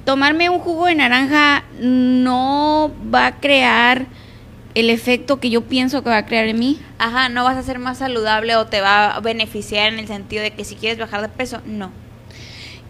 tomarme 0.06 0.52
un 0.52 0.60
jugo 0.60 0.86
de 0.86 0.94
naranja 0.94 1.64
no 1.80 2.94
va 3.12 3.26
a 3.26 3.36
crear 3.40 4.06
el 4.76 4.90
efecto 4.90 5.40
que 5.40 5.50
yo 5.50 5.62
pienso 5.62 6.04
que 6.04 6.10
va 6.10 6.18
a 6.18 6.26
crear 6.26 6.46
en 6.48 6.60
mí. 6.60 6.80
Ajá, 7.00 7.30
no 7.30 7.44
vas 7.44 7.58
a 7.58 7.64
ser 7.64 7.80
más 7.80 7.98
saludable 7.98 8.56
o 8.58 8.68
te 8.68 8.82
va 8.82 9.16
a 9.16 9.20
beneficiar 9.22 9.92
en 9.92 10.00
el 10.00 10.08
sentido 10.08 10.44
de 10.44 10.52
que 10.52 10.66
si 10.66 10.76
quieres 10.76 11.00
bajar 11.00 11.22
de 11.22 11.30
peso, 11.30 11.62
no. 11.66 11.92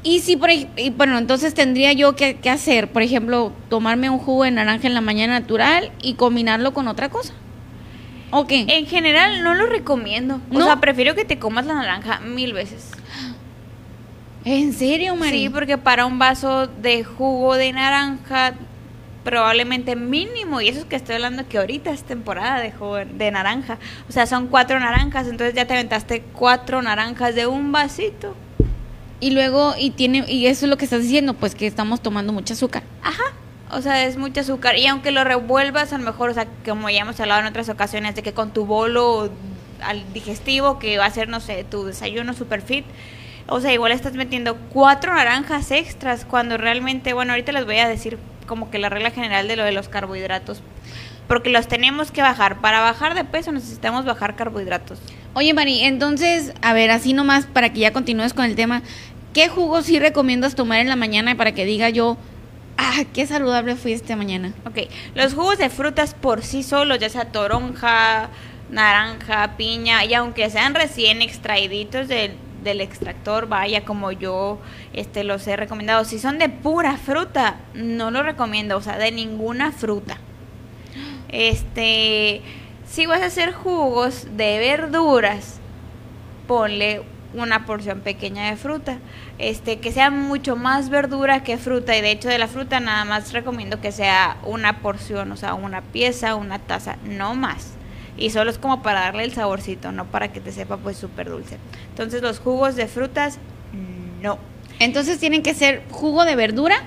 Y 0.03 0.19
si, 0.19 0.35
por 0.35 0.51
y 0.51 0.67
bueno, 0.95 1.17
entonces 1.17 1.53
tendría 1.53 1.93
yo 1.93 2.15
que, 2.15 2.35
que 2.37 2.49
hacer, 2.49 2.91
por 2.91 3.01
ejemplo, 3.01 3.51
tomarme 3.69 4.09
un 4.09 4.19
jugo 4.19 4.43
de 4.43 4.51
naranja 4.51 4.87
en 4.87 4.93
la 4.93 5.01
mañana 5.01 5.39
natural 5.39 5.91
y 6.01 6.13
combinarlo 6.13 6.73
con 6.73 6.87
otra 6.87 7.09
cosa. 7.09 7.33
¿O 8.31 8.45
qué? 8.47 8.65
En 8.67 8.85
general 8.85 9.43
no 9.43 9.53
lo 9.53 9.65
recomiendo. 9.65 10.41
O 10.51 10.59
¿No? 10.59 10.65
sea, 10.65 10.79
prefiero 10.79 11.15
que 11.15 11.25
te 11.25 11.39
comas 11.39 11.65
la 11.65 11.75
naranja 11.75 12.19
mil 12.19 12.53
veces. 12.53 12.91
¿En 14.43 14.73
serio, 14.73 15.15
María? 15.15 15.39
Sí, 15.39 15.49
porque 15.49 15.77
para 15.77 16.05
un 16.05 16.19
vaso 16.19 16.67
de 16.67 17.03
jugo 17.03 17.55
de 17.55 17.71
naranja 17.71 18.53
probablemente 19.25 19.97
mínimo, 19.97 20.61
y 20.61 20.69
eso 20.69 20.79
es 20.79 20.85
que 20.85 20.95
estoy 20.95 21.15
hablando 21.15 21.45
que 21.49 21.57
ahorita 21.57 21.89
es 21.89 22.03
temporada 22.03 22.61
de 22.61 22.71
jugo 22.71 22.97
de 22.97 23.31
naranja, 23.31 23.79
o 24.07 24.11
sea, 24.11 24.27
son 24.27 24.47
cuatro 24.47 24.79
naranjas, 24.79 25.27
entonces 25.27 25.55
ya 25.55 25.65
te 25.65 25.73
aventaste 25.73 26.21
cuatro 26.33 26.81
naranjas 26.81 27.35
de 27.35 27.47
un 27.47 27.73
vasito. 27.73 28.35
Y 29.19 29.31
luego, 29.31 29.73
y 29.77 29.89
tiene, 29.89 30.23
y 30.27 30.45
eso 30.45 30.65
es 30.65 30.69
lo 30.69 30.77
que 30.77 30.85
estás 30.85 31.01
diciendo, 31.01 31.33
pues 31.33 31.55
que 31.55 31.65
estamos 31.65 32.01
tomando 32.01 32.31
mucho 32.31 32.53
azúcar. 32.53 32.83
Ajá. 33.01 33.23
O 33.71 33.81
sea, 33.81 34.05
es 34.05 34.15
mucho 34.15 34.41
azúcar. 34.41 34.77
Y 34.77 34.85
aunque 34.85 35.09
lo 35.09 35.23
revuelvas, 35.23 35.91
a 35.91 35.97
lo 35.97 36.03
mejor, 36.03 36.29
o 36.29 36.33
sea, 36.33 36.45
como 36.63 36.89
ya 36.89 37.01
hemos 37.01 37.19
hablado 37.19 37.41
en 37.41 37.47
otras 37.47 37.67
ocasiones, 37.67 38.13
de 38.13 38.21
que 38.21 38.33
con 38.33 38.51
tu 38.51 38.65
bolo 38.65 39.31
al 39.81 40.13
digestivo, 40.13 40.77
que 40.77 40.99
va 40.99 41.05
a 41.05 41.09
ser, 41.09 41.29
no 41.29 41.39
sé, 41.39 41.63
tu 41.63 41.85
desayuno 41.85 42.33
super 42.33 42.61
fit, 42.61 42.85
o 43.47 43.59
sea, 43.59 43.73
igual 43.73 43.91
estás 43.91 44.13
metiendo 44.13 44.55
cuatro 44.71 45.13
naranjas 45.13 45.71
extras 45.71 46.25
cuando 46.25 46.57
realmente, 46.57 47.13
bueno, 47.13 47.33
ahorita 47.33 47.51
les 47.51 47.65
voy 47.65 47.77
a 47.77 47.87
decir 47.87 48.19
como 48.45 48.69
que 48.69 48.79
la 48.79 48.89
regla 48.89 49.11
general 49.11 49.47
de 49.47 49.55
lo 49.55 49.63
de 49.63 49.71
los 49.71 49.89
carbohidratos. 49.89 50.61
Porque 51.27 51.49
los 51.49 51.67
tenemos 51.67 52.11
que 52.11 52.21
bajar. 52.21 52.61
Para 52.61 52.81
bajar 52.81 53.15
de 53.15 53.23
peso 53.23 53.51
necesitamos 53.51 54.05
bajar 54.05 54.35
carbohidratos. 54.35 54.99
Oye, 55.33 55.53
Mari, 55.53 55.81
entonces, 55.81 56.53
a 56.61 56.73
ver, 56.73 56.91
así 56.91 57.13
nomás 57.13 57.45
para 57.45 57.73
que 57.73 57.79
ya 57.81 57.93
continúes 57.93 58.33
con 58.33 58.45
el 58.45 58.55
tema, 58.55 58.83
¿qué 59.33 59.49
jugos 59.49 59.85
sí 59.85 59.99
recomiendas 59.99 60.55
tomar 60.55 60.79
en 60.79 60.87
la 60.87 60.95
mañana 60.95 61.35
para 61.35 61.53
que 61.53 61.65
diga 61.65 61.89
yo, 61.89 62.17
ah, 62.77 63.03
qué 63.13 63.25
saludable 63.25 63.75
fui 63.75 63.93
esta 63.93 64.15
mañana? 64.15 64.53
Ok, 64.65 64.89
los 65.13 65.33
jugos 65.33 65.57
de 65.57 65.69
frutas 65.69 66.13
por 66.13 66.43
sí 66.43 66.63
solos, 66.63 66.99
ya 66.99 67.09
sea 67.09 67.31
toronja, 67.31 68.29
naranja, 68.69 69.57
piña, 69.57 70.05
y 70.05 70.13
aunque 70.13 70.49
sean 70.49 70.73
recién 70.73 71.21
extraíditos 71.21 72.07
del, 72.07 72.33
del 72.65 72.81
extractor, 72.81 73.47
vaya 73.47 73.85
como 73.85 74.11
yo 74.11 74.59
este, 74.91 75.23
los 75.23 75.47
he 75.47 75.55
recomendado, 75.55 76.03
si 76.03 76.19
son 76.19 76.37
de 76.37 76.49
pura 76.49 76.97
fruta, 76.97 77.55
no 77.73 78.11
lo 78.11 78.21
recomiendo, 78.23 78.75
o 78.75 78.81
sea, 78.81 78.97
de 78.97 79.13
ninguna 79.13 79.71
fruta. 79.71 80.17
Este, 81.29 82.41
si 82.85 83.05
vas 83.05 83.21
a 83.21 83.27
hacer 83.27 83.53
jugos 83.53 84.27
de 84.35 84.59
verduras, 84.59 85.61
ponle 86.47 87.01
una 87.33 87.65
porción 87.65 88.01
pequeña 88.01 88.49
de 88.49 88.57
fruta. 88.57 88.97
Este, 89.37 89.79
que 89.79 89.91
sea 89.91 90.09
mucho 90.09 90.55
más 90.55 90.89
verdura 90.89 91.43
que 91.43 91.57
fruta. 91.57 91.95
Y 91.97 92.01
de 92.01 92.11
hecho, 92.11 92.29
de 92.29 92.37
la 92.37 92.47
fruta 92.47 92.79
nada 92.79 93.05
más 93.05 93.33
recomiendo 93.33 93.81
que 93.81 93.91
sea 93.91 94.37
una 94.43 94.79
porción, 94.79 95.31
o 95.31 95.37
sea, 95.37 95.53
una 95.53 95.81
pieza, 95.81 96.35
una 96.35 96.59
taza, 96.59 96.97
no 97.03 97.35
más. 97.35 97.73
Y 98.17 98.29
solo 98.29 98.49
es 98.49 98.57
como 98.57 98.81
para 98.81 99.01
darle 99.01 99.23
el 99.25 99.33
saborcito, 99.33 99.91
no 99.91 100.05
para 100.05 100.31
que 100.31 100.39
te 100.39 100.51
sepa 100.51 100.77
pues 100.77 100.97
súper 100.97 101.29
dulce. 101.29 101.57
Entonces 101.89 102.21
los 102.21 102.39
jugos 102.39 102.75
de 102.75 102.87
frutas, 102.87 103.39
no. 104.21 104.37
Entonces 104.79 105.19
tienen 105.19 105.43
que 105.43 105.53
ser 105.53 105.83
jugo 105.91 106.23
de 106.25 106.35
verdura 106.35 106.77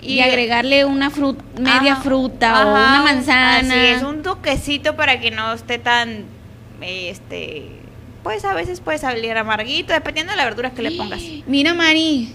y, 0.00 0.14
Y- 0.14 0.20
agregarle 0.20 0.84
una 0.84 1.10
fruta, 1.10 1.42
media 1.58 1.92
Ajá, 1.94 2.02
fruta 2.02 2.66
o 2.66 2.70
una 2.70 3.02
manzana. 3.02 3.58
Así 3.58 3.74
es, 3.74 4.02
un 4.02 4.22
toquecito 4.22 4.94
para 4.96 5.18
que 5.20 5.30
no 5.32 5.52
esté 5.52 5.78
tan, 5.78 6.24
este, 6.80 7.68
pues 8.22 8.44
a 8.44 8.54
veces 8.54 8.80
puede 8.80 8.98
salir 8.98 9.36
amarguito, 9.36 9.92
dependiendo 9.92 10.32
de 10.32 10.36
la 10.36 10.44
verdura 10.44 10.70
que 10.70 10.82
le 10.82 10.92
pongas. 10.92 11.20
Mira, 11.46 11.74
Mari, 11.74 12.32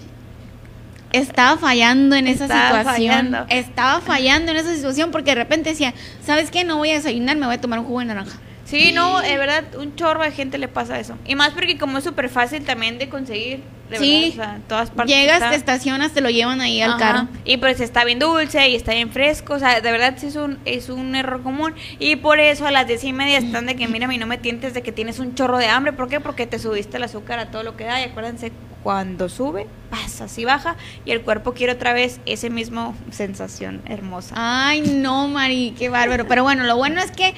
estaba 1.16 1.58
fallando 1.58 2.16
en 2.16 2.26
esa 2.26 2.44
Estaba 2.44 2.78
situación. 2.78 2.94
fallando. 2.94 3.46
Estaba 3.48 4.00
fallando 4.00 4.50
en 4.52 4.58
esa 4.58 4.74
situación 4.74 5.10
porque 5.10 5.30
de 5.30 5.36
repente 5.36 5.70
decía, 5.70 5.94
¿sabes 6.24 6.50
qué? 6.50 6.64
No 6.64 6.76
voy 6.78 6.90
a 6.90 6.94
desayunar, 6.94 7.36
me 7.36 7.46
voy 7.46 7.54
a 7.56 7.60
tomar 7.60 7.78
un 7.78 7.86
jugo 7.86 8.00
de 8.00 8.06
naranja. 8.06 8.38
Sí, 8.64 8.92
no, 8.92 9.20
de 9.20 9.36
verdad, 9.36 9.64
un 9.78 9.94
chorro 9.94 10.22
de 10.24 10.32
gente 10.32 10.58
le 10.58 10.68
pasa 10.68 10.98
eso. 10.98 11.16
Y 11.26 11.34
más 11.34 11.50
porque 11.50 11.76
como 11.78 11.98
es 11.98 12.04
súper 12.04 12.28
fácil 12.30 12.64
también 12.64 12.98
de 12.98 13.08
conseguir, 13.08 13.62
de 13.90 13.98
Sí. 13.98 14.34
verdad, 14.36 14.54
o 14.54 14.56
sea, 14.56 14.60
todas 14.68 14.90
partes. 14.90 15.14
Llegas, 15.14 15.36
está. 15.36 15.50
te 15.50 15.56
estacionas, 15.56 16.12
te 16.12 16.20
lo 16.20 16.30
llevan 16.30 16.60
ahí 16.60 16.80
al 16.80 16.96
carro. 16.98 17.28
Y 17.44 17.56
pues 17.58 17.80
está 17.80 18.04
bien 18.04 18.18
dulce 18.18 18.68
y 18.68 18.74
está 18.74 18.92
bien 18.92 19.10
fresco. 19.10 19.54
O 19.54 19.58
sea, 19.58 19.80
de 19.80 19.92
verdad 19.92 20.14
sí 20.16 20.26
es 20.28 20.36
un, 20.36 20.58
es 20.64 20.88
un 20.88 21.14
error 21.14 21.42
común. 21.42 21.74
Y 21.98 22.16
por 22.16 22.40
eso 22.40 22.66
a 22.66 22.70
las 22.70 22.86
diez 22.86 23.04
y 23.04 23.12
media 23.12 23.38
están 23.38 23.66
de 23.66 23.76
que, 23.76 23.86
mira, 23.88 24.12
y 24.12 24.18
no 24.18 24.26
me 24.26 24.38
tientes 24.38 24.74
de 24.74 24.82
que 24.82 24.92
tienes 24.92 25.18
un 25.18 25.34
chorro 25.34 25.58
de 25.58 25.66
hambre. 25.66 25.92
¿Por 25.92 26.08
qué? 26.08 26.20
Porque 26.20 26.46
te 26.46 26.58
subiste 26.58 26.96
el 26.96 27.02
azúcar 27.04 27.38
a 27.38 27.46
todo 27.50 27.62
lo 27.62 27.76
que 27.76 27.84
da. 27.84 28.00
Y 28.00 28.04
acuérdense, 28.04 28.52
cuando 28.82 29.30
sube, 29.30 29.66
pasa, 29.88 30.24
así 30.24 30.44
baja. 30.44 30.76
Y 31.06 31.10
el 31.12 31.22
cuerpo 31.22 31.54
quiere 31.54 31.72
otra 31.72 31.94
vez 31.94 32.20
ese 32.26 32.50
mismo 32.50 32.94
sensación 33.10 33.80
hermosa. 33.86 34.34
Ay, 34.36 34.82
no, 34.82 35.26
Mari, 35.28 35.74
qué 35.78 35.88
bárbaro. 35.88 36.26
Pero 36.28 36.42
bueno, 36.42 36.64
lo 36.64 36.76
bueno 36.76 37.00
es 37.00 37.10
que 37.10 37.32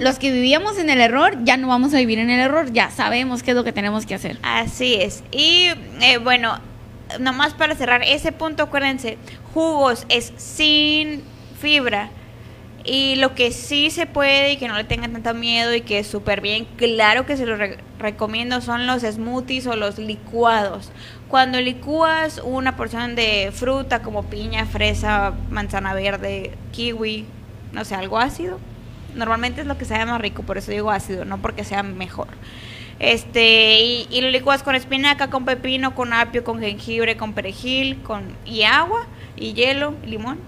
los 0.00 0.18
que 0.18 0.32
vivíamos 0.32 0.76
en 0.76 0.90
el 0.90 1.00
error, 1.00 1.36
ya 1.44 1.56
no 1.56 1.68
vamos 1.68 1.94
a 1.94 1.98
vivir 1.98 2.18
en 2.18 2.30
el 2.30 2.40
error, 2.40 2.72
ya 2.72 2.90
sabemos 2.90 3.44
qué 3.44 3.52
es 3.52 3.56
lo 3.56 3.62
que 3.62 3.72
tenemos 3.72 4.06
que 4.06 4.16
hacer. 4.16 4.38
Así 4.42 4.94
es. 4.94 5.22
Y 5.30 5.68
eh, 6.00 6.18
bueno, 6.18 6.58
nomás 7.20 7.54
para 7.54 7.74
cerrar 7.74 8.02
ese 8.02 8.32
punto, 8.32 8.64
acuérdense, 8.64 9.18
jugos 9.54 10.04
es 10.08 10.32
sin 10.36 11.24
fibra 11.58 12.10
Y 12.84 13.16
lo 13.16 13.34
que 13.34 13.52
sí 13.52 13.90
se 13.90 14.06
puede 14.06 14.52
y 14.52 14.58
que 14.58 14.68
no 14.68 14.76
le 14.76 14.84
tengan 14.84 15.12
tanto 15.12 15.34
miedo 15.34 15.74
y 15.74 15.82
que 15.82 15.98
es 16.00 16.06
súper 16.08 16.40
bien, 16.40 16.66
claro 16.76 17.26
que 17.26 17.36
se 17.36 17.46
los 17.46 17.58
re- 17.58 17.78
recomiendo, 17.98 18.60
son 18.62 18.86
los 18.86 19.02
smoothies 19.02 19.66
o 19.66 19.76
los 19.76 19.98
licuados. 19.98 20.92
Cuando 21.28 21.60
licúas 21.60 22.40
una 22.44 22.76
porción 22.76 23.14
de 23.16 23.52
fruta 23.54 24.02
como 24.02 24.30
piña, 24.30 24.66
fresa, 24.66 25.34
manzana 25.50 25.94
verde, 25.94 26.58
kiwi, 26.72 27.26
no 27.72 27.84
sé, 27.84 27.94
algo 27.96 28.18
ácido, 28.18 28.60
normalmente 29.14 29.60
es 29.62 29.66
lo 29.66 29.76
que 29.78 29.84
sabe 29.84 30.06
más 30.06 30.20
rico, 30.20 30.42
por 30.44 30.58
eso 30.58 30.70
digo 30.70 30.90
ácido, 30.90 31.24
no 31.26 31.42
porque 31.42 31.64
sea 31.64 31.82
mejor. 31.82 32.28
Este, 33.00 33.80
y, 33.80 34.08
y 34.10 34.20
lo 34.20 34.30
licuas 34.30 34.62
con 34.62 34.74
espinaca, 34.74 35.30
con 35.30 35.44
pepino, 35.44 35.94
con 35.94 36.12
apio, 36.12 36.42
con 36.42 36.60
jengibre, 36.60 37.16
con 37.16 37.32
perejil, 37.32 38.02
con 38.02 38.24
y 38.44 38.62
agua, 38.62 39.06
y 39.36 39.52
hielo, 39.52 39.94
limón. 40.04 40.38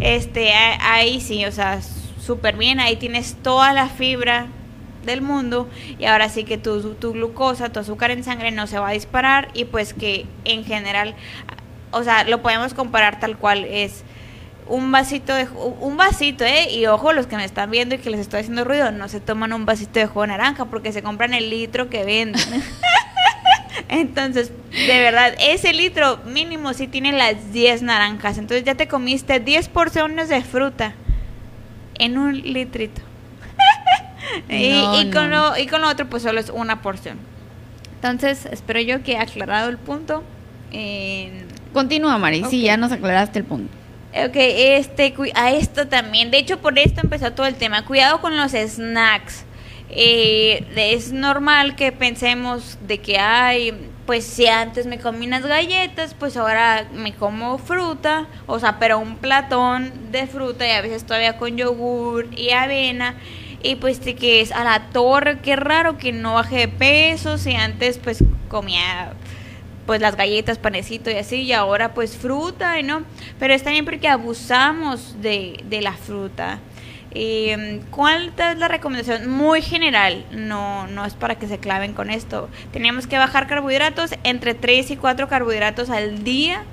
Este, 0.00 0.52
ahí 0.52 1.20
sí, 1.20 1.44
o 1.44 1.52
sea, 1.52 1.80
súper 2.18 2.56
bien, 2.56 2.80
ahí 2.80 2.96
tienes 2.96 3.36
toda 3.42 3.72
la 3.72 3.88
fibra 3.88 4.46
del 5.04 5.20
mundo 5.20 5.68
y 5.98 6.04
ahora 6.04 6.28
sí 6.28 6.44
que 6.44 6.58
tu, 6.58 6.94
tu 6.94 7.12
glucosa, 7.12 7.70
tu 7.70 7.80
azúcar 7.80 8.10
en 8.10 8.24
sangre 8.24 8.52
no 8.52 8.66
se 8.66 8.78
va 8.78 8.90
a 8.90 8.92
disparar 8.92 9.48
y 9.52 9.64
pues 9.64 9.94
que 9.94 10.26
en 10.44 10.64
general, 10.64 11.14
o 11.90 12.02
sea, 12.04 12.24
lo 12.24 12.40
podemos 12.40 12.72
comparar 12.74 13.18
tal 13.20 13.36
cual 13.36 13.64
es 13.64 14.04
un 14.68 14.90
vasito 14.92 15.34
de 15.34 15.46
un 15.80 15.96
vasito, 15.96 16.44
eh, 16.44 16.70
y 16.72 16.86
ojo 16.86 17.12
los 17.12 17.26
que 17.26 17.36
me 17.36 17.44
están 17.44 17.70
viendo 17.70 17.94
y 17.94 17.98
que 17.98 18.10
les 18.10 18.20
estoy 18.20 18.40
haciendo 18.40 18.64
ruido, 18.64 18.90
no 18.92 19.08
se 19.08 19.20
toman 19.20 19.52
un 19.52 19.66
vasito 19.66 19.98
de 20.00 20.06
jugo 20.06 20.22
de 20.22 20.28
naranja 20.28 20.66
porque 20.66 20.92
se 20.92 21.02
compran 21.02 21.34
el 21.34 21.50
litro 21.50 21.90
que 21.90 22.04
venden. 22.04 22.42
Entonces, 23.88 24.52
de 24.70 25.00
verdad, 25.00 25.34
ese 25.40 25.72
litro 25.72 26.18
mínimo 26.26 26.72
sí 26.72 26.86
tiene 26.88 27.12
las 27.12 27.52
10 27.52 27.82
naranjas. 27.82 28.38
Entonces 28.38 28.64
ya 28.64 28.74
te 28.74 28.88
comiste 28.88 29.40
10 29.40 29.68
porciones 29.68 30.28
de 30.28 30.42
fruta 30.42 30.94
en 31.98 32.16
un 32.18 32.38
litrito. 32.40 33.02
y, 34.48 34.70
No, 34.70 35.00
y 35.00 35.10
con 35.10 35.30
no. 35.30 35.50
lo, 35.50 35.58
y 35.58 35.66
con 35.66 35.80
lo 35.82 35.88
otro, 35.88 36.08
pues 36.08 36.22
solo 36.22 36.40
es 36.40 36.48
una 36.50 36.80
porción. 36.82 37.18
Entonces, 37.96 38.46
espero 38.46 38.80
yo 38.80 39.02
que 39.02 39.12
he 39.12 39.18
aclarado 39.18 39.68
el 39.68 39.78
punto. 39.78 40.22
En- 40.72 41.46
Continúa, 41.72 42.16
Mari. 42.18 42.44
Sí, 42.50 42.60
Ok. 42.60 42.64
ya 42.66 42.76
nos 42.76 42.92
aclaraste 42.92 43.38
el 43.40 43.44
punto. 43.44 43.72
Ok, 44.14 44.34
este, 44.34 45.14
a 45.34 45.52
esto 45.52 45.88
también. 45.88 46.30
De 46.30 46.36
hecho, 46.36 46.58
por 46.58 46.78
esto 46.78 47.00
empezó 47.02 47.32
todo 47.32 47.46
el 47.46 47.54
tema. 47.54 47.86
Cuidado 47.86 48.20
con 48.20 48.36
los 48.36 48.52
snacks. 48.52 49.46
Eh, 49.88 50.66
es 50.76 51.12
normal 51.12 51.76
que 51.76 51.92
pensemos 51.92 52.78
de 52.86 52.98
que 52.98 53.18
hay, 53.18 53.72
pues 54.06 54.24
si 54.24 54.46
antes 54.46 54.86
me 54.86 54.98
comí 54.98 55.26
unas 55.26 55.46
galletas, 55.46 56.14
pues 56.14 56.36
ahora 56.36 56.88
me 56.92 57.14
como 57.14 57.58
fruta, 57.58 58.26
o 58.46 58.58
sea, 58.58 58.78
pero 58.78 58.98
un 58.98 59.16
platón 59.16 59.92
de 60.10 60.26
fruta 60.26 60.66
y 60.66 60.70
a 60.70 60.82
veces 60.82 61.04
todavía 61.04 61.36
con 61.38 61.56
yogur 61.56 62.28
y 62.34 62.50
avena. 62.50 63.16
Y 63.62 63.76
pues 63.76 63.98
que 64.00 64.40
es 64.40 64.52
a 64.52 64.64
la 64.64 64.90
torre, 64.92 65.38
qué 65.40 65.56
raro 65.56 65.96
que 65.96 66.12
no 66.12 66.34
baje 66.34 66.56
de 66.56 66.68
peso, 66.68 67.38
si 67.38 67.54
antes 67.54 67.98
pues 67.98 68.24
comía 68.48 69.12
pues 69.86 70.00
las 70.00 70.16
galletas, 70.16 70.58
panecito 70.58 71.10
y 71.10 71.14
así, 71.14 71.42
y 71.42 71.52
ahora 71.52 71.94
pues 71.94 72.16
fruta, 72.16 72.80
¿no? 72.82 73.02
Pero 73.38 73.54
está 73.54 73.70
bien 73.70 73.84
porque 73.84 74.08
abusamos 74.08 75.20
de, 75.20 75.62
de 75.68 75.80
la 75.80 75.92
fruta. 75.92 76.58
Eh, 77.14 77.82
¿Cuál 77.90 78.32
es 78.38 78.58
la 78.58 78.68
recomendación? 78.68 79.28
Muy 79.28 79.60
general, 79.60 80.24
no, 80.30 80.86
no 80.86 81.04
es 81.04 81.14
para 81.14 81.34
que 81.34 81.46
se 81.46 81.58
claven 81.58 81.92
con 81.92 82.10
esto. 82.10 82.48
Tenemos 82.72 83.06
que 83.06 83.18
bajar 83.18 83.46
carbohidratos 83.46 84.12
entre 84.24 84.54
3 84.54 84.92
y 84.92 84.96
4 84.96 85.28
carbohidratos 85.28 85.90
al 85.90 86.24
día 86.24 86.64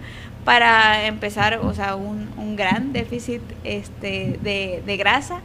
para 0.46 1.06
empezar, 1.06 1.60
o 1.62 1.74
sea, 1.74 1.96
un, 1.96 2.30
un 2.38 2.56
gran 2.56 2.94
déficit 2.94 3.42
este, 3.66 4.40
de, 4.42 4.82
de 4.86 4.98
grasa 4.98 5.42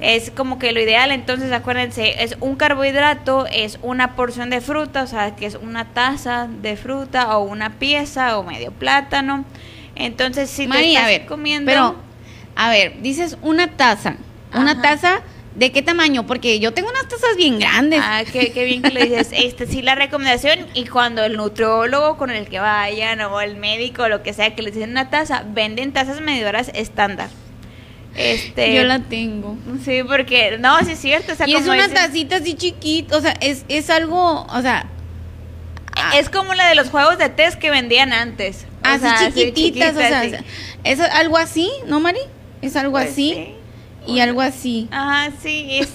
es 0.00 0.30
como 0.30 0.58
que 0.58 0.72
lo 0.72 0.80
ideal, 0.80 1.10
entonces 1.10 1.50
acuérdense, 1.52 2.22
es 2.22 2.36
un 2.40 2.56
carbohidrato, 2.56 3.46
es 3.46 3.78
una 3.82 4.14
porción 4.14 4.50
de 4.50 4.60
fruta, 4.60 5.02
o 5.02 5.06
sea, 5.06 5.34
que 5.34 5.46
es 5.46 5.56
una 5.56 5.86
taza 5.86 6.48
de 6.62 6.76
fruta 6.76 7.36
o 7.36 7.44
una 7.44 7.78
pieza 7.78 8.38
o 8.38 8.44
medio 8.44 8.70
plátano. 8.70 9.44
Entonces, 9.96 10.48
si 10.50 10.68
Mari, 10.68 10.82
te 10.82 10.88
estás 10.90 11.04
a 11.04 11.06
ver, 11.08 11.26
comiendo 11.26 11.70
pero, 11.70 11.96
a 12.54 12.70
ver, 12.70 13.02
dices 13.02 13.36
una 13.42 13.76
taza. 13.76 14.16
¿Una 14.54 14.80
taza 14.80 15.20
de 15.56 15.72
qué 15.72 15.82
tamaño? 15.82 16.26
Porque 16.26 16.58
yo 16.58 16.72
tengo 16.72 16.88
unas 16.88 17.06
tazas 17.06 17.36
bien 17.36 17.58
grandes. 17.58 18.00
Ah, 18.02 18.22
qué, 18.32 18.52
qué 18.52 18.64
bien 18.64 18.80
que 18.80 18.90
lo 18.90 19.00
dices. 19.00 19.30
Este 19.32 19.66
sí 19.66 19.82
la 19.82 19.94
recomendación 19.94 20.66
y 20.74 20.86
cuando 20.86 21.24
el 21.24 21.36
nutriólogo 21.36 22.16
con 22.16 22.30
el 22.30 22.48
que 22.48 22.60
vayan 22.60 23.20
o 23.20 23.40
el 23.40 23.56
médico 23.56 24.04
o 24.04 24.08
lo 24.08 24.22
que 24.22 24.32
sea 24.32 24.54
que 24.54 24.62
les 24.62 24.74
dicen 24.74 24.90
una 24.90 25.10
taza, 25.10 25.44
venden 25.48 25.92
tazas 25.92 26.20
medidoras 26.20 26.70
estándar. 26.72 27.28
Este 28.18 28.74
yo 28.74 28.84
la 28.84 28.98
tengo. 29.00 29.56
Sí, 29.84 30.00
porque 30.06 30.58
no, 30.58 30.78
sí 30.84 30.92
es 30.92 30.98
cierto, 31.00 31.32
o 31.32 31.36
sea, 31.36 31.48
y 31.48 31.54
es 31.54 31.66
una 31.66 31.88
tacita 31.88 32.36
así 32.36 32.54
chiquita, 32.54 33.16
o 33.16 33.20
sea, 33.20 33.32
es, 33.40 33.64
es 33.68 33.90
algo, 33.90 34.44
o 34.44 34.62
sea, 34.62 34.86
Es 36.16 36.28
como 36.28 36.54
la 36.54 36.68
de 36.68 36.74
los 36.74 36.90
juegos 36.90 37.18
de 37.18 37.28
test 37.28 37.58
que 37.58 37.70
vendían 37.70 38.12
antes. 38.12 38.66
O 38.84 38.88
así 38.88 39.00
sea, 39.00 39.32
chiquititas, 39.32 39.94
o 39.94 39.98
sea, 39.98 40.22
es 40.84 41.00
algo 41.00 41.36
así, 41.36 41.70
¿no, 41.86 42.00
Mari? 42.00 42.20
Es 42.62 42.76
algo 42.76 42.92
Pues 42.92 43.10
así 43.10 43.34
sí. 44.06 44.12
y 44.12 44.20
algo 44.20 44.40
así. 44.40 44.88
Ajá, 44.90 45.30
sí, 45.42 45.66
es, 45.80 45.88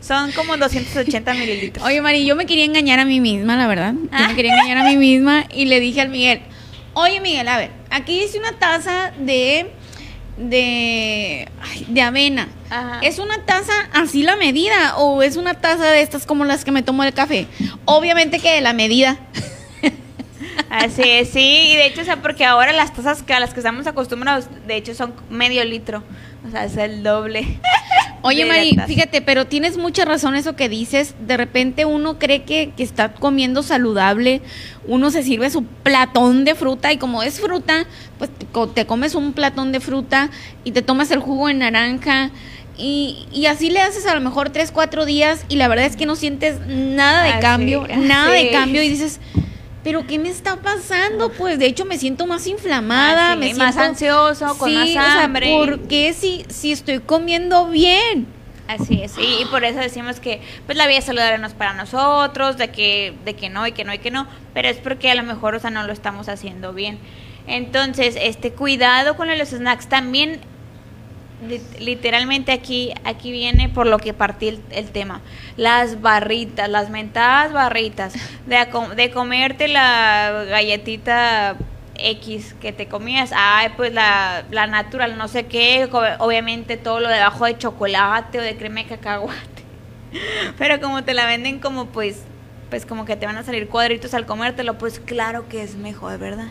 son 0.00 0.32
como 0.32 0.56
280 0.56 1.34
mililitros. 1.42 1.84
Oye, 1.86 2.00
Mari, 2.02 2.24
yo 2.24 2.34
me 2.34 2.46
quería 2.46 2.64
engañar 2.64 2.98
a 2.98 3.04
mí 3.04 3.20
misma, 3.20 3.56
la 3.56 3.66
verdad. 3.66 3.92
Yo 3.94 4.08
Ah. 4.10 4.28
me 4.28 4.34
quería 4.34 4.54
engañar 4.54 4.78
a 4.78 4.84
mí 4.84 4.96
misma 5.08 5.44
y 5.54 5.66
le 5.66 5.80
dije 5.80 6.00
al 6.00 6.08
Miguel, 6.08 6.40
oye, 6.94 7.20
Miguel, 7.20 7.46
a 7.48 7.56
ver, 7.58 7.70
aquí 7.90 8.18
dice 8.20 8.38
una 8.38 8.52
taza 8.58 9.12
de, 9.18 9.70
de, 10.36 11.48
ay, 11.60 11.86
de 11.88 12.02
avena. 12.02 12.48
Ajá. 12.70 13.00
¿Es 13.02 13.18
una 13.18 13.44
taza 13.44 13.72
así 13.92 14.22
la 14.22 14.36
medida 14.36 14.96
o 14.96 15.22
es 15.22 15.36
una 15.36 15.54
taza 15.54 15.86
de 15.86 16.02
estas 16.02 16.26
como 16.26 16.44
las 16.44 16.64
que 16.64 16.72
me 16.72 16.82
tomo 16.82 17.04
el 17.04 17.12
café? 17.12 17.46
Obviamente 17.84 18.38
que 18.38 18.52
de 18.52 18.60
la 18.60 18.72
medida. 18.72 19.18
Así 20.70 21.02
es, 21.04 21.30
sí, 21.30 21.70
y 21.72 21.76
de 21.76 21.86
hecho, 21.86 22.00
o 22.02 22.04
sea, 22.04 22.22
porque 22.22 22.44
ahora 22.44 22.72
las 22.72 22.92
tazas 22.94 23.22
que 23.22 23.34
a 23.34 23.40
las 23.40 23.52
que 23.54 23.60
estamos 23.60 23.86
acostumbrados, 23.86 24.46
de 24.66 24.76
hecho, 24.76 24.94
son 24.94 25.14
medio 25.30 25.64
litro. 25.64 26.02
O 26.46 26.50
sea, 26.50 26.64
es 26.64 26.76
el 26.76 27.02
doble. 27.02 27.58
Oye, 28.24 28.44
Mari, 28.46 28.76
fíjate, 28.86 29.20
pero 29.20 29.46
tienes 29.46 29.76
mucha 29.76 30.04
razón 30.04 30.36
eso 30.36 30.54
que 30.54 30.68
dices. 30.68 31.14
De 31.26 31.36
repente 31.36 31.84
uno 31.84 32.18
cree 32.20 32.42
que, 32.44 32.72
que 32.76 32.82
está 32.84 33.14
comiendo 33.14 33.62
saludable, 33.64 34.42
uno 34.86 35.10
se 35.10 35.22
sirve 35.24 35.50
su 35.50 35.64
platón 35.64 36.44
de 36.44 36.54
fruta 36.54 36.92
y 36.92 36.98
como 36.98 37.22
es 37.24 37.40
fruta, 37.40 37.84
pues 38.18 38.30
te, 38.30 38.46
co- 38.46 38.68
te 38.68 38.86
comes 38.86 39.14
un 39.16 39.32
platón 39.32 39.72
de 39.72 39.80
fruta 39.80 40.30
y 40.62 40.70
te 40.70 40.82
tomas 40.82 41.10
el 41.10 41.18
jugo 41.18 41.48
de 41.48 41.54
naranja. 41.54 42.30
Y, 42.78 43.26
y 43.32 43.46
así 43.46 43.70
le 43.70 43.80
haces 43.80 44.06
a 44.06 44.14
lo 44.14 44.20
mejor 44.20 44.50
tres, 44.50 44.70
cuatro 44.70 45.04
días 45.04 45.44
y 45.48 45.56
la 45.56 45.66
verdad 45.68 45.84
es 45.86 45.96
que 45.96 46.06
no 46.06 46.14
sientes 46.16 46.56
nada 46.66 47.24
de 47.24 47.40
cambio, 47.40 47.86
nada 47.98 48.30
de 48.32 48.50
cambio 48.50 48.82
y 48.82 48.86
es. 48.86 48.92
dices, 48.92 49.20
pero 49.82 50.06
¿qué 50.06 50.18
me 50.18 50.28
está 50.28 50.56
pasando? 50.56 51.30
Pues 51.30 51.58
de 51.58 51.66
hecho 51.66 51.84
me 51.84 51.98
siento 51.98 52.26
más 52.26 52.46
inflamada, 52.46 53.32
Así, 53.32 53.40
me 53.40 53.54
más 53.54 53.74
siento 53.74 53.90
ansioso, 53.90 54.58
con 54.58 54.70
Sí, 54.70 54.76
más 54.76 54.88
o 54.88 54.92
sea, 54.92 55.24
hambre. 55.24 55.52
¿por 55.52 55.80
qué 55.88 56.12
si, 56.12 56.44
si 56.48 56.72
estoy 56.72 57.00
comiendo 57.00 57.66
bien? 57.66 58.26
Así 58.68 59.02
es, 59.02 59.18
y, 59.18 59.42
y 59.42 59.44
por 59.46 59.64
eso 59.64 59.80
decimos 59.80 60.20
que 60.20 60.40
pues 60.66 60.78
la 60.78 60.86
vida 60.86 61.00
saludable 61.00 61.36
no 61.38 61.46
es 61.46 61.52
para 61.52 61.74
nosotros, 61.74 62.56
de 62.56 62.70
que, 62.70 63.12
de 63.24 63.34
que 63.34 63.50
no 63.50 63.66
y 63.66 63.72
que 63.72 63.84
no 63.84 63.92
y 63.92 63.98
que 63.98 64.10
no, 64.10 64.26
pero 64.54 64.68
es 64.68 64.78
porque 64.78 65.10
a 65.10 65.14
lo 65.14 65.24
mejor, 65.24 65.54
o 65.54 65.58
sea, 65.58 65.70
no 65.70 65.82
lo 65.86 65.92
estamos 65.92 66.28
haciendo 66.28 66.72
bien. 66.72 66.98
Entonces, 67.46 68.16
este, 68.18 68.52
cuidado 68.52 69.16
con 69.16 69.36
los 69.36 69.48
snacks. 69.48 69.88
También, 69.88 70.40
literalmente 71.78 72.52
aquí, 72.52 72.92
aquí 73.04 73.32
viene 73.32 73.68
por 73.68 73.86
lo 73.86 73.98
que 73.98 74.14
partí 74.14 74.60
el, 74.70 74.90
tema. 74.90 75.20
Las 75.56 76.00
barritas, 76.00 76.68
las 76.68 76.90
mentadas 76.90 77.52
barritas, 77.52 78.14
de, 78.46 78.66
de 78.96 79.10
comerte 79.10 79.68
la 79.68 80.44
galletita 80.48 81.56
X 81.96 82.54
que 82.60 82.72
te 82.72 82.86
comías, 82.88 83.32
ay, 83.34 83.70
pues 83.76 83.92
la, 83.92 84.44
la 84.50 84.66
natural, 84.66 85.16
no 85.16 85.28
sé 85.28 85.46
qué, 85.46 85.88
obviamente 86.18 86.76
todo 86.76 87.00
lo 87.00 87.08
debajo 87.08 87.44
de 87.44 87.58
chocolate 87.58 88.38
o 88.38 88.42
de 88.42 88.56
crema 88.56 88.82
de 88.82 88.86
cacahuate. 88.86 89.62
Pero 90.58 90.80
como 90.80 91.04
te 91.04 91.14
la 91.14 91.26
venden 91.26 91.58
como 91.58 91.86
pues, 91.86 92.22
pues 92.70 92.86
como 92.86 93.04
que 93.04 93.16
te 93.16 93.26
van 93.26 93.36
a 93.36 93.44
salir 93.44 93.68
cuadritos 93.68 94.14
al 94.14 94.26
comértelo, 94.26 94.78
pues 94.78 95.00
claro 95.00 95.48
que 95.48 95.62
es 95.62 95.76
mejor, 95.76 96.18
¿verdad? 96.18 96.48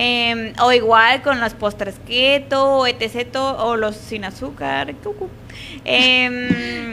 Em, 0.00 0.52
o 0.62 0.70
igual 0.70 1.22
con 1.22 1.40
los 1.40 1.54
postres 1.54 1.96
keto, 2.06 2.86
etc. 2.86 3.34
o 3.58 3.74
los 3.74 3.96
sin 3.96 4.24
azúcar. 4.24 4.94
Em, 5.84 6.92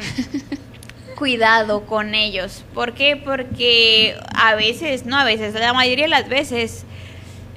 cuidado 1.16 1.86
con 1.86 2.16
ellos. 2.16 2.66
¿Por 2.74 2.96
qué? 2.96 3.16
Porque 3.16 4.18
a 4.34 4.56
veces, 4.56 5.06
no 5.06 5.20
a 5.20 5.24
veces, 5.24 5.54
la 5.54 5.72
mayoría 5.72 6.06
de 6.06 6.10
las 6.10 6.28
veces, 6.28 6.84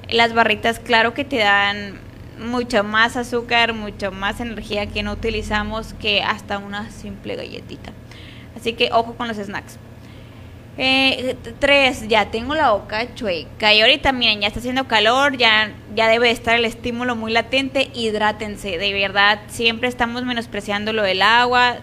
las 0.07 0.35
barritas, 0.35 0.77
claro 0.77 1.15
que 1.15 1.25
te 1.25 1.37
dan 1.37 1.99
mucho 2.37 2.83
más 2.83 3.17
azúcar, 3.17 3.73
mucho 3.73 4.11
más 4.11 4.39
energía 4.41 4.85
que 4.85 5.01
no 5.01 5.13
utilizamos 5.13 5.95
que 5.95 6.21
hasta 6.21 6.59
una 6.59 6.91
simple 6.91 7.35
galletita. 7.35 7.91
Así 8.55 8.73
que 8.73 8.91
ojo 8.91 9.15
con 9.15 9.27
los 9.27 9.37
snacks. 9.37 9.79
Eh, 10.81 11.35
tres, 11.59 12.07
ya 12.07 12.31
tengo 12.31 12.55
la 12.55 12.71
boca 12.71 13.13
chueca. 13.13 13.73
Y 13.73 13.81
ahorita, 13.81 14.13
miren, 14.13 14.39
ya 14.39 14.47
está 14.47 14.59
haciendo 14.59 14.87
calor, 14.87 15.35
ya, 15.35 15.73
ya 15.93 16.07
debe 16.07 16.31
estar 16.31 16.55
el 16.55 16.63
estímulo 16.63 17.17
muy 17.17 17.33
latente. 17.33 17.89
Hidrátense, 17.93 18.77
de 18.77 18.93
verdad. 18.93 19.41
Siempre 19.49 19.89
estamos 19.89 20.23
menospreciando 20.23 20.93
lo 20.93 21.03
del 21.03 21.21
agua. 21.21 21.79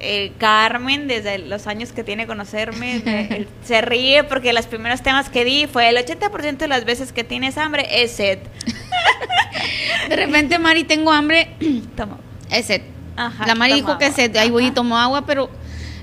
Eh, 0.00 0.32
Carmen, 0.38 1.08
desde 1.08 1.38
los 1.38 1.66
años 1.66 1.92
que 1.92 2.04
tiene 2.04 2.26
conocerme, 2.26 3.00
me- 3.04 3.46
se 3.64 3.80
ríe 3.82 4.24
porque 4.24 4.52
los 4.54 4.66
primeros 4.66 5.02
temas 5.02 5.28
que 5.28 5.44
di 5.44 5.66
fue 5.66 5.88
el 5.90 5.96
80% 5.96 6.56
de 6.56 6.68
las 6.68 6.84
veces 6.86 7.12
que 7.12 7.24
tienes 7.24 7.58
hambre 7.58 7.86
es 8.02 8.12
sed. 8.12 8.38
De 10.08 10.16
repente, 10.16 10.58
Mari, 10.58 10.84
tengo 10.84 11.12
hambre. 11.12 11.50
Toma. 11.96 12.18
Es 12.50 12.66
sed. 12.66 12.80
Ajá, 13.16 13.46
la 13.46 13.54
Mari 13.54 13.74
dijo 13.74 13.98
que 13.98 14.06
agua. 14.06 14.16
sed. 14.16 14.36
Ahí 14.36 14.50
voy 14.50 14.66
y 14.66 14.70
tomo 14.70 14.96
agua, 14.96 15.26
pero 15.26 15.50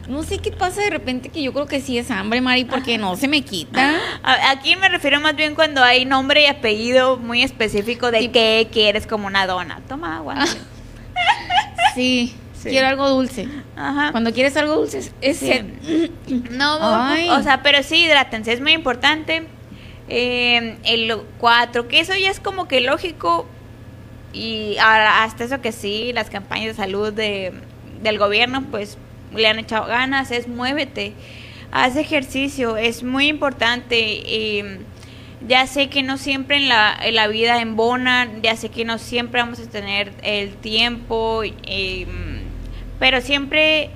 no 0.07 0.23
sé 0.23 0.37
qué 0.39 0.51
pasa 0.51 0.81
de 0.81 0.89
repente 0.89 1.29
que 1.29 1.41
yo 1.41 1.51
creo 1.53 1.65
que 1.65 1.81
sí 1.81 1.97
es 1.97 2.11
hambre, 2.11 2.41
Mari, 2.41 2.65
porque 2.65 2.97
no 2.97 3.15
se 3.15 3.27
me 3.27 3.41
quita. 3.43 3.95
Aquí 4.23 4.75
me 4.75 4.87
refiero 4.89 5.19
más 5.19 5.35
bien 5.35 5.55
cuando 5.55 5.83
hay 5.83 6.05
nombre 6.05 6.43
y 6.43 6.45
apellido 6.45 7.17
muy 7.17 7.43
específico 7.43 8.11
de 8.11 8.31
qué 8.31 8.67
quieres 8.71 9.07
como 9.07 9.27
una 9.27 9.47
dona. 9.47 9.81
Toma 9.87 10.17
agua. 10.17 10.35
Sí, 11.95 12.35
Sí. 12.53 12.69
quiero 12.69 12.87
algo 12.87 13.09
dulce. 13.09 13.47
Ajá. 13.75 14.11
Cuando 14.11 14.33
quieres 14.33 14.57
algo 14.57 14.75
dulce, 14.75 14.99
es- 15.21 15.37
Sí. 15.37 16.11
No, 16.51 16.77
Ay. 16.81 17.29
o 17.29 17.41
sea, 17.43 17.61
pero 17.63 17.83
sí, 17.83 17.97
hidrátense, 18.05 18.53
es 18.53 18.61
muy 18.61 18.73
importante. 18.73 19.47
Eh, 20.09 20.77
el 20.83 21.15
4, 21.39 21.87
que 21.87 21.99
eso 21.99 22.13
ya 22.15 22.29
es 22.31 22.39
como 22.39 22.67
que 22.67 22.81
lógico. 22.81 23.47
Y 24.33 24.77
ahora, 24.79 25.23
hasta 25.23 25.43
eso 25.45 25.61
que 25.61 25.71
sí, 25.71 26.11
las 26.13 26.29
campañas 26.29 26.67
de 26.67 26.73
salud 26.73 27.13
de, 27.13 27.53
del 28.01 28.17
gobierno, 28.19 28.63
pues 28.69 28.97
le 29.35 29.47
han 29.47 29.59
echado 29.59 29.87
ganas, 29.87 30.31
es 30.31 30.47
muévete, 30.47 31.13
haz 31.71 31.95
ejercicio, 31.95 32.77
es 32.77 33.03
muy 33.03 33.27
importante. 33.27 33.99
y 33.99 34.63
ya 35.47 35.67
sé 35.67 35.89
que 35.89 36.01
no 36.01 36.17
siempre 36.17 36.57
en 36.57 36.69
la, 36.69 36.97
en 37.01 37.15
la 37.15 37.27
vida 37.27 37.61
embonan, 37.61 38.41
ya 38.41 38.55
sé 38.55 38.69
que 38.69 38.85
no 38.85 38.97
siempre 38.97 39.41
vamos 39.41 39.59
a 39.59 39.69
tener 39.69 40.11
el 40.23 40.55
tiempo, 40.55 41.43
y, 41.43 42.07
pero 42.99 43.21
siempre 43.21 43.89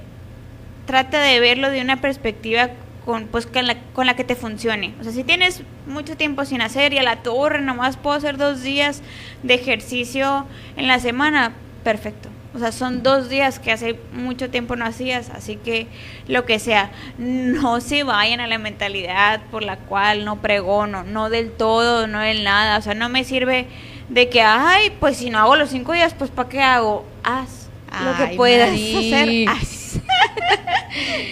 trata 0.86 1.22
de 1.22 1.40
verlo 1.40 1.70
de 1.70 1.82
una 1.82 2.02
perspectiva 2.02 2.70
con 3.06 3.28
pues 3.28 3.48
con 3.48 3.66
la, 3.66 3.76
con 3.94 4.06
la 4.06 4.16
que 4.16 4.24
te 4.24 4.36
funcione. 4.36 4.94
O 5.00 5.04
sea, 5.04 5.12
si 5.12 5.24
tienes 5.24 5.64
mucho 5.88 6.18
tiempo 6.18 6.46
sin 6.46 6.62
hacer 6.62 6.94
y 6.94 7.00
a 7.00 7.04
la 7.04 7.18
torre 7.18 7.62
nomás 7.62 7.98
puedo 7.98 8.16
hacer 8.16 8.38
dos 8.38 8.62
días 8.62 9.02
de 9.42 9.56
ejercicio 9.56 10.46
en 10.78 10.88
la 10.88 11.00
semana, 11.00 11.54
perfecto. 11.84 12.30
O 12.54 12.60
sea, 12.60 12.72
son 12.72 13.04
dos 13.04 13.30
días 13.30 13.60
que 13.60 13.72
hace 13.72 14.00
mucho 14.12 14.50
tiempo 14.50 14.76
no 14.76 14.86
hacías, 14.86 15.30
así 15.30 15.56
que 15.58 15.88
lo 16.28 16.46
que 16.46 16.58
sea, 16.58 16.92
no 17.18 17.80
se 17.80 18.04
vayan 18.04 18.40
a 18.40 18.48
la 18.48 18.58
mentalidad 18.58 19.42
por 19.52 19.64
la 19.64 19.78
cual 19.78 20.26
no 20.26 20.42
pregono, 20.42 21.04
no 21.04 21.30
del 21.30 21.52
todo, 21.52 22.08
no 22.08 22.20
del 22.22 22.44
nada. 22.44 22.78
O 22.78 22.82
sea, 22.82 22.96
no 22.96 23.08
me 23.08 23.24
sirve 23.24 23.68
de 24.10 24.30
que, 24.30 24.42
ay, 24.42 24.92
pues 25.00 25.18
si 25.18 25.30
no 25.30 25.38
hago 25.38 25.56
los 25.56 25.70
cinco 25.70 25.94
días, 25.94 26.16
pues 26.16 26.32
¿para 26.32 26.50
qué 26.50 26.62
hago? 26.62 27.06
Haz 27.24 27.70
lo 28.04 28.16
que 28.16 28.24
Ay, 28.24 28.38
puedas 28.38 28.72
hacer. 28.72 29.30
Haz. 29.50 30.00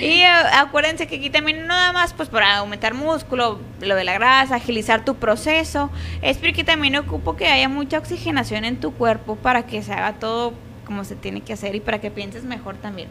y 0.01 0.21
eh, 0.21 0.27
acuérdense 0.53 1.07
que 1.07 1.17
aquí 1.17 1.29
también 1.29 1.67
nada 1.67 1.93
más 1.93 2.13
pues 2.13 2.29
para 2.29 2.57
aumentar 2.57 2.93
músculo, 2.93 3.59
lo 3.81 3.95
de 3.95 4.03
la 4.03 4.13
grasa, 4.13 4.55
agilizar 4.55 5.05
tu 5.05 5.15
proceso, 5.15 5.91
es 6.21 6.37
porque 6.37 6.63
también 6.63 6.95
ocupo 6.95 7.35
que 7.35 7.47
haya 7.47 7.69
mucha 7.69 7.97
oxigenación 7.97 8.65
en 8.65 8.79
tu 8.79 8.93
cuerpo 8.93 9.35
para 9.35 9.65
que 9.65 9.81
se 9.83 9.93
haga 9.93 10.13
todo 10.13 10.53
como 10.87 11.03
se 11.03 11.15
tiene 11.15 11.41
que 11.41 11.53
hacer 11.53 11.75
y 11.75 11.81
para 11.81 11.99
que 11.99 12.09
pienses 12.09 12.45
mejor 12.45 12.77
también. 12.77 13.09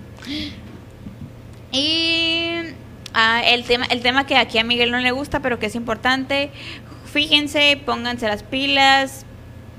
Y 1.71 2.63
ah, 3.15 3.43
el 3.45 3.65
tema 3.65 3.85
el 3.85 4.03
tema 4.03 4.27
que 4.27 4.37
aquí 4.37 4.59
a 4.59 4.65
Miguel 4.65 4.91
no 4.91 4.99
le 4.99 5.13
gusta, 5.13 5.41
pero 5.41 5.59
que 5.59 5.67
es 5.67 5.75
importante, 5.75 6.51
fíjense, 7.05 7.81
pónganse 7.85 8.27
las 8.27 8.43
pilas, 8.43 9.27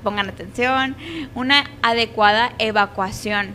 pongan 0.02 0.28
atención, 0.28 0.96
una 1.34 1.64
adecuada 1.82 2.52
evacuación. 2.58 3.54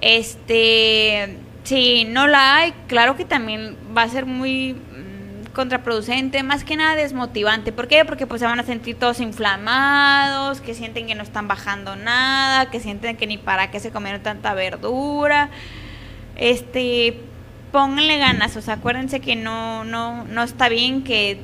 Este, 0.00 1.38
si 1.64 2.04
no 2.04 2.26
la 2.26 2.56
hay, 2.56 2.74
claro 2.88 3.16
que 3.16 3.24
también 3.24 3.76
va 3.96 4.02
a 4.02 4.08
ser 4.08 4.26
muy 4.26 4.76
contraproducente, 5.52 6.42
más 6.42 6.64
que 6.64 6.76
nada 6.76 6.96
desmotivante. 6.96 7.72
¿Por 7.72 7.88
qué? 7.88 8.04
Porque 8.04 8.26
pues 8.26 8.40
se 8.40 8.46
van 8.46 8.60
a 8.60 8.64
sentir 8.64 8.98
todos 8.98 9.20
inflamados, 9.20 10.60
que 10.60 10.74
sienten 10.74 11.06
que 11.06 11.14
no 11.14 11.22
están 11.22 11.48
bajando 11.48 11.96
nada, 11.96 12.70
que 12.70 12.80
sienten 12.80 13.16
que 13.16 13.26
ni 13.26 13.38
para 13.38 13.70
qué 13.70 13.80
se 13.80 13.90
comieron 13.90 14.22
tanta 14.22 14.54
verdura. 14.54 15.50
Este, 16.36 17.20
pónganle 17.70 18.18
ganas, 18.18 18.56
o 18.56 18.62
sea, 18.62 18.74
acuérdense 18.74 19.20
que 19.20 19.36
no 19.36 19.84
no 19.84 20.24
no 20.24 20.42
está 20.42 20.68
bien 20.68 21.04
que 21.04 21.40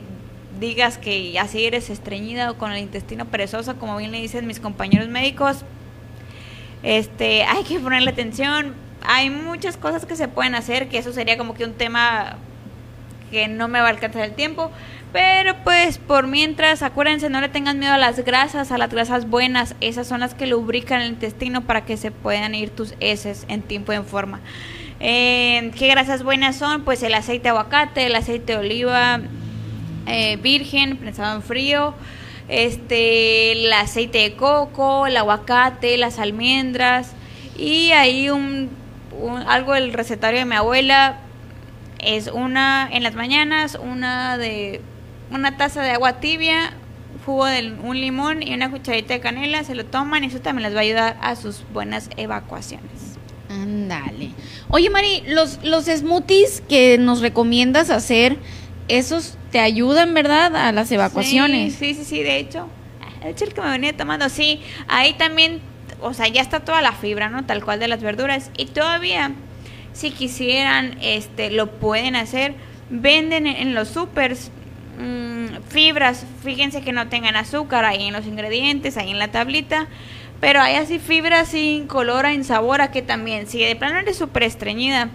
digas 0.58 0.98
que 0.98 1.38
así 1.38 1.64
eres 1.64 1.90
estreñida 1.90 2.50
o 2.50 2.58
con 2.58 2.72
el 2.72 2.78
intestino 2.78 3.26
perezoso, 3.26 3.76
como 3.76 3.96
bien 3.96 4.10
le 4.12 4.20
dicen 4.20 4.46
mis 4.46 4.60
compañeros 4.60 5.08
médicos, 5.08 5.64
este, 6.82 7.44
hay 7.44 7.64
que 7.64 7.78
ponerle 7.80 8.10
atención. 8.10 8.74
Hay 9.02 9.30
muchas 9.30 9.76
cosas 9.76 10.06
que 10.06 10.16
se 10.16 10.28
pueden 10.28 10.54
hacer, 10.54 10.88
que 10.88 10.98
eso 10.98 11.12
sería 11.12 11.38
como 11.38 11.54
que 11.54 11.64
un 11.64 11.74
tema 11.74 12.36
que 13.30 13.48
no 13.48 13.68
me 13.68 13.80
va 13.80 13.86
a 13.86 13.90
alcanzar 13.90 14.22
el 14.22 14.32
tiempo. 14.32 14.70
Pero 15.12 15.54
pues 15.64 15.96
por 15.98 16.26
mientras, 16.26 16.82
acuérdense, 16.82 17.30
no 17.30 17.40
le 17.40 17.48
tengan 17.48 17.78
miedo 17.78 17.94
a 17.94 17.98
las 17.98 18.22
grasas, 18.24 18.70
a 18.72 18.78
las 18.78 18.90
grasas 18.90 19.28
buenas. 19.28 19.74
Esas 19.80 20.06
son 20.06 20.20
las 20.20 20.34
que 20.34 20.46
lubrican 20.46 21.00
el 21.00 21.08
intestino 21.12 21.62
para 21.62 21.86
que 21.86 21.96
se 21.96 22.10
puedan 22.10 22.54
ir 22.54 22.70
tus 22.70 22.94
heces 23.00 23.46
en 23.48 23.62
tiempo 23.62 23.92
y 23.92 23.96
en 23.96 24.04
forma. 24.04 24.40
Eh, 25.00 25.70
¿Qué 25.78 25.86
grasas 25.88 26.22
buenas 26.24 26.56
son? 26.56 26.82
Pues 26.82 27.02
el 27.02 27.14
aceite 27.14 27.44
de 27.44 27.48
aguacate, 27.50 28.04
el 28.06 28.14
aceite 28.16 28.52
de 28.52 28.58
oliva 28.58 29.20
eh, 30.06 30.36
virgen, 30.42 30.96
prensado 30.98 31.36
en 31.36 31.42
frío, 31.42 31.94
este, 32.48 33.52
el 33.52 33.72
aceite 33.72 34.18
de 34.18 34.34
coco, 34.34 35.06
el 35.06 35.16
aguacate, 35.16 35.96
las 35.98 36.18
almendras 36.18 37.12
y 37.56 37.92
ahí 37.92 38.28
un, 38.30 38.70
un- 39.20 39.42
algo 39.42 39.74
del 39.74 39.92
recetario 39.92 40.40
de 40.40 40.44
mi 40.46 40.54
abuela 40.54 41.18
es 41.98 42.28
una 42.28 42.88
en 42.90 43.02
las 43.02 43.14
mañanas, 43.14 43.78
una 43.80 44.38
de 44.38 44.80
una 45.30 45.56
taza 45.56 45.82
de 45.82 45.90
agua 45.90 46.20
tibia, 46.20 46.72
jugo 47.26 47.46
de 47.46 47.74
un 47.82 48.00
limón 48.00 48.42
y 48.42 48.54
una 48.54 48.70
cucharita 48.70 49.14
de 49.14 49.20
canela, 49.20 49.64
se 49.64 49.74
lo 49.74 49.84
toman 49.84 50.24
y 50.24 50.28
eso 50.28 50.40
también 50.40 50.64
les 50.64 50.74
va 50.74 50.78
a 50.78 50.82
ayudar 50.82 51.16
a 51.20 51.36
sus 51.36 51.64
buenas 51.72 52.08
evacuaciones. 52.16 53.18
Ándale. 53.50 54.30
Oye, 54.68 54.90
Mari, 54.90 55.22
los, 55.26 55.58
los 55.62 55.86
smoothies 55.86 56.62
que 56.68 56.98
nos 56.98 57.20
recomiendas 57.20 57.90
hacer, 57.90 58.36
esos 58.88 59.36
te 59.50 59.60
ayudan, 59.60 60.14
¿verdad? 60.14 60.54
A 60.56 60.72
las 60.72 60.90
evacuaciones. 60.92 61.74
Sí, 61.74 61.94
sí, 61.94 62.04
sí, 62.04 62.04
sí, 62.04 62.22
de 62.22 62.38
hecho. 62.38 62.68
De 63.22 63.30
hecho, 63.30 63.44
el 63.44 63.54
que 63.54 63.60
me 63.60 63.70
venía 63.70 63.96
tomando, 63.96 64.28
sí. 64.28 64.60
Ahí 64.86 65.14
también, 65.14 65.60
o 66.00 66.14
sea, 66.14 66.28
ya 66.28 66.40
está 66.40 66.60
toda 66.60 66.82
la 66.82 66.92
fibra, 66.92 67.28
¿no? 67.28 67.44
Tal 67.44 67.64
cual 67.64 67.80
de 67.80 67.88
las 67.88 68.00
verduras. 68.00 68.50
Y 68.56 68.66
todavía, 68.66 69.32
si 69.92 70.10
quisieran, 70.10 70.98
este, 71.00 71.50
lo 71.50 71.70
pueden 71.70 72.16
hacer. 72.16 72.54
Venden 72.90 73.46
en, 73.46 73.74
los 73.74 73.88
supers 73.88 74.50
mm, 74.98 75.62
fibras. 75.68 76.24
Fíjense 76.42 76.82
que 76.82 76.92
no 76.92 77.08
tengan 77.08 77.36
azúcar 77.36 77.84
ahí 77.84 78.06
en 78.06 78.12
los 78.12 78.26
ingredientes, 78.26 78.96
ahí 78.96 79.10
en 79.10 79.18
la 79.18 79.28
tablita. 79.28 79.88
Pero 80.40 80.60
hay 80.60 80.76
así 80.76 80.98
fibras 80.98 81.48
sin 81.48 81.86
color, 81.86 82.26
sin 82.26 82.44
sabor, 82.44 82.80
a 82.80 82.90
que 82.90 83.02
también, 83.02 83.46
si 83.48 83.58
de 83.58 83.74
plano 83.74 83.98
eres 83.98 84.16
súper 84.16 84.44
estreñida, 84.44 85.08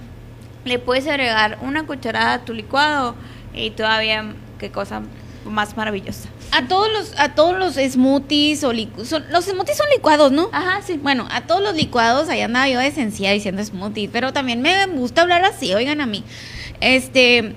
le 0.65 0.79
puedes 0.79 1.07
agregar 1.07 1.57
una 1.61 1.85
cucharada 1.85 2.33
a 2.33 2.45
tu 2.45 2.53
licuado 2.53 3.15
y 3.53 3.71
todavía 3.71 4.33
qué 4.59 4.69
cosa 4.69 5.01
más 5.45 5.77
maravillosa. 5.77 6.29
A 6.55 6.67
todos 6.67 6.87
los, 6.91 7.13
a 7.19 7.33
todos 7.35 7.57
los 7.57 7.75
smoothies 7.75 8.63
o 8.63 8.71
licu- 8.73 9.05
son- 9.05 9.25
los 9.31 9.45
smoothies 9.45 9.77
son 9.77 9.87
licuados, 9.95 10.31
¿no? 10.31 10.49
Ajá, 10.51 10.81
sí. 10.85 10.97
Bueno, 11.01 11.27
a 11.31 11.41
todos 11.41 11.61
los 11.63 11.75
licuados, 11.75 12.29
allá 12.29 12.45
andaba 12.45 12.67
yo 12.69 12.79
de 12.79 12.91
sencilla 12.91 13.31
diciendo 13.31 13.63
smoothie, 13.63 14.09
pero 14.09 14.33
también 14.33 14.61
me 14.61 14.85
gusta 14.87 15.21
hablar 15.23 15.43
así, 15.45 15.73
oigan 15.73 15.99
a 16.01 16.05
mí. 16.05 16.23
Este, 16.79 17.55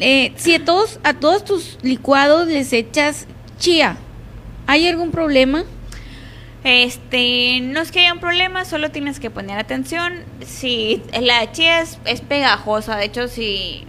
eh, 0.00 0.32
si 0.36 0.54
a 0.54 0.64
todos, 0.64 0.98
a 1.04 1.14
todos 1.14 1.44
tus 1.44 1.78
licuados 1.82 2.48
les 2.48 2.72
echas 2.72 3.26
chía, 3.58 3.96
¿hay 4.66 4.88
algún 4.88 5.10
problema? 5.12 5.64
Este, 6.64 7.60
no 7.62 7.80
es 7.80 7.92
que 7.92 8.00
haya 8.00 8.12
un 8.12 8.18
problema, 8.18 8.64
solo 8.64 8.90
tienes 8.90 9.20
que 9.20 9.30
poner 9.30 9.58
atención. 9.58 10.14
Si 10.44 11.00
la 11.20 11.52
chía 11.52 11.80
es, 11.80 11.98
es 12.04 12.20
pegajosa, 12.22 12.96
de 12.96 13.04
hecho, 13.04 13.28
si, 13.28 13.84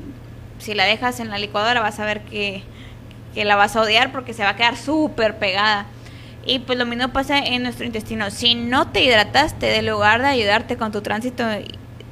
si 0.59 0.75
la 0.75 0.85
dejas 0.85 1.19
en 1.19 1.29
la 1.29 1.39
licuadora 1.39 1.81
vas 1.81 1.99
a 1.99 2.05
ver 2.05 2.21
que, 2.21 2.63
que 3.37 3.45
la 3.45 3.55
vas 3.55 3.75
a 3.75 3.81
odiar 3.81 4.11
porque 4.11 4.33
se 4.33 4.41
va 4.41 4.49
a 4.49 4.55
quedar 4.55 4.75
súper 4.75 5.37
pegada. 5.37 5.85
Y 6.43 6.57
pues 6.57 6.79
lo 6.79 6.87
mismo 6.87 7.09
pasa 7.09 7.37
en 7.37 7.61
nuestro 7.61 7.85
intestino. 7.85 8.31
Si 8.31 8.55
no 8.55 8.87
te 8.87 9.03
hidrataste, 9.03 9.67
de 9.67 9.83
lugar 9.83 10.23
de 10.23 10.27
ayudarte 10.29 10.75
con 10.75 10.91
tu 10.91 11.01
tránsito 11.01 11.43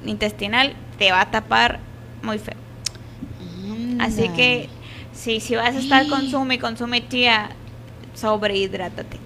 intestinal, 0.06 0.76
te 1.00 1.12
va 1.12 1.22
a 1.22 1.32
tapar 1.32 1.80
muy 2.22 2.38
feo. 2.38 2.54
Así 4.00 4.30
que 4.36 4.70
si, 5.14 5.40
si 5.40 5.56
vas 5.56 5.76
a 5.76 5.80
estar 5.80 6.06
consume 6.06 6.60
consume 6.60 7.08
chía, 7.08 7.50
sobrehidrátate. 8.14 9.18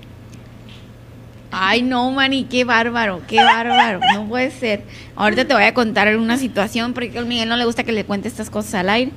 Ay, 1.51 1.81
no, 1.81 2.09
Mani, 2.11 2.45
qué 2.45 2.63
bárbaro, 2.63 3.23
qué 3.27 3.43
bárbaro, 3.43 3.99
no 4.13 4.25
puede 4.29 4.51
ser. 4.51 4.85
Ahorita 5.17 5.43
te 5.43 5.53
voy 5.53 5.63
a 5.63 5.73
contar 5.73 6.15
una 6.15 6.37
situación, 6.37 6.93
porque 6.93 7.19
a 7.19 7.23
Miguel 7.23 7.49
no 7.49 7.57
le 7.57 7.65
gusta 7.65 7.83
que 7.83 7.91
le 7.91 8.05
cuente 8.05 8.29
estas 8.29 8.49
cosas 8.49 8.75
al 8.75 8.89
aire. 8.89 9.11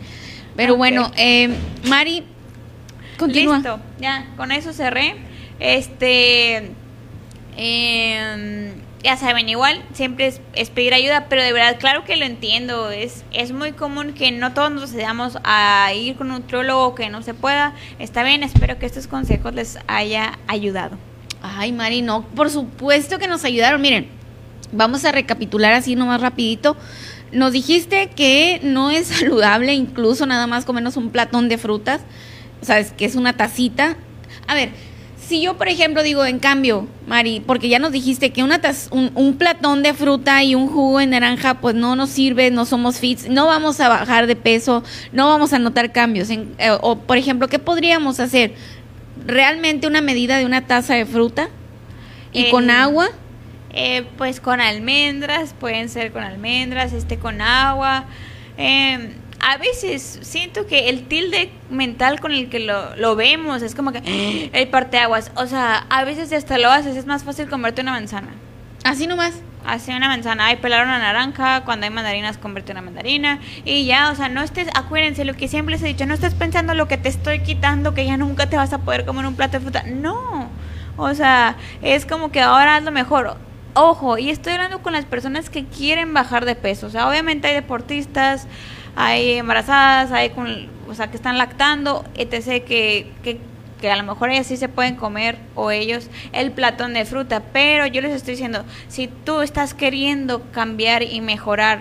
Pero 0.56 0.76
bueno, 0.76 1.12
eh, 1.16 1.48
Mari, 1.88 2.24
continúa. 3.26 3.56
Listo, 3.56 3.80
ya, 4.00 4.26
con 4.36 4.52
eso 4.52 4.72
cerré. 4.72 5.16
Este. 5.60 6.70
em, 7.56 8.72
ya 9.02 9.16
saben, 9.16 9.48
igual, 9.48 9.82
siempre 9.94 10.28
es, 10.28 10.40
es 10.54 10.70
pedir 10.70 10.94
ayuda, 10.94 11.26
pero 11.28 11.42
de 11.42 11.52
verdad, 11.52 11.76
claro 11.80 12.04
que 12.04 12.16
lo 12.16 12.24
entiendo. 12.24 12.90
Es, 12.90 13.24
es 13.32 13.52
muy 13.52 13.72
común 13.72 14.12
que 14.12 14.30
no 14.30 14.54
todos 14.54 14.70
nos 14.70 14.92
decidamos 14.92 15.38
a 15.42 15.92
ir 15.92 16.14
con 16.14 16.30
un 16.30 16.40
nutriólogo 16.40 16.94
que 16.94 17.10
no 17.10 17.22
se 17.22 17.34
pueda. 17.34 17.74
Está 17.98 18.22
bien, 18.22 18.42
espero 18.42 18.78
que 18.78 18.86
estos 18.86 19.08
consejos 19.08 19.54
les 19.54 19.78
haya 19.88 20.38
ayudado. 20.46 20.96
Ay, 21.42 21.72
Mari, 21.72 22.02
no, 22.02 22.22
por 22.22 22.50
supuesto 22.50 23.18
que 23.18 23.26
nos 23.26 23.44
ayudaron. 23.44 23.80
Miren, 23.80 24.06
vamos 24.70 25.04
a 25.04 25.12
recapitular 25.12 25.72
así 25.72 25.96
nomás 25.96 26.20
rapidito. 26.20 26.76
Nos 27.32 27.52
dijiste 27.52 28.10
que 28.10 28.60
no 28.62 28.90
es 28.90 29.06
saludable 29.18 29.74
incluso 29.74 30.26
nada 30.26 30.46
más 30.46 30.64
comernos 30.64 30.96
un 30.96 31.10
platón 31.10 31.48
de 31.48 31.58
frutas, 31.58 32.02
o 32.62 32.64
sea, 32.64 32.78
es 32.78 32.92
que 32.92 33.04
es 33.04 33.16
una 33.16 33.34
tacita. 33.36 33.96
A 34.46 34.54
ver, 34.54 34.70
si 35.18 35.40
yo, 35.42 35.56
por 35.56 35.68
ejemplo, 35.68 36.02
digo, 36.02 36.24
en 36.24 36.38
cambio, 36.38 36.86
Mari, 37.06 37.40
porque 37.46 37.68
ya 37.68 37.78
nos 37.78 37.92
dijiste 37.92 38.30
que 38.32 38.42
una 38.42 38.60
taz- 38.60 38.88
un, 38.90 39.10
un 39.14 39.36
platón 39.36 39.82
de 39.82 39.94
fruta 39.94 40.42
y 40.42 40.54
un 40.54 40.68
jugo 40.68 40.98
de 40.98 41.06
naranja, 41.06 41.54
pues 41.60 41.74
no 41.74 41.96
nos 41.96 42.10
sirve, 42.10 42.50
no 42.50 42.64
somos 42.64 42.98
fits, 42.98 43.28
no 43.28 43.46
vamos 43.46 43.80
a 43.80 43.88
bajar 43.88 44.26
de 44.26 44.36
peso, 44.36 44.82
no 45.12 45.28
vamos 45.28 45.52
a 45.52 45.58
notar 45.58 45.92
cambios. 45.92 46.30
En- 46.30 46.54
eh, 46.58 46.70
o, 46.80 46.96
por 46.98 47.16
ejemplo, 47.18 47.48
¿qué 47.48 47.58
podríamos 47.58 48.20
hacer? 48.20 48.54
¿Realmente 49.26 49.86
una 49.86 50.00
medida 50.00 50.38
de 50.38 50.46
una 50.46 50.66
taza 50.66 50.94
de 50.94 51.06
fruta? 51.06 51.48
¿Y 52.32 52.50
con 52.50 52.70
agua? 52.70 53.08
Eh, 53.74 54.04
pues 54.18 54.40
con 54.40 54.60
almendras, 54.60 55.54
pueden 55.58 55.88
ser 55.88 56.12
con 56.12 56.22
almendras, 56.24 56.92
este 56.92 57.18
con 57.18 57.40
agua. 57.40 58.04
Eh, 58.58 59.12
a 59.42 59.56
veces 59.58 60.20
siento 60.22 60.66
que 60.66 60.88
el 60.88 61.08
tilde 61.08 61.50
mental 61.68 62.20
con 62.20 62.32
el 62.32 62.48
que 62.48 62.60
lo, 62.60 62.96
lo 62.96 63.16
vemos 63.16 63.60
es 63.62 63.74
como 63.74 63.92
que 63.92 64.50
el 64.52 64.68
parteaguas. 64.68 65.32
O 65.34 65.46
sea, 65.46 65.84
a 65.90 66.04
veces 66.04 66.32
hasta 66.32 66.58
lo 66.58 66.70
haces, 66.70 66.96
es 66.96 67.06
más 67.06 67.24
fácil 67.24 67.48
comerte 67.48 67.82
una 67.82 67.90
manzana. 67.90 68.28
Así 68.84 69.06
nomás. 69.06 69.34
Hace 69.64 69.96
una 69.96 70.08
manzana, 70.08 70.46
hay 70.46 70.56
pelar 70.56 70.84
una 70.84 70.98
naranja, 70.98 71.62
cuando 71.64 71.84
hay 71.84 71.92
mandarinas 71.92 72.36
convierte 72.36 72.72
una 72.72 72.82
mandarina 72.82 73.38
y 73.64 73.86
ya, 73.86 74.10
o 74.10 74.16
sea, 74.16 74.28
no 74.28 74.42
estés, 74.42 74.66
acuérdense 74.74 75.24
lo 75.24 75.34
que 75.34 75.46
siempre 75.46 75.76
les 75.76 75.82
he 75.84 75.86
dicho, 75.86 76.04
no 76.04 76.14
estés 76.14 76.34
pensando 76.34 76.74
lo 76.74 76.88
que 76.88 76.96
te 76.96 77.08
estoy 77.08 77.40
quitando, 77.44 77.94
que 77.94 78.04
ya 78.04 78.16
nunca 78.16 78.50
te 78.50 78.56
vas 78.56 78.72
a 78.72 78.78
poder 78.78 79.04
comer 79.04 79.24
un 79.24 79.36
plato 79.36 79.52
de 79.52 79.60
fruta, 79.60 79.84
no, 79.84 80.48
o 80.96 81.14
sea, 81.14 81.54
es 81.80 82.06
como 82.06 82.32
que 82.32 82.40
ahora 82.40 82.74
haz 82.74 82.82
lo 82.82 82.90
mejor. 82.90 83.36
Ojo, 83.74 84.18
y 84.18 84.30
estoy 84.30 84.54
hablando 84.54 84.82
con 84.82 84.94
las 84.94 85.04
personas 85.04 85.48
que 85.48 85.64
quieren 85.64 86.12
bajar 86.12 86.44
de 86.44 86.56
peso, 86.56 86.88
o 86.88 86.90
sea, 86.90 87.08
obviamente 87.08 87.46
hay 87.46 87.54
deportistas, 87.54 88.48
hay 88.96 89.32
embarazadas, 89.32 90.12
hay 90.12 90.30
con, 90.30 90.68
o 90.88 90.94
sea, 90.94 91.10
que 91.10 91.16
están 91.16 91.38
lactando, 91.38 92.04
etc., 92.14 92.64
que, 92.64 93.10
que 93.22 93.38
que 93.82 93.90
a 93.90 93.96
lo 93.96 94.04
mejor 94.04 94.30
ellas 94.30 94.46
sí 94.46 94.56
se 94.56 94.68
pueden 94.68 94.94
comer 94.94 95.36
o 95.56 95.72
ellos 95.72 96.08
el 96.32 96.52
platón 96.52 96.94
de 96.94 97.04
fruta, 97.04 97.42
pero 97.52 97.84
yo 97.86 98.00
les 98.00 98.12
estoy 98.12 98.34
diciendo, 98.34 98.64
si 98.88 99.08
tú 99.08 99.42
estás 99.42 99.74
queriendo 99.74 100.40
cambiar 100.52 101.02
y 101.02 101.20
mejorar 101.20 101.80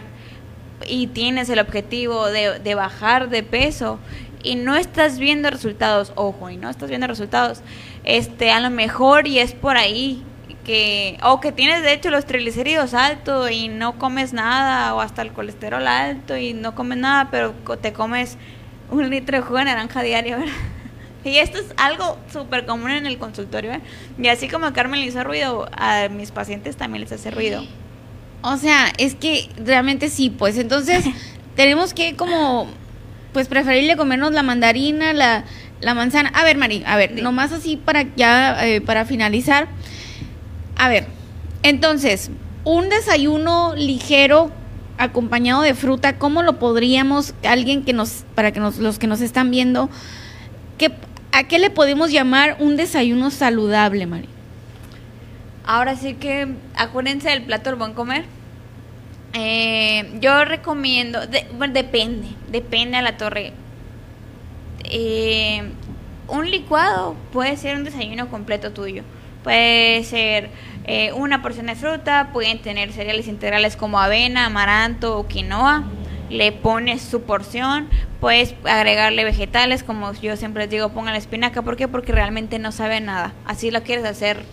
y 0.88 1.08
tienes 1.08 1.48
el 1.50 1.60
objetivo 1.60 2.26
de, 2.26 2.58
de 2.58 2.76
bajar 2.76 3.30
de 3.30 3.44
peso 3.44 4.00
y 4.44 4.56
no 4.56 4.76
estás 4.76 5.20
viendo 5.20 5.52
resultados, 5.52 6.12
ojo, 6.16 6.50
y 6.50 6.58
no 6.58 6.72
estás 6.72 6.90
viendo 6.90 7.06
resultados, 7.06 7.62
este, 8.04 8.52
a 8.52 8.60
lo 8.60 8.72
mejor 8.72 9.28
y 9.28 9.38
es 9.38 9.54
por 9.54 9.78
ahí 9.78 10.24
que 10.66 11.18
o 11.24 11.40
que 11.42 11.52
tienes 11.52 11.82
de 11.84 11.94
hecho 11.94 12.10
los 12.10 12.26
triglicéridos 12.26 12.94
altos 12.94 13.50
y 13.52 13.68
no 13.68 13.98
comes 13.98 14.32
nada 14.34 14.94
o 14.96 15.02
hasta 15.02 15.22
el 15.22 15.32
colesterol 15.32 15.88
alto 15.88 16.38
y 16.38 16.54
no 16.54 16.76
comes 16.76 16.98
nada, 17.00 17.30
pero 17.32 17.54
te 17.82 17.94
comes 17.94 18.38
un 18.90 19.10
litro 19.10 19.38
de 19.38 19.44
jugo 19.44 19.58
de 19.60 19.66
naranja 19.66 20.02
diario, 20.04 20.38
¿verdad? 20.38 20.54
Y 21.24 21.38
esto 21.38 21.60
es 21.60 21.66
algo 21.78 22.18
súper 22.34 22.66
común 22.66 22.90
en 22.90 23.06
el 23.06 23.20
consultorio, 23.20 23.74
¿eh? 23.74 23.82
Y 24.20 24.28
así 24.28 24.48
como 24.48 24.66
a 24.66 24.74
Carmen 24.74 25.00
le 25.00 25.06
hizo 25.06 25.24
ruido, 25.24 25.70
a 25.78 26.08
mis 26.10 26.32
pacientes 26.32 26.78
también 26.78 27.02
les 27.04 27.12
hace 27.12 27.30
ruido. 27.30 27.64
O 28.42 28.58
sea, 28.58 28.92
es 28.98 29.14
que 29.14 29.48
realmente 29.64 30.10
sí, 30.10 30.32
pues 30.32 30.58
entonces 30.58 31.06
tenemos 31.56 31.94
que 31.94 32.16
como, 32.16 32.68
pues 33.34 33.48
preferirle 33.48 33.96
comernos 33.98 34.32
la 34.32 34.42
mandarina, 34.42 35.14
la, 35.14 35.44
la 35.80 35.94
manzana. 35.94 36.30
A 36.34 36.44
ver, 36.44 36.58
Mari, 36.58 36.82
a 36.88 36.96
ver, 36.98 37.12
Sí. 37.16 37.22
nomás 37.22 37.52
así 37.52 37.78
para 37.78 38.04
ya, 38.16 38.66
eh, 38.66 38.82
para 38.82 39.06
finalizar. 39.06 39.68
A 40.82 40.90
ver, 40.90 41.06
entonces, 41.62 42.32
un 42.64 42.90
desayuno 42.90 43.76
ligero 43.76 44.50
acompañado 44.98 45.62
de 45.62 45.76
fruta, 45.76 46.18
¿cómo 46.18 46.42
lo 46.42 46.58
podríamos, 46.58 47.36
alguien 47.44 47.86
que 47.86 47.94
nos, 47.94 48.24
para 48.34 48.52
que 48.52 48.60
nos, 48.60 48.80
los 48.80 48.98
que 48.98 49.06
nos 49.06 49.22
están 49.22 49.52
viendo, 49.52 49.92
que, 50.80 50.92
¿a 51.34 51.44
qué 51.44 51.60
le 51.60 51.70
podemos 51.70 52.12
llamar 52.12 52.58
un 52.58 52.78
desayuno 52.78 53.30
saludable, 53.30 54.08
Mari? 54.08 54.28
Ahora 55.66 55.96
sí 55.96 56.16
que 56.16 56.48
acuérdense 56.76 57.30
del 57.30 57.44
plato 57.44 57.70
del 57.70 57.78
buen 57.78 57.94
comer. 57.94 58.26
Eh, 59.34 60.18
yo 60.20 60.46
recomiendo, 60.46 61.20
bueno, 61.60 61.76
depende, 61.76 62.28
depende 62.50 62.98
a 62.98 63.04
la 63.04 63.18
torre. 63.18 63.54
Eh, 64.86 65.62
un 66.28 66.50
licuado 66.50 67.16
puede 67.32 67.56
ser 67.56 67.76
un 67.76 67.84
desayuno 67.84 68.30
completo 68.30 68.72
tuyo. 68.72 69.04
Puede 69.44 70.04
ser 70.04 70.50
eh, 70.86 71.12
una 71.14 71.42
porción 71.42 71.68
de 71.68 71.76
fruta, 71.76 72.30
pueden 72.34 72.62
tener 72.62 72.92
cereales 72.92 73.28
integrales 73.28 73.76
como 73.76 74.00
avena, 74.00 74.46
amaranto 74.46 75.18
o 75.18 75.28
quinoa. 75.28 75.84
Le 76.30 76.54
pones 76.54 77.02
su 77.02 77.24
porción, 77.24 77.90
puedes 78.22 78.56
agregarle 78.64 79.26
vegetales, 79.26 79.84
como 79.84 80.14
yo 80.14 80.38
siempre 80.38 80.64
les 80.64 80.72
digo, 80.72 80.90
pongan 80.90 81.14
la 81.14 81.20
espinaca. 81.20 81.62
¿Por 81.62 81.76
qué? 81.76 81.90
Porque 81.90 82.14
realmente 82.14 82.58
no 82.58 82.72
sabe 82.72 83.02
nada. 83.02 83.34
Así 83.46 83.70
lo 83.70 83.84
quieres 83.84 84.06
hacer 84.06 84.44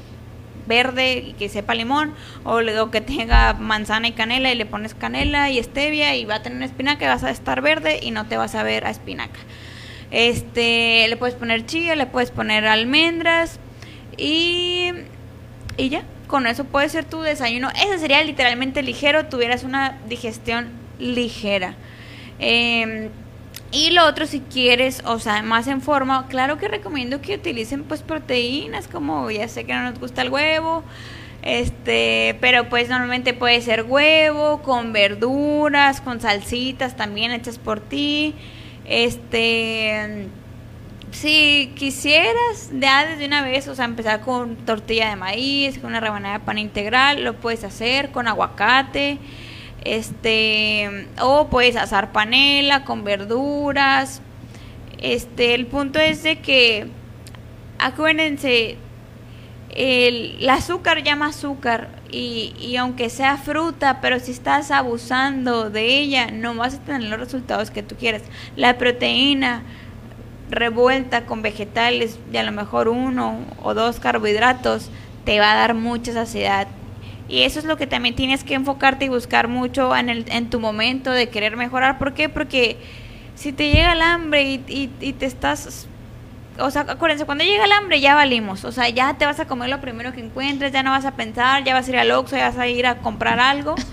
verde 0.67 1.19
y 1.19 1.33
que 1.33 1.49
sepa 1.49 1.75
limón 1.75 2.13
o 2.45 2.61
luego 2.61 2.91
que 2.91 3.01
tenga 3.01 3.55
manzana 3.55 4.09
y 4.09 4.13
canela 4.13 4.53
y 4.53 4.55
le 4.55 4.67
pones 4.67 4.95
canela 4.95 5.51
y 5.51 5.63
stevia 5.63 6.15
y 6.15 6.27
va 6.27 6.37
a 6.37 6.43
tener 6.43 6.63
espinaca 6.63 7.05
y 7.05 7.09
vas 7.09 7.25
a 7.25 7.31
estar 7.31 7.63
verde 7.63 8.01
y 8.03 8.11
no 8.11 8.27
te 8.27 8.37
vas 8.37 8.55
a 8.55 8.63
ver 8.63 8.85
a 8.85 8.91
espinaca. 8.91 9.39
Este, 10.11 11.07
le 11.09 11.17
puedes 11.17 11.37
poner 11.37 11.65
chía, 11.65 11.95
le 11.95 12.07
puedes 12.07 12.31
poner 12.31 12.67
almendras 12.67 13.61
y 14.17 14.93
y 15.79 15.89
ya, 15.91 16.03
con 16.29 16.47
eso 16.47 16.65
puede 16.65 16.89
ser 16.89 17.05
tu 17.05 17.21
desayuno. 17.23 17.71
Ese 17.71 17.99
sería 17.99 18.23
literalmente 18.23 18.83
ligero, 18.83 19.27
tuvieras 19.27 19.65
una 19.65 19.99
digestión 20.09 20.69
ligera. 21.01 21.75
Eh, 22.39 23.11
y 23.71 23.91
lo 23.91 24.07
otro, 24.07 24.27
si 24.27 24.41
quieres, 24.41 25.03
o 25.05 25.19
sea, 25.19 25.43
más 25.43 25.67
en 25.67 25.83
forma, 25.83 26.27
claro 26.29 26.57
que 26.57 26.69
recomiendo 26.69 27.21
que 27.21 27.35
utilicen 27.35 27.85
pues 27.85 28.03
proteínas, 28.03 28.89
como 28.89 29.31
ya 29.31 29.47
sé 29.49 29.65
que 29.65 29.75
no 29.75 29.83
nos 29.83 29.99
gusta 29.99 30.23
el 30.23 30.31
huevo, 30.31 30.85
este, 31.43 32.39
pero 32.41 32.71
pues 32.71 32.89
normalmente 32.89 33.35
puede 33.35 33.61
ser 33.61 33.83
huevo, 33.83 34.63
con 34.63 34.93
verduras, 34.95 36.01
con 36.01 36.21
salsitas 36.21 36.97
también 36.97 37.31
hechas 37.31 37.59
por 37.59 37.81
ti. 37.81 38.35
Este, 38.87 40.29
si 41.13 41.73
quisieras 41.77 42.71
ya 42.73 43.07
desde 43.07 43.27
una 43.27 43.43
vez, 43.43 43.69
o 43.69 43.75
sea, 43.75 43.85
empezar 43.85 44.21
con 44.21 44.57
tortilla 44.57 45.11
de 45.11 45.17
maíz, 45.17 45.79
con 45.79 45.91
una 45.91 46.01
rebanada 46.01 46.39
de 46.39 46.45
pan 46.45 46.59
integral, 46.59 47.25
lo 47.25 47.35
puedes 47.35 47.65
hacer 47.65 48.11
con 48.11 48.29
aguacate, 48.29 49.19
este, 49.85 51.09
o 51.21 51.49
puedes 51.49 51.77
asar 51.77 52.13
panela 52.13 52.85
con 52.85 53.05
verduras. 53.05 54.23
Este, 54.99 55.55
el 55.55 55.67
punto 55.67 56.01
es 56.01 56.23
de 56.23 56.41
que 56.41 56.89
acuérdense, 57.79 58.77
el, 59.71 60.37
el 60.41 60.51
azúcar 60.51 61.03
llama 61.05 61.27
azúcar 61.27 61.89
y, 62.11 62.55
y 62.59 62.77
aunque 62.77 63.11
sea 63.11 63.37
fruta, 63.37 64.01
pero 64.01 64.19
si 64.19 64.33
estás 64.33 64.71
abusando 64.71 65.71
de 65.71 65.99
ella, 65.99 66.31
no 66.33 66.55
vas 66.55 66.75
a 66.75 66.81
tener 66.81 67.03
los 67.05 67.21
resultados 67.21 67.71
que 67.71 67.83
tú 67.83 67.95
quieres. 67.95 68.23
La 68.57 68.79
proteína 68.79 69.63
revuelta 70.51 71.27
con 71.27 71.43
vegetales 71.43 72.19
y 72.33 72.37
a 72.37 72.43
lo 72.43 72.53
mejor 72.53 72.89
uno 72.89 73.39
o 73.63 73.75
dos 73.75 74.01
carbohidratos 74.01 74.91
te 75.25 75.41
va 75.41 75.53
a 75.53 75.57
dar 75.57 75.75
mucha 75.75 76.13
saciedad. 76.13 76.69
Y 77.29 77.43
eso 77.43 77.59
es 77.59 77.67
lo 77.67 77.77
que 77.77 77.87
también 77.87 78.15
tienes 78.15 78.43
que 78.45 78.55
enfocarte 78.55 79.05
y 79.05 79.09
buscar 79.09 79.49
mucho 79.49 79.95
en, 79.95 80.09
el, 80.09 80.25
en 80.29 80.49
tu 80.49 80.61
momento 80.61 81.11
de 81.11 81.29
querer 81.29 81.57
mejorar. 81.57 81.99
¿Por 81.99 82.15
qué? 82.15 82.29
Porque 82.29 82.79
si 83.35 83.53
te 83.53 83.71
llega 83.71 83.93
el 83.93 84.01
hambre 84.01 84.43
y, 84.43 84.65
y, 84.67 84.91
y 85.01 85.13
te 85.13 85.27
estás 85.27 85.87
o 86.61 86.71
sea, 86.71 86.83
acuérdense, 86.89 87.25
cuando 87.25 87.45
llega 87.45 87.65
el 87.65 87.73
hambre 87.73 88.01
ya 88.01 88.15
valimos, 88.15 88.65
o 88.65 88.73
sea, 88.73 88.89
ya 88.89 89.15
te 89.15 89.25
vas 89.25 89.39
a 89.39 89.47
comer 89.47 89.69
lo 89.69 89.81
primero 89.81 90.13
que 90.13 90.21
encuentres, 90.21 90.73
ya 90.73 90.83
no 90.83 90.91
vas 90.91 91.05
a 91.05 91.15
pensar, 91.15 91.63
ya 91.65 91.75
vas 91.75 91.87
a 91.87 91.91
ir 91.91 91.99
al 91.99 92.11
Oxxo, 92.11 92.37
ya 92.37 92.49
vas 92.49 92.59
a 92.59 92.67
ir 92.67 92.87
a 92.87 92.99
comprar 92.99 93.39
algo. 93.41 93.75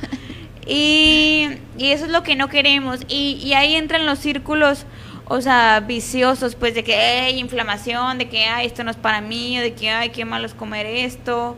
Y, 0.68 1.48
y 1.78 1.92
eso 1.92 2.06
es 2.06 2.12
lo 2.12 2.24
que 2.24 2.36
no 2.36 2.50
queremos. 2.50 3.02
Y, 3.08 3.40
y 3.44 3.54
ahí 3.54 3.76
entran 3.76 4.08
los 4.08 4.18
círculos, 4.18 4.88
o 5.28 5.42
sea, 5.42 5.80
viciosos, 5.80 6.56
pues 6.56 6.76
de 6.76 6.84
que 6.84 6.96
hay 6.96 7.40
inflamación, 7.40 8.18
de 8.18 8.30
que 8.30 8.46
ay, 8.46 8.68
esto 8.68 8.84
no 8.84 8.92
es 8.92 8.98
para 8.98 9.22
mí, 9.22 9.58
de 9.58 9.74
que 9.74 9.90
ay, 9.90 10.10
qué 10.10 10.24
malo 10.26 10.46
es 10.46 10.54
comer 10.54 10.86
esto. 10.86 11.56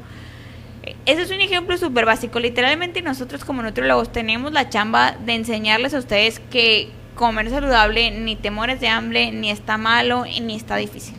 Ese 1.06 1.22
es 1.22 1.32
un 1.32 1.42
ejemplo 1.42 1.78
súper 1.78 2.06
básico. 2.06 2.40
Literalmente 2.40 3.02
nosotros 3.02 3.44
como 3.44 3.62
nutriólogos 3.62 4.12
tenemos 4.12 4.54
la 4.54 4.70
chamba 4.70 5.18
de 5.26 5.36
enseñarles 5.36 5.94
a 5.94 6.00
ustedes 6.00 6.40
que 6.50 6.90
comer 7.16 7.50
saludable 7.50 8.12
ni 8.12 8.38
te 8.38 8.52
mueres 8.52 8.80
de 8.80 8.88
hambre, 8.88 9.32
ni 9.32 9.52
está 9.52 9.78
malo, 9.78 10.24
ni 10.42 10.56
está 10.56 10.78
difícil. 10.78 11.16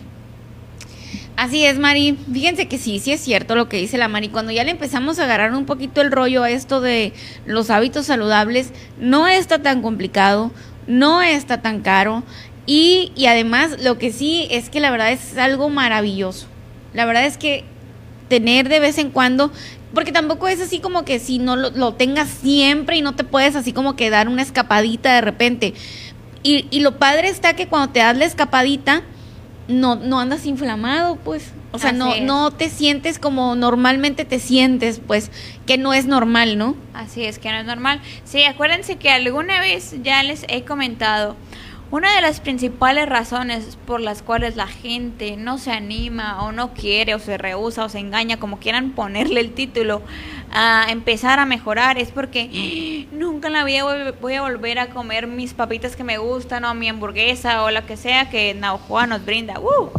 Así 1.36 1.64
es, 1.64 1.78
Mari. 1.78 2.16
Fíjense 2.32 2.66
que 2.66 2.78
sí, 2.78 2.98
sí 2.98 3.12
es 3.12 3.20
cierto 3.20 3.54
lo 3.54 3.68
que 3.68 3.76
dice 3.76 3.98
la 3.98 4.08
Mari. 4.08 4.28
Cuando 4.28 4.52
ya 4.52 4.64
le 4.64 4.70
empezamos 4.72 5.18
a 5.18 5.24
agarrar 5.24 5.54
un 5.54 5.66
poquito 5.66 6.00
el 6.00 6.10
rollo 6.10 6.42
a 6.42 6.50
esto 6.50 6.80
de 6.80 7.12
los 7.46 7.70
hábitos 7.70 8.06
saludables, 8.06 8.72
no 8.98 9.28
está 9.28 9.60
tan 9.62 9.82
complicado, 9.82 10.50
no 10.88 11.22
está 11.22 11.62
tan 11.62 11.80
caro. 11.82 12.24
Y, 12.66 13.12
y 13.14 13.26
además, 13.26 13.80
lo 13.80 13.98
que 13.98 14.12
sí 14.12 14.48
es 14.50 14.68
que 14.68 14.80
la 14.80 14.90
verdad 14.90 15.12
es 15.12 15.38
algo 15.38 15.68
maravilloso. 15.68 16.48
La 16.92 17.06
verdad 17.06 17.24
es 17.24 17.38
que 17.38 17.64
tener 18.28 18.68
de 18.68 18.80
vez 18.80 18.98
en 18.98 19.10
cuando, 19.10 19.52
porque 19.94 20.12
tampoco 20.12 20.48
es 20.48 20.60
así 20.60 20.80
como 20.80 21.04
que 21.04 21.18
si 21.18 21.38
no 21.38 21.56
lo, 21.56 21.70
lo 21.70 21.94
tengas 21.94 22.28
siempre 22.28 22.96
y 22.96 23.02
no 23.02 23.14
te 23.14 23.24
puedes 23.24 23.56
así 23.56 23.72
como 23.72 23.96
que 23.96 24.10
dar 24.10 24.28
una 24.28 24.42
escapadita 24.42 25.14
de 25.14 25.20
repente. 25.20 25.74
Y, 26.42 26.66
y 26.70 26.80
lo 26.80 26.98
padre 26.98 27.28
está 27.28 27.54
que 27.54 27.68
cuando 27.68 27.92
te 27.92 28.00
das 28.00 28.16
la 28.16 28.24
escapadita, 28.24 29.02
no, 29.68 29.96
no 29.96 30.18
andas 30.18 30.46
inflamado, 30.46 31.16
pues. 31.16 31.52
O 31.70 31.78
sea, 31.78 31.90
Así 31.90 31.98
no, 31.98 32.14
es. 32.14 32.22
no 32.22 32.50
te 32.50 32.70
sientes 32.70 33.18
como 33.18 33.54
normalmente 33.54 34.24
te 34.24 34.38
sientes, 34.38 35.00
pues, 35.06 35.30
que 35.66 35.76
no 35.76 35.92
es 35.92 36.06
normal, 36.06 36.56
¿no? 36.56 36.74
Así 36.94 37.24
es 37.24 37.38
que 37.38 37.50
no 37.52 37.58
es 37.58 37.66
normal. 37.66 38.00
Sí, 38.24 38.42
acuérdense 38.44 38.96
que 38.96 39.10
alguna 39.10 39.60
vez 39.60 39.94
ya 40.02 40.22
les 40.22 40.46
he 40.48 40.62
comentado, 40.64 41.36
una 41.90 42.14
de 42.14 42.20
las 42.20 42.40
principales 42.40 43.08
razones 43.08 43.78
por 43.86 44.00
las 44.00 44.22
cuales 44.22 44.56
la 44.56 44.66
gente 44.66 45.36
no 45.36 45.56
se 45.56 45.72
anima 45.72 46.42
o 46.42 46.52
no 46.52 46.74
quiere 46.74 47.14
o 47.14 47.18
se 47.18 47.38
rehúsa 47.38 47.84
o 47.84 47.88
se 47.88 47.98
engaña, 47.98 48.38
como 48.38 48.58
quieran 48.58 48.90
ponerle 48.90 49.40
el 49.40 49.52
título, 49.52 50.02
a 50.50 50.86
empezar 50.90 51.38
a 51.38 51.46
mejorar 51.46 51.98
es 51.98 52.10
porque 52.10 53.06
nunca 53.12 53.48
en 53.48 53.54
la 53.54 53.64
vida 53.64 54.12
voy, 54.20 54.34
a 54.34 54.42
volver 54.42 54.78
a 54.78 54.88
comer 54.88 55.26
mis 55.26 55.54
papitas 55.54 55.96
que 55.96 56.04
me 56.04 56.18
gustan 56.18 56.64
o 56.64 56.74
mi 56.74 56.88
hamburguesa 56.88 57.64
o 57.64 57.70
lo 57.70 57.84
que 57.86 57.96
sea 57.96 58.28
que 58.28 58.54
Naujoa 58.54 59.06
nos 59.06 59.24
brinda. 59.24 59.58
¡Uh! 59.58 59.90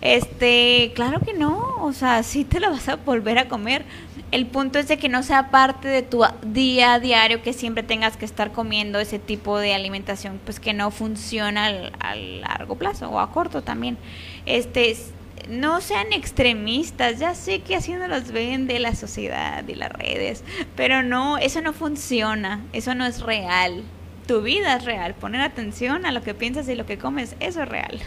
Este, 0.00 0.92
claro 0.94 1.20
que 1.20 1.32
no, 1.32 1.76
o 1.80 1.92
sea, 1.94 2.22
sí 2.22 2.44
te 2.44 2.60
lo 2.60 2.70
vas 2.70 2.88
a 2.90 2.96
volver 2.96 3.38
a 3.38 3.48
comer. 3.48 3.86
El 4.34 4.46
punto 4.46 4.80
es 4.80 4.88
de 4.88 4.96
que 4.96 5.08
no 5.08 5.22
sea 5.22 5.52
parte 5.52 5.86
de 5.86 6.02
tu 6.02 6.24
día 6.44 6.94
a 6.94 6.98
diario 6.98 7.40
que 7.40 7.52
siempre 7.52 7.84
tengas 7.84 8.16
que 8.16 8.24
estar 8.24 8.50
comiendo 8.50 8.98
ese 8.98 9.20
tipo 9.20 9.60
de 9.60 9.74
alimentación, 9.74 10.40
pues 10.44 10.58
que 10.58 10.72
no 10.72 10.90
funciona 10.90 11.66
al, 11.66 11.92
a 12.00 12.16
largo 12.16 12.74
plazo 12.74 13.08
o 13.10 13.20
a 13.20 13.30
corto 13.30 13.62
también. 13.62 13.96
Este, 14.44 14.96
no 15.48 15.80
sean 15.80 16.12
extremistas, 16.12 17.20
ya 17.20 17.36
sé 17.36 17.60
que 17.60 17.76
así 17.76 17.94
los 17.94 18.32
vende 18.32 18.80
la 18.80 18.96
sociedad 18.96 19.62
y 19.68 19.76
las 19.76 19.92
redes, 19.92 20.42
pero 20.74 21.04
no, 21.04 21.38
eso 21.38 21.60
no 21.60 21.72
funciona, 21.72 22.60
eso 22.72 22.96
no 22.96 23.06
es 23.06 23.20
real. 23.20 23.84
Tu 24.26 24.42
vida 24.42 24.74
es 24.74 24.84
real, 24.84 25.14
poner 25.14 25.42
atención 25.42 26.06
a 26.06 26.10
lo 26.10 26.24
que 26.24 26.34
piensas 26.34 26.68
y 26.68 26.74
lo 26.74 26.86
que 26.86 26.98
comes, 26.98 27.36
eso 27.38 27.62
es 27.62 27.68
real. 27.68 28.00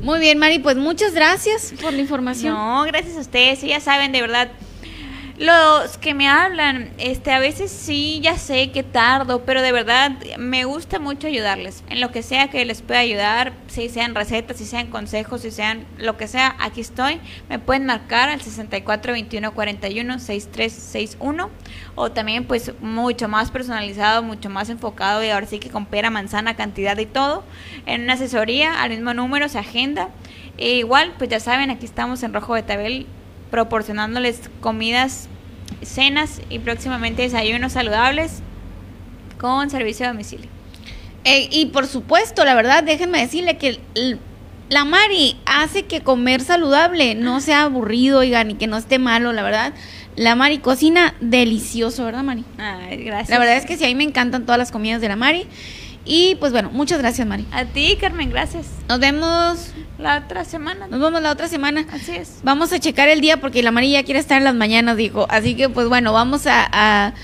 Muy 0.00 0.18
bien, 0.18 0.38
Mari, 0.38 0.60
pues 0.60 0.78
muchas 0.78 1.12
gracias 1.12 1.74
por 1.82 1.92
la 1.92 2.00
información. 2.00 2.54
No, 2.54 2.84
gracias 2.84 3.18
a 3.18 3.20
ustedes, 3.20 3.60
ya 3.60 3.80
saben, 3.80 4.12
de 4.12 4.22
verdad. 4.22 4.48
Los 5.38 5.98
que 5.98 6.14
me 6.14 6.28
hablan, 6.28 6.90
este, 6.98 7.30
a 7.30 7.38
veces 7.38 7.70
sí, 7.70 8.18
ya 8.20 8.36
sé 8.36 8.72
que 8.72 8.82
tardo, 8.82 9.44
pero 9.44 9.62
de 9.62 9.70
verdad 9.70 10.10
me 10.36 10.64
gusta 10.64 10.98
mucho 10.98 11.28
ayudarles. 11.28 11.84
En 11.88 12.00
lo 12.00 12.10
que 12.10 12.24
sea 12.24 12.50
que 12.50 12.64
les 12.64 12.82
pueda 12.82 12.98
ayudar, 12.98 13.52
si 13.68 13.88
sean 13.88 14.16
recetas, 14.16 14.56
si 14.56 14.64
sean 14.64 14.88
consejos, 14.88 15.42
si 15.42 15.52
sean 15.52 15.86
lo 15.96 16.16
que 16.16 16.26
sea, 16.26 16.56
aquí 16.58 16.80
estoy. 16.80 17.20
Me 17.48 17.60
pueden 17.60 17.86
marcar 17.86 18.30
al 18.30 18.40
64 18.40 19.12
21 19.12 19.54
41 19.54 20.18
6361 20.18 21.50
o 21.94 22.10
también 22.10 22.44
pues 22.44 22.72
mucho 22.80 23.28
más 23.28 23.52
personalizado, 23.52 24.24
mucho 24.24 24.50
más 24.50 24.70
enfocado 24.70 25.22
y 25.22 25.30
ahora 25.30 25.46
sí 25.46 25.60
que 25.60 25.70
con 25.70 25.86
pera, 25.86 26.10
manzana, 26.10 26.56
cantidad 26.56 26.98
y 26.98 27.06
todo. 27.06 27.44
En 27.86 28.02
una 28.02 28.14
asesoría 28.14 28.82
al 28.82 28.90
mismo 28.90 29.14
número 29.14 29.48
se 29.48 29.60
agenda. 29.60 30.08
E 30.56 30.78
igual, 30.78 31.14
pues 31.16 31.30
ya 31.30 31.38
saben, 31.38 31.70
aquí 31.70 31.86
estamos 31.86 32.24
en 32.24 32.34
Rojo 32.34 32.54
Betabel 32.54 33.06
proporcionándoles 33.50 34.50
comidas, 34.60 35.28
cenas 35.82 36.40
y 36.50 36.58
próximamente 36.58 37.22
desayunos 37.22 37.72
saludables 37.72 38.42
con 39.38 39.70
servicio 39.70 40.06
a 40.06 40.10
domicilio. 40.10 40.48
Eh, 41.24 41.48
y 41.50 41.66
por 41.66 41.86
supuesto, 41.86 42.44
la 42.44 42.54
verdad, 42.54 42.82
déjenme 42.82 43.20
decirle 43.20 43.58
que 43.58 43.80
la 44.68 44.84
Mari 44.84 45.36
hace 45.46 45.84
que 45.84 46.02
comer 46.02 46.40
saludable 46.40 47.14
no 47.14 47.40
sea 47.40 47.62
aburrido, 47.62 48.20
oigan, 48.20 48.50
y 48.50 48.54
que 48.54 48.66
no 48.66 48.76
esté 48.76 48.98
malo, 48.98 49.32
la 49.32 49.42
verdad. 49.42 49.72
La 50.16 50.34
Mari 50.34 50.58
cocina 50.58 51.14
delicioso, 51.20 52.04
¿verdad, 52.04 52.22
Mari? 52.22 52.44
Ay, 52.58 53.04
gracias. 53.04 53.30
La 53.30 53.38
verdad 53.38 53.56
es 53.56 53.66
que 53.66 53.76
sí, 53.76 53.84
a 53.84 53.88
mí 53.88 53.94
me 53.94 54.04
encantan 54.04 54.44
todas 54.44 54.58
las 54.58 54.72
comidas 54.72 55.00
de 55.00 55.08
la 55.08 55.16
Mari. 55.16 55.46
Y 56.04 56.36
pues 56.36 56.52
bueno, 56.52 56.70
muchas 56.72 56.98
gracias, 56.98 57.26
Mari. 57.26 57.46
A 57.52 57.66
ti, 57.66 57.96
Carmen, 58.00 58.30
gracias. 58.30 58.66
Nos 58.88 58.98
vemos, 58.98 59.72
La 59.98 60.18
otra 60.18 60.44
semana. 60.44 60.86
nos 60.86 61.00
vemos 61.00 61.20
la 61.20 61.32
otra 61.32 61.48
semana. 61.48 61.84
Así 61.92 62.12
es. 62.12 62.38
Vamos 62.44 62.72
a 62.72 62.78
checar 62.78 63.08
el 63.08 63.20
día 63.20 63.40
porque 63.40 63.62
la 63.62 63.72
Mari 63.72 63.90
ya 63.92 64.04
quiere 64.04 64.20
estar 64.20 64.38
en 64.38 64.44
las 64.44 64.54
mañanas, 64.54 64.96
dijo. 64.96 65.26
Así 65.28 65.56
que 65.56 65.68
pues 65.68 65.88
bueno, 65.88 66.12
vamos 66.12 66.46
a, 66.46 66.68
a 66.70 67.14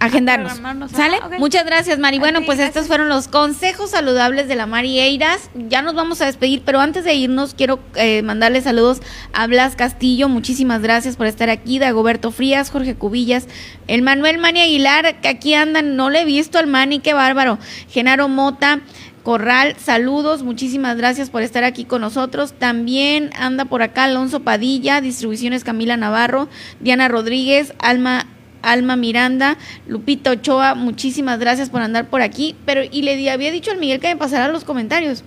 agendarnos. 0.00 0.60
¿Sale? 0.90 1.18
Ah. 1.22 1.30
Muchas 1.38 1.64
gracias, 1.64 1.98
Mari. 1.98 2.18
Bueno, 2.18 2.40
pues 2.44 2.58
gracias. 2.58 2.76
estos 2.76 2.88
fueron 2.88 3.08
los 3.08 3.28
consejos 3.28 3.90
saludables 3.90 4.48
de 4.48 4.56
la 4.56 4.66
Mari 4.66 4.98
Eiras. 4.98 5.50
Ya 5.54 5.82
nos 5.82 5.94
vamos 5.94 6.20
a 6.20 6.26
despedir, 6.26 6.62
pero 6.64 6.80
antes 6.80 7.04
de 7.04 7.14
irnos 7.14 7.54
quiero 7.54 7.80
eh, 7.94 8.22
mandarle 8.22 8.60
saludos 8.60 9.00
a 9.32 9.46
Blas 9.46 9.76
Castillo. 9.76 10.28
Muchísimas 10.28 10.82
gracias 10.82 11.16
por 11.16 11.26
estar 11.26 11.50
aquí. 11.50 11.78
Dagoberto 11.78 12.30
Frías, 12.30 12.70
Jorge 12.70 12.94
Cubillas, 12.94 13.46
el 13.86 14.02
Manuel 14.02 14.38
Mani 14.38 14.60
Aguilar, 14.60 15.20
que 15.20 15.28
aquí 15.28 15.54
andan. 15.54 15.96
No 15.96 16.10
le 16.10 16.22
he 16.22 16.24
visto 16.24 16.58
al 16.58 16.66
Mani, 16.66 17.00
qué 17.00 17.12
bárbaro. 17.12 17.58
Genaro 17.88 18.28
Mota. 18.28 18.80
Corral, 19.28 19.76
saludos, 19.78 20.42
muchísimas 20.42 20.96
gracias 20.96 21.28
por 21.28 21.42
estar 21.42 21.62
aquí 21.62 21.84
con 21.84 22.00
nosotros. 22.00 22.54
También 22.54 23.28
anda 23.38 23.66
por 23.66 23.82
acá 23.82 24.04
Alonso 24.04 24.40
Padilla, 24.40 25.02
Distribuciones 25.02 25.64
Camila 25.64 25.98
Navarro, 25.98 26.48
Diana 26.80 27.08
Rodríguez, 27.08 27.74
Alma 27.78 28.24
Alma 28.62 28.96
Miranda, 28.96 29.58
Lupita 29.86 30.30
Ochoa, 30.30 30.74
muchísimas 30.74 31.38
gracias 31.40 31.68
por 31.68 31.82
andar 31.82 32.08
por 32.08 32.22
aquí. 32.22 32.56
Pero, 32.64 32.80
y 32.90 33.02
le 33.02 33.30
había 33.30 33.50
dicho 33.50 33.70
al 33.70 33.76
Miguel 33.76 34.00
que 34.00 34.08
me 34.08 34.16
pasara 34.16 34.48
los 34.48 34.64
comentarios. 34.64 35.24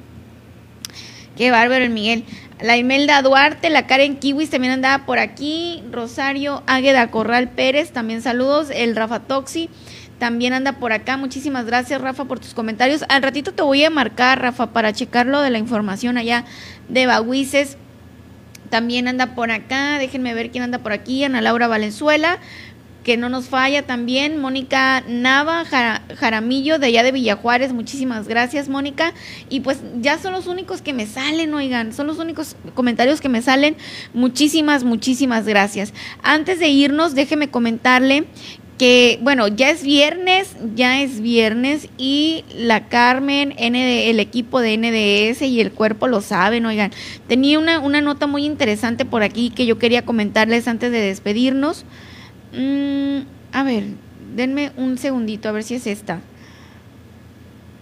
Qué 1.37 1.51
bárbaro 1.51 1.83
el 1.83 1.91
Miguel. 1.91 2.23
La 2.59 2.77
Imelda 2.77 3.21
Duarte, 3.21 3.69
la 3.69 3.85
Karen 3.85 4.17
Kiwis 4.17 4.49
también 4.49 4.73
andaba 4.73 5.05
por 5.05 5.19
aquí. 5.19 5.83
Rosario 5.91 6.63
Águeda 6.65 7.11
Corral 7.11 7.51
Pérez, 7.51 7.91
también 7.91 8.23
saludos. 8.23 8.71
El 8.73 8.95
Rafa 8.95 9.19
Toxi 9.19 9.69
también 10.21 10.53
anda 10.53 10.73
por 10.73 10.93
acá. 10.93 11.17
Muchísimas 11.17 11.65
gracias, 11.65 11.99
Rafa, 11.99 12.25
por 12.25 12.39
tus 12.39 12.53
comentarios. 12.53 13.03
Al 13.09 13.23
ratito 13.23 13.53
te 13.53 13.63
voy 13.63 13.83
a 13.83 13.89
marcar, 13.89 14.39
Rafa, 14.39 14.67
para 14.67 14.93
checarlo 14.93 15.41
de 15.41 15.49
la 15.49 15.57
información 15.57 16.15
allá 16.15 16.45
de 16.89 17.07
Baguices. 17.07 17.75
También 18.69 19.07
anda 19.07 19.33
por 19.33 19.49
acá. 19.49 19.97
Déjenme 19.97 20.35
ver 20.35 20.51
quién 20.51 20.63
anda 20.63 20.77
por 20.77 20.91
aquí. 20.91 21.23
Ana 21.23 21.41
Laura 21.41 21.67
Valenzuela 21.67 22.37
que 23.03 23.17
no 23.17 23.29
nos 23.29 23.45
falla 23.45 23.87
también, 23.87 24.39
Mónica 24.39 25.03
Nava 25.07 25.65
Jara- 25.65 26.03
Jaramillo 26.15 26.77
de 26.77 26.85
allá 26.85 27.01
de 27.01 27.11
Villajuárez, 27.11 27.73
muchísimas 27.73 28.27
gracias 28.27 28.69
Mónica, 28.69 29.13
y 29.49 29.61
pues 29.61 29.79
ya 29.99 30.19
son 30.19 30.33
los 30.33 30.45
únicos 30.45 30.83
que 30.83 30.93
me 30.93 31.07
salen, 31.07 31.51
oigan, 31.55 31.93
son 31.93 32.05
los 32.05 32.19
únicos 32.19 32.55
comentarios 32.75 33.19
que 33.19 33.27
me 33.27 33.41
salen, 33.41 33.75
muchísimas, 34.13 34.83
muchísimas 34.83 35.47
gracias. 35.47 35.95
Antes 36.21 36.59
de 36.59 36.67
irnos, 36.67 37.15
déjeme 37.15 37.49
comentarle 37.49 38.25
que, 38.81 39.19
bueno, 39.21 39.47
ya 39.47 39.69
es 39.69 39.83
viernes, 39.83 40.55
ya 40.73 41.03
es 41.03 41.21
viernes 41.21 41.87
y 41.99 42.43
la 42.55 42.87
Carmen, 42.87 43.53
el 43.59 44.19
equipo 44.19 44.59
de 44.59 44.75
NDS 44.75 45.43
y 45.43 45.61
el 45.61 45.71
cuerpo 45.71 46.07
lo 46.07 46.19
saben, 46.19 46.65
oigan, 46.65 46.89
tenía 47.27 47.59
una, 47.59 47.77
una 47.79 48.01
nota 48.01 48.25
muy 48.25 48.43
interesante 48.43 49.05
por 49.05 49.21
aquí 49.21 49.51
que 49.51 49.67
yo 49.67 49.77
quería 49.77 50.03
comentarles 50.03 50.67
antes 50.67 50.91
de 50.91 50.99
despedirnos. 50.99 51.85
Mm, 52.57 53.19
a 53.51 53.61
ver, 53.61 53.83
denme 54.35 54.71
un 54.77 54.97
segundito, 54.97 55.47
a 55.47 55.51
ver 55.51 55.61
si 55.61 55.75
es 55.75 55.85
esta. 55.85 56.19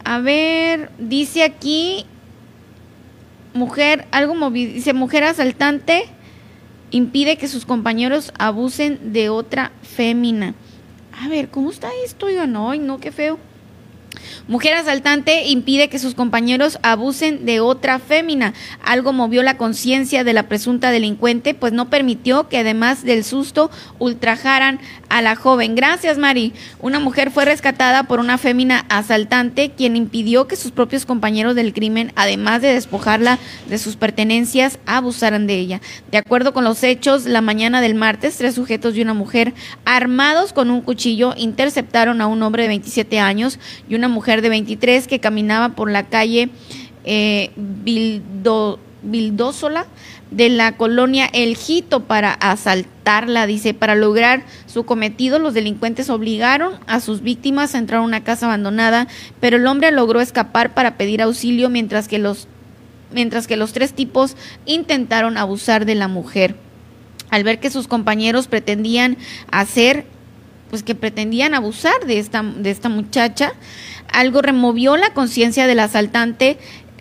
A 0.03 0.19
ver, 0.19 0.91
dice 0.99 1.43
aquí, 1.43 2.05
mujer, 3.53 4.05
algo 4.11 4.35
movido, 4.35 4.73
dice, 4.73 4.91
mujer 4.91 5.23
asaltante 5.23 6.07
impide 6.91 7.37
que 7.37 7.47
sus 7.47 7.65
compañeros 7.65 8.33
abusen 8.37 9.13
de 9.13 9.29
otra 9.29 9.71
fémina. 9.81 10.55
A 11.21 11.27
ver, 11.27 11.49
¿cómo 11.49 11.69
está 11.69 11.89
esto? 12.05 12.27
Oigan, 12.27 12.55
ay, 12.55 12.79
no, 12.79 12.99
qué 12.99 13.11
feo. 13.11 13.37
Mujer 14.47 14.73
asaltante 14.75 15.47
impide 15.47 15.89
que 15.89 15.99
sus 15.99 16.15
compañeros 16.15 16.79
abusen 16.81 17.45
de 17.45 17.59
otra 17.59 17.99
fémina. 17.99 18.53
Algo 18.81 19.11
movió 19.11 19.43
la 19.43 19.57
conciencia 19.57 20.23
de 20.23 20.31
la 20.31 20.47
presunta 20.47 20.91
delincuente, 20.91 21.53
pues 21.53 21.73
no 21.73 21.89
permitió 21.89 22.47
que 22.47 22.57
además 22.57 23.03
del 23.03 23.25
susto 23.25 23.69
ultrajaran 23.99 24.79
a 25.09 25.21
la 25.21 25.35
joven. 25.35 25.75
Gracias, 25.75 26.17
Mari. 26.17 26.53
Una 26.79 26.99
mujer 26.99 27.31
fue 27.31 27.45
rescatada 27.45 28.03
por 28.03 28.19
una 28.19 28.37
fémina 28.37 28.85
asaltante, 28.89 29.71
quien 29.71 29.95
impidió 29.95 30.47
que 30.47 30.55
sus 30.55 30.71
propios 30.71 31.05
compañeros 31.05 31.55
del 31.55 31.73
crimen, 31.73 32.11
además 32.15 32.61
de 32.61 32.73
despojarla 32.73 33.39
de 33.67 33.77
sus 33.77 33.95
pertenencias, 33.95 34.79
abusaran 34.85 35.47
de 35.47 35.55
ella. 35.55 35.81
De 36.11 36.17
acuerdo 36.17 36.53
con 36.53 36.63
los 36.63 36.83
hechos, 36.83 37.25
la 37.25 37.41
mañana 37.41 37.81
del 37.81 37.95
martes, 37.95 38.37
tres 38.37 38.55
sujetos 38.55 38.95
y 38.95 39.01
una 39.01 39.13
mujer 39.13 39.53
armados 39.85 40.53
con 40.53 40.71
un 40.71 40.81
cuchillo 40.81 41.33
interceptaron 41.37 42.21
a 42.21 42.27
un 42.27 42.41
hombre 42.43 42.63
de 42.63 42.69
27 42.69 43.19
años 43.19 43.59
y 43.89 43.95
una 43.95 44.07
mujer 44.07 44.41
de 44.41 44.49
23 44.49 45.07
que 45.07 45.19
caminaba 45.19 45.69
por 45.69 45.89
la 45.91 46.07
calle 46.07 46.49
eh, 47.03 47.51
Bildo, 47.55 48.79
de 50.31 50.49
la 50.49 50.77
colonia 50.77 51.27
El 51.33 51.55
Jito 51.57 52.01
para 52.01 52.33
asaltarla, 52.33 53.47
dice, 53.47 53.73
para 53.73 53.95
lograr 53.95 54.43
su 54.67 54.85
cometido, 54.85 55.39
los 55.39 55.53
delincuentes 55.53 56.09
obligaron 56.09 56.73
a 56.87 56.99
sus 56.99 57.21
víctimas 57.21 57.73
a 57.73 57.79
entrar 57.79 58.01
a 58.01 58.05
una 58.05 58.23
casa 58.23 58.45
abandonada, 58.45 59.07
pero 59.39 59.57
el 59.57 59.65
hombre 59.65 59.91
logró 59.91 60.21
escapar 60.21 60.73
para 60.73 60.97
pedir 60.97 61.21
auxilio 61.21 61.69
mientras 61.69 62.07
que 62.07 62.19
los 62.19 62.47
mientras 63.11 63.47
que 63.47 63.57
los 63.57 63.73
tres 63.73 63.93
tipos 63.93 64.35
intentaron 64.67 65.35
abusar 65.35 65.85
de 65.85 65.95
la 65.95 66.07
mujer. 66.07 66.55
Al 67.31 67.43
ver 67.43 67.59
que 67.59 67.71
sus 67.71 67.87
compañeros 67.87 68.47
pretendían 68.47 69.17
hacer 69.51 70.05
pues 70.69 70.83
que 70.83 70.93
pretendían 70.93 71.55
abusar 71.55 72.05
de 72.05 72.19
esta 72.19 72.43
de 72.43 72.69
esta 72.69 72.89
muchacha, 72.89 73.53
algo 74.13 74.43
removió 74.43 74.95
la 74.97 75.13
conciencia 75.13 75.65
del 75.65 75.79
asaltante 75.79 76.59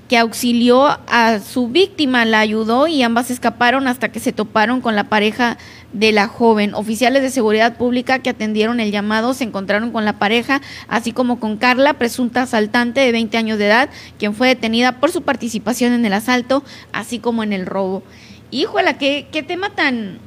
que 0.09 0.16
auxilió 0.16 0.86
a 1.06 1.39
su 1.39 1.68
víctima, 1.68 2.24
la 2.24 2.40
ayudó 2.40 2.86
y 2.86 3.02
ambas 3.02 3.30
escaparon 3.30 3.86
hasta 3.86 4.09
que 4.09 4.20
se 4.20 4.32
toparon 4.32 4.80
con 4.80 4.97
la 4.97 5.05
pareja 5.05 5.59
de 5.93 6.12
la 6.12 6.28
joven. 6.28 6.74
Oficiales 6.74 7.22
de 7.22 7.28
seguridad 7.28 7.76
pública 7.76 8.18
que 8.20 8.30
atendieron 8.30 8.80
el 8.80 8.90
llamado 8.90 9.35
se 9.35 9.44
encontraron 9.44 9.90
con 9.90 10.06
la 10.06 10.18
pareja, 10.18 10.62
así 10.89 11.12
como 11.12 11.39
con 11.39 11.59
Carla, 11.59 11.94
presunta 11.94 12.43
asaltante 12.43 13.01
de 13.01 13.12
20 13.12 13.36
años 13.36 13.59
de 13.59 13.66
edad, 13.66 13.90
quien 14.18 14.35
fue 14.35 14.48
detenida 14.48 14.93
por 14.93 15.12
su 15.12 15.22
participación 15.22 15.93
en 15.93 16.06
el 16.06 16.14
asalto, 16.14 16.64
así 16.93 17.18
como 17.18 17.43
en 17.43 17.52
el 17.52 17.66
robo. 17.66 18.02
Híjola, 18.51 18.97
qué, 18.97 19.28
qué 19.30 19.43
tema 19.43 19.70
tan, 19.70 20.20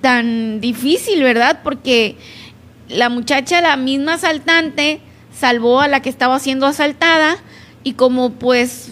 tan 0.00 0.62
difícil, 0.62 1.22
¿verdad? 1.22 1.60
Porque 1.62 2.16
la 2.88 3.10
muchacha, 3.10 3.60
la 3.60 3.76
misma 3.76 4.14
asaltante, 4.14 5.00
salvó 5.38 5.82
a 5.82 5.88
la 5.88 6.00
que 6.00 6.08
estaba 6.08 6.38
siendo 6.38 6.64
asaltada 6.64 7.36
y 7.86 7.92
como 7.92 8.30
pues 8.32 8.90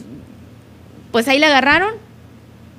pues 1.10 1.26
ahí 1.26 1.40
la 1.40 1.48
agarraron 1.48 1.94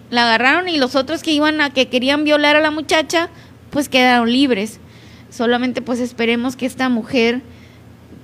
la 0.09 0.23
agarraron 0.23 0.69
y 0.69 0.77
los 0.77 0.95
otros 0.95 1.23
que 1.23 1.31
iban 1.31 1.59
a 1.59 1.71
que 1.71 1.89
querían 1.89 2.23
violar 2.23 2.55
a 2.55 2.61
la 2.61 2.71
muchacha 2.71 3.27
pues 3.69 3.89
quedaron 3.89 4.31
libres 4.31 4.79
solamente 5.29 5.81
pues 5.81 5.99
esperemos 5.99 6.55
que 6.55 6.67
esta 6.67 6.87
mujer 6.87 7.41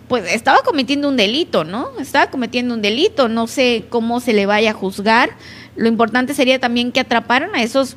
pues 0.07 0.33
estaba 0.33 0.59
cometiendo 0.63 1.07
un 1.07 1.15
delito, 1.15 1.63
¿no? 1.63 1.89
Estaba 1.97 2.29
cometiendo 2.29 2.73
un 2.73 2.81
delito, 2.81 3.29
no 3.29 3.47
sé 3.47 3.85
cómo 3.87 4.19
se 4.19 4.33
le 4.33 4.45
vaya 4.45 4.71
a 4.71 4.73
juzgar. 4.73 5.29
Lo 5.77 5.87
importante 5.87 6.33
sería 6.33 6.59
también 6.59 6.91
que 6.91 6.99
atraparan 6.99 7.55
a 7.55 7.63
esos 7.63 7.95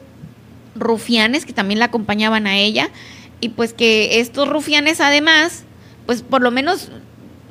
rufianes 0.77 1.45
que 1.45 1.53
también 1.53 1.81
la 1.81 1.87
acompañaban 1.87 2.47
a 2.47 2.57
ella 2.57 2.91
y 3.41 3.49
pues 3.49 3.73
que 3.73 4.21
estos 4.21 4.49
rufianes 4.49 5.01
además, 5.01 5.65
pues 6.07 6.23
por 6.23 6.41
lo 6.41 6.53
menos 6.53 6.91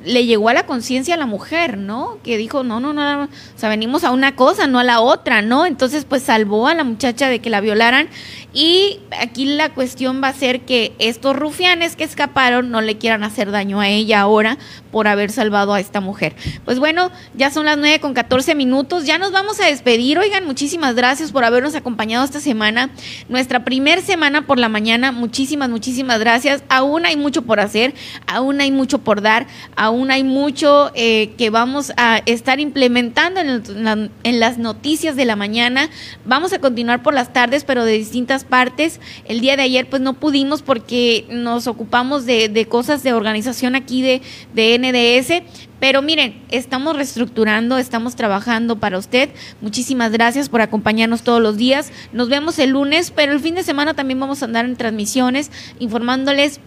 le 0.04 0.26
llegó 0.26 0.48
a 0.48 0.54
la 0.54 0.66
conciencia 0.66 1.14
a 1.14 1.18
la 1.18 1.26
mujer, 1.26 1.78
¿no? 1.78 2.18
Que 2.22 2.36
dijo, 2.36 2.62
no, 2.62 2.80
no, 2.80 2.92
no, 2.92 3.24
o 3.24 3.28
sea, 3.56 3.68
venimos 3.68 4.04
a 4.04 4.10
una 4.10 4.36
cosa, 4.36 4.66
no 4.66 4.78
a 4.78 4.84
la 4.84 5.00
otra, 5.00 5.42
¿no? 5.42 5.66
Entonces, 5.66 6.04
pues 6.04 6.22
salvó 6.22 6.68
a 6.68 6.74
la 6.74 6.84
muchacha 6.84 7.28
de 7.28 7.40
que 7.40 7.50
la 7.50 7.60
violaran 7.60 8.08
y 8.52 9.00
aquí 9.18 9.46
la 9.46 9.70
cuestión 9.70 10.22
va 10.22 10.28
a 10.28 10.32
ser 10.32 10.60
que 10.60 10.94
estos 10.98 11.34
rufianes 11.34 11.96
que 11.96 12.04
escaparon 12.04 12.70
no 12.70 12.82
le 12.82 12.98
quieran 12.98 13.24
hacer 13.24 13.50
daño 13.50 13.80
a 13.80 13.88
ella 13.88 14.20
ahora 14.20 14.58
por 14.92 15.08
haber 15.08 15.32
salvado 15.32 15.74
a 15.74 15.80
esta 15.80 16.00
mujer. 16.00 16.36
Pues 16.64 16.78
bueno, 16.78 17.10
ya 17.34 17.50
son 17.50 17.64
las 17.64 17.78
9 17.78 17.98
con 17.98 18.14
14 18.14 18.54
minutos, 18.54 19.06
ya 19.06 19.18
nos 19.18 19.32
vamos 19.32 19.58
a 19.60 19.66
despedir. 19.66 20.18
Oigan, 20.18 20.44
muchísimas 20.44 20.94
gracias 20.94 21.32
por 21.32 21.44
habernos 21.44 21.74
acompañado 21.74 22.24
esta 22.24 22.40
semana, 22.40 22.90
nuestra 23.28 23.64
primer 23.64 24.02
semana 24.02 24.46
por 24.46 24.58
la 24.58 24.68
mañana. 24.68 25.10
Muchísimas, 25.10 25.68
muchísimas 25.68 26.20
gracias. 26.20 26.62
Aún 26.68 27.06
hay 27.06 27.16
mucho 27.16 27.42
por 27.42 27.58
hacer, 27.58 27.94
aún 28.26 28.60
hay 28.60 28.70
mucho 28.70 28.98
por 28.98 29.20
dar, 29.20 29.46
aún 29.74 29.93
hay 30.10 30.24
mucho 30.24 30.90
eh, 30.94 31.32
que 31.38 31.50
vamos 31.50 31.92
a 31.96 32.18
estar 32.26 32.60
implementando 32.60 33.40
en, 33.40 34.10
en 34.22 34.40
las 34.40 34.58
noticias 34.58 35.16
de 35.16 35.24
la 35.24 35.36
mañana. 35.36 35.88
Vamos 36.24 36.52
a 36.52 36.58
continuar 36.58 37.02
por 37.02 37.14
las 37.14 37.32
tardes, 37.32 37.64
pero 37.64 37.84
de 37.84 37.92
distintas 37.92 38.44
partes. 38.44 39.00
El 39.24 39.40
día 39.40 39.56
de 39.56 39.62
ayer 39.62 39.88
pues 39.88 40.02
no 40.02 40.14
pudimos 40.14 40.62
porque 40.62 41.26
nos 41.30 41.66
ocupamos 41.66 42.26
de, 42.26 42.66
cosas 42.68 43.02
de 43.02 43.12
organización 43.12 43.74
aquí 43.74 44.02
de, 44.02 44.22
de 44.54 44.78
NDS. 44.78 45.42
Pero 45.80 46.00
miren, 46.02 46.40
estamos 46.50 46.96
reestructurando, 46.96 47.76
estamos 47.78 48.16
trabajando 48.16 48.78
para 48.78 48.98
usted. 48.98 49.30
Muchísimas 49.60 50.12
gracias 50.12 50.48
por 50.48 50.60
acompañarnos 50.60 51.22
todos 51.22 51.42
los 51.42 51.56
días. 51.56 51.92
Nos 52.12 52.28
vemos 52.28 52.58
el 52.58 52.70
lunes, 52.70 53.10
pero 53.10 53.32
el 53.32 53.40
fin 53.40 53.54
de 53.54 53.62
semana 53.62 53.94
también 53.94 54.18
vamos 54.20 54.42
a 54.42 54.46
andar 54.46 54.64
en 54.64 54.76
transmisiones 54.76 55.50
informándoles 55.78 56.60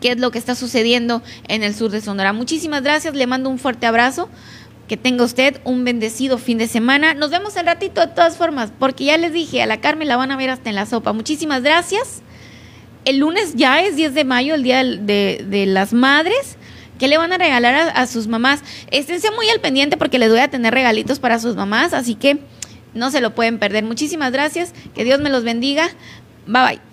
qué 0.00 0.12
es 0.12 0.20
lo 0.20 0.30
que 0.30 0.38
está 0.38 0.54
sucediendo 0.54 1.22
en 1.48 1.62
el 1.62 1.74
sur 1.74 1.90
de 1.90 2.00
Sonora. 2.00 2.32
Muchísimas 2.32 2.82
gracias, 2.82 3.14
le 3.14 3.26
mando 3.26 3.50
un 3.50 3.58
fuerte 3.58 3.86
abrazo. 3.86 4.28
Que 4.88 4.96
tenga 4.96 5.24
usted 5.24 5.60
un 5.64 5.84
bendecido 5.84 6.36
fin 6.38 6.58
de 6.58 6.66
semana. 6.66 7.14
Nos 7.14 7.30
vemos 7.30 7.56
el 7.56 7.64
ratito 7.64 8.00
de 8.00 8.08
todas 8.08 8.36
formas, 8.36 8.72
porque 8.78 9.04
ya 9.04 9.16
les 9.16 9.32
dije, 9.32 9.62
a 9.62 9.66
la 9.66 9.80
Carmen 9.80 10.08
la 10.08 10.16
van 10.16 10.30
a 10.30 10.36
ver 10.36 10.50
hasta 10.50 10.68
en 10.68 10.76
la 10.76 10.86
sopa. 10.86 11.12
Muchísimas 11.12 11.62
gracias. 11.62 12.22
El 13.04 13.18
lunes 13.18 13.54
ya 13.54 13.80
es 13.82 13.96
10 13.96 14.12
de 14.12 14.24
mayo, 14.24 14.54
el 14.54 14.62
Día 14.62 14.84
de, 14.84 15.64
las 15.66 15.92
Madres. 15.92 16.56
¿Qué 16.98 17.08
le 17.08 17.16
van 17.16 17.32
a 17.32 17.38
regalar 17.38 17.74
a, 17.74 17.88
a, 17.88 18.06
sus 18.06 18.26
mamás? 18.26 18.60
Esténse 18.90 19.30
muy 19.30 19.48
al 19.48 19.60
pendiente 19.60 19.96
porque 19.96 20.18
les 20.18 20.30
voy 20.30 20.40
a 20.40 20.48
tener 20.48 20.74
regalitos 20.74 21.18
para 21.18 21.38
sus 21.38 21.56
mamás, 21.56 21.94
así 21.94 22.14
que 22.14 22.40
no 22.94 23.10
se 23.10 23.20
lo 23.20 23.34
pueden 23.34 23.58
perder. 23.58 23.84
Muchísimas 23.84 24.32
gracias. 24.32 24.72
Que 24.94 25.04
Dios 25.04 25.20
me 25.20 25.30
los 25.30 25.44
bendiga. 25.44 25.88
Bye 26.46 26.62
bye. 26.64 26.91